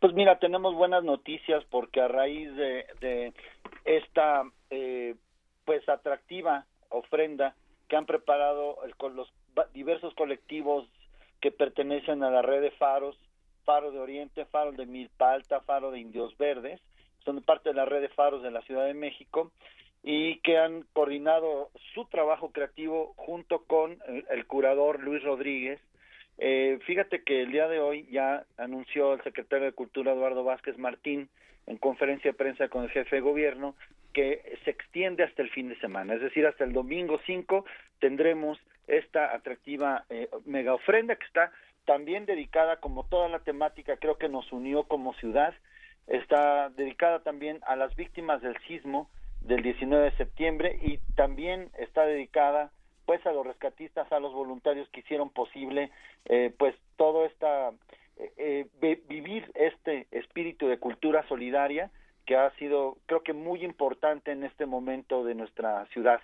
Pues 0.00 0.14
mira, 0.14 0.40
tenemos 0.40 0.74
buenas 0.74 1.04
noticias 1.04 1.62
porque 1.70 2.00
a 2.00 2.08
raíz 2.08 2.52
de, 2.56 2.86
de 3.00 3.32
esta, 3.84 4.42
eh, 4.70 5.14
pues, 5.64 5.88
atractiva 5.88 6.66
ofrenda 6.88 7.54
que 7.88 7.94
han 7.94 8.06
preparado 8.06 8.78
con 8.96 9.14
los 9.14 9.32
diversos 9.74 10.12
colectivos 10.14 10.88
que 11.42 11.50
pertenecen 11.50 12.22
a 12.22 12.30
la 12.30 12.40
red 12.40 12.62
de 12.62 12.70
faros, 12.70 13.18
Faro 13.64 13.90
de 13.90 13.98
Oriente, 13.98 14.46
Faro 14.46 14.72
de 14.72 14.86
Milpalta, 14.86 15.60
Faro 15.60 15.90
de 15.90 15.98
Indios 15.98 16.38
Verdes, 16.38 16.80
son 17.24 17.42
parte 17.42 17.70
de 17.70 17.74
la 17.74 17.84
red 17.84 18.00
de 18.00 18.08
faros 18.08 18.42
de 18.42 18.50
la 18.50 18.62
Ciudad 18.62 18.86
de 18.86 18.94
México 18.94 19.52
y 20.02 20.38
que 20.38 20.56
han 20.56 20.84
coordinado 20.92 21.70
su 21.94 22.04
trabajo 22.06 22.50
creativo 22.52 23.12
junto 23.16 23.64
con 23.64 23.98
el, 24.30 24.46
curador 24.46 25.00
Luis 25.00 25.22
Rodríguez. 25.22 25.80
Eh, 26.38 26.78
fíjate 26.86 27.22
que 27.22 27.42
el 27.42 27.52
día 27.52 27.68
de 27.68 27.80
hoy 27.80 28.08
ya 28.10 28.44
anunció 28.56 29.12
el 29.12 29.22
secretario 29.22 29.66
de 29.66 29.72
Cultura 29.72 30.12
Eduardo 30.12 30.44
Vázquez 30.44 30.78
Martín 30.78 31.28
en 31.66 31.76
conferencia 31.76 32.30
de 32.32 32.38
prensa 32.38 32.68
con 32.68 32.84
el 32.84 32.90
jefe 32.90 33.16
de 33.16 33.22
gobierno 33.22 33.74
que 34.12 34.58
se 34.64 34.70
extiende 34.70 35.24
hasta 35.24 35.42
el 35.42 35.50
fin 35.50 35.68
de 35.68 35.78
semana, 35.80 36.14
es 36.14 36.20
decir, 36.20 36.46
hasta 36.46 36.64
el 36.64 36.72
domingo 36.72 37.18
5 37.24 37.64
tendremos 37.98 38.58
esta 38.92 39.34
atractiva 39.34 40.04
eh, 40.10 40.28
mega 40.44 40.74
ofrenda 40.74 41.16
que 41.16 41.24
está 41.24 41.50
también 41.86 42.26
dedicada 42.26 42.76
como 42.76 43.04
toda 43.04 43.28
la 43.28 43.40
temática 43.40 43.96
creo 43.96 44.18
que 44.18 44.28
nos 44.28 44.52
unió 44.52 44.84
como 44.84 45.14
ciudad, 45.14 45.54
está 46.06 46.68
dedicada 46.70 47.20
también 47.20 47.60
a 47.66 47.74
las 47.74 47.94
víctimas 47.96 48.42
del 48.42 48.56
sismo 48.68 49.08
del 49.40 49.62
19 49.62 50.10
de 50.10 50.16
septiembre 50.16 50.78
y 50.82 50.98
también 51.16 51.70
está 51.78 52.04
dedicada 52.04 52.70
pues 53.06 53.24
a 53.26 53.32
los 53.32 53.46
rescatistas, 53.46 54.10
a 54.12 54.20
los 54.20 54.32
voluntarios 54.32 54.88
que 54.90 55.00
hicieron 55.00 55.30
posible 55.30 55.90
eh, 56.26 56.54
pues 56.58 56.76
todo 56.96 57.24
esta 57.24 57.70
eh, 58.18 58.66
eh 58.78 59.02
vivir 59.08 59.50
este 59.54 60.06
espíritu 60.10 60.68
de 60.68 60.78
cultura 60.78 61.26
solidaria 61.28 61.90
que 62.26 62.36
ha 62.36 62.50
sido 62.56 62.98
creo 63.06 63.22
que 63.22 63.32
muy 63.32 63.64
importante 63.64 64.32
en 64.32 64.44
este 64.44 64.66
momento 64.66 65.24
de 65.24 65.34
nuestra 65.34 65.86
ciudad. 65.86 66.20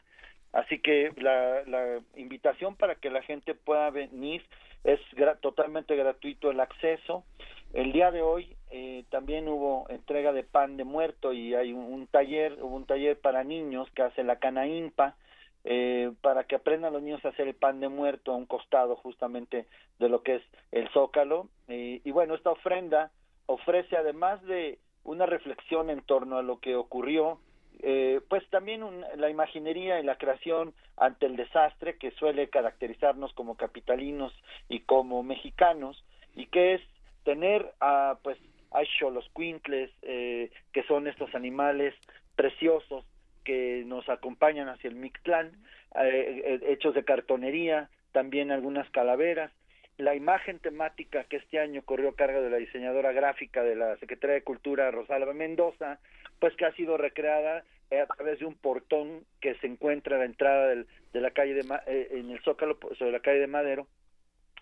Así 0.52 0.78
que 0.80 1.12
la, 1.16 1.62
la 1.66 2.00
invitación 2.16 2.76
para 2.76 2.94
que 2.94 3.10
la 3.10 3.22
gente 3.22 3.54
pueda 3.54 3.90
venir 3.90 4.42
es 4.84 5.00
totalmente 5.40 5.96
gratuito 5.96 6.50
el 6.50 6.60
acceso. 6.60 7.24
El 7.72 7.92
día 7.92 8.10
de 8.10 8.22
hoy 8.22 8.56
eh, 8.70 9.04
también 9.10 9.48
hubo 9.48 9.86
entrega 9.90 10.32
de 10.32 10.42
pan 10.42 10.76
de 10.76 10.84
muerto 10.84 11.32
y 11.32 11.54
hay 11.54 11.72
un, 11.72 12.06
taller, 12.06 12.56
hubo 12.62 12.74
un 12.76 12.86
taller 12.86 13.18
para 13.20 13.44
niños 13.44 13.90
que 13.94 14.02
hace 14.02 14.24
la 14.24 14.38
Canaimpa 14.38 15.16
eh, 15.64 16.12
para 16.22 16.44
que 16.44 16.54
aprendan 16.54 16.94
los 16.94 17.02
niños 17.02 17.22
a 17.24 17.28
hacer 17.28 17.48
el 17.48 17.54
pan 17.54 17.80
de 17.80 17.88
muerto 17.88 18.32
a 18.32 18.36
un 18.36 18.46
costado 18.46 18.96
justamente 18.96 19.66
de 19.98 20.08
lo 20.08 20.22
que 20.22 20.36
es 20.36 20.42
el 20.72 20.88
zócalo. 20.90 21.48
Eh, 21.68 22.00
y 22.04 22.10
bueno, 22.10 22.34
esta 22.34 22.50
ofrenda 22.50 23.10
ofrece 23.46 23.96
además 23.96 24.42
de 24.44 24.78
una 25.04 25.26
reflexión 25.26 25.90
en 25.90 26.00
torno 26.02 26.38
a 26.38 26.42
lo 26.42 26.60
que 26.60 26.76
ocurrió 26.76 27.40
eh, 27.80 28.20
pues 28.28 28.48
también 28.50 28.82
la 29.16 29.30
imaginería 29.30 30.00
y 30.00 30.04
la 30.04 30.18
creación 30.18 30.74
ante 30.96 31.26
el 31.26 31.36
desastre 31.36 31.96
que 31.96 32.10
suele 32.12 32.48
caracterizarnos 32.48 33.32
como 33.34 33.56
capitalinos 33.56 34.32
y 34.68 34.80
como 34.80 35.22
mexicanos 35.22 36.04
y 36.34 36.46
que 36.46 36.74
es 36.74 36.82
tener 37.24 37.72
a 37.80 38.18
pues 38.22 38.38
a 38.70 39.10
los 39.10 39.28
quintles 39.34 39.90
eh, 40.02 40.50
que 40.72 40.82
son 40.84 41.06
estos 41.06 41.34
animales 41.34 41.94
preciosos 42.36 43.04
que 43.44 43.82
nos 43.86 44.08
acompañan 44.08 44.68
hacia 44.68 44.88
el 44.88 44.96
Mictlán 44.96 45.52
eh, 45.94 46.42
eh, 46.44 46.60
hechos 46.68 46.94
de 46.94 47.04
cartonería 47.04 47.88
también 48.12 48.50
algunas 48.50 48.88
calaveras. 48.90 49.50
La 49.96 50.14
imagen 50.14 50.58
temática 50.60 51.24
que 51.24 51.38
este 51.38 51.58
año 51.58 51.82
corrió 51.82 52.10
a 52.10 52.14
cargo 52.14 52.40
de 52.40 52.50
la 52.50 52.58
diseñadora 52.58 53.12
gráfica 53.12 53.62
de 53.62 53.74
la 53.74 53.96
Secretaría 53.96 54.34
de 54.34 54.44
Cultura, 54.44 54.90
Rosalba 54.90 55.32
Mendoza, 55.32 55.98
pues 56.38 56.54
que 56.56 56.66
ha 56.66 56.72
sido 56.72 56.96
recreada 56.96 57.64
a 57.90 58.06
través 58.06 58.38
de 58.38 58.44
un 58.44 58.54
portón 58.54 59.24
que 59.40 59.54
se 59.56 59.66
encuentra 59.66 60.16
a 60.16 60.18
la 60.18 60.26
entrada 60.26 60.68
del, 60.68 60.86
de 61.12 61.20
la 61.20 61.30
calle 61.30 61.54
de 61.54 61.64
eh, 61.86 62.08
en 62.12 62.30
el 62.30 62.40
Zócalo 62.42 62.78
sobre 62.98 63.12
la 63.12 63.20
calle 63.20 63.40
de 63.40 63.46
Madero 63.46 63.86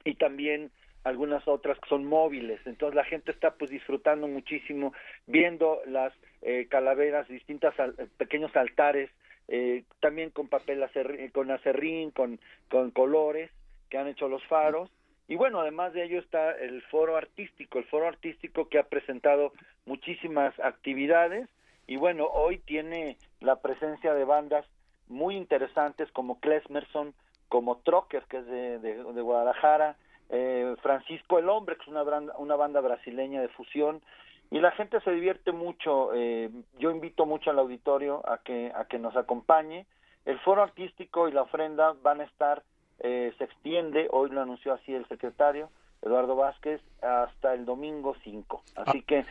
y 0.05 0.15
también 0.15 0.71
algunas 1.03 1.47
otras 1.47 1.79
que 1.79 1.89
son 1.89 2.05
móviles. 2.05 2.61
Entonces 2.67 2.95
la 2.95 3.05
gente 3.05 3.33
está 3.33 3.55
pues 3.55 3.71
disfrutando 3.71 4.29
muchísimo 4.29 4.93
viendo 5.27 5.81
las 5.87 6.13
eh, 6.43 6.67
calaveras 6.69 7.29
distintas 7.29 7.75
pequeños 8.17 8.55
altares 8.57 9.11
eh, 9.49 9.85
también 10.01 10.31
con 10.31 10.49
papel 10.49 10.83
acerrín, 10.83 11.31
con 11.31 11.51
acerrín 11.51 12.11
con 12.11 12.41
con 12.69 12.91
colores 12.91 13.51
que 13.91 13.99
han 13.99 14.09
hecho 14.09 14.29
los 14.29 14.45
faros. 14.47 14.91
Y 15.29 15.35
bueno, 15.35 15.61
además 15.61 15.93
de 15.93 16.05
ello 16.05 16.21
está 16.21 16.53
el 16.53 16.83
foro 16.83 17.17
artístico, 17.17 17.79
el 17.79 17.85
foro 17.87 18.07
artístico 18.07 18.69
que 18.69 18.79
ha 18.79 18.85
presentado 18.85 19.53
muchísimas 19.85 20.59
actividades 20.61 21.49
y 21.87 21.97
bueno, 21.97 22.27
hoy 22.27 22.59
tiene 22.59 23.17
la 23.41 23.57
presencia 23.57 24.15
de 24.15 24.25
bandas 24.25 24.67
muy 25.09 25.37
interesantes 25.37 26.11
como 26.13 26.41
Klesmerson, 26.41 27.15
como 27.49 27.79
Trocker, 27.79 28.25
que 28.25 28.39
es 28.39 28.47
de, 28.47 28.79
de, 28.79 29.23
Guadalajara, 29.23 29.97
eh, 30.31 30.75
Francisco 30.83 31.39
el 31.39 31.49
Hombre, 31.49 31.77
que 31.77 31.83
es 31.83 31.89
una, 31.89 32.03
una 32.39 32.57
banda 32.57 32.81
brasileña 32.81 33.41
de 33.41 33.49
fusión, 33.49 34.03
y 34.51 34.61
la 34.61 34.73
gente 34.73 35.01
se 35.01 35.11
divierte 35.11 35.53
mucho. 35.53 36.11
Eh, 36.15 36.51
yo 36.79 36.91
invito 36.91 37.27
mucho 37.27 37.51
al 37.51 37.59
auditorio 37.59 38.29
a 38.29 38.39
que, 38.39 38.73
a 38.75 38.85
que 38.85 38.99
nos 38.99 39.17
acompañe. 39.17 39.87
El 40.25 40.39
foro 40.41 40.63
artístico 40.63 41.29
y 41.29 41.33
la 41.33 41.43
ofrenda 41.43 41.95
van 42.03 42.21
a 42.21 42.25
estar, 42.25 42.63
eh, 43.01 43.33
se 43.39 43.45
extiende, 43.45 44.09
hoy 44.11 44.31
lo 44.31 44.41
anunció 44.41 44.73
así 44.73 44.93
el 44.93 45.07
secretario, 45.07 45.71
Eduardo 46.07 46.37
Vázquez, 46.37 46.81
hasta 47.03 47.55
el 47.55 47.65
domingo 47.65 48.15
5. 48.25 48.63
Así 48.77 49.03
que 49.03 49.19
eh, 49.19 49.27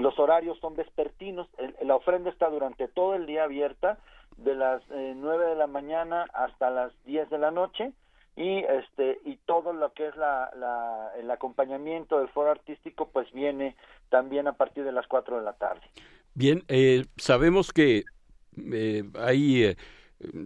los 0.00 0.18
horarios 0.18 0.58
son 0.60 0.76
vespertinos, 0.76 1.48
la 1.82 1.96
ofrenda 1.96 2.30
está 2.30 2.48
durante 2.48 2.88
todo 2.88 3.14
el 3.14 3.26
día 3.26 3.44
abierta, 3.44 3.98
de 4.36 4.54
las 4.54 4.82
eh, 4.90 5.14
9 5.16 5.46
de 5.46 5.56
la 5.56 5.66
mañana 5.66 6.26
hasta 6.34 6.70
las 6.70 6.92
10 7.06 7.30
de 7.30 7.38
la 7.38 7.50
noche 7.50 7.92
y 8.36 8.58
este 8.58 9.18
y 9.24 9.36
todo 9.46 9.72
lo 9.72 9.92
que 9.94 10.08
es 10.08 10.16
la, 10.16 10.50
la, 10.56 11.12
el 11.18 11.30
acompañamiento 11.30 12.18
del 12.18 12.28
foro 12.28 12.50
artístico 12.50 13.08
pues 13.08 13.32
viene 13.32 13.76
también 14.10 14.46
a 14.46 14.52
partir 14.52 14.84
de 14.84 14.92
las 14.92 15.06
4 15.06 15.38
de 15.38 15.42
la 15.42 15.54
tarde. 15.54 15.80
Bien, 16.34 16.62
eh, 16.68 17.06
sabemos 17.16 17.72
que 17.72 18.04
eh, 18.72 19.04
ahí 19.18 19.64
eh, 19.64 19.76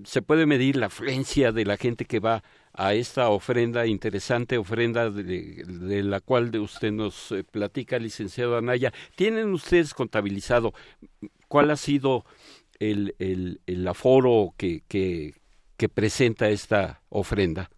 se 0.04 0.22
puede 0.22 0.46
medir 0.46 0.76
la 0.76 0.86
afluencia 0.86 1.50
de 1.50 1.64
la 1.64 1.76
gente 1.76 2.04
que 2.04 2.20
va 2.20 2.44
a 2.72 2.94
esta 2.94 3.30
ofrenda 3.30 3.86
interesante, 3.86 4.58
ofrenda 4.58 5.10
de, 5.10 6.02
la 6.04 6.20
cual 6.20 6.56
usted 6.58 6.92
nos 6.92 7.32
eh, 7.32 7.44
platica, 7.44 7.98
licenciado 7.98 8.56
Anaya. 8.56 8.92
¿Tienen 9.16 9.52
ustedes 9.52 9.94
contabilizado 9.94 10.72
cuál 11.48 11.70
ha 11.70 11.76
sido 11.76 12.24
el, 12.78 13.14
el, 13.18 13.60
el 13.66 13.86
aforo 13.88 14.54
que, 14.56 14.82
que, 14.88 15.34
que 15.76 15.88
presenta 15.88 16.48
esta 16.48 17.02
ofrenda? 17.08 17.70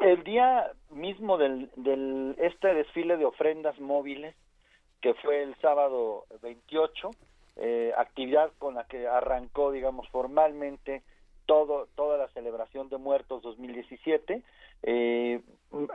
El 0.00 0.24
día 0.24 0.72
mismo 0.90 1.36
del, 1.36 1.70
del 1.76 2.34
este 2.38 2.74
desfile 2.74 3.16
de 3.16 3.26
ofrendas 3.26 3.78
móviles, 3.78 4.34
que 5.00 5.14
fue 5.14 5.42
el 5.42 5.54
sábado 5.56 6.24
28, 6.42 7.10
eh, 7.56 7.92
actividad 7.96 8.50
con 8.58 8.74
la 8.74 8.84
que 8.84 9.06
arrancó, 9.06 9.70
digamos, 9.72 10.08
formalmente 10.08 11.02
todo, 11.50 11.88
toda 11.96 12.16
la 12.16 12.28
celebración 12.28 12.88
de 12.90 12.96
muertos 12.96 13.42
2017, 13.42 14.40
eh, 14.84 15.40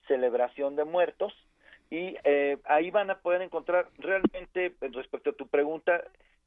celebración 0.06 0.76
de 0.76 0.84
muertos 0.84 1.32
y 1.90 2.16
ahí 2.64 2.90
van 2.90 3.10
a 3.10 3.18
poder 3.18 3.42
encontrar 3.42 3.88
realmente 3.98 4.74
respecto 4.80 5.30
a 5.30 5.34
tu 5.34 5.48
pregunta 5.48 6.02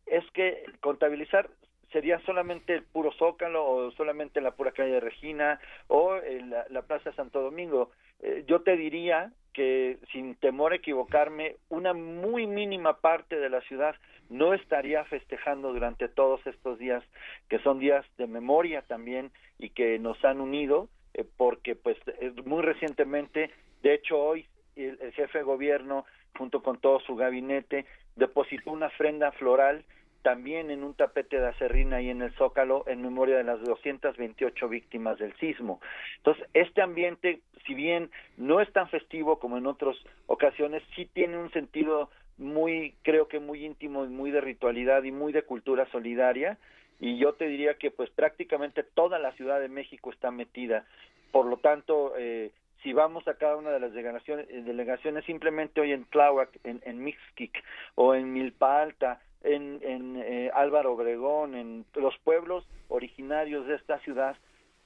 es 0.05 0.23
que 0.31 0.63
contabilizar 0.81 1.49
sería 1.95 2.19
solamente 2.25 2.73
el 2.73 2.83
puro 2.83 3.13
Zócalo 3.13 3.65
o 3.65 3.91
solamente 3.91 4.41
la 4.41 4.51
pura 4.51 4.73
calle 4.73 4.99
Regina 4.99 5.61
o 5.87 6.17
la, 6.17 6.65
la, 6.69 6.81
Plaza 6.81 7.13
Santo 7.13 7.39
Domingo. 7.41 7.89
Eh, 8.19 8.43
yo 8.47 8.63
te 8.63 8.75
diría 8.75 9.31
que 9.53 9.97
sin 10.11 10.35
temor 10.35 10.73
a 10.73 10.75
equivocarme, 10.75 11.55
una 11.69 11.93
muy 11.93 12.47
mínima 12.47 12.99
parte 12.99 13.37
de 13.37 13.49
la 13.49 13.61
ciudad 13.61 13.95
no 14.29 14.53
estaría 14.53 15.05
festejando 15.05 15.71
durante 15.71 16.09
todos 16.09 16.45
estos 16.45 16.77
días, 16.79 17.01
que 17.47 17.59
son 17.59 17.79
días 17.79 18.05
de 18.17 18.27
memoria 18.27 18.81
también 18.81 19.31
y 19.57 19.69
que 19.69 19.97
nos 19.97 20.21
han 20.25 20.41
unido, 20.41 20.89
eh, 21.13 21.23
porque 21.37 21.75
pues 21.75 21.97
muy 22.43 22.61
recientemente, 22.61 23.51
de 23.83 23.93
hecho 23.93 24.21
hoy 24.21 24.45
el, 24.75 24.99
el 25.01 25.13
jefe 25.13 25.37
de 25.37 25.45
gobierno 25.45 26.03
junto 26.37 26.61
con 26.61 26.77
todo 26.77 26.99
su 26.99 27.15
gabinete 27.15 27.85
depositó 28.17 28.71
una 28.71 28.87
ofrenda 28.87 29.31
floral 29.31 29.85
también 30.25 30.71
en 30.71 30.83
un 30.83 30.95
tapete 30.95 31.39
de 31.39 31.49
acerrina 31.49 32.01
y 32.01 32.09
en 32.09 32.23
el 32.23 32.33
Zócalo 32.33 32.83
en 32.87 33.03
memoria 33.03 33.37
de 33.37 33.43
las 33.43 33.61
228 33.61 34.67
víctimas 34.67 35.19
del 35.19 35.35
sismo. 35.35 35.79
Entonces, 36.17 36.47
este 36.55 36.81
ambiente, 36.81 37.41
si 37.67 37.75
bien 37.75 38.09
no 38.35 38.59
es 38.59 38.73
tan 38.73 38.89
festivo 38.89 39.37
como 39.37 39.59
en 39.59 39.67
otras 39.67 39.95
ocasiones, 40.25 40.81
sí 40.95 41.07
tiene 41.13 41.37
un 41.37 41.51
sentido 41.51 42.09
muy, 42.39 42.95
creo 43.03 43.27
que 43.27 43.39
muy 43.39 43.63
íntimo 43.63 44.03
y 44.03 44.07
muy 44.07 44.31
de 44.31 44.41
ritualidad 44.41 45.03
y 45.03 45.11
muy 45.11 45.31
de 45.31 45.43
cultura 45.43 45.85
solidaria 45.91 46.57
y 46.99 47.19
yo 47.19 47.33
te 47.33 47.45
diría 47.45 47.75
que 47.75 47.91
pues 47.91 48.09
prácticamente 48.09 48.81
toda 48.81 49.19
la 49.19 49.31
Ciudad 49.33 49.59
de 49.59 49.69
México 49.69 50.09
está 50.09 50.31
metida. 50.31 50.87
Por 51.31 51.45
lo 51.45 51.57
tanto, 51.57 52.13
eh, 52.17 52.49
si 52.81 52.93
vamos 52.93 53.27
a 53.27 53.35
cada 53.35 53.57
una 53.57 53.69
de 53.69 53.79
las 53.79 53.93
delegaciones, 53.93 54.47
eh, 54.49 54.63
delegaciones 54.63 55.23
simplemente 55.25 55.81
hoy 55.81 55.91
en 55.91 56.05
Tláhuac, 56.05 56.49
en, 56.63 56.81
en 56.83 57.03
Mixquic 57.03 57.63
o 57.93 58.15
en 58.15 58.33
Milpa 58.33 58.81
Alta 58.81 59.21
en, 59.45 59.79
en 59.83 60.17
eh, 60.17 60.51
Álvaro 60.53 60.93
Obregón, 60.93 61.55
en 61.55 61.85
los 61.93 62.17
pueblos 62.23 62.67
originarios 62.89 63.67
de 63.67 63.75
esta 63.75 63.99
ciudad, 63.99 64.35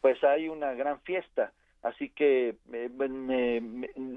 pues 0.02 0.24
hay 0.24 0.50
una 0.50 0.74
gran 0.74 1.00
fiesta. 1.02 1.54
Así 1.82 2.10
que 2.10 2.56
eh, 2.74 3.62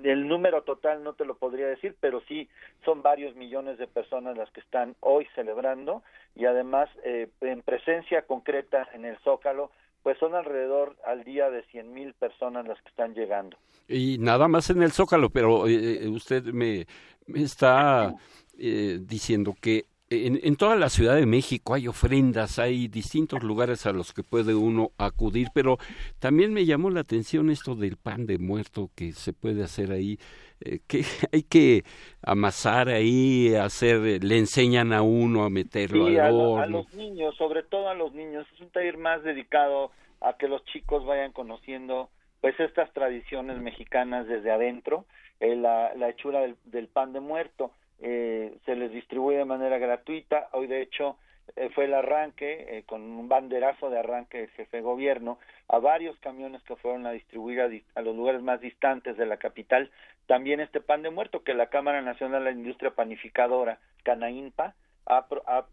el 0.05 0.29
número 0.29 0.63
total 0.63 1.05
no 1.05 1.13
te 1.13 1.25
lo 1.25 1.37
podría 1.37 1.69
decir, 1.69 1.95
pero 2.01 2.21
sí 2.27 2.49
son 2.85 3.03
varios 3.03 3.37
millones 3.37 3.79
de 3.79 3.87
personas 3.87 4.37
las 4.37 4.51
que 4.51 4.61
están 4.61 4.97
hoy 4.99 5.29
celebrando 5.37 6.03
y 6.35 6.47
además 6.47 6.91
eh, 7.05 7.29
en 7.41 7.63
presencia 7.63 8.23
concreta 8.23 8.89
en 8.95 9.05
el 9.05 9.17
Zócalo, 9.19 9.71
pues 10.03 10.19
son 10.19 10.35
alrededor 10.35 10.97
al 11.07 11.23
día 11.23 11.51
de 11.51 11.63
cien 11.67 11.95
mil 11.95 12.15
personas 12.15 12.67
las 12.67 12.83
que 12.83 12.89
están 12.89 13.15
llegando. 13.15 13.57
Y 13.87 14.19
nada 14.19 14.49
más 14.49 14.69
en 14.71 14.83
el 14.83 14.91
Zócalo, 14.91 15.31
pero 15.31 15.63
usted 16.11 16.43
me, 16.47 16.87
me 17.29 17.43
está 17.43 18.13
diciendo 18.57 19.55
que 19.61 19.85
en, 20.13 20.57
toda 20.57 20.77
la 20.77 20.89
Ciudad 20.89 21.15
de 21.17 21.27
México 21.27 21.75
hay 21.75 21.89
ofrendas, 21.89 22.59
hay 22.59 22.89
distintos 22.89 23.43
lugares 23.43 23.87
a 23.87 23.93
los 23.93 24.13
que 24.13 24.23
puede 24.23 24.55
uno 24.55 24.91
acudir, 24.99 25.49
pero 25.55 25.79
también 26.19 26.53
me 26.53 26.65
llamó 26.65 26.91
la 26.91 27.01
atención 27.01 27.51
esto 27.51 27.75
del 27.75 27.97
pan 27.97 28.27
de 28.27 28.39
muerto 28.39 28.91
que 28.95 29.13
se 29.13 29.33
puede 29.33 29.63
hacer 29.63 29.93
ahí, 29.93 30.19
eh, 30.61 30.81
que 30.87 31.03
hay 31.33 31.43
que 31.43 31.85
amasar 32.23 32.89
ahí, 32.89 33.55
hacer, 33.55 34.23
le 34.23 34.39
enseñan 34.39 34.93
a 34.93 35.03
uno 35.03 35.45
a 35.45 35.51
meterlo 35.51 36.07
al 36.07 36.35
horno. 36.35 36.63
A, 36.63 36.67
los 36.67 36.95
niños, 36.95 37.35
sobre 37.37 37.63
todo 37.63 37.89
a 37.89 37.95
los 37.95 38.13
niños, 38.13 38.47
es 38.55 38.61
un 38.61 38.71
taller 38.71 38.99
más 38.99 39.23
dedicado 39.23 39.91
a 40.21 40.37
que 40.37 40.49
los 40.49 40.65
chicos 40.67 41.05
vayan 41.05 41.33
conociendo 41.33 42.11
pues 42.41 42.59
estas 42.59 42.93
tradiciones 42.93 43.59
mexicanas 43.59 44.27
desde 44.27 44.51
adentro, 44.51 45.07
eh, 45.39 45.55
la, 45.55 45.95
la 45.95 46.09
hechura 46.09 46.41
del 46.65 46.89
pan 46.89 47.13
de 47.13 47.21
muerto 47.21 47.73
eh, 48.03 48.59
se 48.67 48.75
les 48.75 48.91
distribuye 48.91 49.39
de 49.39 49.45
manera 49.45 49.79
gratuita. 49.79 50.49
Hoy, 50.53 50.67
de 50.67 50.83
hecho, 50.83 51.17
eh, 51.55 51.71
fue 51.73 51.85
el 51.85 51.95
arranque, 51.95 52.79
eh, 52.79 52.83
con 52.85 53.01
un 53.01 53.29
banderazo 53.29 53.91
de 53.91 54.01
arranque 54.01 54.39
del 54.39 54.51
jefe 54.51 54.79
de 54.79 54.83
gobierno, 54.83 55.39
a 55.69 55.79
varios 55.79 56.19
camiones 56.19 56.63
que 56.65 56.75
fueron 56.75 57.07
a 57.07 57.13
distribuir 57.13 57.61
a, 57.61 58.03
los 58.03 58.17
lugares 58.17 58.43
más 58.43 58.61
distantes 58.61 59.17
de 59.17 59.25
la 59.25 59.37
capital. 59.37 59.91
También 60.27 60.59
este 60.59 60.81
pan 60.81 61.03
de 61.03 61.11
muerto 61.11 61.45
que 61.45 61.55
la 61.55 61.69
Cámara 61.69 62.03
Nacional 62.03 62.45
de 62.45 62.51
la 62.51 62.57
Industria 62.59 62.91
Panificadora, 62.91 63.79
Canaimpa, 64.03 64.75
ha, 65.07 65.27
ha 65.47 65.67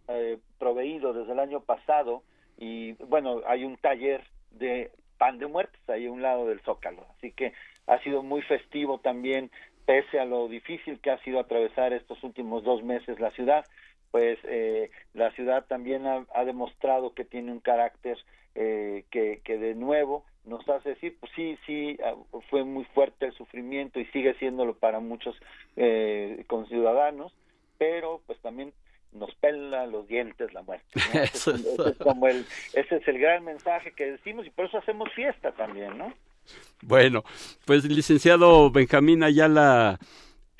proveído 0.59 1.13
desde 1.13 1.33
el 1.33 1.39
año 1.39 1.61
pasado 1.61 2.23
y 2.57 2.93
bueno, 3.05 3.41
hay 3.47 3.63
un 3.63 3.77
taller 3.77 4.23
de 4.51 4.91
pan 5.17 5.37
de 5.37 5.47
muertos 5.47 5.81
ahí 5.87 6.07
a 6.07 6.11
un 6.11 6.21
lado 6.21 6.47
del 6.47 6.61
Zócalo. 6.61 7.05
Así 7.17 7.31
que 7.31 7.53
ha 7.87 7.99
sido 8.03 8.21
muy 8.21 8.41
festivo 8.43 8.99
también 8.99 9.51
pese 9.89 10.19
a 10.19 10.25
lo 10.25 10.47
difícil 10.47 10.99
que 10.99 11.09
ha 11.09 11.17
sido 11.23 11.39
atravesar 11.39 11.93
estos 11.93 12.23
últimos 12.23 12.63
dos 12.63 12.83
meses 12.83 13.19
la 13.19 13.31
ciudad, 13.31 13.65
pues 14.11 14.37
eh, 14.43 14.91
la 15.15 15.31
ciudad 15.31 15.65
también 15.65 16.05
ha, 16.05 16.45
demostrado 16.45 17.15
que 17.15 17.25
tiene 17.25 17.51
un 17.51 17.59
carácter 17.59 18.15
eh, 18.53 19.05
que, 19.09 19.41
que 19.43 19.57
de 19.57 19.73
nuevo 19.73 20.25
nos 20.45 20.69
hace 20.69 20.89
decir, 20.89 21.17
pues 21.19 21.31
sí, 21.35 21.57
sí, 21.65 21.97
ah, 22.05 22.13
fue 22.51 22.63
muy 22.65 22.83
fuerte 22.93 23.25
el 23.25 23.33
sufrimiento 23.33 23.99
y 23.99 24.05
sigue 24.05 24.35
siéndolo 24.35 24.75
para 24.75 24.99
muchos 24.99 25.35
eh, 25.75 26.43
conciudadanos, 26.45 27.33
pero 27.79 28.21
pues 28.27 28.37
también 28.41 28.71
nos 29.11 29.33
pela 29.37 29.87
los 29.87 30.07
dientes 30.07 30.53
la 30.53 30.61
muerte. 30.61 30.85
ese, 31.15 31.49
es 31.55 31.97
como 31.97 32.27
el, 32.27 32.45
ese 32.75 32.97
es 32.97 33.07
el 33.07 33.17
gran 33.17 33.43
mensaje 33.43 33.91
que 33.93 34.11
decimos 34.11 34.45
y 34.45 34.51
por 34.51 34.65
eso 34.65 34.77
hacemos 34.77 35.11
fiesta 35.13 35.51
también, 35.53 35.97
¿no? 35.97 36.13
Bueno, 36.81 37.23
pues 37.65 37.83
licenciado 37.85 38.71
Benjamín 38.71 39.23
Ayala 39.23 39.99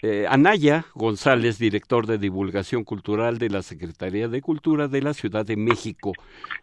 eh, 0.02 0.26
Anaya 0.30 0.86
González, 0.94 1.58
director 1.60 2.08
de 2.08 2.18
divulgación 2.18 2.84
cultural 2.84 3.38
de 3.38 3.50
la 3.50 3.62
Secretaría 3.62 4.28
de 4.28 4.42
Cultura 4.42 4.88
de 4.88 5.02
la 5.02 5.14
Ciudad 5.14 5.46
de 5.46 5.58
México. 5.58 6.14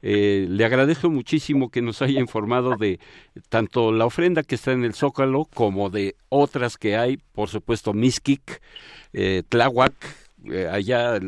Eh, 0.00 0.46
le 0.48 0.64
agradezco 0.64 1.10
muchísimo 1.10 1.70
que 1.70 1.82
nos 1.82 2.00
haya 2.00 2.20
informado 2.20 2.76
de 2.76 2.98
tanto 3.48 3.92
la 3.92 4.06
ofrenda 4.06 4.42
que 4.42 4.54
está 4.54 4.72
en 4.72 4.84
el 4.84 4.94
Zócalo 4.94 5.46
como 5.52 5.90
de 5.90 6.16
otras 6.28 6.78
que 6.78 6.96
hay, 6.96 7.18
por 7.32 7.48
supuesto, 7.48 7.92
Miskik, 7.92 8.62
eh, 9.12 9.42
Tláhuac, 9.48 9.94
eh, 10.50 10.68
allá 10.70 11.18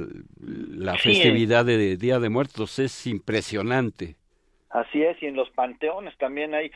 la 0.41 0.97
festividad 0.97 1.65
de 1.65 1.97
Día 1.97 2.21
de 2.21 2.29
Muertos 2.29 2.79
es 2.79 3.07
impresionante. 3.07 4.18
Así 4.71 5.03
es, 5.03 5.23
y 5.23 5.27
en 5.27 5.37
los 5.37 5.51
panteones 5.51 6.17
también 6.19 6.55
hay, 6.55 6.71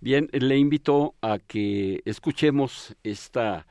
Bien, 0.00 0.28
le 0.32 0.58
invito 0.58 1.14
a 1.22 1.38
que 1.38 2.02
escuchemos 2.04 2.94
esta 3.02 3.66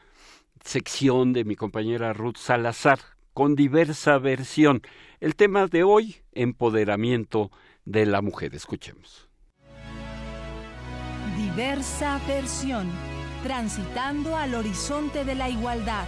sección 0.63 1.33
de 1.33 1.45
mi 1.45 1.55
compañera 1.55 2.13
Ruth 2.13 2.37
Salazar 2.37 2.99
con 3.33 3.55
diversa 3.55 4.17
versión. 4.17 4.81
El 5.19 5.35
tema 5.35 5.67
de 5.67 5.83
hoy, 5.83 6.17
empoderamiento 6.31 7.51
de 7.85 8.07
la 8.07 8.21
mujer. 8.21 8.55
Escuchemos. 8.55 9.29
Diversa 11.37 12.19
versión, 12.27 12.89
transitando 13.43 14.35
al 14.35 14.55
horizonte 14.55 15.25
de 15.25 15.35
la 15.35 15.49
igualdad. 15.49 16.07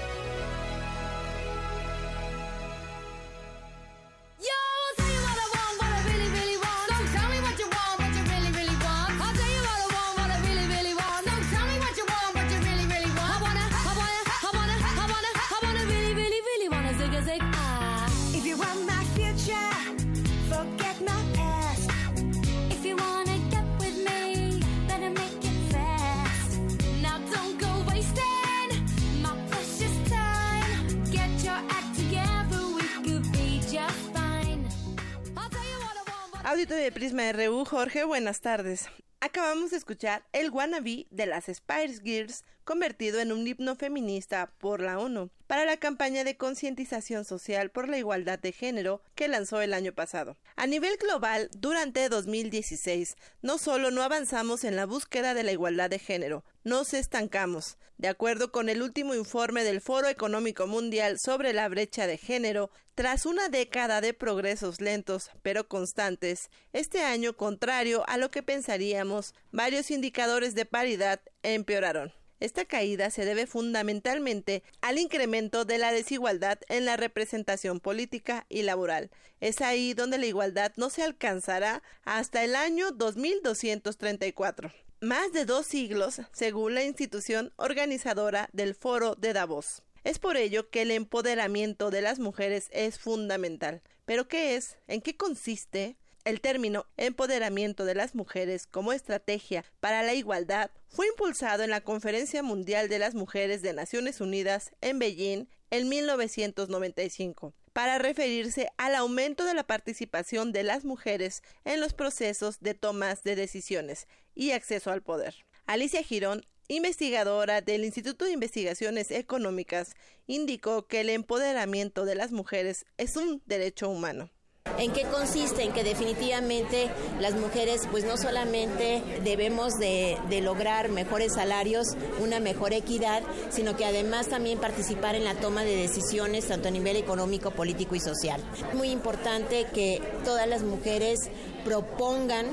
Auditorio 36.57 36.85
de 36.85 36.91
Prisma 36.91 37.31
RU, 37.33 37.65
Jorge, 37.65 38.03
buenas 38.03 38.41
tardes. 38.41 38.89
Acabamos 39.19 39.69
de 39.69 39.77
escuchar 39.77 40.23
el 40.33 40.49
wannabe 40.49 41.05
de 41.11 41.27
las 41.27 41.45
Spice 41.45 42.01
Girls 42.03 42.45
convertido 42.67 43.21
en 43.21 43.31
un 43.31 43.47
himno 43.47 43.77
feminista 43.77 44.51
por 44.59 44.81
la 44.81 44.99
ONU 44.99 45.31
para 45.47 45.63
la 45.63 45.77
campaña 45.77 46.25
de 46.25 46.35
concientización 46.35 47.23
social 47.23 47.71
por 47.71 47.87
la 47.87 47.97
igualdad 47.97 48.37
de 48.37 48.51
género 48.51 49.01
que 49.15 49.29
lanzó 49.29 49.61
el 49.61 49.73
año 49.73 49.93
pasado. 49.93 50.35
A 50.57 50.67
nivel 50.67 50.97
global, 50.97 51.49
durante 51.57 52.09
2016, 52.09 53.15
no 53.41 53.57
solo 53.57 53.89
no 53.89 54.03
avanzamos 54.03 54.65
en 54.65 54.75
la 54.75 54.85
búsqueda 54.85 55.33
de 55.33 55.43
la 55.43 55.53
igualdad 55.53 55.89
de 55.89 55.97
género, 55.97 56.43
nos 56.65 56.93
estancamos. 56.93 57.77
De 57.97 58.09
acuerdo 58.09 58.51
con 58.51 58.67
el 58.67 58.83
último 58.83 59.15
informe 59.15 59.63
del 59.63 59.79
Foro 59.79 60.09
Económico 60.09 60.67
Mundial 60.67 61.19
sobre 61.19 61.53
la 61.53 61.69
brecha 61.69 62.05
de 62.05 62.17
género, 62.17 62.69
tras 62.95 63.25
una 63.25 63.47
década 63.47 64.01
de 64.01 64.13
progresos 64.13 64.81
lentos 64.81 65.31
pero 65.41 65.69
constantes, 65.69 66.49
este 66.73 67.01
año, 67.01 67.37
contrario 67.37 68.03
a 68.07 68.17
lo 68.17 68.29
que 68.29 68.43
pensaríamos, 68.43 69.33
varios 69.53 69.89
indicadores 69.89 70.53
de 70.53 70.65
paridad 70.65 71.21
empeoraron. 71.43 72.11
Esta 72.39 72.65
caída 72.65 73.09
se 73.09 73.25
debe 73.25 73.47
fundamentalmente 73.47 74.63
al 74.81 74.99
incremento 74.99 75.65
de 75.65 75.77
la 75.77 75.91
desigualdad 75.91 76.59
en 76.69 76.85
la 76.85 76.97
representación 76.97 77.79
política 77.79 78.45
y 78.49 78.61
laboral. 78.61 79.09
Es 79.39 79.61
ahí 79.61 79.93
donde 79.93 80.17
la 80.17 80.25
igualdad 80.25 80.71
no 80.75 80.89
se 80.89 81.03
alcanzará 81.03 81.81
hasta 82.03 82.43
el 82.43 82.55
año 82.55 82.91
2234 82.91 84.71
más 84.99 85.31
de 85.31 85.45
dos 85.45 85.67
siglos, 85.67 86.21
según 86.31 86.73
la 86.73 86.83
institución 86.83 87.53
organizadora 87.55 88.49
del 88.51 88.73
Foro 88.73 89.15
de 89.15 89.33
Davos. 89.33 89.83
Es 90.03 90.19
por 90.19 90.37
ello 90.37 90.69
que 90.69 90.81
el 90.81 90.91
empoderamiento 90.91 91.91
de 91.91 92.01
las 92.01 92.19
mujeres 92.19 92.67
es 92.71 92.97
fundamental. 92.97 93.81
¿Pero 94.05 94.27
qué 94.27 94.55
es? 94.55 94.77
¿En 94.87 95.01
qué 95.01 95.15
consiste? 95.15 95.97
El 96.27 96.41
término 96.41 96.85
empoderamiento 96.97 97.85
de 97.85 97.95
las 97.95 98.13
mujeres 98.13 98.67
como 98.67 98.91
estrategia 98.91 99.63
para 99.79 100.03
la 100.03 100.13
igualdad 100.13 100.71
fue 100.89 101.07
impulsado 101.07 101.63
en 101.63 101.69
la 101.69 101.79
Conferencia 101.79 102.43
Mundial 102.43 102.89
de 102.89 102.99
las 102.99 103.15
Mujeres 103.15 103.61
de 103.61 103.71
Naciones 103.71 104.19
Unidas 104.19 104.71
en 104.81 104.99
Beijing 104.99 105.45
en 105.69 105.87
1995 105.87 107.53
para 107.71 107.97
referirse 107.97 108.67
al 108.75 108.95
aumento 108.95 109.45
de 109.45 109.53
la 109.53 109.63
participación 109.63 110.51
de 110.51 110.63
las 110.63 110.83
mujeres 110.83 111.43
en 111.63 111.79
los 111.79 111.93
procesos 111.93 112.59
de 112.59 112.73
tomas 112.73 113.23
de 113.23 113.37
decisiones 113.37 114.09
y 114.35 114.51
acceso 114.51 114.91
al 114.91 115.01
poder. 115.01 115.33
Alicia 115.65 116.03
Girón, 116.03 116.45
investigadora 116.67 117.61
del 117.61 117.85
Instituto 117.85 118.25
de 118.25 118.33
Investigaciones 118.33 119.11
Económicas, 119.11 119.95
indicó 120.25 120.87
que 120.87 120.99
el 120.99 121.09
empoderamiento 121.09 122.03
de 122.03 122.15
las 122.15 122.33
mujeres 122.33 122.85
es 122.97 123.15
un 123.15 123.41
derecho 123.45 123.87
humano. 123.87 124.29
¿En 124.77 124.91
qué 124.91 125.03
consiste? 125.03 125.63
En 125.63 125.71
que 125.71 125.83
definitivamente 125.83 126.89
las 127.19 127.33
mujeres 127.35 127.81
pues 127.89 128.03
no 128.05 128.17
solamente 128.17 129.03
debemos 129.23 129.73
de, 129.79 130.17
lograr 130.41 130.89
mejores 130.89 131.33
salarios, 131.33 131.87
una 132.19 132.39
mejor 132.39 132.73
equidad, 132.73 133.23
sino 133.49 133.75
que 133.75 133.85
además 133.85 134.27
también 134.27 134.59
participar 134.59 135.15
en 135.15 135.23
la 135.23 135.35
toma 135.35 135.63
de 135.63 135.75
decisiones 135.75 136.47
tanto 136.47 136.67
a 136.67 136.71
nivel 136.71 136.95
económico, 136.95 137.51
político 137.51 137.95
y 137.95 137.99
social. 137.99 138.41
Es 138.69 138.75
muy 138.75 138.89
importante 138.89 139.65
que 139.73 140.01
todas 140.23 140.47
las 140.47 140.61
mujeres 140.61 141.19
propongan 141.65 142.45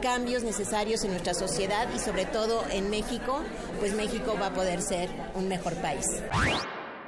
cambios 0.00 0.42
necesarios 0.42 1.02
en 1.04 1.10
nuestra 1.10 1.34
sociedad 1.34 1.88
y 1.94 1.98
sobre 1.98 2.26
todo 2.26 2.62
en 2.70 2.90
México, 2.90 3.40
pues 3.80 3.94
México 3.94 4.36
va 4.40 4.48
a 4.48 4.54
poder 4.54 4.82
ser 4.82 5.08
un 5.34 5.48
mejor 5.48 5.74
país. 5.76 6.06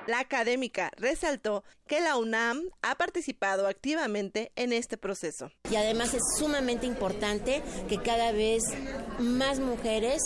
La 0.07 0.21
académica 0.21 0.93
resaltó 0.97 1.65
que 1.89 2.01
la 2.01 2.17
UNAM 2.17 2.63
ha 2.83 2.95
participado 2.95 3.67
activamente 3.67 4.53
en 4.55 4.73
este 4.73 4.97
proceso. 4.97 5.51
Y 5.71 5.77
además 5.77 6.15
es 6.15 6.23
sumamente 6.39 6.87
importante 6.87 7.63
que 7.89 7.99
cada 7.99 8.33
vez 8.33 8.63
más 9.19 9.59
mujeres 9.59 10.23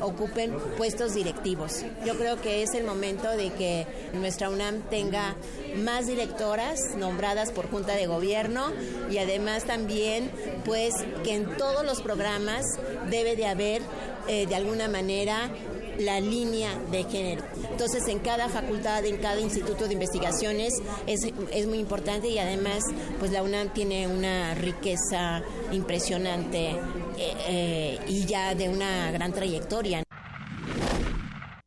ocupen 0.00 0.56
puestos 0.76 1.14
directivos. 1.14 1.84
Yo 2.04 2.16
creo 2.16 2.40
que 2.40 2.62
es 2.62 2.74
el 2.74 2.84
momento 2.84 3.28
de 3.30 3.52
que 3.52 3.86
nuestra 4.14 4.50
UNAM 4.50 4.82
tenga 4.88 5.36
más 5.76 6.06
directoras 6.06 6.78
nombradas 6.96 7.50
por 7.50 7.68
Junta 7.68 7.94
de 7.94 8.06
Gobierno 8.06 8.72
y 9.10 9.18
además 9.18 9.64
también 9.64 10.30
pues 10.64 10.94
que 11.24 11.34
en 11.34 11.56
todos 11.56 11.84
los 11.84 12.02
programas 12.02 12.64
debe 13.10 13.34
de 13.34 13.46
haber 13.46 13.82
eh, 14.28 14.46
de 14.46 14.54
alguna 14.54 14.88
manera 14.88 15.50
la 15.98 16.20
línea 16.20 16.70
de 16.90 17.04
género. 17.04 17.44
Entonces, 17.70 18.06
en 18.08 18.18
cada 18.18 18.48
facultad, 18.48 19.04
en 19.04 19.16
cada 19.18 19.40
instituto 19.40 19.86
de 19.86 19.94
investigaciones 19.94 20.74
es, 21.06 21.20
es 21.52 21.66
muy 21.66 21.78
importante 21.78 22.28
y 22.28 22.38
además, 22.38 22.82
pues 23.18 23.32
la 23.32 23.42
UNAM 23.42 23.72
tiene 23.72 24.08
una 24.08 24.54
riqueza 24.54 25.42
impresionante 25.72 26.70
eh, 26.70 27.34
eh, 27.48 27.98
y 28.08 28.24
ya 28.26 28.54
de 28.54 28.68
una 28.68 29.10
gran 29.12 29.32
trayectoria. 29.32 30.02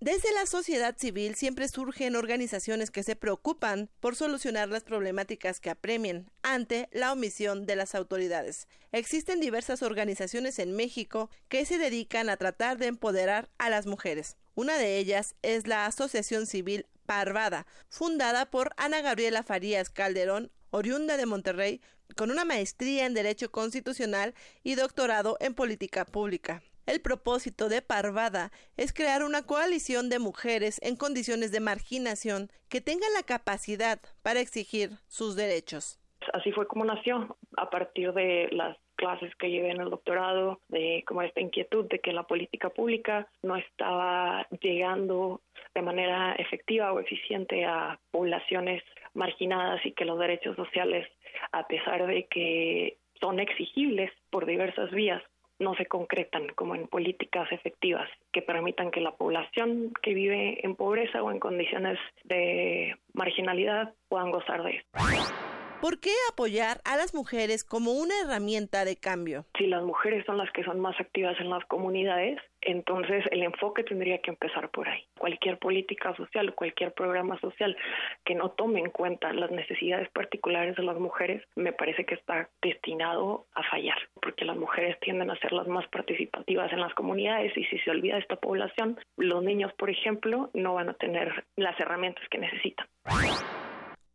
Desde 0.08 0.32
la 0.32 0.46
sociedad 0.46 0.96
civil 0.98 1.36
siempre 1.36 1.68
surgen 1.68 2.16
organizaciones 2.16 2.92
que 2.92 3.04
se 3.04 3.18
preocupan 3.18 3.90
por 4.00 4.16
solucionar 4.16 4.70
las 4.70 4.86
problemáticas 4.86 5.60
que 5.60 5.70
apremien 5.70 6.32
ante 6.44 6.88
la 6.94 7.12
omisión 7.12 7.66
de 7.66 7.76
las 7.76 7.94
autoridades. 7.94 8.70
Existen 8.94 9.42
diversas 9.42 9.84
organizaciones 9.84 10.60
en 10.60 10.74
México 10.78 11.30
que 11.50 11.66
se 11.66 11.78
dedican 11.78 12.30
a 12.30 12.38
tratar 12.38 12.78
de 12.78 12.86
empoderar 12.86 13.50
a 13.58 13.70
las 13.70 13.86
mujeres. 13.86 14.38
Una 14.56 14.78
de 14.78 14.98
ellas 14.98 15.36
es 15.42 15.68
la 15.68 15.86
Asociación 15.86 16.48
Civil 16.48 16.86
Parvada, 17.06 17.68
fundada 17.90 18.50
por 18.50 18.72
Ana 18.78 19.02
Gabriela 19.02 19.44
Farías 19.44 19.90
Calderón, 19.90 20.54
oriunda 20.70 21.18
de 21.18 21.26
Monterrey, 21.26 21.82
con 22.16 22.32
una 22.32 22.46
maestría 22.46 23.08
en 23.08 23.14
Derecho 23.14 23.52
Constitucional 23.52 24.36
y 24.64 24.76
doctorado 24.76 25.36
en 25.42 25.54
Política 25.54 26.06
Pública. 26.06 26.64
El 26.88 27.01
propósito 27.01 27.68
de 27.68 27.81
Parvada 27.81 28.49
es 28.77 28.93
crear 28.93 29.22
una 29.22 29.45
coalición 29.45 30.07
de 30.09 30.19
mujeres 30.19 30.80
en 30.81 30.95
condiciones 30.95 31.51
de 31.51 31.59
marginación 31.59 32.47
que 32.69 32.80
tengan 32.80 33.14
la 33.14 33.23
capacidad 33.23 33.99
para 34.23 34.39
exigir 34.39 34.91
sus 35.07 35.35
derechos. 35.35 35.99
Así 36.31 36.53
fue 36.53 36.65
como 36.65 36.85
nació, 36.85 37.35
a 37.57 37.69
partir 37.69 38.14
de 38.14 38.47
las 38.53 38.77
clases 38.95 39.35
que 39.35 39.49
llevé 39.49 39.72
en 39.72 39.81
el 39.81 39.89
doctorado, 39.89 40.61
de 40.69 41.03
como 41.05 41.23
esta 41.23 41.41
inquietud 41.41 41.85
de 41.89 41.99
que 41.99 42.14
la 42.14 42.23
política 42.23 42.69
pública 42.69 43.27
no 43.43 43.57
estaba 43.57 44.47
llegando 44.61 45.41
de 45.76 45.81
manera 45.81 46.35
efectiva 46.35 46.93
o 46.93 47.01
eficiente 47.01 47.65
a 47.65 47.99
poblaciones 48.11 48.81
marginadas 49.14 49.85
y 49.85 49.91
que 49.91 50.05
los 50.05 50.18
derechos 50.18 50.55
sociales, 50.55 51.05
a 51.51 51.68
pesar 51.68 52.07
de 52.07 52.27
que 52.27 52.97
son 53.19 53.41
exigibles 53.41 54.09
por 54.30 54.45
diversas 54.45 54.89
vías, 54.91 55.22
no 55.60 55.76
se 55.76 55.86
concretan 55.86 56.48
como 56.56 56.76
en 56.76 56.88
políticas 56.88 57.52
efectivas 57.52 58.10
que 58.32 58.42
permitan 58.42 58.92
que 58.92 59.02
la 59.02 59.12
población 59.12 59.94
que 60.02 60.14
vive 60.14 60.66
en 60.66 60.76
pobreza 60.76 61.24
o 61.24 61.32
en 61.32 61.40
condiciones 61.40 61.98
de 62.24 62.96
marginalidad 63.14 63.94
puedan 64.08 64.32
gozar 64.32 64.64
de 64.64 64.78
esto. 64.78 65.47
¿Por 65.82 65.99
qué 65.99 66.10
apoyar 66.32 66.82
a 66.86 66.98
las 66.98 67.14
mujeres 67.14 67.64
como 67.64 67.91
una 67.91 68.14
herramienta 68.24 68.84
de 68.84 68.95
cambio? 68.95 69.45
Si 69.60 69.68
las 69.68 69.84
mujeres 69.84 70.26
son 70.26 70.40
las 70.40 70.52
que 70.52 70.64
son 70.64 70.80
más 70.80 70.99
activas 70.99 71.40
en 71.40 71.52
las 71.52 71.64
comunidades, 71.66 72.40
entonces 72.62 73.24
el 73.30 73.44
enfoque 73.44 73.84
tendría 73.84 74.18
que 74.20 74.32
empezar 74.32 74.70
por 74.72 74.90
ahí. 74.90 75.06
Cualquier 75.20 75.60
política 75.60 76.16
social, 76.16 76.56
cualquier 76.56 76.94
programa 76.94 77.40
social 77.40 77.78
que 78.26 78.34
no 78.34 78.49
tome 78.52 78.80
en 78.80 78.90
cuenta 78.90 79.32
las 79.34 79.52
necesidades 79.52 80.10
particulares 80.10 80.76
de 80.76 80.84
las 80.84 80.98
mujeres, 80.98 81.44
me 81.56 81.74
parece 81.74 82.06
que 82.06 82.16
está 82.16 82.49
destinado 82.60 83.45
a 83.54 83.62
fallar, 83.70 83.99
porque 84.20 84.45
las 84.45 84.58
mujeres 84.58 84.99
tienden 84.99 85.30
a 85.30 85.40
ser 85.40 85.54
las 85.54 85.68
más 85.68 85.88
participativas 85.90 86.74
en 86.74 86.80
las 86.80 86.94
comunidades 86.95 87.56
y 87.56 87.64
si 87.66 87.78
se 87.80 87.91
olvida 87.91 88.18
esta 88.18 88.38
población, 88.38 88.99
los 89.16 89.44
niños, 89.44 89.72
por 89.78 89.91
ejemplo, 89.91 90.49
no 90.56 90.74
van 90.74 90.90
a 90.90 90.94
tener 90.95 91.45
las 91.56 91.80
herramientas 91.80 92.28
que 92.32 92.40
necesitan 92.40 92.88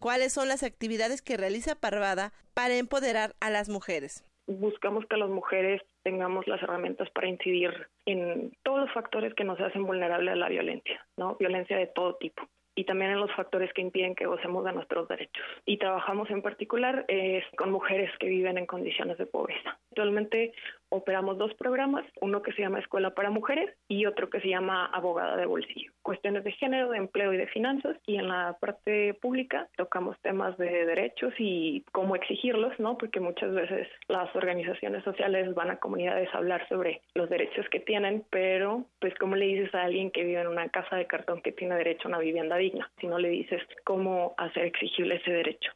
cuáles 0.03 0.33
son 0.33 0.49
las 0.49 0.65
actividades 0.65 1.23
que 1.23 1.37
realiza 1.37 1.81
Parvada 1.81 2.33
para 2.55 2.77
empoderar 2.77 3.35
a 3.41 3.51
las 3.51 3.69
mujeres. 3.69 4.25
Buscamos 4.49 5.07
que 5.07 5.17
las 5.17 5.31
mujeres 5.31 5.81
tengamos 6.03 6.47
las 6.49 6.61
herramientas 6.61 7.09
para 7.11 7.29
incidir 7.29 7.71
en 8.05 8.53
todos 8.65 8.81
los 8.81 8.93
factores 8.93 9.33
que 9.35 9.45
nos 9.45 9.61
hacen 9.61 9.85
vulnerables 9.85 10.33
a 10.35 10.37
la 10.37 10.49
violencia, 10.49 11.07
¿no? 11.17 11.37
Violencia 11.37 11.79
de 11.79 11.87
todo 11.87 12.17
tipo 12.17 12.43
y 12.75 12.85
también 12.85 13.13
en 13.13 13.21
los 13.21 13.31
factores 13.35 13.73
que 13.75 13.83
impiden 13.83 14.15
que 14.15 14.27
gocemos 14.27 14.65
de 14.65 14.73
nuestros 14.73 15.07
derechos. 15.07 15.45
Y 15.67 15.77
trabajamos 15.77 16.31
en 16.31 16.43
particular 16.43 17.05
eh, 17.09 17.43
con 17.57 17.71
mujeres 17.71 18.11
que 18.19 18.27
viven 18.27 18.59
en 18.59 18.67
condiciones 18.67 19.19
de 19.19 19.27
pobreza. 19.27 19.79
Actualmente 19.91 20.53
operamos 20.93 21.39
dos 21.39 21.55
programas, 21.55 22.05
uno 22.21 22.43
que 22.43 22.53
se 22.53 22.63
llama 22.63 22.79
Escuela 22.79 23.11
para 23.11 23.31
Mujeres 23.31 23.75
y 23.89 24.07
otro 24.07 24.29
que 24.29 24.41
se 24.41 24.49
llama 24.49 24.87
Abogada 24.87 25.37
de 25.37 25.47
Bolsillo. 25.47 25.91
Cuestiones 26.03 26.45
de 26.45 26.53
género, 26.53 26.91
de 26.91 26.99
empleo 26.99 27.33
y 27.33 27.39
de 27.39 27.47
finanzas. 27.49 27.97
Y 28.07 28.17
en 28.17 28.29
la 28.29 28.57
parte 28.61 29.15
pública 29.15 29.69
tocamos 29.77 30.17
temas 30.21 30.57
de 30.59 30.85
derechos 30.85 31.33
y 31.39 31.85
cómo 31.93 32.15
exigirlos, 32.15 32.79
¿no? 32.79 32.99
Porque 32.99 33.21
muchas 33.21 33.53
veces 33.55 33.89
las 34.09 34.35
organizaciones 34.37 35.03
sociales 35.05 35.55
van 35.55 35.71
a 35.71 35.79
comunidades 35.79 36.29
a 36.35 36.39
hablar 36.39 36.69
sobre 36.69 37.01
los 37.15 37.31
derechos 37.31 37.67
que 37.71 37.81
tienen, 37.81 38.25
pero 38.31 38.85
pues 39.01 39.15
cómo 39.19 39.37
le 39.37 39.47
dices 39.47 39.75
a 39.75 39.83
alguien 39.83 40.11
que 40.11 40.25
vive 40.25 40.41
en 40.41 40.49
una 40.49 40.69
casa 40.69 40.97
de 40.97 41.07
cartón 41.07 41.41
que 41.41 41.53
tiene 41.53 41.75
derecho 41.77 42.09
a 42.09 42.09
una 42.09 42.19
vivienda 42.19 42.57
digna, 42.57 42.91
si 43.01 43.07
no 43.07 43.19
le 43.19 43.31
dices 43.31 43.63
cómo 43.85 44.35
hacer 44.37 44.67
exigible 44.67 45.17
ese 45.17 45.33
derecho. 45.33 45.73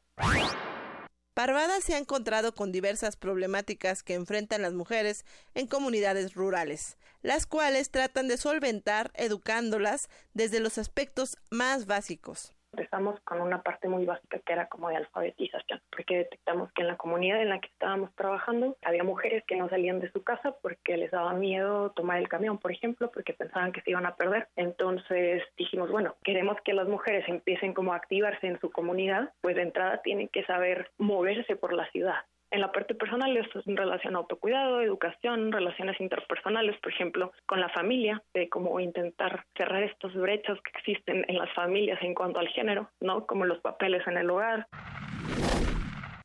Parvada 1.36 1.82
se 1.82 1.94
ha 1.94 1.98
encontrado 1.98 2.54
con 2.54 2.72
diversas 2.72 3.16
problemáticas 3.16 4.02
que 4.02 4.14
enfrentan 4.14 4.62
las 4.62 4.72
mujeres 4.72 5.26
en 5.52 5.66
comunidades 5.66 6.32
rurales, 6.32 6.96
las 7.20 7.44
cuales 7.44 7.90
tratan 7.90 8.26
de 8.26 8.38
solventar 8.38 9.10
educándolas 9.12 10.08
desde 10.32 10.60
los 10.60 10.78
aspectos 10.78 11.36
más 11.50 11.84
básicos 11.84 12.55
empezamos 12.72 13.18
con 13.20 13.40
una 13.40 13.62
parte 13.62 13.88
muy 13.88 14.04
básica 14.04 14.38
que 14.38 14.52
era 14.52 14.68
como 14.68 14.88
de 14.88 14.96
alfabetización, 14.96 15.80
porque 15.90 16.18
detectamos 16.18 16.72
que 16.72 16.82
en 16.82 16.88
la 16.88 16.96
comunidad 16.96 17.40
en 17.40 17.48
la 17.48 17.60
que 17.60 17.68
estábamos 17.68 18.14
trabajando 18.14 18.76
había 18.82 19.04
mujeres 19.04 19.44
que 19.46 19.56
no 19.56 19.68
salían 19.68 20.00
de 20.00 20.10
su 20.12 20.22
casa 20.22 20.56
porque 20.62 20.96
les 20.96 21.10
daba 21.10 21.32
miedo 21.32 21.90
tomar 21.90 22.18
el 22.18 22.28
camión, 22.28 22.58
por 22.58 22.72
ejemplo, 22.72 23.10
porque 23.10 23.32
pensaban 23.32 23.72
que 23.72 23.80
se 23.82 23.90
iban 23.90 24.06
a 24.06 24.16
perder. 24.16 24.48
Entonces 24.56 25.42
dijimos, 25.56 25.90
bueno, 25.90 26.16
queremos 26.22 26.56
que 26.64 26.74
las 26.74 26.88
mujeres 26.88 27.24
empiecen 27.28 27.74
como 27.74 27.92
a 27.92 27.96
activarse 27.96 28.46
en 28.46 28.60
su 28.60 28.70
comunidad, 28.70 29.32
pues 29.40 29.56
de 29.56 29.62
entrada 29.62 30.02
tienen 30.02 30.28
que 30.28 30.44
saber 30.44 30.90
moverse 30.98 31.56
por 31.56 31.72
la 31.72 31.90
ciudad 31.90 32.24
en 32.56 32.62
la 32.62 32.72
parte 32.72 32.94
personal 32.94 33.36
es 33.36 33.46
en 33.66 33.76
relación 33.76 34.16
a 34.16 34.18
autocuidado, 34.18 34.80
educación, 34.80 35.52
relaciones 35.52 36.00
interpersonales, 36.00 36.74
por 36.80 36.90
ejemplo, 36.90 37.32
con 37.44 37.60
la 37.60 37.68
familia, 37.68 38.22
de 38.32 38.48
cómo 38.48 38.80
intentar 38.80 39.44
cerrar 39.58 39.82
estos 39.82 40.14
brechas 40.14 40.58
que 40.62 40.78
existen 40.78 41.26
en 41.28 41.36
las 41.36 41.52
familias 41.54 41.98
en 42.00 42.14
cuanto 42.14 42.40
al 42.40 42.48
género, 42.48 42.90
¿no? 43.00 43.26
Como 43.26 43.44
los 43.44 43.60
papeles 43.60 44.06
en 44.06 44.16
el 44.16 44.30
hogar. 44.30 44.66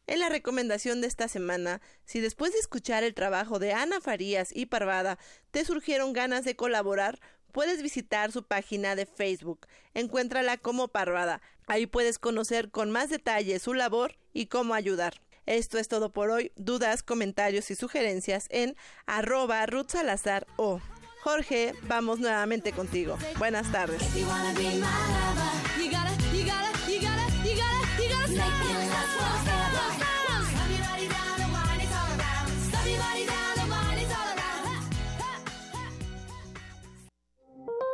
En 0.08 0.20
la 0.20 0.30
recomendación 0.30 1.02
de 1.02 1.08
esta 1.08 1.28
semana, 1.28 1.82
si 2.06 2.22
después 2.22 2.54
de 2.54 2.60
escuchar 2.60 3.04
el 3.04 3.14
trabajo 3.14 3.60
de 3.60 3.74
Ana 3.74 4.00
Farías 4.00 4.56
y 4.56 4.68
Parvada 4.68 5.18
te 5.52 5.66
surgieron 5.66 6.14
ganas 6.14 6.46
de 6.46 6.56
colaborar, 6.56 7.20
puedes 7.52 7.84
visitar 7.84 8.32
su 8.32 8.44
página 8.44 8.96
de 8.96 9.06
Facebook. 9.06 9.68
Encuéntrala 9.94 10.56
como 10.56 10.88
Parvada. 10.88 11.42
Ahí 11.68 11.88
puedes 11.88 12.20
conocer 12.20 12.72
con 12.72 12.90
más 12.90 13.10
detalle 13.10 13.60
su 13.60 13.74
labor 13.74 14.16
y 14.32 14.46
cómo 14.46 14.74
ayudar. 14.74 15.16
Esto 15.46 15.78
es 15.78 15.88
todo 15.88 16.12
por 16.12 16.30
hoy. 16.30 16.52
Dudas, 16.56 17.04
comentarios 17.04 17.72
y 17.72 17.76
sugerencias 17.76 18.48
en 18.50 18.76
arroba 19.06 19.66
Ruth 19.66 19.90
Salazar 19.90 20.48
o. 20.58 20.80
Jorge, 21.24 21.74
vamos 21.84 22.20
nuevamente 22.20 22.72
contigo. 22.72 23.18
Buenas 23.38 23.72
tardes. 23.72 24.02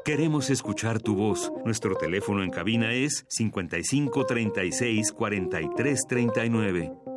Queremos 0.07 0.49
escuchar 0.49 1.01
tu 1.01 1.15
voz. 1.15 1.51
Nuestro 1.65 1.95
teléfono 1.95 2.41
en 2.41 2.49
cabina 2.49 2.93
es 2.93 3.25
55 3.27 4.25
36 4.25 5.11
43 5.11 6.07
39. 6.07 7.16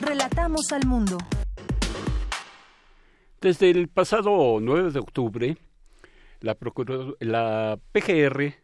Relatamos 0.00 0.72
al 0.72 0.86
mundo. 0.86 1.18
Desde 3.40 3.70
el 3.70 3.88
pasado 3.88 4.58
9 4.60 4.90
de 4.90 4.98
octubre, 4.98 5.56
la, 6.40 6.56
la 7.20 7.78
PGR 7.92 8.54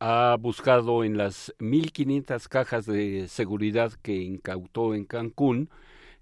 ha 0.00 0.36
buscado 0.40 1.04
en 1.04 1.16
las 1.16 1.54
1.500 1.58 2.48
cajas 2.48 2.86
de 2.86 3.28
seguridad 3.28 3.92
que 4.02 4.16
incautó 4.16 4.94
en 4.94 5.04
Cancún 5.04 5.70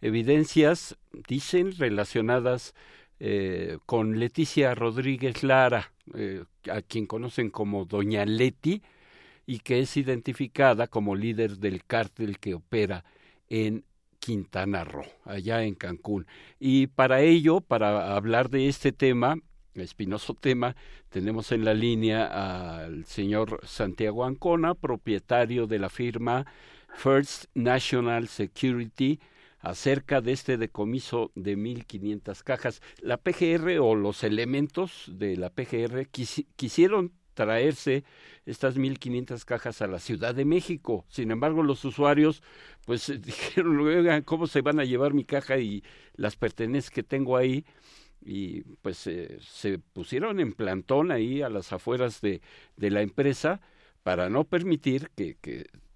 evidencias, 0.02 0.98
dicen, 1.28 1.72
relacionadas 1.78 2.74
eh, 3.18 3.78
con 3.86 4.18
Leticia 4.18 4.74
Rodríguez 4.74 5.42
Lara, 5.42 5.92
eh, 6.14 6.44
a 6.70 6.82
quien 6.82 7.06
conocen 7.06 7.50
como 7.50 7.84
Doña 7.84 8.24
Leti, 8.24 8.82
y 9.46 9.60
que 9.60 9.80
es 9.80 9.96
identificada 9.96 10.86
como 10.86 11.16
líder 11.16 11.58
del 11.58 11.84
cártel 11.84 12.38
que 12.38 12.54
opera 12.54 13.04
en 13.48 13.84
Quintana 14.20 14.84
Roo, 14.84 15.06
allá 15.24 15.64
en 15.64 15.74
Cancún. 15.74 16.26
Y 16.60 16.86
para 16.86 17.22
ello, 17.22 17.60
para 17.60 18.14
hablar 18.14 18.50
de 18.50 18.68
este 18.68 18.92
tema, 18.92 19.36
espinoso 19.74 20.34
tema, 20.34 20.76
tenemos 21.08 21.50
en 21.52 21.64
la 21.64 21.74
línea 21.74 22.26
al 22.84 23.04
señor 23.06 23.60
Santiago 23.64 24.24
Ancona, 24.24 24.74
propietario 24.74 25.66
de 25.66 25.78
la 25.78 25.88
firma 25.88 26.46
First 26.94 27.46
National 27.54 28.28
Security, 28.28 29.18
acerca 29.60 30.20
de 30.20 30.32
este 30.32 30.56
decomiso 30.56 31.32
de 31.34 31.56
1.500 31.56 32.42
cajas. 32.42 32.82
La 33.00 33.18
PGR 33.18 33.78
o 33.80 33.94
los 33.94 34.24
elementos 34.24 35.10
de 35.12 35.36
la 35.36 35.50
PGR 35.50 36.06
quisieron 36.56 37.12
traerse 37.40 38.04
estas 38.44 38.76
1.500 38.76 39.46
cajas 39.46 39.80
a 39.80 39.86
la 39.86 39.98
Ciudad 39.98 40.34
de 40.34 40.44
México. 40.44 41.06
Sin 41.08 41.30
embargo, 41.30 41.62
los 41.62 41.82
usuarios 41.86 42.42
pues 42.84 43.06
dijeron, 43.22 44.22
¿cómo 44.24 44.46
se 44.46 44.60
van 44.60 44.78
a 44.78 44.84
llevar 44.84 45.14
mi 45.14 45.24
caja 45.24 45.56
y 45.56 45.82
las 46.16 46.36
pertenencias 46.36 46.90
que 46.90 47.02
tengo 47.02 47.36
ahí? 47.36 47.64
y 48.22 48.60
pues 48.82 49.06
eh, 49.06 49.38
se 49.40 49.78
pusieron 49.78 50.40
en 50.40 50.52
plantón 50.52 51.10
ahí 51.10 51.40
a 51.40 51.48
las 51.48 51.72
afueras 51.72 52.20
de, 52.20 52.42
de 52.76 52.90
la 52.90 53.00
empresa 53.00 53.62
para 54.02 54.28
no 54.28 54.44
permitir 54.44 55.08
que, 55.16 55.38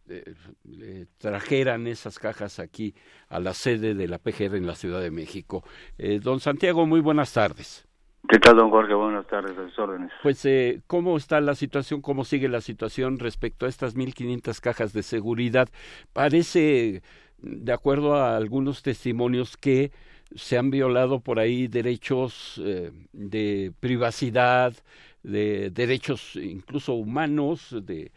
eh, 0.09 1.07
trajeran 1.19 1.87
esas 1.87 2.19
cajas 2.19 2.59
aquí 2.61 2.95
a 3.29 3.41
la 3.41 3.53
sede 3.53 3.93
de 3.93 4.09
la 4.09 4.19
PGR 4.19 4.57
en 4.57 4.67
la 4.67 4.75
Ciudad 4.75 5.03
de 5.03 5.11
México. 5.11 5.65
Eh, 5.99 6.19
don 6.19 6.41
Santiago, 6.41 6.87
muy 6.87 7.01
buenas 7.01 7.35
tardes. 7.35 7.87
¿Qué 8.29 8.39
tal, 8.39 8.57
don 8.57 8.71
Jorge? 8.71 8.95
Buenas 8.95 9.27
tardes, 9.27 9.57
a 9.59 9.69
sus 9.69 9.79
órdenes. 9.79 10.11
Pues, 10.23 10.45
eh, 10.47 10.81
¿cómo 10.87 11.17
está 11.17 11.41
la 11.43 11.55
situación? 11.55 12.01
¿Cómo 12.01 12.25
sigue 12.25 12.49
la 12.49 12.63
situación 12.63 13.19
respecto 13.19 13.67
a 13.67 13.69
estas 13.69 13.97
1.500 13.97 14.61
cajas 14.61 14.93
de 14.95 15.03
seguridad? 15.03 15.69
Parece, 16.15 17.03
de 17.39 17.73
acuerdo 17.73 18.15
a 18.15 18.37
algunos 18.37 18.83
testimonios, 18.83 19.59
que 19.59 19.93
se 20.35 20.57
han 20.57 20.71
violado 20.71 21.21
por 21.21 21.39
ahí 21.39 21.69
derechos 21.69 22.61
eh, 22.65 22.93
de 23.13 23.73
privacidad, 23.81 24.75
de 25.23 25.71
derechos 25.71 26.37
incluso 26.37 26.95
humanos 26.95 27.77
de, 27.83 28.11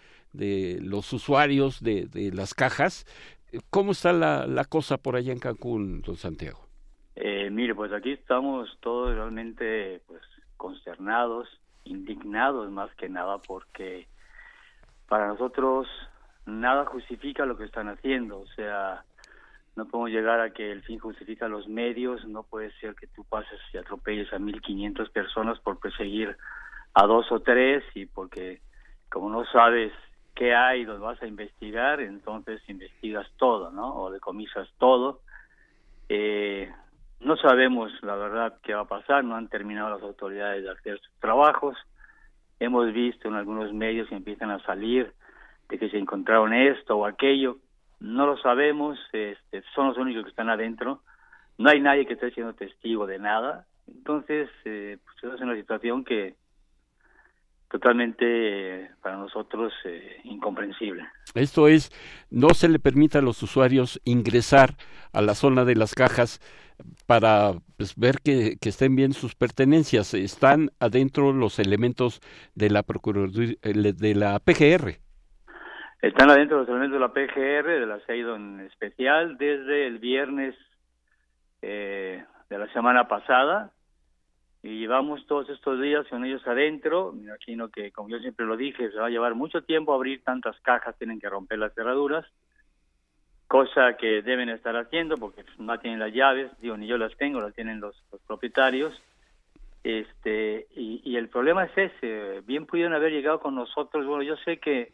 los 0.81 1.11
usuarios 1.13 1.81
de, 1.81 2.31
las 2.33 2.53
cajas. 2.53 3.05
¿Cómo 3.69 3.91
está 3.91 4.13
la, 4.13 4.65
cosa 4.65 4.97
por 4.97 5.15
allá 5.15 5.33
en 5.33 5.39
Cancún, 5.39 6.01
don 6.01 6.15
Santiago? 6.15 6.66
Eh, 7.19 7.49
mire, 7.49 7.73
pues 7.73 7.91
aquí 7.93 8.11
estamos 8.11 8.77
todos 8.79 9.15
realmente 9.15 10.01
pues 10.05 10.21
consternados, 10.55 11.49
indignados 11.83 12.69
más 12.69 12.93
que 12.93 13.09
nada, 13.09 13.39
porque 13.39 14.07
para 15.07 15.27
nosotros 15.27 15.87
nada 16.45 16.85
justifica 16.85 17.47
lo 17.47 17.57
que 17.57 17.63
están 17.63 17.89
haciendo. 17.89 18.41
O 18.41 18.47
sea, 18.49 19.03
no 19.75 19.85
podemos 19.85 20.11
llegar 20.11 20.39
a 20.41 20.51
que 20.51 20.71
el 20.71 20.83
fin 20.83 20.99
justifica 20.99 21.47
los 21.47 21.67
medios, 21.67 22.23
no 22.27 22.43
puede 22.43 22.71
ser 22.73 22.93
que 22.93 23.07
tú 23.07 23.23
pases 23.23 23.59
y 23.73 23.77
atropelles 23.77 24.31
a 24.31 24.37
1500 24.37 25.09
personas 25.09 25.59
por 25.59 25.79
perseguir 25.79 26.37
a 26.93 27.07
dos 27.07 27.31
o 27.31 27.39
tres 27.39 27.83
y 27.95 28.05
porque 28.05 28.61
como 29.09 29.31
no 29.31 29.43
sabes 29.45 29.91
qué 30.35 30.53
hay, 30.53 30.85
los 30.85 30.99
vas 30.99 31.19
a 31.23 31.27
investigar, 31.27 31.99
entonces 31.99 32.61
investigas 32.67 33.27
todo, 33.37 33.71
¿no? 33.71 33.95
O 33.95 34.11
decomisas 34.11 34.69
todo. 34.77 35.21
Eh, 36.09 36.71
no 37.19 37.35
sabemos 37.37 37.91
la 38.03 38.15
verdad 38.15 38.57
qué 38.63 38.73
va 38.73 38.81
a 38.81 38.87
pasar, 38.87 39.23
no 39.23 39.35
han 39.35 39.47
terminado 39.47 39.89
las 39.89 40.01
autoridades 40.01 40.63
de 40.63 40.71
hacer 40.71 40.99
sus 40.99 41.13
trabajos. 41.19 41.77
Hemos 42.59 42.91
visto 42.93 43.27
en 43.27 43.35
algunos 43.35 43.73
medios 43.73 44.09
que 44.09 44.15
empiezan 44.15 44.51
a 44.51 44.59
salir 44.63 45.13
de 45.69 45.77
que 45.77 45.89
se 45.89 45.97
encontraron 45.97 46.53
esto 46.53 46.97
o 46.97 47.05
aquello. 47.05 47.57
No 47.99 48.25
lo 48.25 48.37
sabemos, 48.37 48.99
este, 49.11 49.63
son 49.73 49.87
los 49.87 49.97
únicos 49.97 50.23
que 50.23 50.29
están 50.29 50.49
adentro, 50.49 51.01
no 51.57 51.69
hay 51.69 51.79
nadie 51.81 52.05
que 52.05 52.13
esté 52.13 52.29
siendo 52.31 52.53
testigo 52.53 53.07
de 53.07 53.17
nada, 53.17 53.65
entonces 53.87 54.49
eh, 54.65 54.97
pues 55.03 55.33
es 55.33 55.41
una 55.41 55.55
situación 55.55 56.03
que 56.03 56.35
totalmente 57.69 58.91
para 59.01 59.17
nosotros 59.17 59.73
eh, 59.85 60.21
incomprensible. 60.23 61.07
Esto 61.35 61.67
es, 61.67 61.91
no 62.29 62.49
se 62.49 62.69
le 62.69 62.79
permite 62.79 63.17
a 63.17 63.21
los 63.21 63.41
usuarios 63.43 63.99
ingresar 64.05 64.75
a 65.13 65.21
la 65.21 65.35
zona 65.35 65.65
de 65.65 65.75
las 65.75 65.93
cajas 65.93 66.39
para 67.05 67.53
pues, 67.77 67.95
ver 67.97 68.15
que, 68.23 68.57
que, 68.61 68.69
estén 68.69 68.95
bien 68.95 69.13
sus 69.13 69.35
pertenencias. 69.35 70.13
Están 70.13 70.69
adentro 70.79 71.33
los 71.33 71.59
elementos 71.59 72.21
de 72.55 72.69
la 72.69 72.83
Procuraduría, 72.83 73.55
de 73.61 74.15
la 74.15 74.39
PGR. 74.39 74.99
Están 76.01 76.29
adentro 76.29 76.59
los 76.59 76.69
elementos 76.69 76.93
de 76.93 76.99
la 76.99 77.13
PGR, 77.13 77.79
de 77.79 77.85
la 77.85 77.99
CEIDO 78.05 78.35
en 78.35 78.59
especial, 78.61 79.37
desde 79.37 79.87
el 79.87 79.97
viernes 79.97 80.55
eh, 81.61 82.23
de 82.49 82.57
la 82.57 82.71
semana 82.71 83.07
pasada. 83.07 83.71
Y 84.63 84.79
llevamos 84.79 85.25
todos 85.27 85.49
estos 85.49 85.81
días 85.81 86.05
con 86.07 86.25
ellos 86.25 86.45
adentro. 86.47 87.13
Me 87.13 87.23
imagino 87.23 87.69
que, 87.69 87.91
como 87.91 88.09
yo 88.09 88.19
siempre 88.19 88.45
lo 88.45 88.57
dije, 88.57 88.89
se 88.91 88.97
va 88.97 89.07
a 89.07 89.09
llevar 89.09 89.35
mucho 89.35 89.61
tiempo 89.61 89.93
abrir 89.93 90.23
tantas 90.23 90.59
cajas, 90.61 90.97
tienen 90.97 91.19
que 91.19 91.29
romper 91.29 91.59
las 91.59 91.73
cerraduras, 91.73 92.25
cosa 93.47 93.95
que 93.97 94.21
deben 94.21 94.49
estar 94.49 94.75
haciendo 94.75 95.15
porque 95.17 95.45
no 95.57 95.77
tienen 95.79 95.99
las 95.99 96.13
llaves, 96.13 96.51
digo, 96.59 96.75
ni 96.75 96.87
yo 96.87 96.97
las 96.97 97.15
tengo, 97.17 97.39
las 97.39 97.53
tienen 97.53 97.79
los, 97.79 97.95
propietarios. 98.25 98.93
Este, 99.83 100.67
y, 100.75 101.01
y 101.05 101.15
el 101.15 101.29
problema 101.29 101.63
es 101.65 101.77
ese, 101.77 102.41
bien 102.41 102.65
pudieron 102.65 102.93
haber 102.93 103.11
llegado 103.11 103.39
con 103.39 103.55
nosotros, 103.55 104.05
bueno, 104.05 104.23
yo 104.23 104.35
sé 104.37 104.57
que 104.57 104.91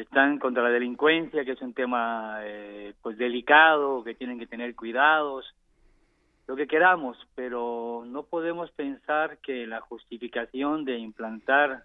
están 0.00 0.38
contra 0.38 0.62
la 0.62 0.70
delincuencia, 0.70 1.44
que 1.44 1.52
es 1.52 1.62
un 1.62 1.74
tema 1.74 2.38
eh, 2.42 2.94
pues 3.02 3.18
delicado, 3.18 4.02
que 4.02 4.14
tienen 4.14 4.38
que 4.38 4.46
tener 4.46 4.74
cuidados, 4.74 5.54
lo 6.50 6.56
que 6.56 6.66
queramos, 6.66 7.16
pero 7.36 8.02
no 8.08 8.24
podemos 8.24 8.72
pensar 8.72 9.38
que 9.38 9.68
la 9.68 9.80
justificación 9.82 10.84
de 10.84 10.98
implantar 10.98 11.84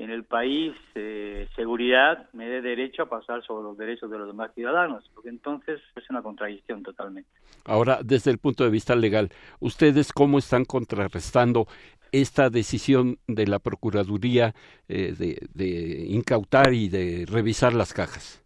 en 0.00 0.10
el 0.10 0.24
país 0.24 0.74
eh, 0.96 1.46
seguridad 1.54 2.28
me 2.32 2.48
dé 2.48 2.62
derecho 2.62 3.02
a 3.02 3.08
pasar 3.08 3.44
sobre 3.44 3.62
los 3.62 3.78
derechos 3.78 4.10
de 4.10 4.18
los 4.18 4.26
demás 4.26 4.50
ciudadanos, 4.56 5.08
porque 5.14 5.28
entonces 5.28 5.80
es 5.94 6.10
una 6.10 6.20
contradicción 6.20 6.82
totalmente. 6.82 7.30
Ahora, 7.64 8.00
desde 8.02 8.32
el 8.32 8.38
punto 8.38 8.64
de 8.64 8.70
vista 8.70 8.96
legal, 8.96 9.30
¿ustedes 9.60 10.12
cómo 10.12 10.38
están 10.38 10.64
contrarrestando 10.64 11.68
esta 12.10 12.50
decisión 12.50 13.20
de 13.28 13.46
la 13.46 13.60
Procuraduría 13.60 14.52
eh, 14.88 15.14
de, 15.16 16.06
incautar 16.08 16.74
y 16.74 16.88
de 16.88 17.24
revisar 17.24 17.72
las 17.72 17.92
cajas? 17.92 18.42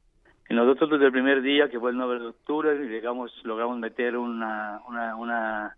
Nosotros 0.51 0.91
desde 0.91 1.07
el 1.07 1.13
primer 1.13 1.43
día, 1.43 1.71
que 1.71 1.79
fue 1.79 1.93
el 1.93 1.97
9 1.97 2.19
de 2.19 2.27
octubre, 2.27 2.75
llegamos, 2.89 3.33
logramos 3.45 3.79
meter 3.79 4.17
una, 4.17 4.81
una, 4.89 5.15
una, 5.15 5.77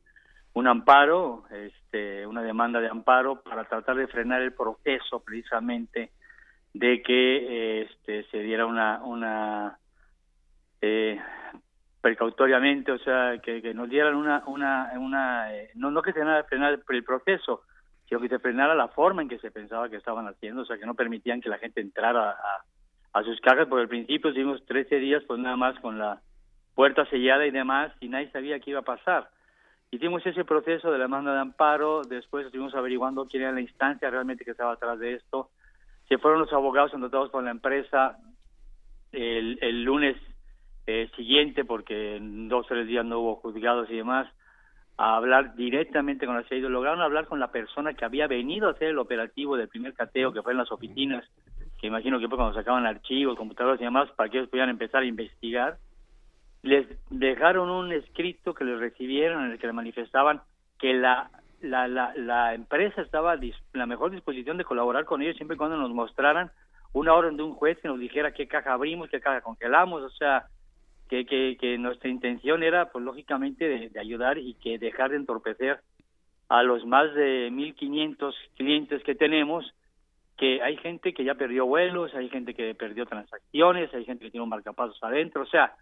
un 0.54 0.66
amparo, 0.66 1.44
este, 1.50 2.26
una 2.26 2.42
demanda 2.42 2.80
de 2.80 2.88
amparo 2.88 3.42
para 3.42 3.64
tratar 3.64 3.96
de 3.96 4.06
frenar 4.06 4.40
el 4.40 4.54
proceso 4.54 5.20
precisamente 5.20 6.10
de 6.72 7.02
que 7.02 7.82
este, 7.82 8.24
se 8.30 8.38
diera 8.38 8.64
una, 8.64 9.02
una 9.04 9.78
eh, 10.80 11.20
precautoriamente, 12.00 12.92
o 12.92 12.98
sea, 12.98 13.38
que, 13.42 13.60
que, 13.60 13.74
nos 13.74 13.90
dieran 13.90 14.14
una, 14.14 14.42
una, 14.46 14.90
una 14.98 15.54
eh, 15.54 15.70
no, 15.74 15.90
no 15.90 16.00
que 16.00 16.14
se 16.14 16.24
frenar 16.44 16.80
el 16.88 17.04
proceso, 17.04 17.62
sino 18.08 18.20
que 18.22 18.28
se 18.30 18.38
frenara 18.38 18.74
la 18.74 18.88
forma 18.88 19.20
en 19.20 19.28
que 19.28 19.38
se 19.38 19.50
pensaba 19.50 19.90
que 19.90 19.96
estaban 19.96 20.26
haciendo, 20.28 20.62
o 20.62 20.64
sea, 20.64 20.78
que 20.78 20.86
no 20.86 20.94
permitían 20.94 21.42
que 21.42 21.50
la 21.50 21.58
gente 21.58 21.82
entrara 21.82 22.30
a, 22.30 22.64
sus 23.22 23.40
cajas, 23.40 23.68
porque 23.68 23.82
al 23.82 23.88
principio 23.88 24.30
estuvimos 24.30 24.64
13 24.66 24.96
días 24.98 25.22
pues 25.26 25.38
nada 25.38 25.56
más 25.56 25.78
con 25.80 25.98
la 25.98 26.20
puerta 26.74 27.04
sellada 27.06 27.46
y 27.46 27.50
demás, 27.50 27.92
y 28.00 28.08
nadie 28.08 28.30
sabía 28.30 28.58
qué 28.60 28.70
iba 28.70 28.80
a 28.80 28.84
pasar. 28.84 29.28
Hicimos 29.90 30.24
ese 30.24 30.44
proceso 30.44 30.90
de 30.90 30.96
la 30.96 31.04
demanda 31.04 31.34
de 31.34 31.40
amparo, 31.40 32.02
después 32.02 32.46
estuvimos 32.46 32.74
averiguando 32.74 33.26
quién 33.26 33.42
era 33.42 33.52
la 33.52 33.60
instancia 33.60 34.08
realmente 34.08 34.44
que 34.44 34.52
estaba 34.52 34.72
atrás 34.72 34.98
de 34.98 35.14
esto. 35.14 35.50
Se 36.08 36.16
fueron 36.16 36.40
los 36.40 36.52
abogados 36.52 36.92
contratados 36.92 37.30
por 37.30 37.44
la 37.44 37.50
empresa 37.50 38.16
el, 39.12 39.58
el 39.60 39.84
lunes 39.84 40.16
eh, 40.86 41.10
siguiente, 41.14 41.64
porque 41.66 42.16
en 42.16 42.48
dos 42.48 42.64
o 42.64 42.68
tres 42.68 42.86
días 42.86 43.04
no 43.04 43.20
hubo 43.20 43.36
juzgados 43.36 43.90
y 43.90 43.96
demás, 43.96 44.26
a 44.96 45.16
hablar 45.16 45.54
directamente 45.56 46.26
con 46.26 46.36
la 46.36 46.44
CEIDO. 46.44 46.68
Lograron 46.68 47.02
hablar 47.02 47.26
con 47.26 47.38
la 47.38 47.52
persona 47.52 47.94
que 47.94 48.04
había 48.04 48.26
venido 48.26 48.68
a 48.68 48.72
hacer 48.72 48.88
el 48.88 48.98
operativo 48.98 49.56
del 49.56 49.68
primer 49.68 49.94
cateo, 49.94 50.32
que 50.32 50.42
fue 50.42 50.52
en 50.52 50.58
las 50.58 50.72
oficinas, 50.72 51.24
que 51.82 51.88
imagino 51.88 52.18
que 52.18 52.28
fue 52.28 52.38
cuando 52.38 52.54
sacaban 52.54 52.86
archivos, 52.86 53.36
computadores 53.36 53.80
y 53.80 53.84
demás, 53.84 54.08
para 54.12 54.30
que 54.30 54.38
ellos 54.38 54.48
pudieran 54.48 54.70
empezar 54.70 55.02
a 55.02 55.06
investigar. 55.06 55.76
Les 56.62 56.86
dejaron 57.10 57.68
un 57.68 57.92
escrito 57.92 58.54
que 58.54 58.64
les 58.64 58.78
recibieron 58.78 59.44
en 59.44 59.50
el 59.50 59.58
que 59.58 59.66
le 59.66 59.74
manifestaban 59.74 60.40
que 60.78 60.94
la 60.94 61.28
la, 61.60 61.86
la, 61.86 62.12
la 62.16 62.54
empresa 62.54 63.02
estaba 63.02 63.34
en 63.34 63.52
la 63.72 63.86
mejor 63.86 64.10
disposición 64.10 64.56
de 64.56 64.64
colaborar 64.64 65.04
con 65.04 65.22
ellos 65.22 65.36
siempre 65.36 65.54
y 65.54 65.58
cuando 65.58 65.76
nos 65.76 65.92
mostraran 65.92 66.50
una 66.92 67.14
orden 67.14 67.36
de 67.36 67.42
un 67.42 67.54
juez 67.54 67.78
que 67.78 67.88
nos 67.88 67.98
dijera 67.98 68.32
qué 68.32 68.46
caja 68.46 68.72
abrimos, 68.72 69.08
qué 69.08 69.20
caja 69.20 69.40
congelamos, 69.40 70.02
o 70.02 70.10
sea, 70.10 70.46
que, 71.08 71.24
que, 71.24 71.56
que 71.58 71.78
nuestra 71.78 72.10
intención 72.10 72.62
era, 72.62 72.90
pues 72.90 73.04
lógicamente, 73.04 73.90
de, 73.90 74.00
ayudar 74.00 74.38
y 74.38 74.54
que 74.54 74.78
dejar 74.78 75.10
de 75.10 75.16
entorpecer 75.16 75.80
a 76.48 76.62
los 76.62 76.84
más 76.84 77.14
de 77.14 77.50
1.500 77.50 78.34
clientes 78.56 79.02
que 79.04 79.14
tenemos, 79.14 79.72
que 80.36 80.62
hay 80.62 80.76
gente 80.78 81.12
que 81.12 81.24
ya 81.24 81.34
perdió 81.34 81.66
vuelos, 81.66 82.14
hay 82.14 82.28
gente 82.28 82.54
que 82.54 82.74
perdió 82.74 83.06
transacciones, 83.06 83.92
hay 83.94 84.04
gente 84.04 84.24
que 84.24 84.30
tiene 84.30 84.44
un 84.44 84.50
marcapasos 84.50 84.98
adentro, 85.02 85.42
o 85.42 85.46
sea, 85.46 85.74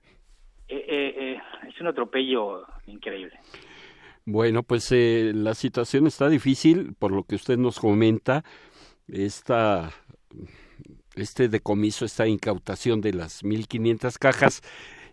eh, 0.68 0.84
eh, 0.88 1.14
eh, 1.16 1.40
es 1.68 1.80
un 1.80 1.88
atropello 1.88 2.64
increíble. 2.86 3.38
Bueno, 4.26 4.62
pues 4.62 4.92
eh, 4.92 5.32
la 5.34 5.54
situación 5.54 6.06
está 6.06 6.28
difícil, 6.28 6.94
por 6.98 7.10
lo 7.10 7.24
que 7.24 7.34
usted 7.34 7.58
nos 7.58 7.80
comenta, 7.80 8.44
esta, 9.08 9.90
este 11.16 11.48
decomiso, 11.48 12.04
esta 12.04 12.28
incautación 12.28 13.00
de 13.00 13.14
las 13.14 13.42
1.500 13.42 14.18
cajas. 14.18 14.62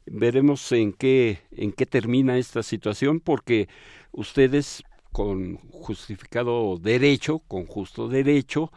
Veremos 0.05 0.71
en 0.71 0.93
qué, 0.93 1.39
en 1.51 1.71
qué 1.71 1.85
termina 1.85 2.37
esta 2.37 2.61
situación, 2.63 3.19
porque 3.19 3.67
ustedes 4.11 4.83
con 5.11 5.57
justificado 5.71 6.77
derecho, 6.77 7.39
con 7.47 7.65
justo 7.65 8.07
derecho, 8.07 8.71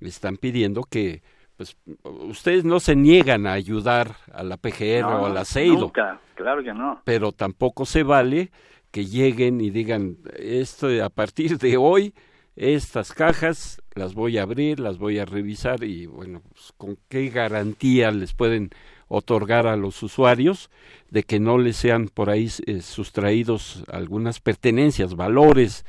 están 0.00 0.36
pidiendo 0.36 0.82
que 0.82 1.22
pues 1.56 1.76
ustedes 2.02 2.64
no 2.64 2.80
se 2.80 2.94
niegan 2.96 3.46
a 3.46 3.52
ayudar 3.52 4.16
a 4.32 4.42
la 4.42 4.58
PGR 4.58 5.04
o 5.04 5.26
a 5.26 5.30
la 5.30 5.44
CEIDO. 5.44 5.80
Nunca, 5.80 6.20
claro 6.34 6.62
que 6.62 6.74
no. 6.74 7.00
Pero 7.04 7.32
tampoco 7.32 7.86
se 7.86 8.02
vale 8.02 8.50
que 8.90 9.06
lleguen 9.06 9.60
y 9.60 9.70
digan, 9.70 10.18
esto 10.36 10.88
a 11.02 11.08
partir 11.08 11.58
de 11.58 11.76
hoy, 11.76 12.14
estas 12.56 13.12
cajas 13.12 13.82
las 13.94 14.14
voy 14.14 14.38
a 14.38 14.42
abrir, 14.42 14.80
las 14.80 14.98
voy 14.98 15.18
a 15.18 15.24
revisar 15.24 15.82
y 15.84 16.06
bueno, 16.06 16.42
pues, 16.48 16.72
con 16.76 16.98
qué 17.08 17.28
garantía 17.28 18.10
les 18.10 18.34
pueden 18.34 18.70
otorgar 19.08 19.66
a 19.66 19.76
los 19.76 20.02
usuarios 20.02 20.70
de 21.10 21.22
que 21.22 21.38
no 21.38 21.58
les 21.58 21.76
sean 21.76 22.08
por 22.08 22.30
ahí 22.30 22.50
eh, 22.66 22.80
sustraídos 22.80 23.84
algunas 23.88 24.40
pertenencias, 24.40 25.14
valores. 25.14 25.84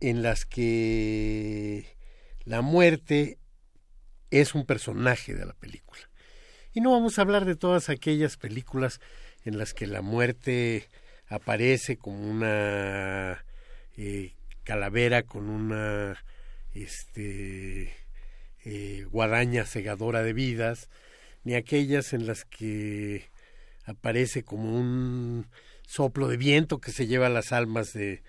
en 0.00 0.22
las 0.22 0.44
que 0.44 1.96
la 2.44 2.60
muerte 2.60 3.38
es 4.32 4.54
un 4.54 4.66
personaje 4.66 5.34
de 5.34 5.46
la 5.46 5.54
película. 5.54 6.10
Y 6.74 6.80
no 6.80 6.90
vamos 6.90 7.18
a 7.18 7.22
hablar 7.22 7.44
de 7.44 7.54
todas 7.54 7.88
aquellas 7.88 8.36
películas 8.36 9.00
en 9.44 9.58
las 9.58 9.74
que 9.74 9.86
la 9.86 10.02
muerte 10.02 10.88
aparece 11.28 11.96
como 11.96 12.28
una 12.28 13.44
eh, 13.96 14.34
calavera 14.64 15.22
con 15.22 15.48
una 15.48 16.18
este, 16.72 17.92
eh, 18.64 19.06
guadaña 19.10 19.66
segadora 19.66 20.22
de 20.22 20.32
vidas, 20.32 20.88
ni 21.44 21.54
aquellas 21.54 22.12
en 22.12 22.26
las 22.26 22.44
que 22.44 23.30
aparece 23.84 24.44
como 24.44 24.76
un 24.78 25.46
soplo 25.86 26.28
de 26.28 26.36
viento 26.36 26.80
que 26.80 26.92
se 26.92 27.06
lleva 27.06 27.28
las 27.28 27.52
almas 27.52 27.92
de 27.92 28.22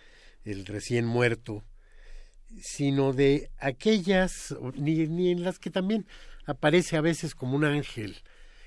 el 0.43 0.65
recién 0.65 1.05
muerto 1.05 1.63
sino 2.61 3.13
de 3.13 3.49
aquellas, 3.59 4.55
ni, 4.75 5.07
ni 5.07 5.31
en 5.31 5.43
las 5.43 5.59
que 5.59 5.69
también 5.69 6.05
aparece 6.45 6.97
a 6.97 7.01
veces 7.01 7.35
como 7.35 7.55
un 7.55 7.65
ángel 7.65 8.17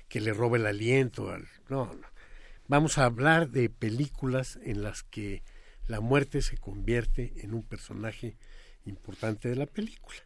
que 0.07 0.19
le 0.19 0.33
roba 0.33 0.57
el 0.57 0.65
aliento. 0.65 1.29
Al, 1.29 1.47
no, 1.69 1.85
no. 1.93 2.07
Vamos 2.67 2.97
a 2.97 3.05
hablar 3.05 3.49
de 3.49 3.69
películas 3.69 4.59
en 4.63 4.83
las 4.83 5.03
que 5.03 5.43
la 5.87 6.01
muerte 6.01 6.41
se 6.41 6.57
convierte 6.57 7.33
en 7.37 7.53
un 7.53 7.63
personaje 7.63 8.35
importante 8.85 9.47
de 9.47 9.55
la 9.55 9.67
película. 9.67 10.17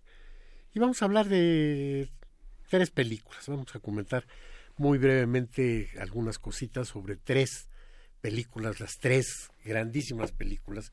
Y 0.73 0.79
vamos 0.79 1.01
a 1.01 1.05
hablar 1.05 1.27
de 1.27 2.09
tres 2.69 2.91
películas. 2.91 3.47
Vamos 3.47 3.75
a 3.75 3.79
comentar 3.79 4.25
muy 4.77 4.97
brevemente 4.97 5.89
algunas 5.99 6.39
cositas 6.39 6.87
sobre 6.87 7.17
tres 7.17 7.67
películas, 8.21 8.79
las 8.79 8.97
tres 8.99 9.51
grandísimas 9.63 10.31
películas 10.31 10.91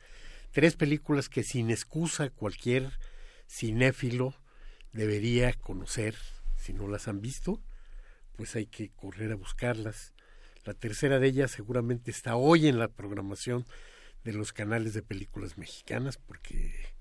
Tres 0.51 0.77
películas 0.77 1.29
que 1.29 1.43
sin 1.43 1.71
excusa 1.71 2.31
cualquier 2.31 2.91
cinéfilo 3.47 4.35
debería 4.93 5.53
conocer. 5.53 6.17
Si 6.57 6.73
no 6.73 6.89
las 6.89 7.07
han 7.07 7.21
visto, 7.21 7.63
pues 8.35 8.57
hay 8.57 8.67
que 8.67 8.89
correr 8.91 9.33
a 9.33 9.37
buscarlas. 9.37 10.15
La 10.65 10.75
tercera 10.75 11.19
de 11.19 11.29
ellas 11.29 11.51
seguramente 11.51 12.11
está 12.11 12.37
hoy 12.37 12.67
en 12.67 12.79
la 12.79 12.89
programación 12.89 13.67
de 14.25 14.33
los 14.33 14.53
canales 14.53 14.95
de 14.95 15.03
películas 15.03 15.59
mexicanas 15.59 16.17
porque 16.17 16.95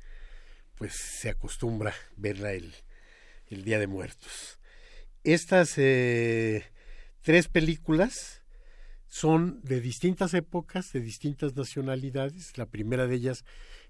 pues 0.78 0.94
se 0.96 1.30
acostumbra 1.30 1.94
verla 2.16 2.54
el, 2.54 2.74
el 3.48 3.64
Día 3.64 3.80
de 3.80 3.88
Muertos. 3.88 4.60
Estas 5.24 5.74
eh, 5.78 6.66
tres 7.22 7.48
películas 7.48 8.44
son 9.08 9.62
de 9.64 9.82
distintas 9.82 10.34
épocas, 10.34 10.92
de 10.94 11.00
distintas 11.00 11.56
nacionalidades. 11.56 12.58
La 12.58 12.66
primera 12.66 13.08
de 13.08 13.16
ellas 13.16 13.44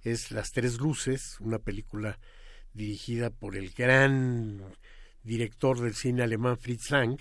es 0.03 0.31
Las 0.31 0.51
Tres 0.51 0.77
Luces, 0.79 1.37
una 1.39 1.59
película 1.59 2.19
dirigida 2.73 3.29
por 3.29 3.55
el 3.55 3.71
gran 3.71 4.63
director 5.23 5.79
del 5.81 5.95
cine 5.95 6.23
alemán 6.23 6.57
Fritz 6.57 6.91
Lang, 6.91 7.19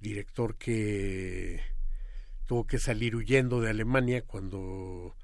director 0.00 0.56
que 0.56 1.60
tuvo 2.46 2.66
que 2.66 2.78
salir 2.78 3.14
huyendo 3.16 3.60
de 3.60 3.70
Alemania 3.70 4.22
cuando 4.22 5.16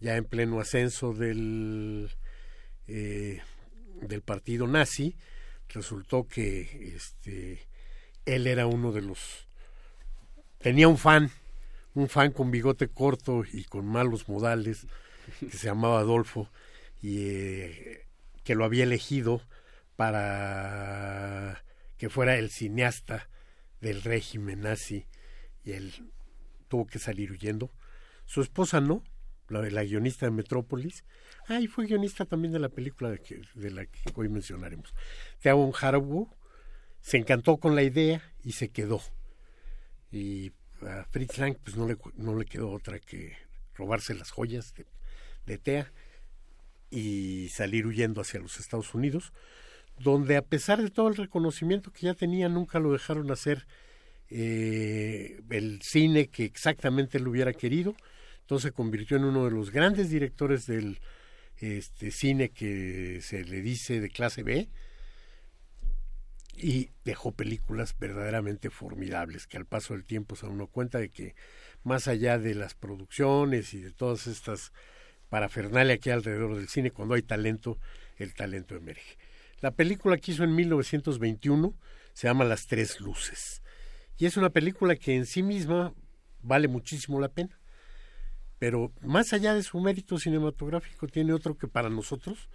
ya 0.00 0.16
en 0.16 0.24
pleno 0.24 0.58
ascenso 0.58 1.12
del, 1.12 2.10
eh, 2.94 3.40
del 4.02 4.20
partido 4.20 4.66
nazi, 4.66 5.16
resultó 5.68 6.28
que 6.28 6.94
este, 6.94 7.66
él 8.26 8.46
era 8.46 8.66
uno 8.66 8.92
de 8.92 9.00
los... 9.00 9.46
tenía 10.58 10.88
un 10.88 10.98
fan, 10.98 11.30
un 11.94 12.08
fan 12.08 12.32
con 12.32 12.50
bigote 12.50 12.88
corto 12.88 13.44
y 13.50 13.64
con 13.64 13.86
malos 13.86 14.28
modales, 14.28 14.86
que 15.40 15.56
se 15.56 15.68
llamaba 15.68 16.00
Adolfo, 16.00 16.50
y 17.00 17.28
eh, 17.28 18.06
que 18.44 18.54
lo 18.54 18.64
había 18.64 18.84
elegido 18.84 19.40
para 19.96 21.64
que 21.96 22.10
fuera 22.10 22.36
el 22.36 22.50
cineasta 22.50 23.28
del 23.80 24.02
régimen 24.02 24.60
nazi, 24.60 25.06
y 25.64 25.72
él 25.72 25.92
tuvo 26.68 26.86
que 26.86 26.98
salir 26.98 27.32
huyendo. 27.32 27.70
Su 28.26 28.42
esposa 28.42 28.80
no, 28.80 29.02
la, 29.52 29.68
la 29.70 29.84
guionista 29.84 30.26
de 30.26 30.32
Metrópolis. 30.32 31.04
Ah, 31.48 31.60
y 31.60 31.66
fue 31.66 31.86
guionista 31.86 32.24
también 32.24 32.52
de 32.52 32.58
la 32.58 32.68
película 32.68 33.10
de, 33.10 33.70
la 33.70 33.86
que 33.86 34.00
hoy 34.14 34.28
mencionaremos. 34.28 34.94
Theon 35.40 35.72
Harwood 35.80 36.28
se 37.00 37.16
encantó 37.18 37.56
con 37.58 37.74
la 37.74 37.82
idea 37.82 38.22
y 38.42 38.52
se 38.52 38.70
quedó. 38.70 39.00
Y 40.10 40.52
a 40.82 41.04
Fritz 41.10 41.38
Lang 41.38 41.56
pues 41.62 41.76
no 41.76 41.86
le, 41.86 41.96
no 42.16 42.36
le 42.36 42.44
quedó 42.44 42.70
otra 42.70 42.98
que 42.98 43.36
robarse 43.74 44.14
las 44.14 44.30
joyas 44.30 44.74
de, 44.74 44.86
de 45.46 45.58
Tea 45.58 45.92
y 46.90 47.48
salir 47.48 47.86
huyendo 47.86 48.20
hacia 48.20 48.40
los 48.40 48.60
Estados 48.60 48.94
Unidos, 48.94 49.32
donde 49.98 50.36
a 50.36 50.42
pesar 50.42 50.82
de 50.82 50.90
todo 50.90 51.08
el 51.08 51.16
reconocimiento 51.16 51.92
que 51.92 52.06
ya 52.06 52.14
tenía, 52.14 52.48
nunca 52.48 52.78
lo 52.78 52.92
dejaron 52.92 53.30
hacer 53.30 53.66
eh, 54.28 55.40
el 55.50 55.80
cine 55.82 56.28
que 56.28 56.44
exactamente 56.44 57.18
él 57.18 57.28
hubiera 57.28 57.52
querido. 57.52 57.94
Entonces 58.42 58.70
se 58.70 58.72
convirtió 58.72 59.16
en 59.16 59.24
uno 59.24 59.44
de 59.44 59.50
los 59.50 59.70
grandes 59.70 60.10
directores 60.10 60.66
del 60.66 61.00
este, 61.58 62.10
cine 62.10 62.50
que 62.50 63.20
se 63.22 63.44
le 63.44 63.62
dice 63.62 64.00
de 64.00 64.10
clase 64.10 64.42
B 64.42 64.68
y 66.54 66.90
dejó 67.04 67.32
películas 67.32 67.96
verdaderamente 67.98 68.68
formidables 68.68 69.46
que 69.46 69.56
al 69.56 69.66
paso 69.66 69.94
del 69.94 70.04
tiempo 70.04 70.36
se 70.36 70.46
uno 70.46 70.66
cuenta 70.66 70.98
de 70.98 71.08
que 71.08 71.34
más 71.82 72.08
allá 72.08 72.38
de 72.38 72.54
las 72.54 72.74
producciones 72.74 73.74
y 73.74 73.80
de 73.80 73.90
todas 73.90 74.26
estas 74.26 74.72
parafernalia 75.28 75.96
que 75.96 76.10
hay 76.10 76.16
alrededor 76.16 76.56
del 76.56 76.68
cine, 76.68 76.90
cuando 76.90 77.14
hay 77.14 77.22
talento, 77.22 77.78
el 78.18 78.34
talento 78.34 78.76
emerge. 78.76 79.16
La 79.60 79.70
película 79.70 80.18
que 80.18 80.32
hizo 80.32 80.44
en 80.44 80.54
1921 80.54 81.74
se 82.12 82.28
llama 82.28 82.44
Las 82.44 82.66
Tres 82.66 83.00
Luces 83.00 83.62
y 84.18 84.26
es 84.26 84.36
una 84.36 84.50
película 84.50 84.94
que 84.94 85.14
en 85.14 85.24
sí 85.24 85.42
misma 85.42 85.94
vale 86.42 86.68
muchísimo 86.68 87.18
la 87.18 87.28
pena. 87.28 87.58
Pero 88.62 88.92
más 89.00 89.32
allá 89.32 89.54
de 89.54 89.64
su 89.64 89.80
mérito 89.80 90.20
cinematográfico, 90.20 91.08
tiene 91.08 91.32
otro 91.32 91.58
que 91.58 91.66
para 91.66 91.90
nosotros, 91.90 92.48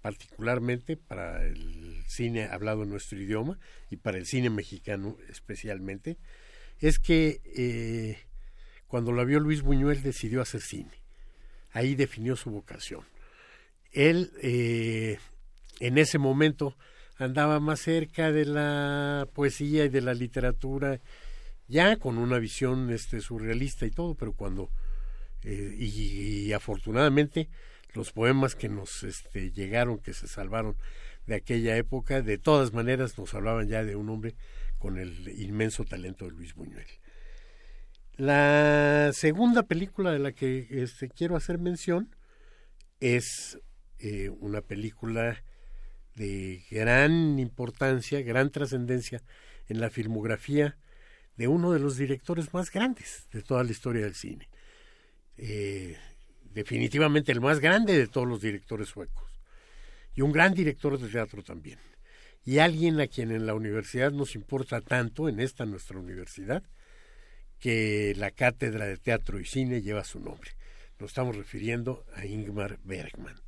particularmente 0.00 0.96
para 0.96 1.44
el 1.44 2.02
cine 2.06 2.44
hablado 2.44 2.84
en 2.84 2.88
nuestro 2.88 3.20
idioma 3.20 3.58
y 3.90 3.98
para 3.98 4.16
el 4.16 4.24
cine 4.24 4.48
mexicano 4.48 5.18
especialmente, 5.28 6.16
es 6.78 6.98
que 6.98 7.42
eh, 7.54 8.16
cuando 8.86 9.12
la 9.12 9.24
vio 9.24 9.40
Luis 9.40 9.60
Buñuel 9.60 10.02
decidió 10.02 10.40
hacer 10.40 10.62
cine. 10.62 11.02
Ahí 11.72 11.96
definió 11.96 12.34
su 12.34 12.50
vocación. 12.50 13.02
Él 13.90 14.32
eh, 14.40 15.18
en 15.80 15.98
ese 15.98 16.16
momento 16.16 16.78
andaba 17.18 17.60
más 17.60 17.80
cerca 17.80 18.32
de 18.32 18.46
la 18.46 19.28
poesía 19.34 19.84
y 19.84 19.90
de 19.90 20.00
la 20.00 20.14
literatura, 20.14 21.02
ya 21.68 21.96
con 21.96 22.16
una 22.16 22.38
visión 22.38 22.88
este, 22.88 23.20
surrealista 23.20 23.84
y 23.84 23.90
todo, 23.90 24.14
pero 24.14 24.32
cuando, 24.32 24.70
eh, 25.44 25.74
y, 25.78 26.52
afortunadamente, 26.52 27.48
los 27.94 28.12
poemas 28.12 28.54
que 28.54 28.68
nos 28.68 29.02
este, 29.02 29.50
llegaron, 29.50 29.98
que 29.98 30.14
se 30.14 30.26
salvaron 30.28 30.76
de 31.26 31.34
aquella 31.36 31.76
época, 31.76 32.22
de 32.22 32.38
todas 32.38 32.72
maneras 32.72 33.18
nos 33.18 33.34
hablaban 33.34 33.68
ya 33.68 33.84
de 33.84 33.96
un 33.96 34.08
hombre 34.08 34.34
con 34.78 34.98
el 34.98 35.28
inmenso 35.40 35.84
talento 35.84 36.24
de 36.24 36.32
Luis 36.32 36.54
Buñuel. 36.54 36.86
La 38.16 39.10
segunda 39.14 39.62
película 39.62 40.12
de 40.12 40.18
la 40.18 40.32
que 40.32 40.66
este, 40.70 41.08
quiero 41.08 41.36
hacer 41.36 41.58
mención 41.58 42.14
es 43.00 43.58
eh, 43.98 44.30
una 44.40 44.60
película 44.60 45.42
de 46.14 46.64
gran 46.70 47.38
importancia, 47.38 48.20
gran 48.22 48.50
trascendencia 48.50 49.22
en 49.68 49.80
la 49.80 49.90
filmografía 49.90 50.76
de 51.36 51.48
uno 51.48 51.72
de 51.72 51.78
los 51.78 51.96
directores 51.96 52.52
más 52.52 52.70
grandes 52.70 53.28
de 53.32 53.42
toda 53.42 53.64
la 53.64 53.70
historia 53.70 54.02
del 54.02 54.14
cine. 54.14 54.48
Eh, 55.44 55.98
definitivamente 56.54 57.32
el 57.32 57.40
más 57.40 57.58
grande 57.58 57.98
de 57.98 58.06
todos 58.06 58.28
los 58.28 58.40
directores 58.40 58.88
suecos. 58.88 59.28
Y 60.14 60.20
un 60.20 60.30
gran 60.30 60.54
director 60.54 60.96
de 61.00 61.08
teatro 61.08 61.42
también. 61.42 61.80
Y 62.44 62.58
alguien 62.58 63.00
a 63.00 63.08
quien 63.08 63.32
en 63.32 63.44
la 63.44 63.54
universidad 63.54 64.12
nos 64.12 64.36
importa 64.36 64.80
tanto, 64.80 65.28
en 65.28 65.40
esta 65.40 65.66
nuestra 65.66 65.98
universidad, 65.98 66.62
que 67.58 68.14
la 68.16 68.30
cátedra 68.30 68.86
de 68.86 68.98
teatro 68.98 69.40
y 69.40 69.44
cine 69.44 69.82
lleva 69.82 70.04
su 70.04 70.20
nombre. 70.20 70.52
Nos 71.00 71.10
estamos 71.10 71.34
refiriendo 71.34 72.04
a 72.14 72.24
Ingmar 72.24 72.78
Bergman. 72.84 73.40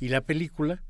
Y 0.00 0.08
la 0.08 0.22
película 0.22 0.82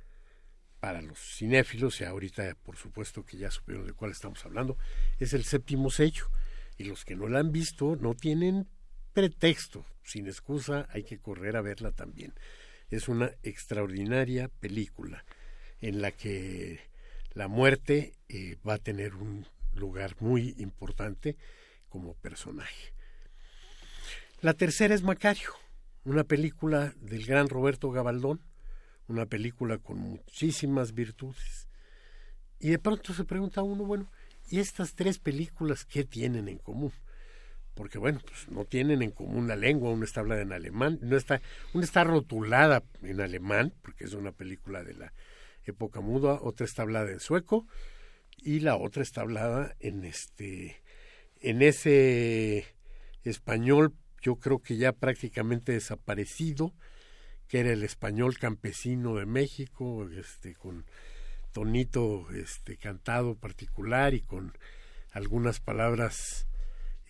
para 0.80 1.02
los 1.02 1.18
cinéfilos, 1.18 2.00
y 2.00 2.04
ahorita 2.04 2.56
por 2.62 2.78
supuesto 2.78 3.26
que 3.26 3.36
ya 3.36 3.50
supieron 3.50 3.86
de 3.86 3.92
cuál 3.92 4.12
estamos 4.12 4.42
hablando, 4.46 4.78
es 5.18 5.34
el 5.34 5.44
séptimo 5.44 5.90
sello. 5.90 6.30
Y 6.78 6.84
los 6.84 7.04
que 7.04 7.14
no 7.14 7.28
la 7.28 7.40
han 7.40 7.52
visto 7.52 7.96
no 7.96 8.14
tienen 8.14 8.68
pretexto, 9.12 9.84
sin 10.02 10.26
excusa, 10.26 10.86
hay 10.90 11.04
que 11.04 11.18
correr 11.18 11.56
a 11.56 11.62
verla 11.62 11.92
también. 11.92 12.34
Es 12.90 13.08
una 13.08 13.32
extraordinaria 13.42 14.48
película 14.48 15.24
en 15.80 16.02
la 16.02 16.10
que 16.10 16.80
la 17.34 17.48
muerte 17.48 18.14
eh, 18.28 18.56
va 18.66 18.74
a 18.74 18.78
tener 18.78 19.14
un 19.14 19.46
lugar 19.74 20.16
muy 20.20 20.54
importante 20.58 21.36
como 21.88 22.14
personaje. 22.14 22.92
La 24.40 24.54
tercera 24.54 24.94
es 24.94 25.02
Macario, 25.02 25.50
una 26.04 26.24
película 26.24 26.94
del 27.00 27.26
gran 27.26 27.48
Roberto 27.48 27.90
Gabaldón, 27.90 28.40
una 29.06 29.26
película 29.26 29.78
con 29.78 29.98
muchísimas 29.98 30.94
virtudes. 30.94 31.68
Y 32.58 32.70
de 32.70 32.78
pronto 32.78 33.12
se 33.12 33.24
pregunta 33.24 33.62
uno, 33.62 33.84
bueno, 33.84 34.10
¿y 34.48 34.60
estas 34.60 34.94
tres 34.94 35.18
películas 35.18 35.84
qué 35.84 36.04
tienen 36.04 36.48
en 36.48 36.58
común? 36.58 36.92
Porque 37.80 37.96
bueno, 37.96 38.20
pues 38.26 38.46
no 38.50 38.66
tienen 38.66 39.00
en 39.00 39.10
común 39.10 39.48
la 39.48 39.56
lengua, 39.56 39.88
una 39.88 40.04
está 40.04 40.20
hablada 40.20 40.42
en 40.42 40.52
alemán, 40.52 40.98
no 41.00 41.16
está, 41.16 41.40
una 41.72 41.82
está 41.82 42.04
rotulada 42.04 42.82
en 43.02 43.22
alemán, 43.22 43.72
porque 43.80 44.04
es 44.04 44.12
una 44.12 44.32
película 44.32 44.84
de 44.84 44.92
la 44.92 45.14
época 45.64 46.02
muda, 46.02 46.34
otra 46.42 46.66
está 46.66 46.82
hablada 46.82 47.10
en 47.10 47.20
sueco, 47.20 47.66
y 48.36 48.60
la 48.60 48.76
otra 48.76 49.02
está 49.02 49.22
hablada 49.22 49.74
en 49.80 50.04
este 50.04 50.82
en 51.40 51.62
ese 51.62 52.66
español 53.24 53.94
yo 54.20 54.36
creo 54.36 54.58
que 54.58 54.76
ya 54.76 54.92
prácticamente 54.92 55.72
desaparecido 55.72 56.74
que 57.48 57.60
era 57.60 57.72
el 57.72 57.82
español 57.82 58.36
campesino 58.36 59.14
de 59.14 59.24
México, 59.24 60.06
este, 60.10 60.54
con 60.54 60.84
tonito 61.52 62.30
este, 62.32 62.76
cantado 62.76 63.36
particular 63.36 64.12
y 64.12 64.20
con 64.20 64.52
algunas 65.12 65.60
palabras 65.60 66.46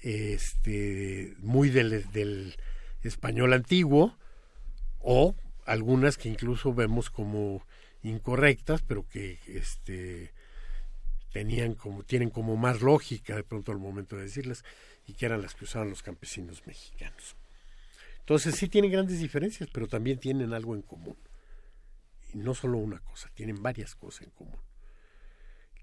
este, 0.03 1.35
muy 1.39 1.71
del, 1.71 2.11
del 2.13 2.57
español 3.03 3.53
antiguo, 3.53 4.17
o 5.01 5.35
algunas 5.67 6.17
que 6.17 6.29
incluso 6.29 6.75
vemos 6.75 7.11
como 7.11 7.65
incorrectas, 8.03 8.83
pero 8.83 9.07
que 9.09 9.39
este, 9.47 10.33
tenían 11.33 11.75
como, 11.75 12.03
tienen 12.03 12.31
como 12.31 12.57
más 12.57 12.81
lógica 12.81 13.37
de 13.37 13.45
pronto 13.45 13.73
al 13.73 13.79
momento 13.79 14.17
de 14.17 14.23
decirlas, 14.23 14.65
y 15.07 15.15
que 15.15 15.27
eran 15.27 15.43
las 15.43 15.55
que 15.55 15.65
usaban 15.65 15.91
los 15.91 16.03
campesinos 16.03 16.67
mexicanos. 16.67 17.37
Entonces 18.21 18.55
sí 18.55 18.69
tienen 18.69 18.93
grandes 18.93 19.19
diferencias, 19.19 19.69
pero 19.73 19.89
también 19.89 20.19
tienen 20.19 20.53
algo 20.53 20.75
en 20.75 20.83
común. 20.83 21.17
Y 22.33 22.39
no 22.39 22.55
solo 22.55 22.79
una 22.79 23.01
cosa, 23.01 23.29
tienen 23.35 23.63
varias 23.63 23.97
cosas 23.97 24.23
en 24.23 24.31
común. 24.31 24.61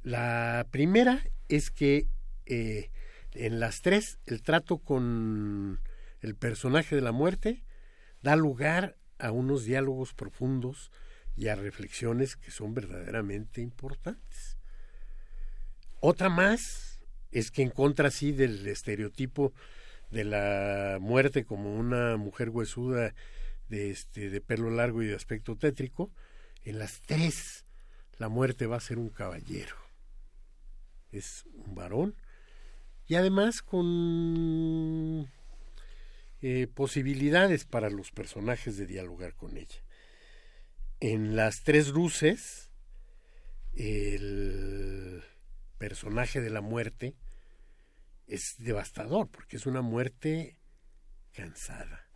La 0.03 0.65
primera 0.71 1.21
es 1.49 1.71
que 1.71 2.07
eh, 2.45 2.89
en 3.37 3.59
las 3.59 3.81
tres 3.81 4.19
el 4.25 4.41
trato 4.41 4.79
con 4.79 5.79
el 6.21 6.35
personaje 6.35 6.95
de 6.95 7.01
la 7.01 7.11
muerte 7.11 7.63
da 8.21 8.35
lugar 8.35 8.97
a 9.19 9.31
unos 9.31 9.63
diálogos 9.63 10.13
profundos 10.13 10.91
y 11.35 11.47
a 11.49 11.55
reflexiones 11.55 12.35
que 12.35 12.51
son 12.51 12.73
verdaderamente 12.73 13.61
importantes. 13.61 14.57
Otra 15.99 16.29
más 16.29 16.99
es 17.31 17.51
que 17.51 17.61
en 17.61 17.69
contra 17.69 18.09
sí 18.09 18.31
del 18.31 18.65
estereotipo 18.67 19.53
de 20.09 20.23
la 20.23 20.97
muerte 20.99 21.45
como 21.45 21.75
una 21.75 22.17
mujer 22.17 22.49
huesuda 22.49 23.13
de 23.69 23.91
este 23.91 24.29
de 24.29 24.41
pelo 24.41 24.71
largo 24.71 25.03
y 25.03 25.07
de 25.07 25.15
aspecto 25.15 25.55
tétrico, 25.55 26.11
en 26.63 26.79
las 26.79 27.01
tres 27.01 27.65
la 28.17 28.29
muerte 28.29 28.65
va 28.65 28.77
a 28.77 28.81
ser 28.81 28.97
un 28.97 29.09
caballero. 29.09 29.75
Es 31.11 31.45
un 31.53 31.75
varón 31.75 32.15
y 33.07 33.15
además 33.15 33.61
con 33.61 35.29
eh, 36.41 36.67
posibilidades 36.73 37.65
para 37.65 37.89
los 37.89 38.11
personajes 38.11 38.77
de 38.77 38.85
dialogar 38.85 39.33
con 39.33 39.57
ella. 39.57 39.81
En 40.99 41.35
las 41.35 41.63
tres 41.63 41.89
luces, 41.89 42.69
el 43.75 45.23
personaje 45.77 46.41
de 46.41 46.49
la 46.49 46.61
muerte 46.61 47.15
es 48.27 48.55
devastador 48.57 49.29
porque 49.29 49.55
es 49.55 49.65
una 49.65 49.81
muerte 49.81 50.57
cansada. 51.33 52.07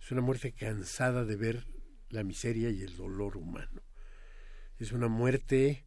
Es 0.00 0.10
una 0.12 0.22
muerte 0.22 0.52
cansada 0.52 1.24
de 1.24 1.36
ver 1.36 1.66
la 2.08 2.24
miseria 2.24 2.70
y 2.70 2.82
el 2.82 2.96
dolor 2.96 3.36
humano. 3.36 3.82
Es 4.78 4.92
una 4.92 5.08
muerte 5.08 5.84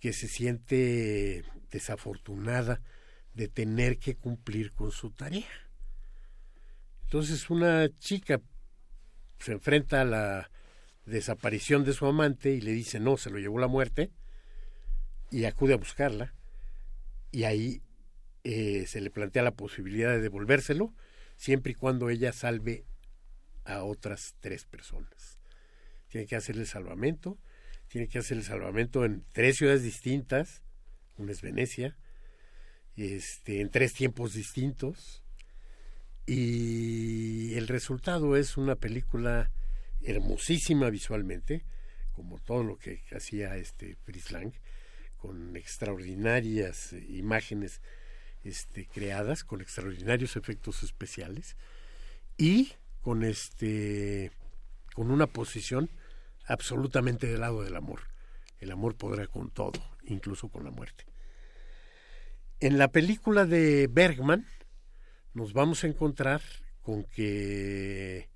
que 0.00 0.12
se 0.12 0.26
siente 0.26 1.44
desafortunada 1.70 2.80
de 3.36 3.48
tener 3.48 3.98
que 3.98 4.16
cumplir 4.16 4.72
con 4.72 4.90
su 4.90 5.10
tarea. 5.10 5.46
Entonces 7.04 7.50
una 7.50 7.88
chica 7.98 8.40
se 9.38 9.52
enfrenta 9.52 10.00
a 10.00 10.04
la 10.04 10.50
desaparición 11.04 11.84
de 11.84 11.92
su 11.92 12.06
amante 12.06 12.50
y 12.50 12.62
le 12.62 12.72
dice 12.72 12.98
no, 12.98 13.18
se 13.18 13.30
lo 13.30 13.38
llevó 13.38 13.58
la 13.58 13.68
muerte 13.68 14.10
y 15.30 15.44
acude 15.44 15.74
a 15.74 15.76
buscarla 15.76 16.34
y 17.30 17.44
ahí 17.44 17.82
eh, 18.42 18.86
se 18.86 19.02
le 19.02 19.10
plantea 19.10 19.42
la 19.42 19.54
posibilidad 19.54 20.10
de 20.10 20.22
devolvérselo 20.22 20.94
siempre 21.36 21.72
y 21.72 21.74
cuando 21.74 22.08
ella 22.08 22.32
salve 22.32 22.86
a 23.66 23.84
otras 23.84 24.34
tres 24.40 24.64
personas. 24.64 25.38
Tiene 26.08 26.26
que 26.26 26.36
hacer 26.36 26.56
el 26.56 26.66
salvamento, 26.66 27.38
tiene 27.88 28.08
que 28.08 28.18
hacer 28.18 28.38
el 28.38 28.44
salvamento 28.44 29.04
en 29.04 29.26
tres 29.32 29.56
ciudades 29.56 29.82
distintas, 29.82 30.62
una 31.18 31.32
es 31.32 31.42
Venecia, 31.42 31.98
este, 32.96 33.60
en 33.60 33.70
tres 33.70 33.94
tiempos 33.94 34.34
distintos, 34.34 35.22
y 36.26 37.54
el 37.54 37.68
resultado 37.68 38.36
es 38.36 38.56
una 38.56 38.74
película 38.74 39.52
hermosísima 40.02 40.90
visualmente, 40.90 41.64
como 42.12 42.38
todo 42.38 42.64
lo 42.64 42.78
que 42.78 43.02
hacía 43.14 43.56
este 43.56 43.96
Fritz 44.04 44.32
Lang, 44.32 44.52
con 45.18 45.56
extraordinarias 45.56 46.94
imágenes 47.08 47.80
este, 48.42 48.86
creadas, 48.86 49.44
con 49.44 49.60
extraordinarios 49.60 50.36
efectos 50.36 50.82
especiales 50.82 51.56
y 52.36 52.72
con 53.02 53.22
este 53.22 54.32
con 54.94 55.10
una 55.10 55.26
posición 55.26 55.90
absolutamente 56.46 57.26
del 57.26 57.40
lado 57.40 57.62
del 57.62 57.76
amor. 57.76 58.00
El 58.60 58.70
amor 58.72 58.96
podrá 58.96 59.26
con 59.26 59.50
todo, 59.50 59.80
incluso 60.04 60.48
con 60.48 60.64
la 60.64 60.70
muerte. 60.70 61.04
En 62.58 62.78
la 62.78 62.88
película 62.88 63.44
de 63.44 63.86
Bergman, 63.86 64.46
nos 65.34 65.52
vamos 65.52 65.84
a 65.84 65.88
encontrar 65.88 66.40
con 66.80 67.04
que 67.04 68.30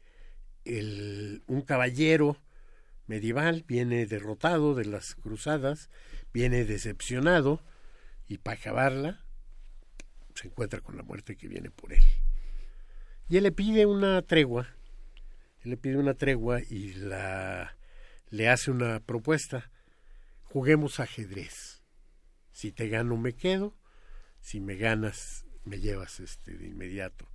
un 1.47 1.63
caballero 1.63 2.37
medieval 3.07 3.65
viene 3.67 4.05
derrotado 4.05 4.75
de 4.75 4.85
las 4.85 5.15
cruzadas, 5.15 5.89
viene 6.35 6.67
decepcionado 6.67 7.63
y 8.29 8.37
para 8.37 8.59
acabarla 8.59 9.25
se 10.35 10.49
encuentra 10.49 10.83
con 10.83 10.99
la 10.99 11.03
muerte 11.03 11.37
que 11.37 11.49
viene 11.49 11.71
por 11.71 11.95
él. 11.95 12.05
Y 13.31 13.39
él 13.39 13.45
le 13.45 13.53
pide 13.53 13.87
una 13.87 14.21
tregua, 14.21 14.69
él 15.63 15.71
le 15.71 15.77
pide 15.79 15.97
una 15.97 16.13
tregua 16.13 16.61
y 16.61 16.93
la, 16.93 17.75
le 18.29 18.51
hace 18.51 18.71
una 18.71 19.01
propuesta. 19.01 19.71
Juguemos 20.43 21.01
ajedrez. 21.01 21.83
Si 22.53 22.71
te 22.71 22.89
gano 22.89 23.17
me 23.17 23.33
quedo, 23.33 23.80
si 24.41 24.61
me 24.61 24.77
ganas 24.77 25.45
me 25.65 25.79
llevas 25.79 26.21
este 26.21 26.57
de 26.57 26.67
inmediato. 26.67 27.29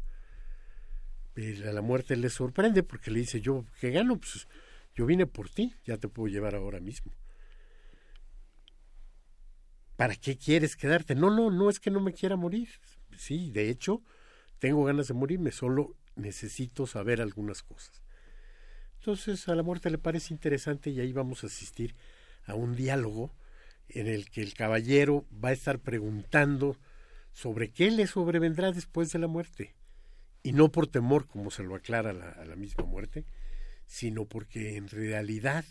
A 1.38 1.72
la 1.72 1.82
muerte 1.82 2.16
le 2.16 2.30
sorprende 2.30 2.82
porque 2.82 3.12
le 3.12 3.20
dice, 3.20 3.42
yo 3.42 3.66
que 3.80 3.92
gano, 3.92 4.18
pues 4.18 4.48
yo 4.96 5.06
vine 5.06 5.28
por 5.28 5.50
ti, 5.50 5.76
ya 5.86 5.98
te 5.98 6.08
puedo 6.08 6.28
llevar 6.28 6.56
ahora 6.56 6.80
mismo. 6.80 7.12
¿Para 9.98 10.16
qué 10.16 10.38
quieres 10.38 10.76
quedarte? 10.76 11.16
No, 11.16 11.30
no, 11.30 11.52
no 11.52 11.70
es 11.70 11.80
que 11.80 11.92
no 11.92 12.00
me 12.00 12.14
quiera 12.14 12.36
morir. 12.36 12.70
Sí, 13.18 13.52
de 13.52 13.70
hecho, 13.70 14.02
tengo 14.60 14.84
ganas 14.84 15.08
de 15.08 15.14
morirme, 15.14 15.52
solo 15.52 15.96
necesito 16.16 16.88
saber 16.88 17.22
algunas 17.22 17.64
cosas. 17.64 18.02
Entonces 19.00 19.48
a 19.48 19.56
la 19.56 19.64
muerte 19.64 19.90
le 19.90 19.98
parece 19.98 20.34
interesante 20.34 20.90
y 20.90 21.00
ahí 21.00 21.14
vamos 21.14 21.44
a 21.44 21.48
asistir 21.48 21.96
a 22.46 22.56
un 22.56 22.76
diálogo 22.76 23.34
en 23.90 24.08
el 24.08 24.30
que 24.30 24.42
el 24.42 24.54
caballero 24.54 25.26
va 25.44 25.50
a 25.50 25.54
estar 25.54 25.80
preguntando 25.80 26.78
sobre 27.36 27.70
qué 27.70 27.92
le 27.92 28.08
sobrevendrá 28.08 28.72
después 28.72 29.12
de 29.12 29.20
la 29.20 29.28
muerte. 29.28 29.76
Y 30.42 30.54
no 30.54 30.72
por 30.72 30.88
temor, 30.88 31.28
como 31.28 31.52
se 31.52 31.64
lo 31.64 31.76
aclara 31.76 32.12
a 32.12 32.46
la 32.46 32.56
misma 32.56 32.86
muerte, 32.86 33.26
sino 33.88 34.24
porque 34.24 34.78
en 34.78 34.88
realidad 34.88 35.66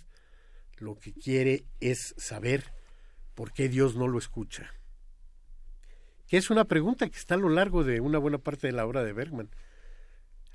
lo 0.77 0.99
que 0.99 1.15
quiere 1.15 1.65
es 1.81 2.15
saber 2.19 2.75
por 3.35 3.55
qué 3.55 3.71
Dios 3.71 3.97
no 3.97 4.09
lo 4.09 4.19
escucha. 4.19 4.75
Que 6.29 6.37
es 6.37 6.51
una 6.51 6.67
pregunta 6.67 7.09
que 7.09 7.17
está 7.17 7.37
a 7.37 7.39
lo 7.39 7.49
largo 7.49 7.83
de 7.83 8.01
una 8.01 8.19
buena 8.19 8.37
parte 8.37 8.67
de 8.67 8.75
la 8.75 8.85
obra 8.85 9.03
de 9.03 9.15
Bergman. 9.15 9.49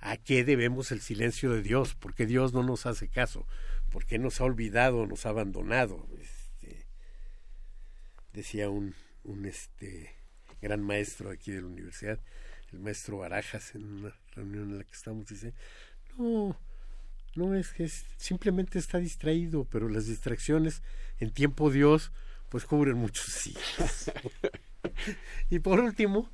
¿A 0.02 0.16
qué 0.18 0.44
debemos 0.44 0.92
el 0.92 1.02
silencio 1.02 1.52
de 1.52 1.64
Dios? 1.64 1.96
¿Por 1.96 2.14
qué 2.14 2.28
Dios 2.28 2.54
no 2.54 2.62
nos 2.62 2.86
hace 2.86 3.10
caso? 3.10 3.48
¿Por 3.90 4.06
qué 4.06 4.20
nos 4.20 4.42
ha 4.42 4.44
olvidado, 4.44 5.08
nos 5.08 5.26
ha 5.26 5.30
abandonado? 5.30 6.08
Este, 6.20 6.86
decía 8.32 8.70
un, 8.70 8.94
un 9.24 9.48
este, 9.48 10.19
gran 10.62 10.82
maestro 10.82 11.32
aquí 11.32 11.52
de 11.52 11.62
la 11.62 11.68
universidad, 11.68 12.20
el 12.72 12.80
maestro 12.80 13.18
Barajas, 13.18 13.76
en 13.76 13.84
una 13.86 14.16
reunión 14.36 14.72
en 14.72 14.78
la 14.80 14.84
que 14.84 14.94
estamos, 14.94 15.28
dice, 15.28 15.54
no, 16.18 16.58
no 17.36 17.56
es 17.56 17.70
que 17.74 17.90
simplemente 18.18 18.80
está 18.80 18.98
distraído, 19.00 19.66
pero 19.66 19.90
las 19.90 20.08
distracciones 20.08 20.82
en 21.20 21.32
tiempo 21.32 21.72
Dios 21.72 22.12
pues 22.50 22.66
cubren 22.66 22.98
muchos 22.98 23.26
siglos. 23.26 24.12
y 25.50 25.60
por 25.60 25.80
último, 25.80 26.32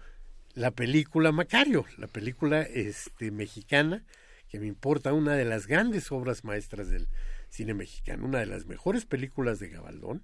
la 0.54 0.72
película 0.72 1.32
Macario, 1.32 1.86
la 1.98 2.08
película 2.08 2.62
este 2.62 3.32
mexicana 3.32 4.04
que 4.50 4.60
me 4.60 4.68
importa 4.68 5.12
una 5.14 5.36
de 5.36 5.44
las 5.44 5.68
grandes 5.68 6.12
obras 6.12 6.44
maestras 6.44 6.90
del 6.90 7.08
cine 7.50 7.74
mexicano, 7.74 8.26
una 8.26 8.40
de 8.40 8.46
las 8.46 8.66
mejores 8.66 9.06
películas 9.06 9.60
de 9.60 9.70
Gabaldón, 9.70 10.24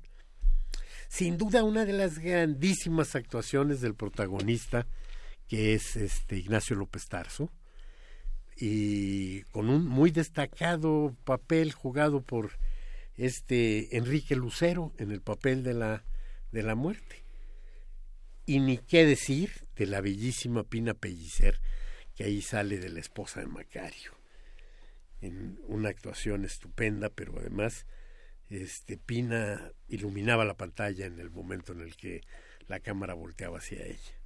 sin 1.11 1.37
duda 1.37 1.65
una 1.65 1.83
de 1.83 1.91
las 1.91 2.19
grandísimas 2.19 3.15
actuaciones 3.17 3.81
del 3.81 3.95
protagonista 3.95 4.87
que 5.49 5.73
es 5.73 5.97
este 5.97 6.37
Ignacio 6.37 6.77
López 6.77 7.05
Tarso 7.09 7.51
y 8.55 9.41
con 9.51 9.69
un 9.69 9.85
muy 9.85 10.11
destacado 10.11 11.13
papel 11.25 11.73
jugado 11.73 12.21
por 12.21 12.51
este 13.17 13.97
Enrique 13.97 14.37
Lucero 14.37 14.93
en 14.99 15.11
el 15.11 15.19
papel 15.19 15.63
de 15.63 15.73
la 15.73 16.05
de 16.53 16.63
la 16.63 16.75
muerte. 16.75 17.25
Y 18.45 18.61
ni 18.61 18.77
qué 18.77 19.05
decir 19.05 19.67
de 19.75 19.87
la 19.87 19.99
bellísima 19.99 20.63
Pina 20.63 20.93
Pellicer 20.93 21.59
que 22.15 22.23
ahí 22.23 22.41
sale 22.41 22.77
de 22.77 22.87
la 22.87 23.01
esposa 23.01 23.41
de 23.41 23.47
Macario 23.47 24.13
en 25.19 25.59
una 25.67 25.89
actuación 25.89 26.45
estupenda 26.45 27.09
pero 27.09 27.37
además 27.37 27.85
este, 28.51 28.97
Pina 28.97 29.71
iluminaba 29.87 30.45
la 30.45 30.55
pantalla 30.55 31.05
en 31.05 31.19
el 31.19 31.29
momento 31.29 31.73
en 31.73 31.81
el 31.81 31.95
que 31.95 32.21
la 32.67 32.79
cámara 32.79 33.13
volteaba 33.13 33.59
hacia 33.59 33.85
ella. 33.85 34.19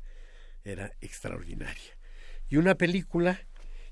Era 0.63 0.91
extraordinaria. 1.01 1.97
Y 2.49 2.57
una 2.57 2.75
película 2.75 3.39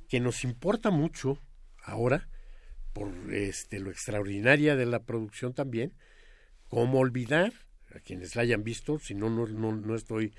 que 0.10 0.20
nos 0.20 0.44
importa 0.44 0.92
mucho 0.92 1.40
ahora, 1.84 2.30
por 2.94 3.12
este, 3.32 3.80
lo 3.80 3.90
extraordinaria 3.90 4.76
de 4.76 4.86
la 4.86 5.04
producción 5.04 5.54
también, 5.54 5.94
cómo 6.68 7.00
olvidar, 7.00 7.54
a 7.96 8.00
quienes 8.00 8.36
la 8.36 8.42
hayan 8.42 8.64
visto, 8.64 9.00
si 9.00 9.14
no, 9.14 9.30
no, 9.30 9.46
no 9.48 9.96
estoy 9.96 10.34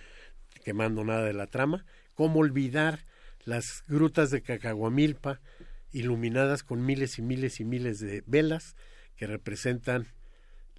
quemando 0.64 1.04
nada 1.04 1.24
de 1.24 1.34
la 1.34 1.46
trama, 1.46 1.84
cómo 2.14 2.40
olvidar 2.40 3.04
las 3.44 3.84
grutas 3.86 4.30
de 4.30 4.42
Cacahuamilpa, 4.42 5.40
iluminadas 5.92 6.62
con 6.64 6.84
miles 6.84 7.18
y 7.18 7.22
miles 7.22 7.60
y 7.60 7.64
miles 7.64 8.00
de 8.00 8.24
velas, 8.26 8.74
que 9.16 9.26
representan 9.26 10.08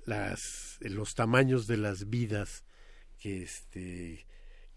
las, 0.05 0.77
los 0.81 1.15
tamaños 1.15 1.67
de 1.67 1.77
las 1.77 2.09
vidas 2.09 2.63
que, 3.19 3.43
este, 3.43 4.25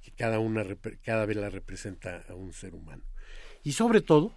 que 0.03 0.11
cada, 0.13 0.39
una, 0.39 0.65
cada 1.05 1.27
vela 1.27 1.51
representa 1.51 2.25
a 2.29 2.35
un 2.35 2.53
ser 2.53 2.75
humano. 2.75 3.05
Y 3.63 3.73
sobre 3.73 4.01
todo, 4.01 4.35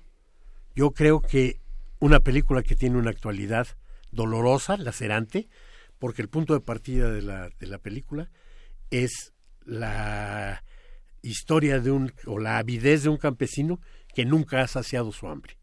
yo 0.76 0.92
creo 0.92 1.22
que 1.22 1.60
una 2.00 2.20
película 2.20 2.64
que 2.64 2.76
tiene 2.76 2.98
una 2.98 3.12
actualidad 3.12 3.68
dolorosa, 4.12 4.78
lacerante, 4.78 5.48
porque 6.00 6.22
el 6.22 6.30
punto 6.30 6.54
de 6.54 6.62
partida 6.62 7.12
de 7.12 7.22
la, 7.22 7.50
de 7.60 7.68
la 7.68 7.78
película 7.78 8.30
es 8.90 9.34
la 9.64 10.64
historia 11.22 11.80
de 11.80 11.92
un, 11.92 12.12
o 12.26 12.40
la 12.40 12.58
avidez 12.58 13.04
de 13.04 13.10
un 13.10 13.18
campesino 13.18 13.80
que 14.14 14.26
nunca 14.26 14.62
ha 14.62 14.68
saciado 14.68 15.12
su 15.12 15.28
hambre 15.28 15.58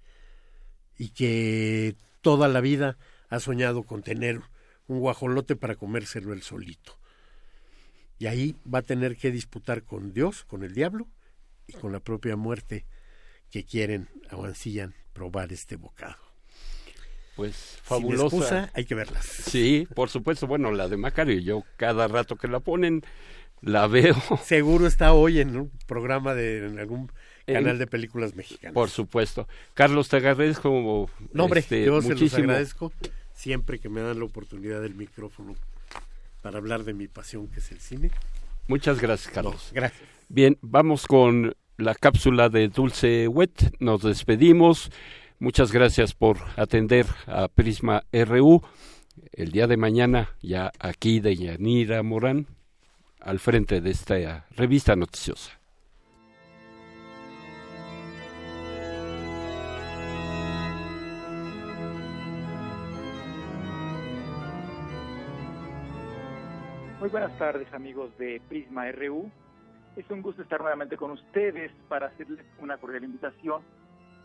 y 0.96 1.10
que 1.10 1.96
toda 2.20 2.48
la 2.48 2.60
vida 2.60 2.96
ha 3.28 3.40
soñado 3.40 3.82
con 3.82 4.02
tener 4.02 4.40
un 4.86 5.00
guajolote 5.00 5.56
para 5.56 5.76
comérselo 5.76 6.32
él 6.32 6.42
solito. 6.42 6.98
Y 8.18 8.26
ahí 8.26 8.56
va 8.72 8.80
a 8.80 8.82
tener 8.82 9.16
que 9.16 9.30
disputar 9.30 9.84
con 9.84 10.12
Dios, 10.12 10.44
con 10.44 10.64
el 10.64 10.74
diablo 10.74 11.06
y 11.66 11.74
con 11.74 11.92
la 11.92 12.00
propia 12.00 12.36
muerte 12.36 12.84
que 13.50 13.64
quieren 13.64 14.08
ansían 14.30 14.94
probar 15.12 15.52
este 15.52 15.76
bocado. 15.76 16.16
Pues 17.36 17.78
fabulosa. 17.82 18.70
hay 18.74 18.84
que 18.84 18.96
verlas. 18.96 19.24
Sí, 19.24 19.86
por 19.94 20.08
supuesto. 20.08 20.48
Bueno, 20.48 20.72
la 20.72 20.88
de 20.88 20.96
Macario, 20.96 21.38
yo 21.38 21.62
cada 21.76 22.08
rato 22.08 22.34
que 22.34 22.48
la 22.48 22.58
ponen 22.58 23.02
la 23.60 23.86
veo. 23.86 24.16
Seguro 24.44 24.88
está 24.88 25.12
hoy 25.12 25.38
en 25.38 25.56
un 25.56 25.70
programa 25.86 26.34
de 26.34 26.66
en 26.66 26.80
algún 26.80 27.12
canal 27.46 27.78
de 27.78 27.86
películas 27.86 28.34
mexicanas. 28.34 28.74
Por 28.74 28.90
supuesto. 28.90 29.46
Carlos, 29.74 30.08
te 30.08 30.16
agradezco. 30.16 31.08
No, 31.32 31.44
hombre, 31.44 31.60
este, 31.60 31.84
yo 31.84 32.02
se 32.02 32.16
los 32.16 32.34
agradezco 32.34 32.92
siempre 33.38 33.78
que 33.78 33.88
me 33.88 34.00
dan 34.00 34.18
la 34.18 34.24
oportunidad 34.24 34.82
del 34.82 34.96
micrófono 34.96 35.54
para 36.42 36.58
hablar 36.58 36.82
de 36.82 36.92
mi 36.92 37.06
pasión, 37.06 37.46
que 37.46 37.60
es 37.60 37.70
el 37.70 37.78
cine. 37.78 38.10
Muchas 38.66 39.00
gracias, 39.00 39.32
Carlos. 39.32 39.70
gracias. 39.72 40.08
Bien, 40.28 40.58
vamos 40.60 41.06
con 41.06 41.54
la 41.76 41.94
cápsula 41.94 42.48
de 42.48 42.68
Dulce 42.68 43.28
Wet. 43.28 43.76
Nos 43.78 44.02
despedimos. 44.02 44.90
Muchas 45.38 45.70
gracias 45.70 46.14
por 46.14 46.38
atender 46.56 47.06
a 47.26 47.46
Prisma 47.46 48.02
RU. 48.12 48.60
El 49.32 49.52
día 49.52 49.68
de 49.68 49.76
mañana, 49.76 50.30
ya 50.42 50.72
aquí 50.80 51.20
de 51.20 51.36
Yanira 51.36 52.02
Morán, 52.02 52.48
al 53.20 53.38
frente 53.38 53.80
de 53.80 53.90
esta 53.90 54.46
revista 54.50 54.96
noticiosa. 54.96 55.57
Muy 67.08 67.20
buenas 67.22 67.38
tardes 67.38 67.72
amigos 67.72 68.10
de 68.18 68.38
Prisma 68.50 68.92
RU. 68.92 69.30
Es 69.96 70.04
un 70.10 70.20
gusto 70.20 70.42
estar 70.42 70.60
nuevamente 70.60 70.98
con 70.98 71.10
ustedes 71.12 71.72
para 71.88 72.08
hacerles 72.08 72.44
una 72.60 72.76
cordial 72.76 73.02
invitación 73.02 73.62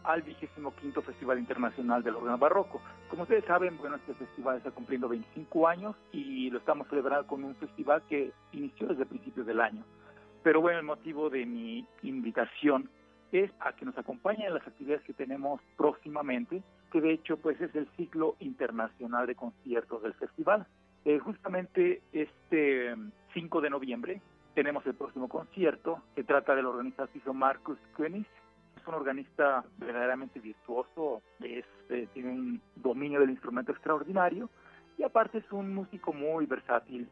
al 0.04 0.22
vigésimo 0.22 0.76
quinto 0.76 1.02
Festival 1.02 1.40
Internacional 1.40 2.04
del 2.04 2.18
Órgano 2.18 2.38
Barroco. 2.38 2.82
Como 3.10 3.24
ustedes 3.24 3.46
saben, 3.46 3.78
bueno, 3.78 3.96
este 3.96 4.14
festival 4.16 4.58
está 4.58 4.72
cumpliendo 4.72 5.08
25 5.08 5.66
años 5.66 5.96
y 6.12 6.50
lo 6.50 6.58
estamos 6.58 6.86
celebrando 6.90 7.26
con 7.26 7.46
un 7.46 7.56
festival 7.56 8.04
que 8.10 8.34
inició 8.52 8.88
desde 8.88 9.06
principios 9.06 9.48
del 9.48 9.62
año. 9.62 9.86
Pero 10.44 10.60
bueno, 10.60 10.80
el 10.80 10.86
motivo 10.86 11.30
de 11.30 11.46
mi 11.46 11.88
invitación 12.02 12.90
es 13.32 13.50
a 13.62 13.72
que 13.72 13.86
nos 13.86 13.98
acompañen 13.98 14.48
en 14.48 14.56
las 14.56 14.68
actividades 14.68 15.06
que 15.06 15.14
tenemos 15.14 15.62
próximamente, 15.78 16.62
que 16.92 17.00
de 17.00 17.14
hecho 17.14 17.38
pues 17.38 17.62
es 17.62 17.74
el 17.76 17.88
ciclo 17.96 18.36
internacional 18.42 19.26
de 19.26 19.36
conciertos 19.36 20.04
del 20.04 20.16
festival. 20.16 20.68
Eh, 21.06 21.20
justamente 21.20 22.02
este 22.14 22.96
5 23.34 23.62
de 23.62 23.70
noviembre 23.70 24.22
tenemos 24.54 24.86
el 24.86 24.94
próximo 24.94 25.28
concierto, 25.28 26.02
se 26.16 26.24
trata 26.24 26.56
del 26.56 26.68
organizador 26.68 27.34
Marcus 27.34 27.78
König, 27.98 28.26
es 28.78 28.88
un 28.88 28.94
organista 28.94 29.64
verdaderamente 29.78 30.40
virtuoso, 30.40 31.22
es, 31.42 31.66
eh, 31.90 32.08
tiene 32.14 32.30
un 32.30 32.62
dominio 32.76 33.20
del 33.20 33.32
instrumento 33.32 33.72
extraordinario 33.72 34.50
y 34.98 35.04
aparte 35.04 35.40
es 35.40 35.52
un 35.52 35.74
músico 35.74 36.14
muy 36.14 36.46
versátil. 36.46 37.10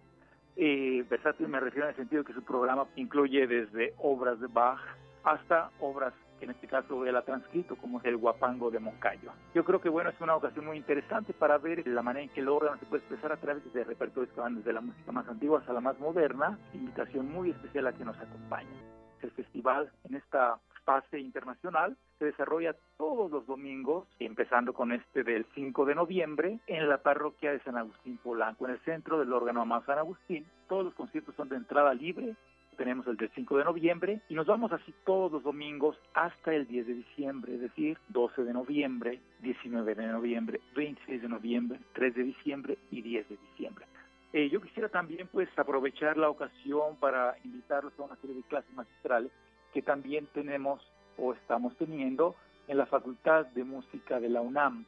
Eh, 0.55 1.03
versátil 1.09 1.47
me 1.47 1.59
refiero 1.59 1.87
en 1.87 1.91
el 1.91 1.95
sentido 1.95 2.23
que 2.23 2.33
su 2.33 2.43
programa 2.43 2.85
incluye 2.95 3.47
desde 3.47 3.93
obras 3.97 4.39
de 4.39 4.47
Bach 4.47 4.81
hasta 5.23 5.71
obras 5.79 6.13
que 6.41 6.45
en 6.45 6.51
este 6.51 6.67
caso 6.67 7.05
él 7.05 7.15
ha 7.15 7.21
transcrito, 7.21 7.75
como 7.75 7.99
es 7.99 8.05
el 8.05 8.17
Guapango 8.17 8.71
de 8.71 8.79
Moncayo. 8.79 9.31
Yo 9.53 9.63
creo 9.63 9.79
que 9.79 9.89
bueno, 9.89 10.09
es 10.09 10.19
una 10.19 10.35
ocasión 10.35 10.65
muy 10.65 10.75
interesante 10.75 11.33
para 11.33 11.59
ver 11.59 11.87
la 11.87 12.01
manera 12.01 12.23
en 12.23 12.29
que 12.29 12.39
el 12.39 12.49
órgano 12.49 12.79
se 12.79 12.87
puede 12.87 13.03
expresar 13.03 13.31
a 13.31 13.37
través 13.37 13.71
de 13.71 13.83
repertorios 13.83 14.33
que 14.33 14.41
van 14.41 14.55
desde 14.55 14.73
la 14.73 14.81
música 14.81 15.11
más 15.11 15.27
antigua 15.27 15.59
hasta 15.59 15.71
la 15.71 15.81
más 15.81 15.99
moderna. 15.99 16.57
Invitación 16.73 17.31
muy 17.31 17.51
especial 17.51 17.85
a 17.85 17.93
que 17.93 18.03
nos 18.03 18.17
acompañe. 18.17 18.75
El 19.21 19.29
festival 19.29 19.91
en 20.05 20.15
esta 20.15 20.57
fase 20.83 21.19
internacional 21.19 21.95
se 22.17 22.25
desarrolla 22.25 22.75
todos 22.97 23.29
los 23.29 23.45
domingos, 23.45 24.07
empezando 24.17 24.73
con 24.73 24.91
este 24.91 25.23
del 25.23 25.45
5 25.53 25.85
de 25.85 25.93
noviembre, 25.93 26.59
en 26.65 26.89
la 26.89 26.97
parroquia 27.03 27.51
de 27.51 27.59
San 27.59 27.77
Agustín 27.77 28.17
Polanco, 28.17 28.65
en 28.65 28.71
el 28.71 28.79
centro 28.79 29.19
del 29.19 29.31
órgano 29.31 29.61
Amado 29.61 29.85
San 29.85 29.99
Agustín. 29.99 30.47
Todos 30.67 30.85
los 30.85 30.93
conciertos 30.95 31.35
son 31.35 31.49
de 31.49 31.57
entrada 31.57 31.93
libre. 31.93 32.35
Tenemos 32.81 33.05
el 33.05 33.15
del 33.15 33.29
5 33.35 33.57
de 33.59 33.63
noviembre 33.63 34.21
y 34.27 34.33
nos 34.33 34.47
vamos 34.47 34.71
así 34.71 34.91
todos 35.05 35.31
los 35.31 35.43
domingos 35.43 35.95
hasta 36.15 36.51
el 36.51 36.65
10 36.65 36.87
de 36.87 36.93
diciembre, 36.95 37.53
es 37.53 37.61
decir, 37.61 37.99
12 38.09 38.43
de 38.43 38.53
noviembre, 38.53 39.19
19 39.41 39.93
de 39.93 40.07
noviembre, 40.07 40.59
26 40.75 41.21
de 41.21 41.29
noviembre, 41.29 41.79
3 41.93 42.15
de 42.15 42.23
diciembre 42.23 42.79
y 42.89 43.03
10 43.03 43.29
de 43.29 43.37
diciembre. 43.37 43.85
Eh, 44.33 44.49
yo 44.49 44.59
quisiera 44.59 44.89
también 44.89 45.29
pues 45.31 45.47
aprovechar 45.59 46.17
la 46.17 46.31
ocasión 46.31 46.95
para 46.99 47.35
invitarlos 47.43 47.93
a 47.99 48.01
una 48.01 48.15
serie 48.15 48.37
de 48.37 48.43
clases 48.49 48.73
magistrales 48.73 49.31
que 49.75 49.83
también 49.83 50.25
tenemos 50.33 50.81
o 51.19 51.33
estamos 51.33 51.77
teniendo 51.77 52.35
en 52.67 52.79
la 52.79 52.87
Facultad 52.87 53.45
de 53.45 53.63
Música 53.63 54.19
de 54.19 54.29
la 54.29 54.41
UNAM. 54.41 54.85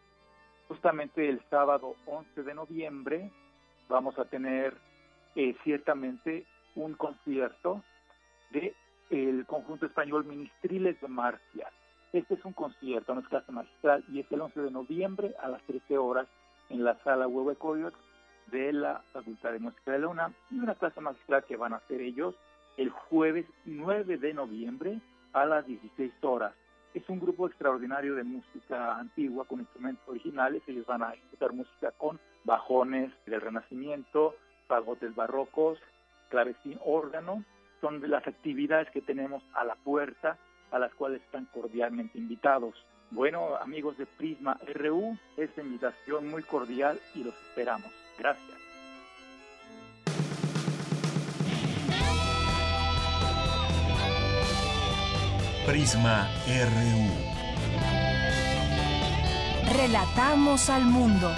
Justamente 0.67 1.29
el 1.29 1.39
sábado 1.51 1.95
11 2.07 2.41
de 2.41 2.55
noviembre 2.55 3.29
vamos 3.87 4.17
a 4.17 4.25
tener 4.25 4.73
eh, 5.35 5.55
ciertamente 5.63 6.47
un 6.75 6.93
concierto 6.93 7.83
de 8.51 8.75
el 9.09 9.45
conjunto 9.45 9.85
español 9.85 10.25
Ministriles 10.25 10.99
de 10.99 11.07
Marcia. 11.07 11.67
Este 12.13 12.35
es 12.35 12.45
un 12.45 12.53
concierto, 12.53 13.13
no 13.13 13.21
es 13.21 13.27
clase 13.27 13.51
magistral, 13.51 14.03
y 14.11 14.19
es 14.19 14.31
el 14.31 14.41
11 14.41 14.61
de 14.61 14.71
noviembre 14.71 15.35
a 15.41 15.49
las 15.49 15.61
13 15.63 15.97
horas 15.97 16.27
en 16.69 16.83
la 16.83 16.97
sala 17.03 17.27
Huevo 17.27 17.53
Coyotes 17.55 17.99
de 18.47 18.73
la 18.73 19.01
Facultad 19.13 19.51
de 19.51 19.59
Música 19.59 19.91
de 19.91 19.99
la 19.99 20.07
UNAM 20.07 20.33
y 20.51 20.59
una 20.59 20.75
clase 20.75 21.01
magistral 21.01 21.43
que 21.45 21.57
van 21.57 21.73
a 21.73 21.77
hacer 21.77 22.01
ellos 22.01 22.35
el 22.77 22.89
jueves 22.89 23.45
9 23.65 24.17
de 24.17 24.33
noviembre 24.33 24.99
a 25.33 25.45
las 25.45 25.65
16 25.65 26.11
horas. 26.21 26.53
Es 26.93 27.07
un 27.09 27.19
grupo 27.19 27.47
extraordinario 27.47 28.15
de 28.15 28.23
música 28.23 28.97
antigua 28.97 29.45
con 29.45 29.59
instrumentos 29.59 30.07
originales. 30.07 30.61
Ellos 30.67 30.85
van 30.85 31.01
a 31.01 31.13
ejecutar 31.13 31.53
música 31.53 31.91
con 31.97 32.19
bajones 32.43 33.11
del 33.25 33.41
Renacimiento, 33.41 34.35
fagotes 34.67 35.15
barrocos, 35.15 35.79
clavecín, 36.33 36.79
órgano. 36.83 37.45
Son 37.79 38.01
de 38.01 38.07
las 38.07 38.25
actividades 38.25 38.89
que 38.89 39.01
tenemos 39.01 39.43
a 39.53 39.63
la 39.63 39.75
puerta, 39.75 40.39
a 40.71 40.79
las 40.79 40.91
cuales 40.95 41.21
están 41.21 41.45
cordialmente 41.53 42.17
invitados. 42.17 42.73
Bueno, 43.11 43.55
amigos 43.57 43.99
de 43.99 44.07
Prisma 44.07 44.57
RU, 44.73 45.15
esta 45.37 45.61
invitación 45.61 46.27
muy 46.27 46.41
cordial 46.41 46.99
y 47.13 47.23
los 47.23 47.35
esperamos. 47.35 47.91
Gracias. 48.17 48.57
Prisma 55.67 56.27
RU. 56.47 57.33
Relatamos 59.77 60.69
al 60.71 60.85
mundo. 60.85 61.31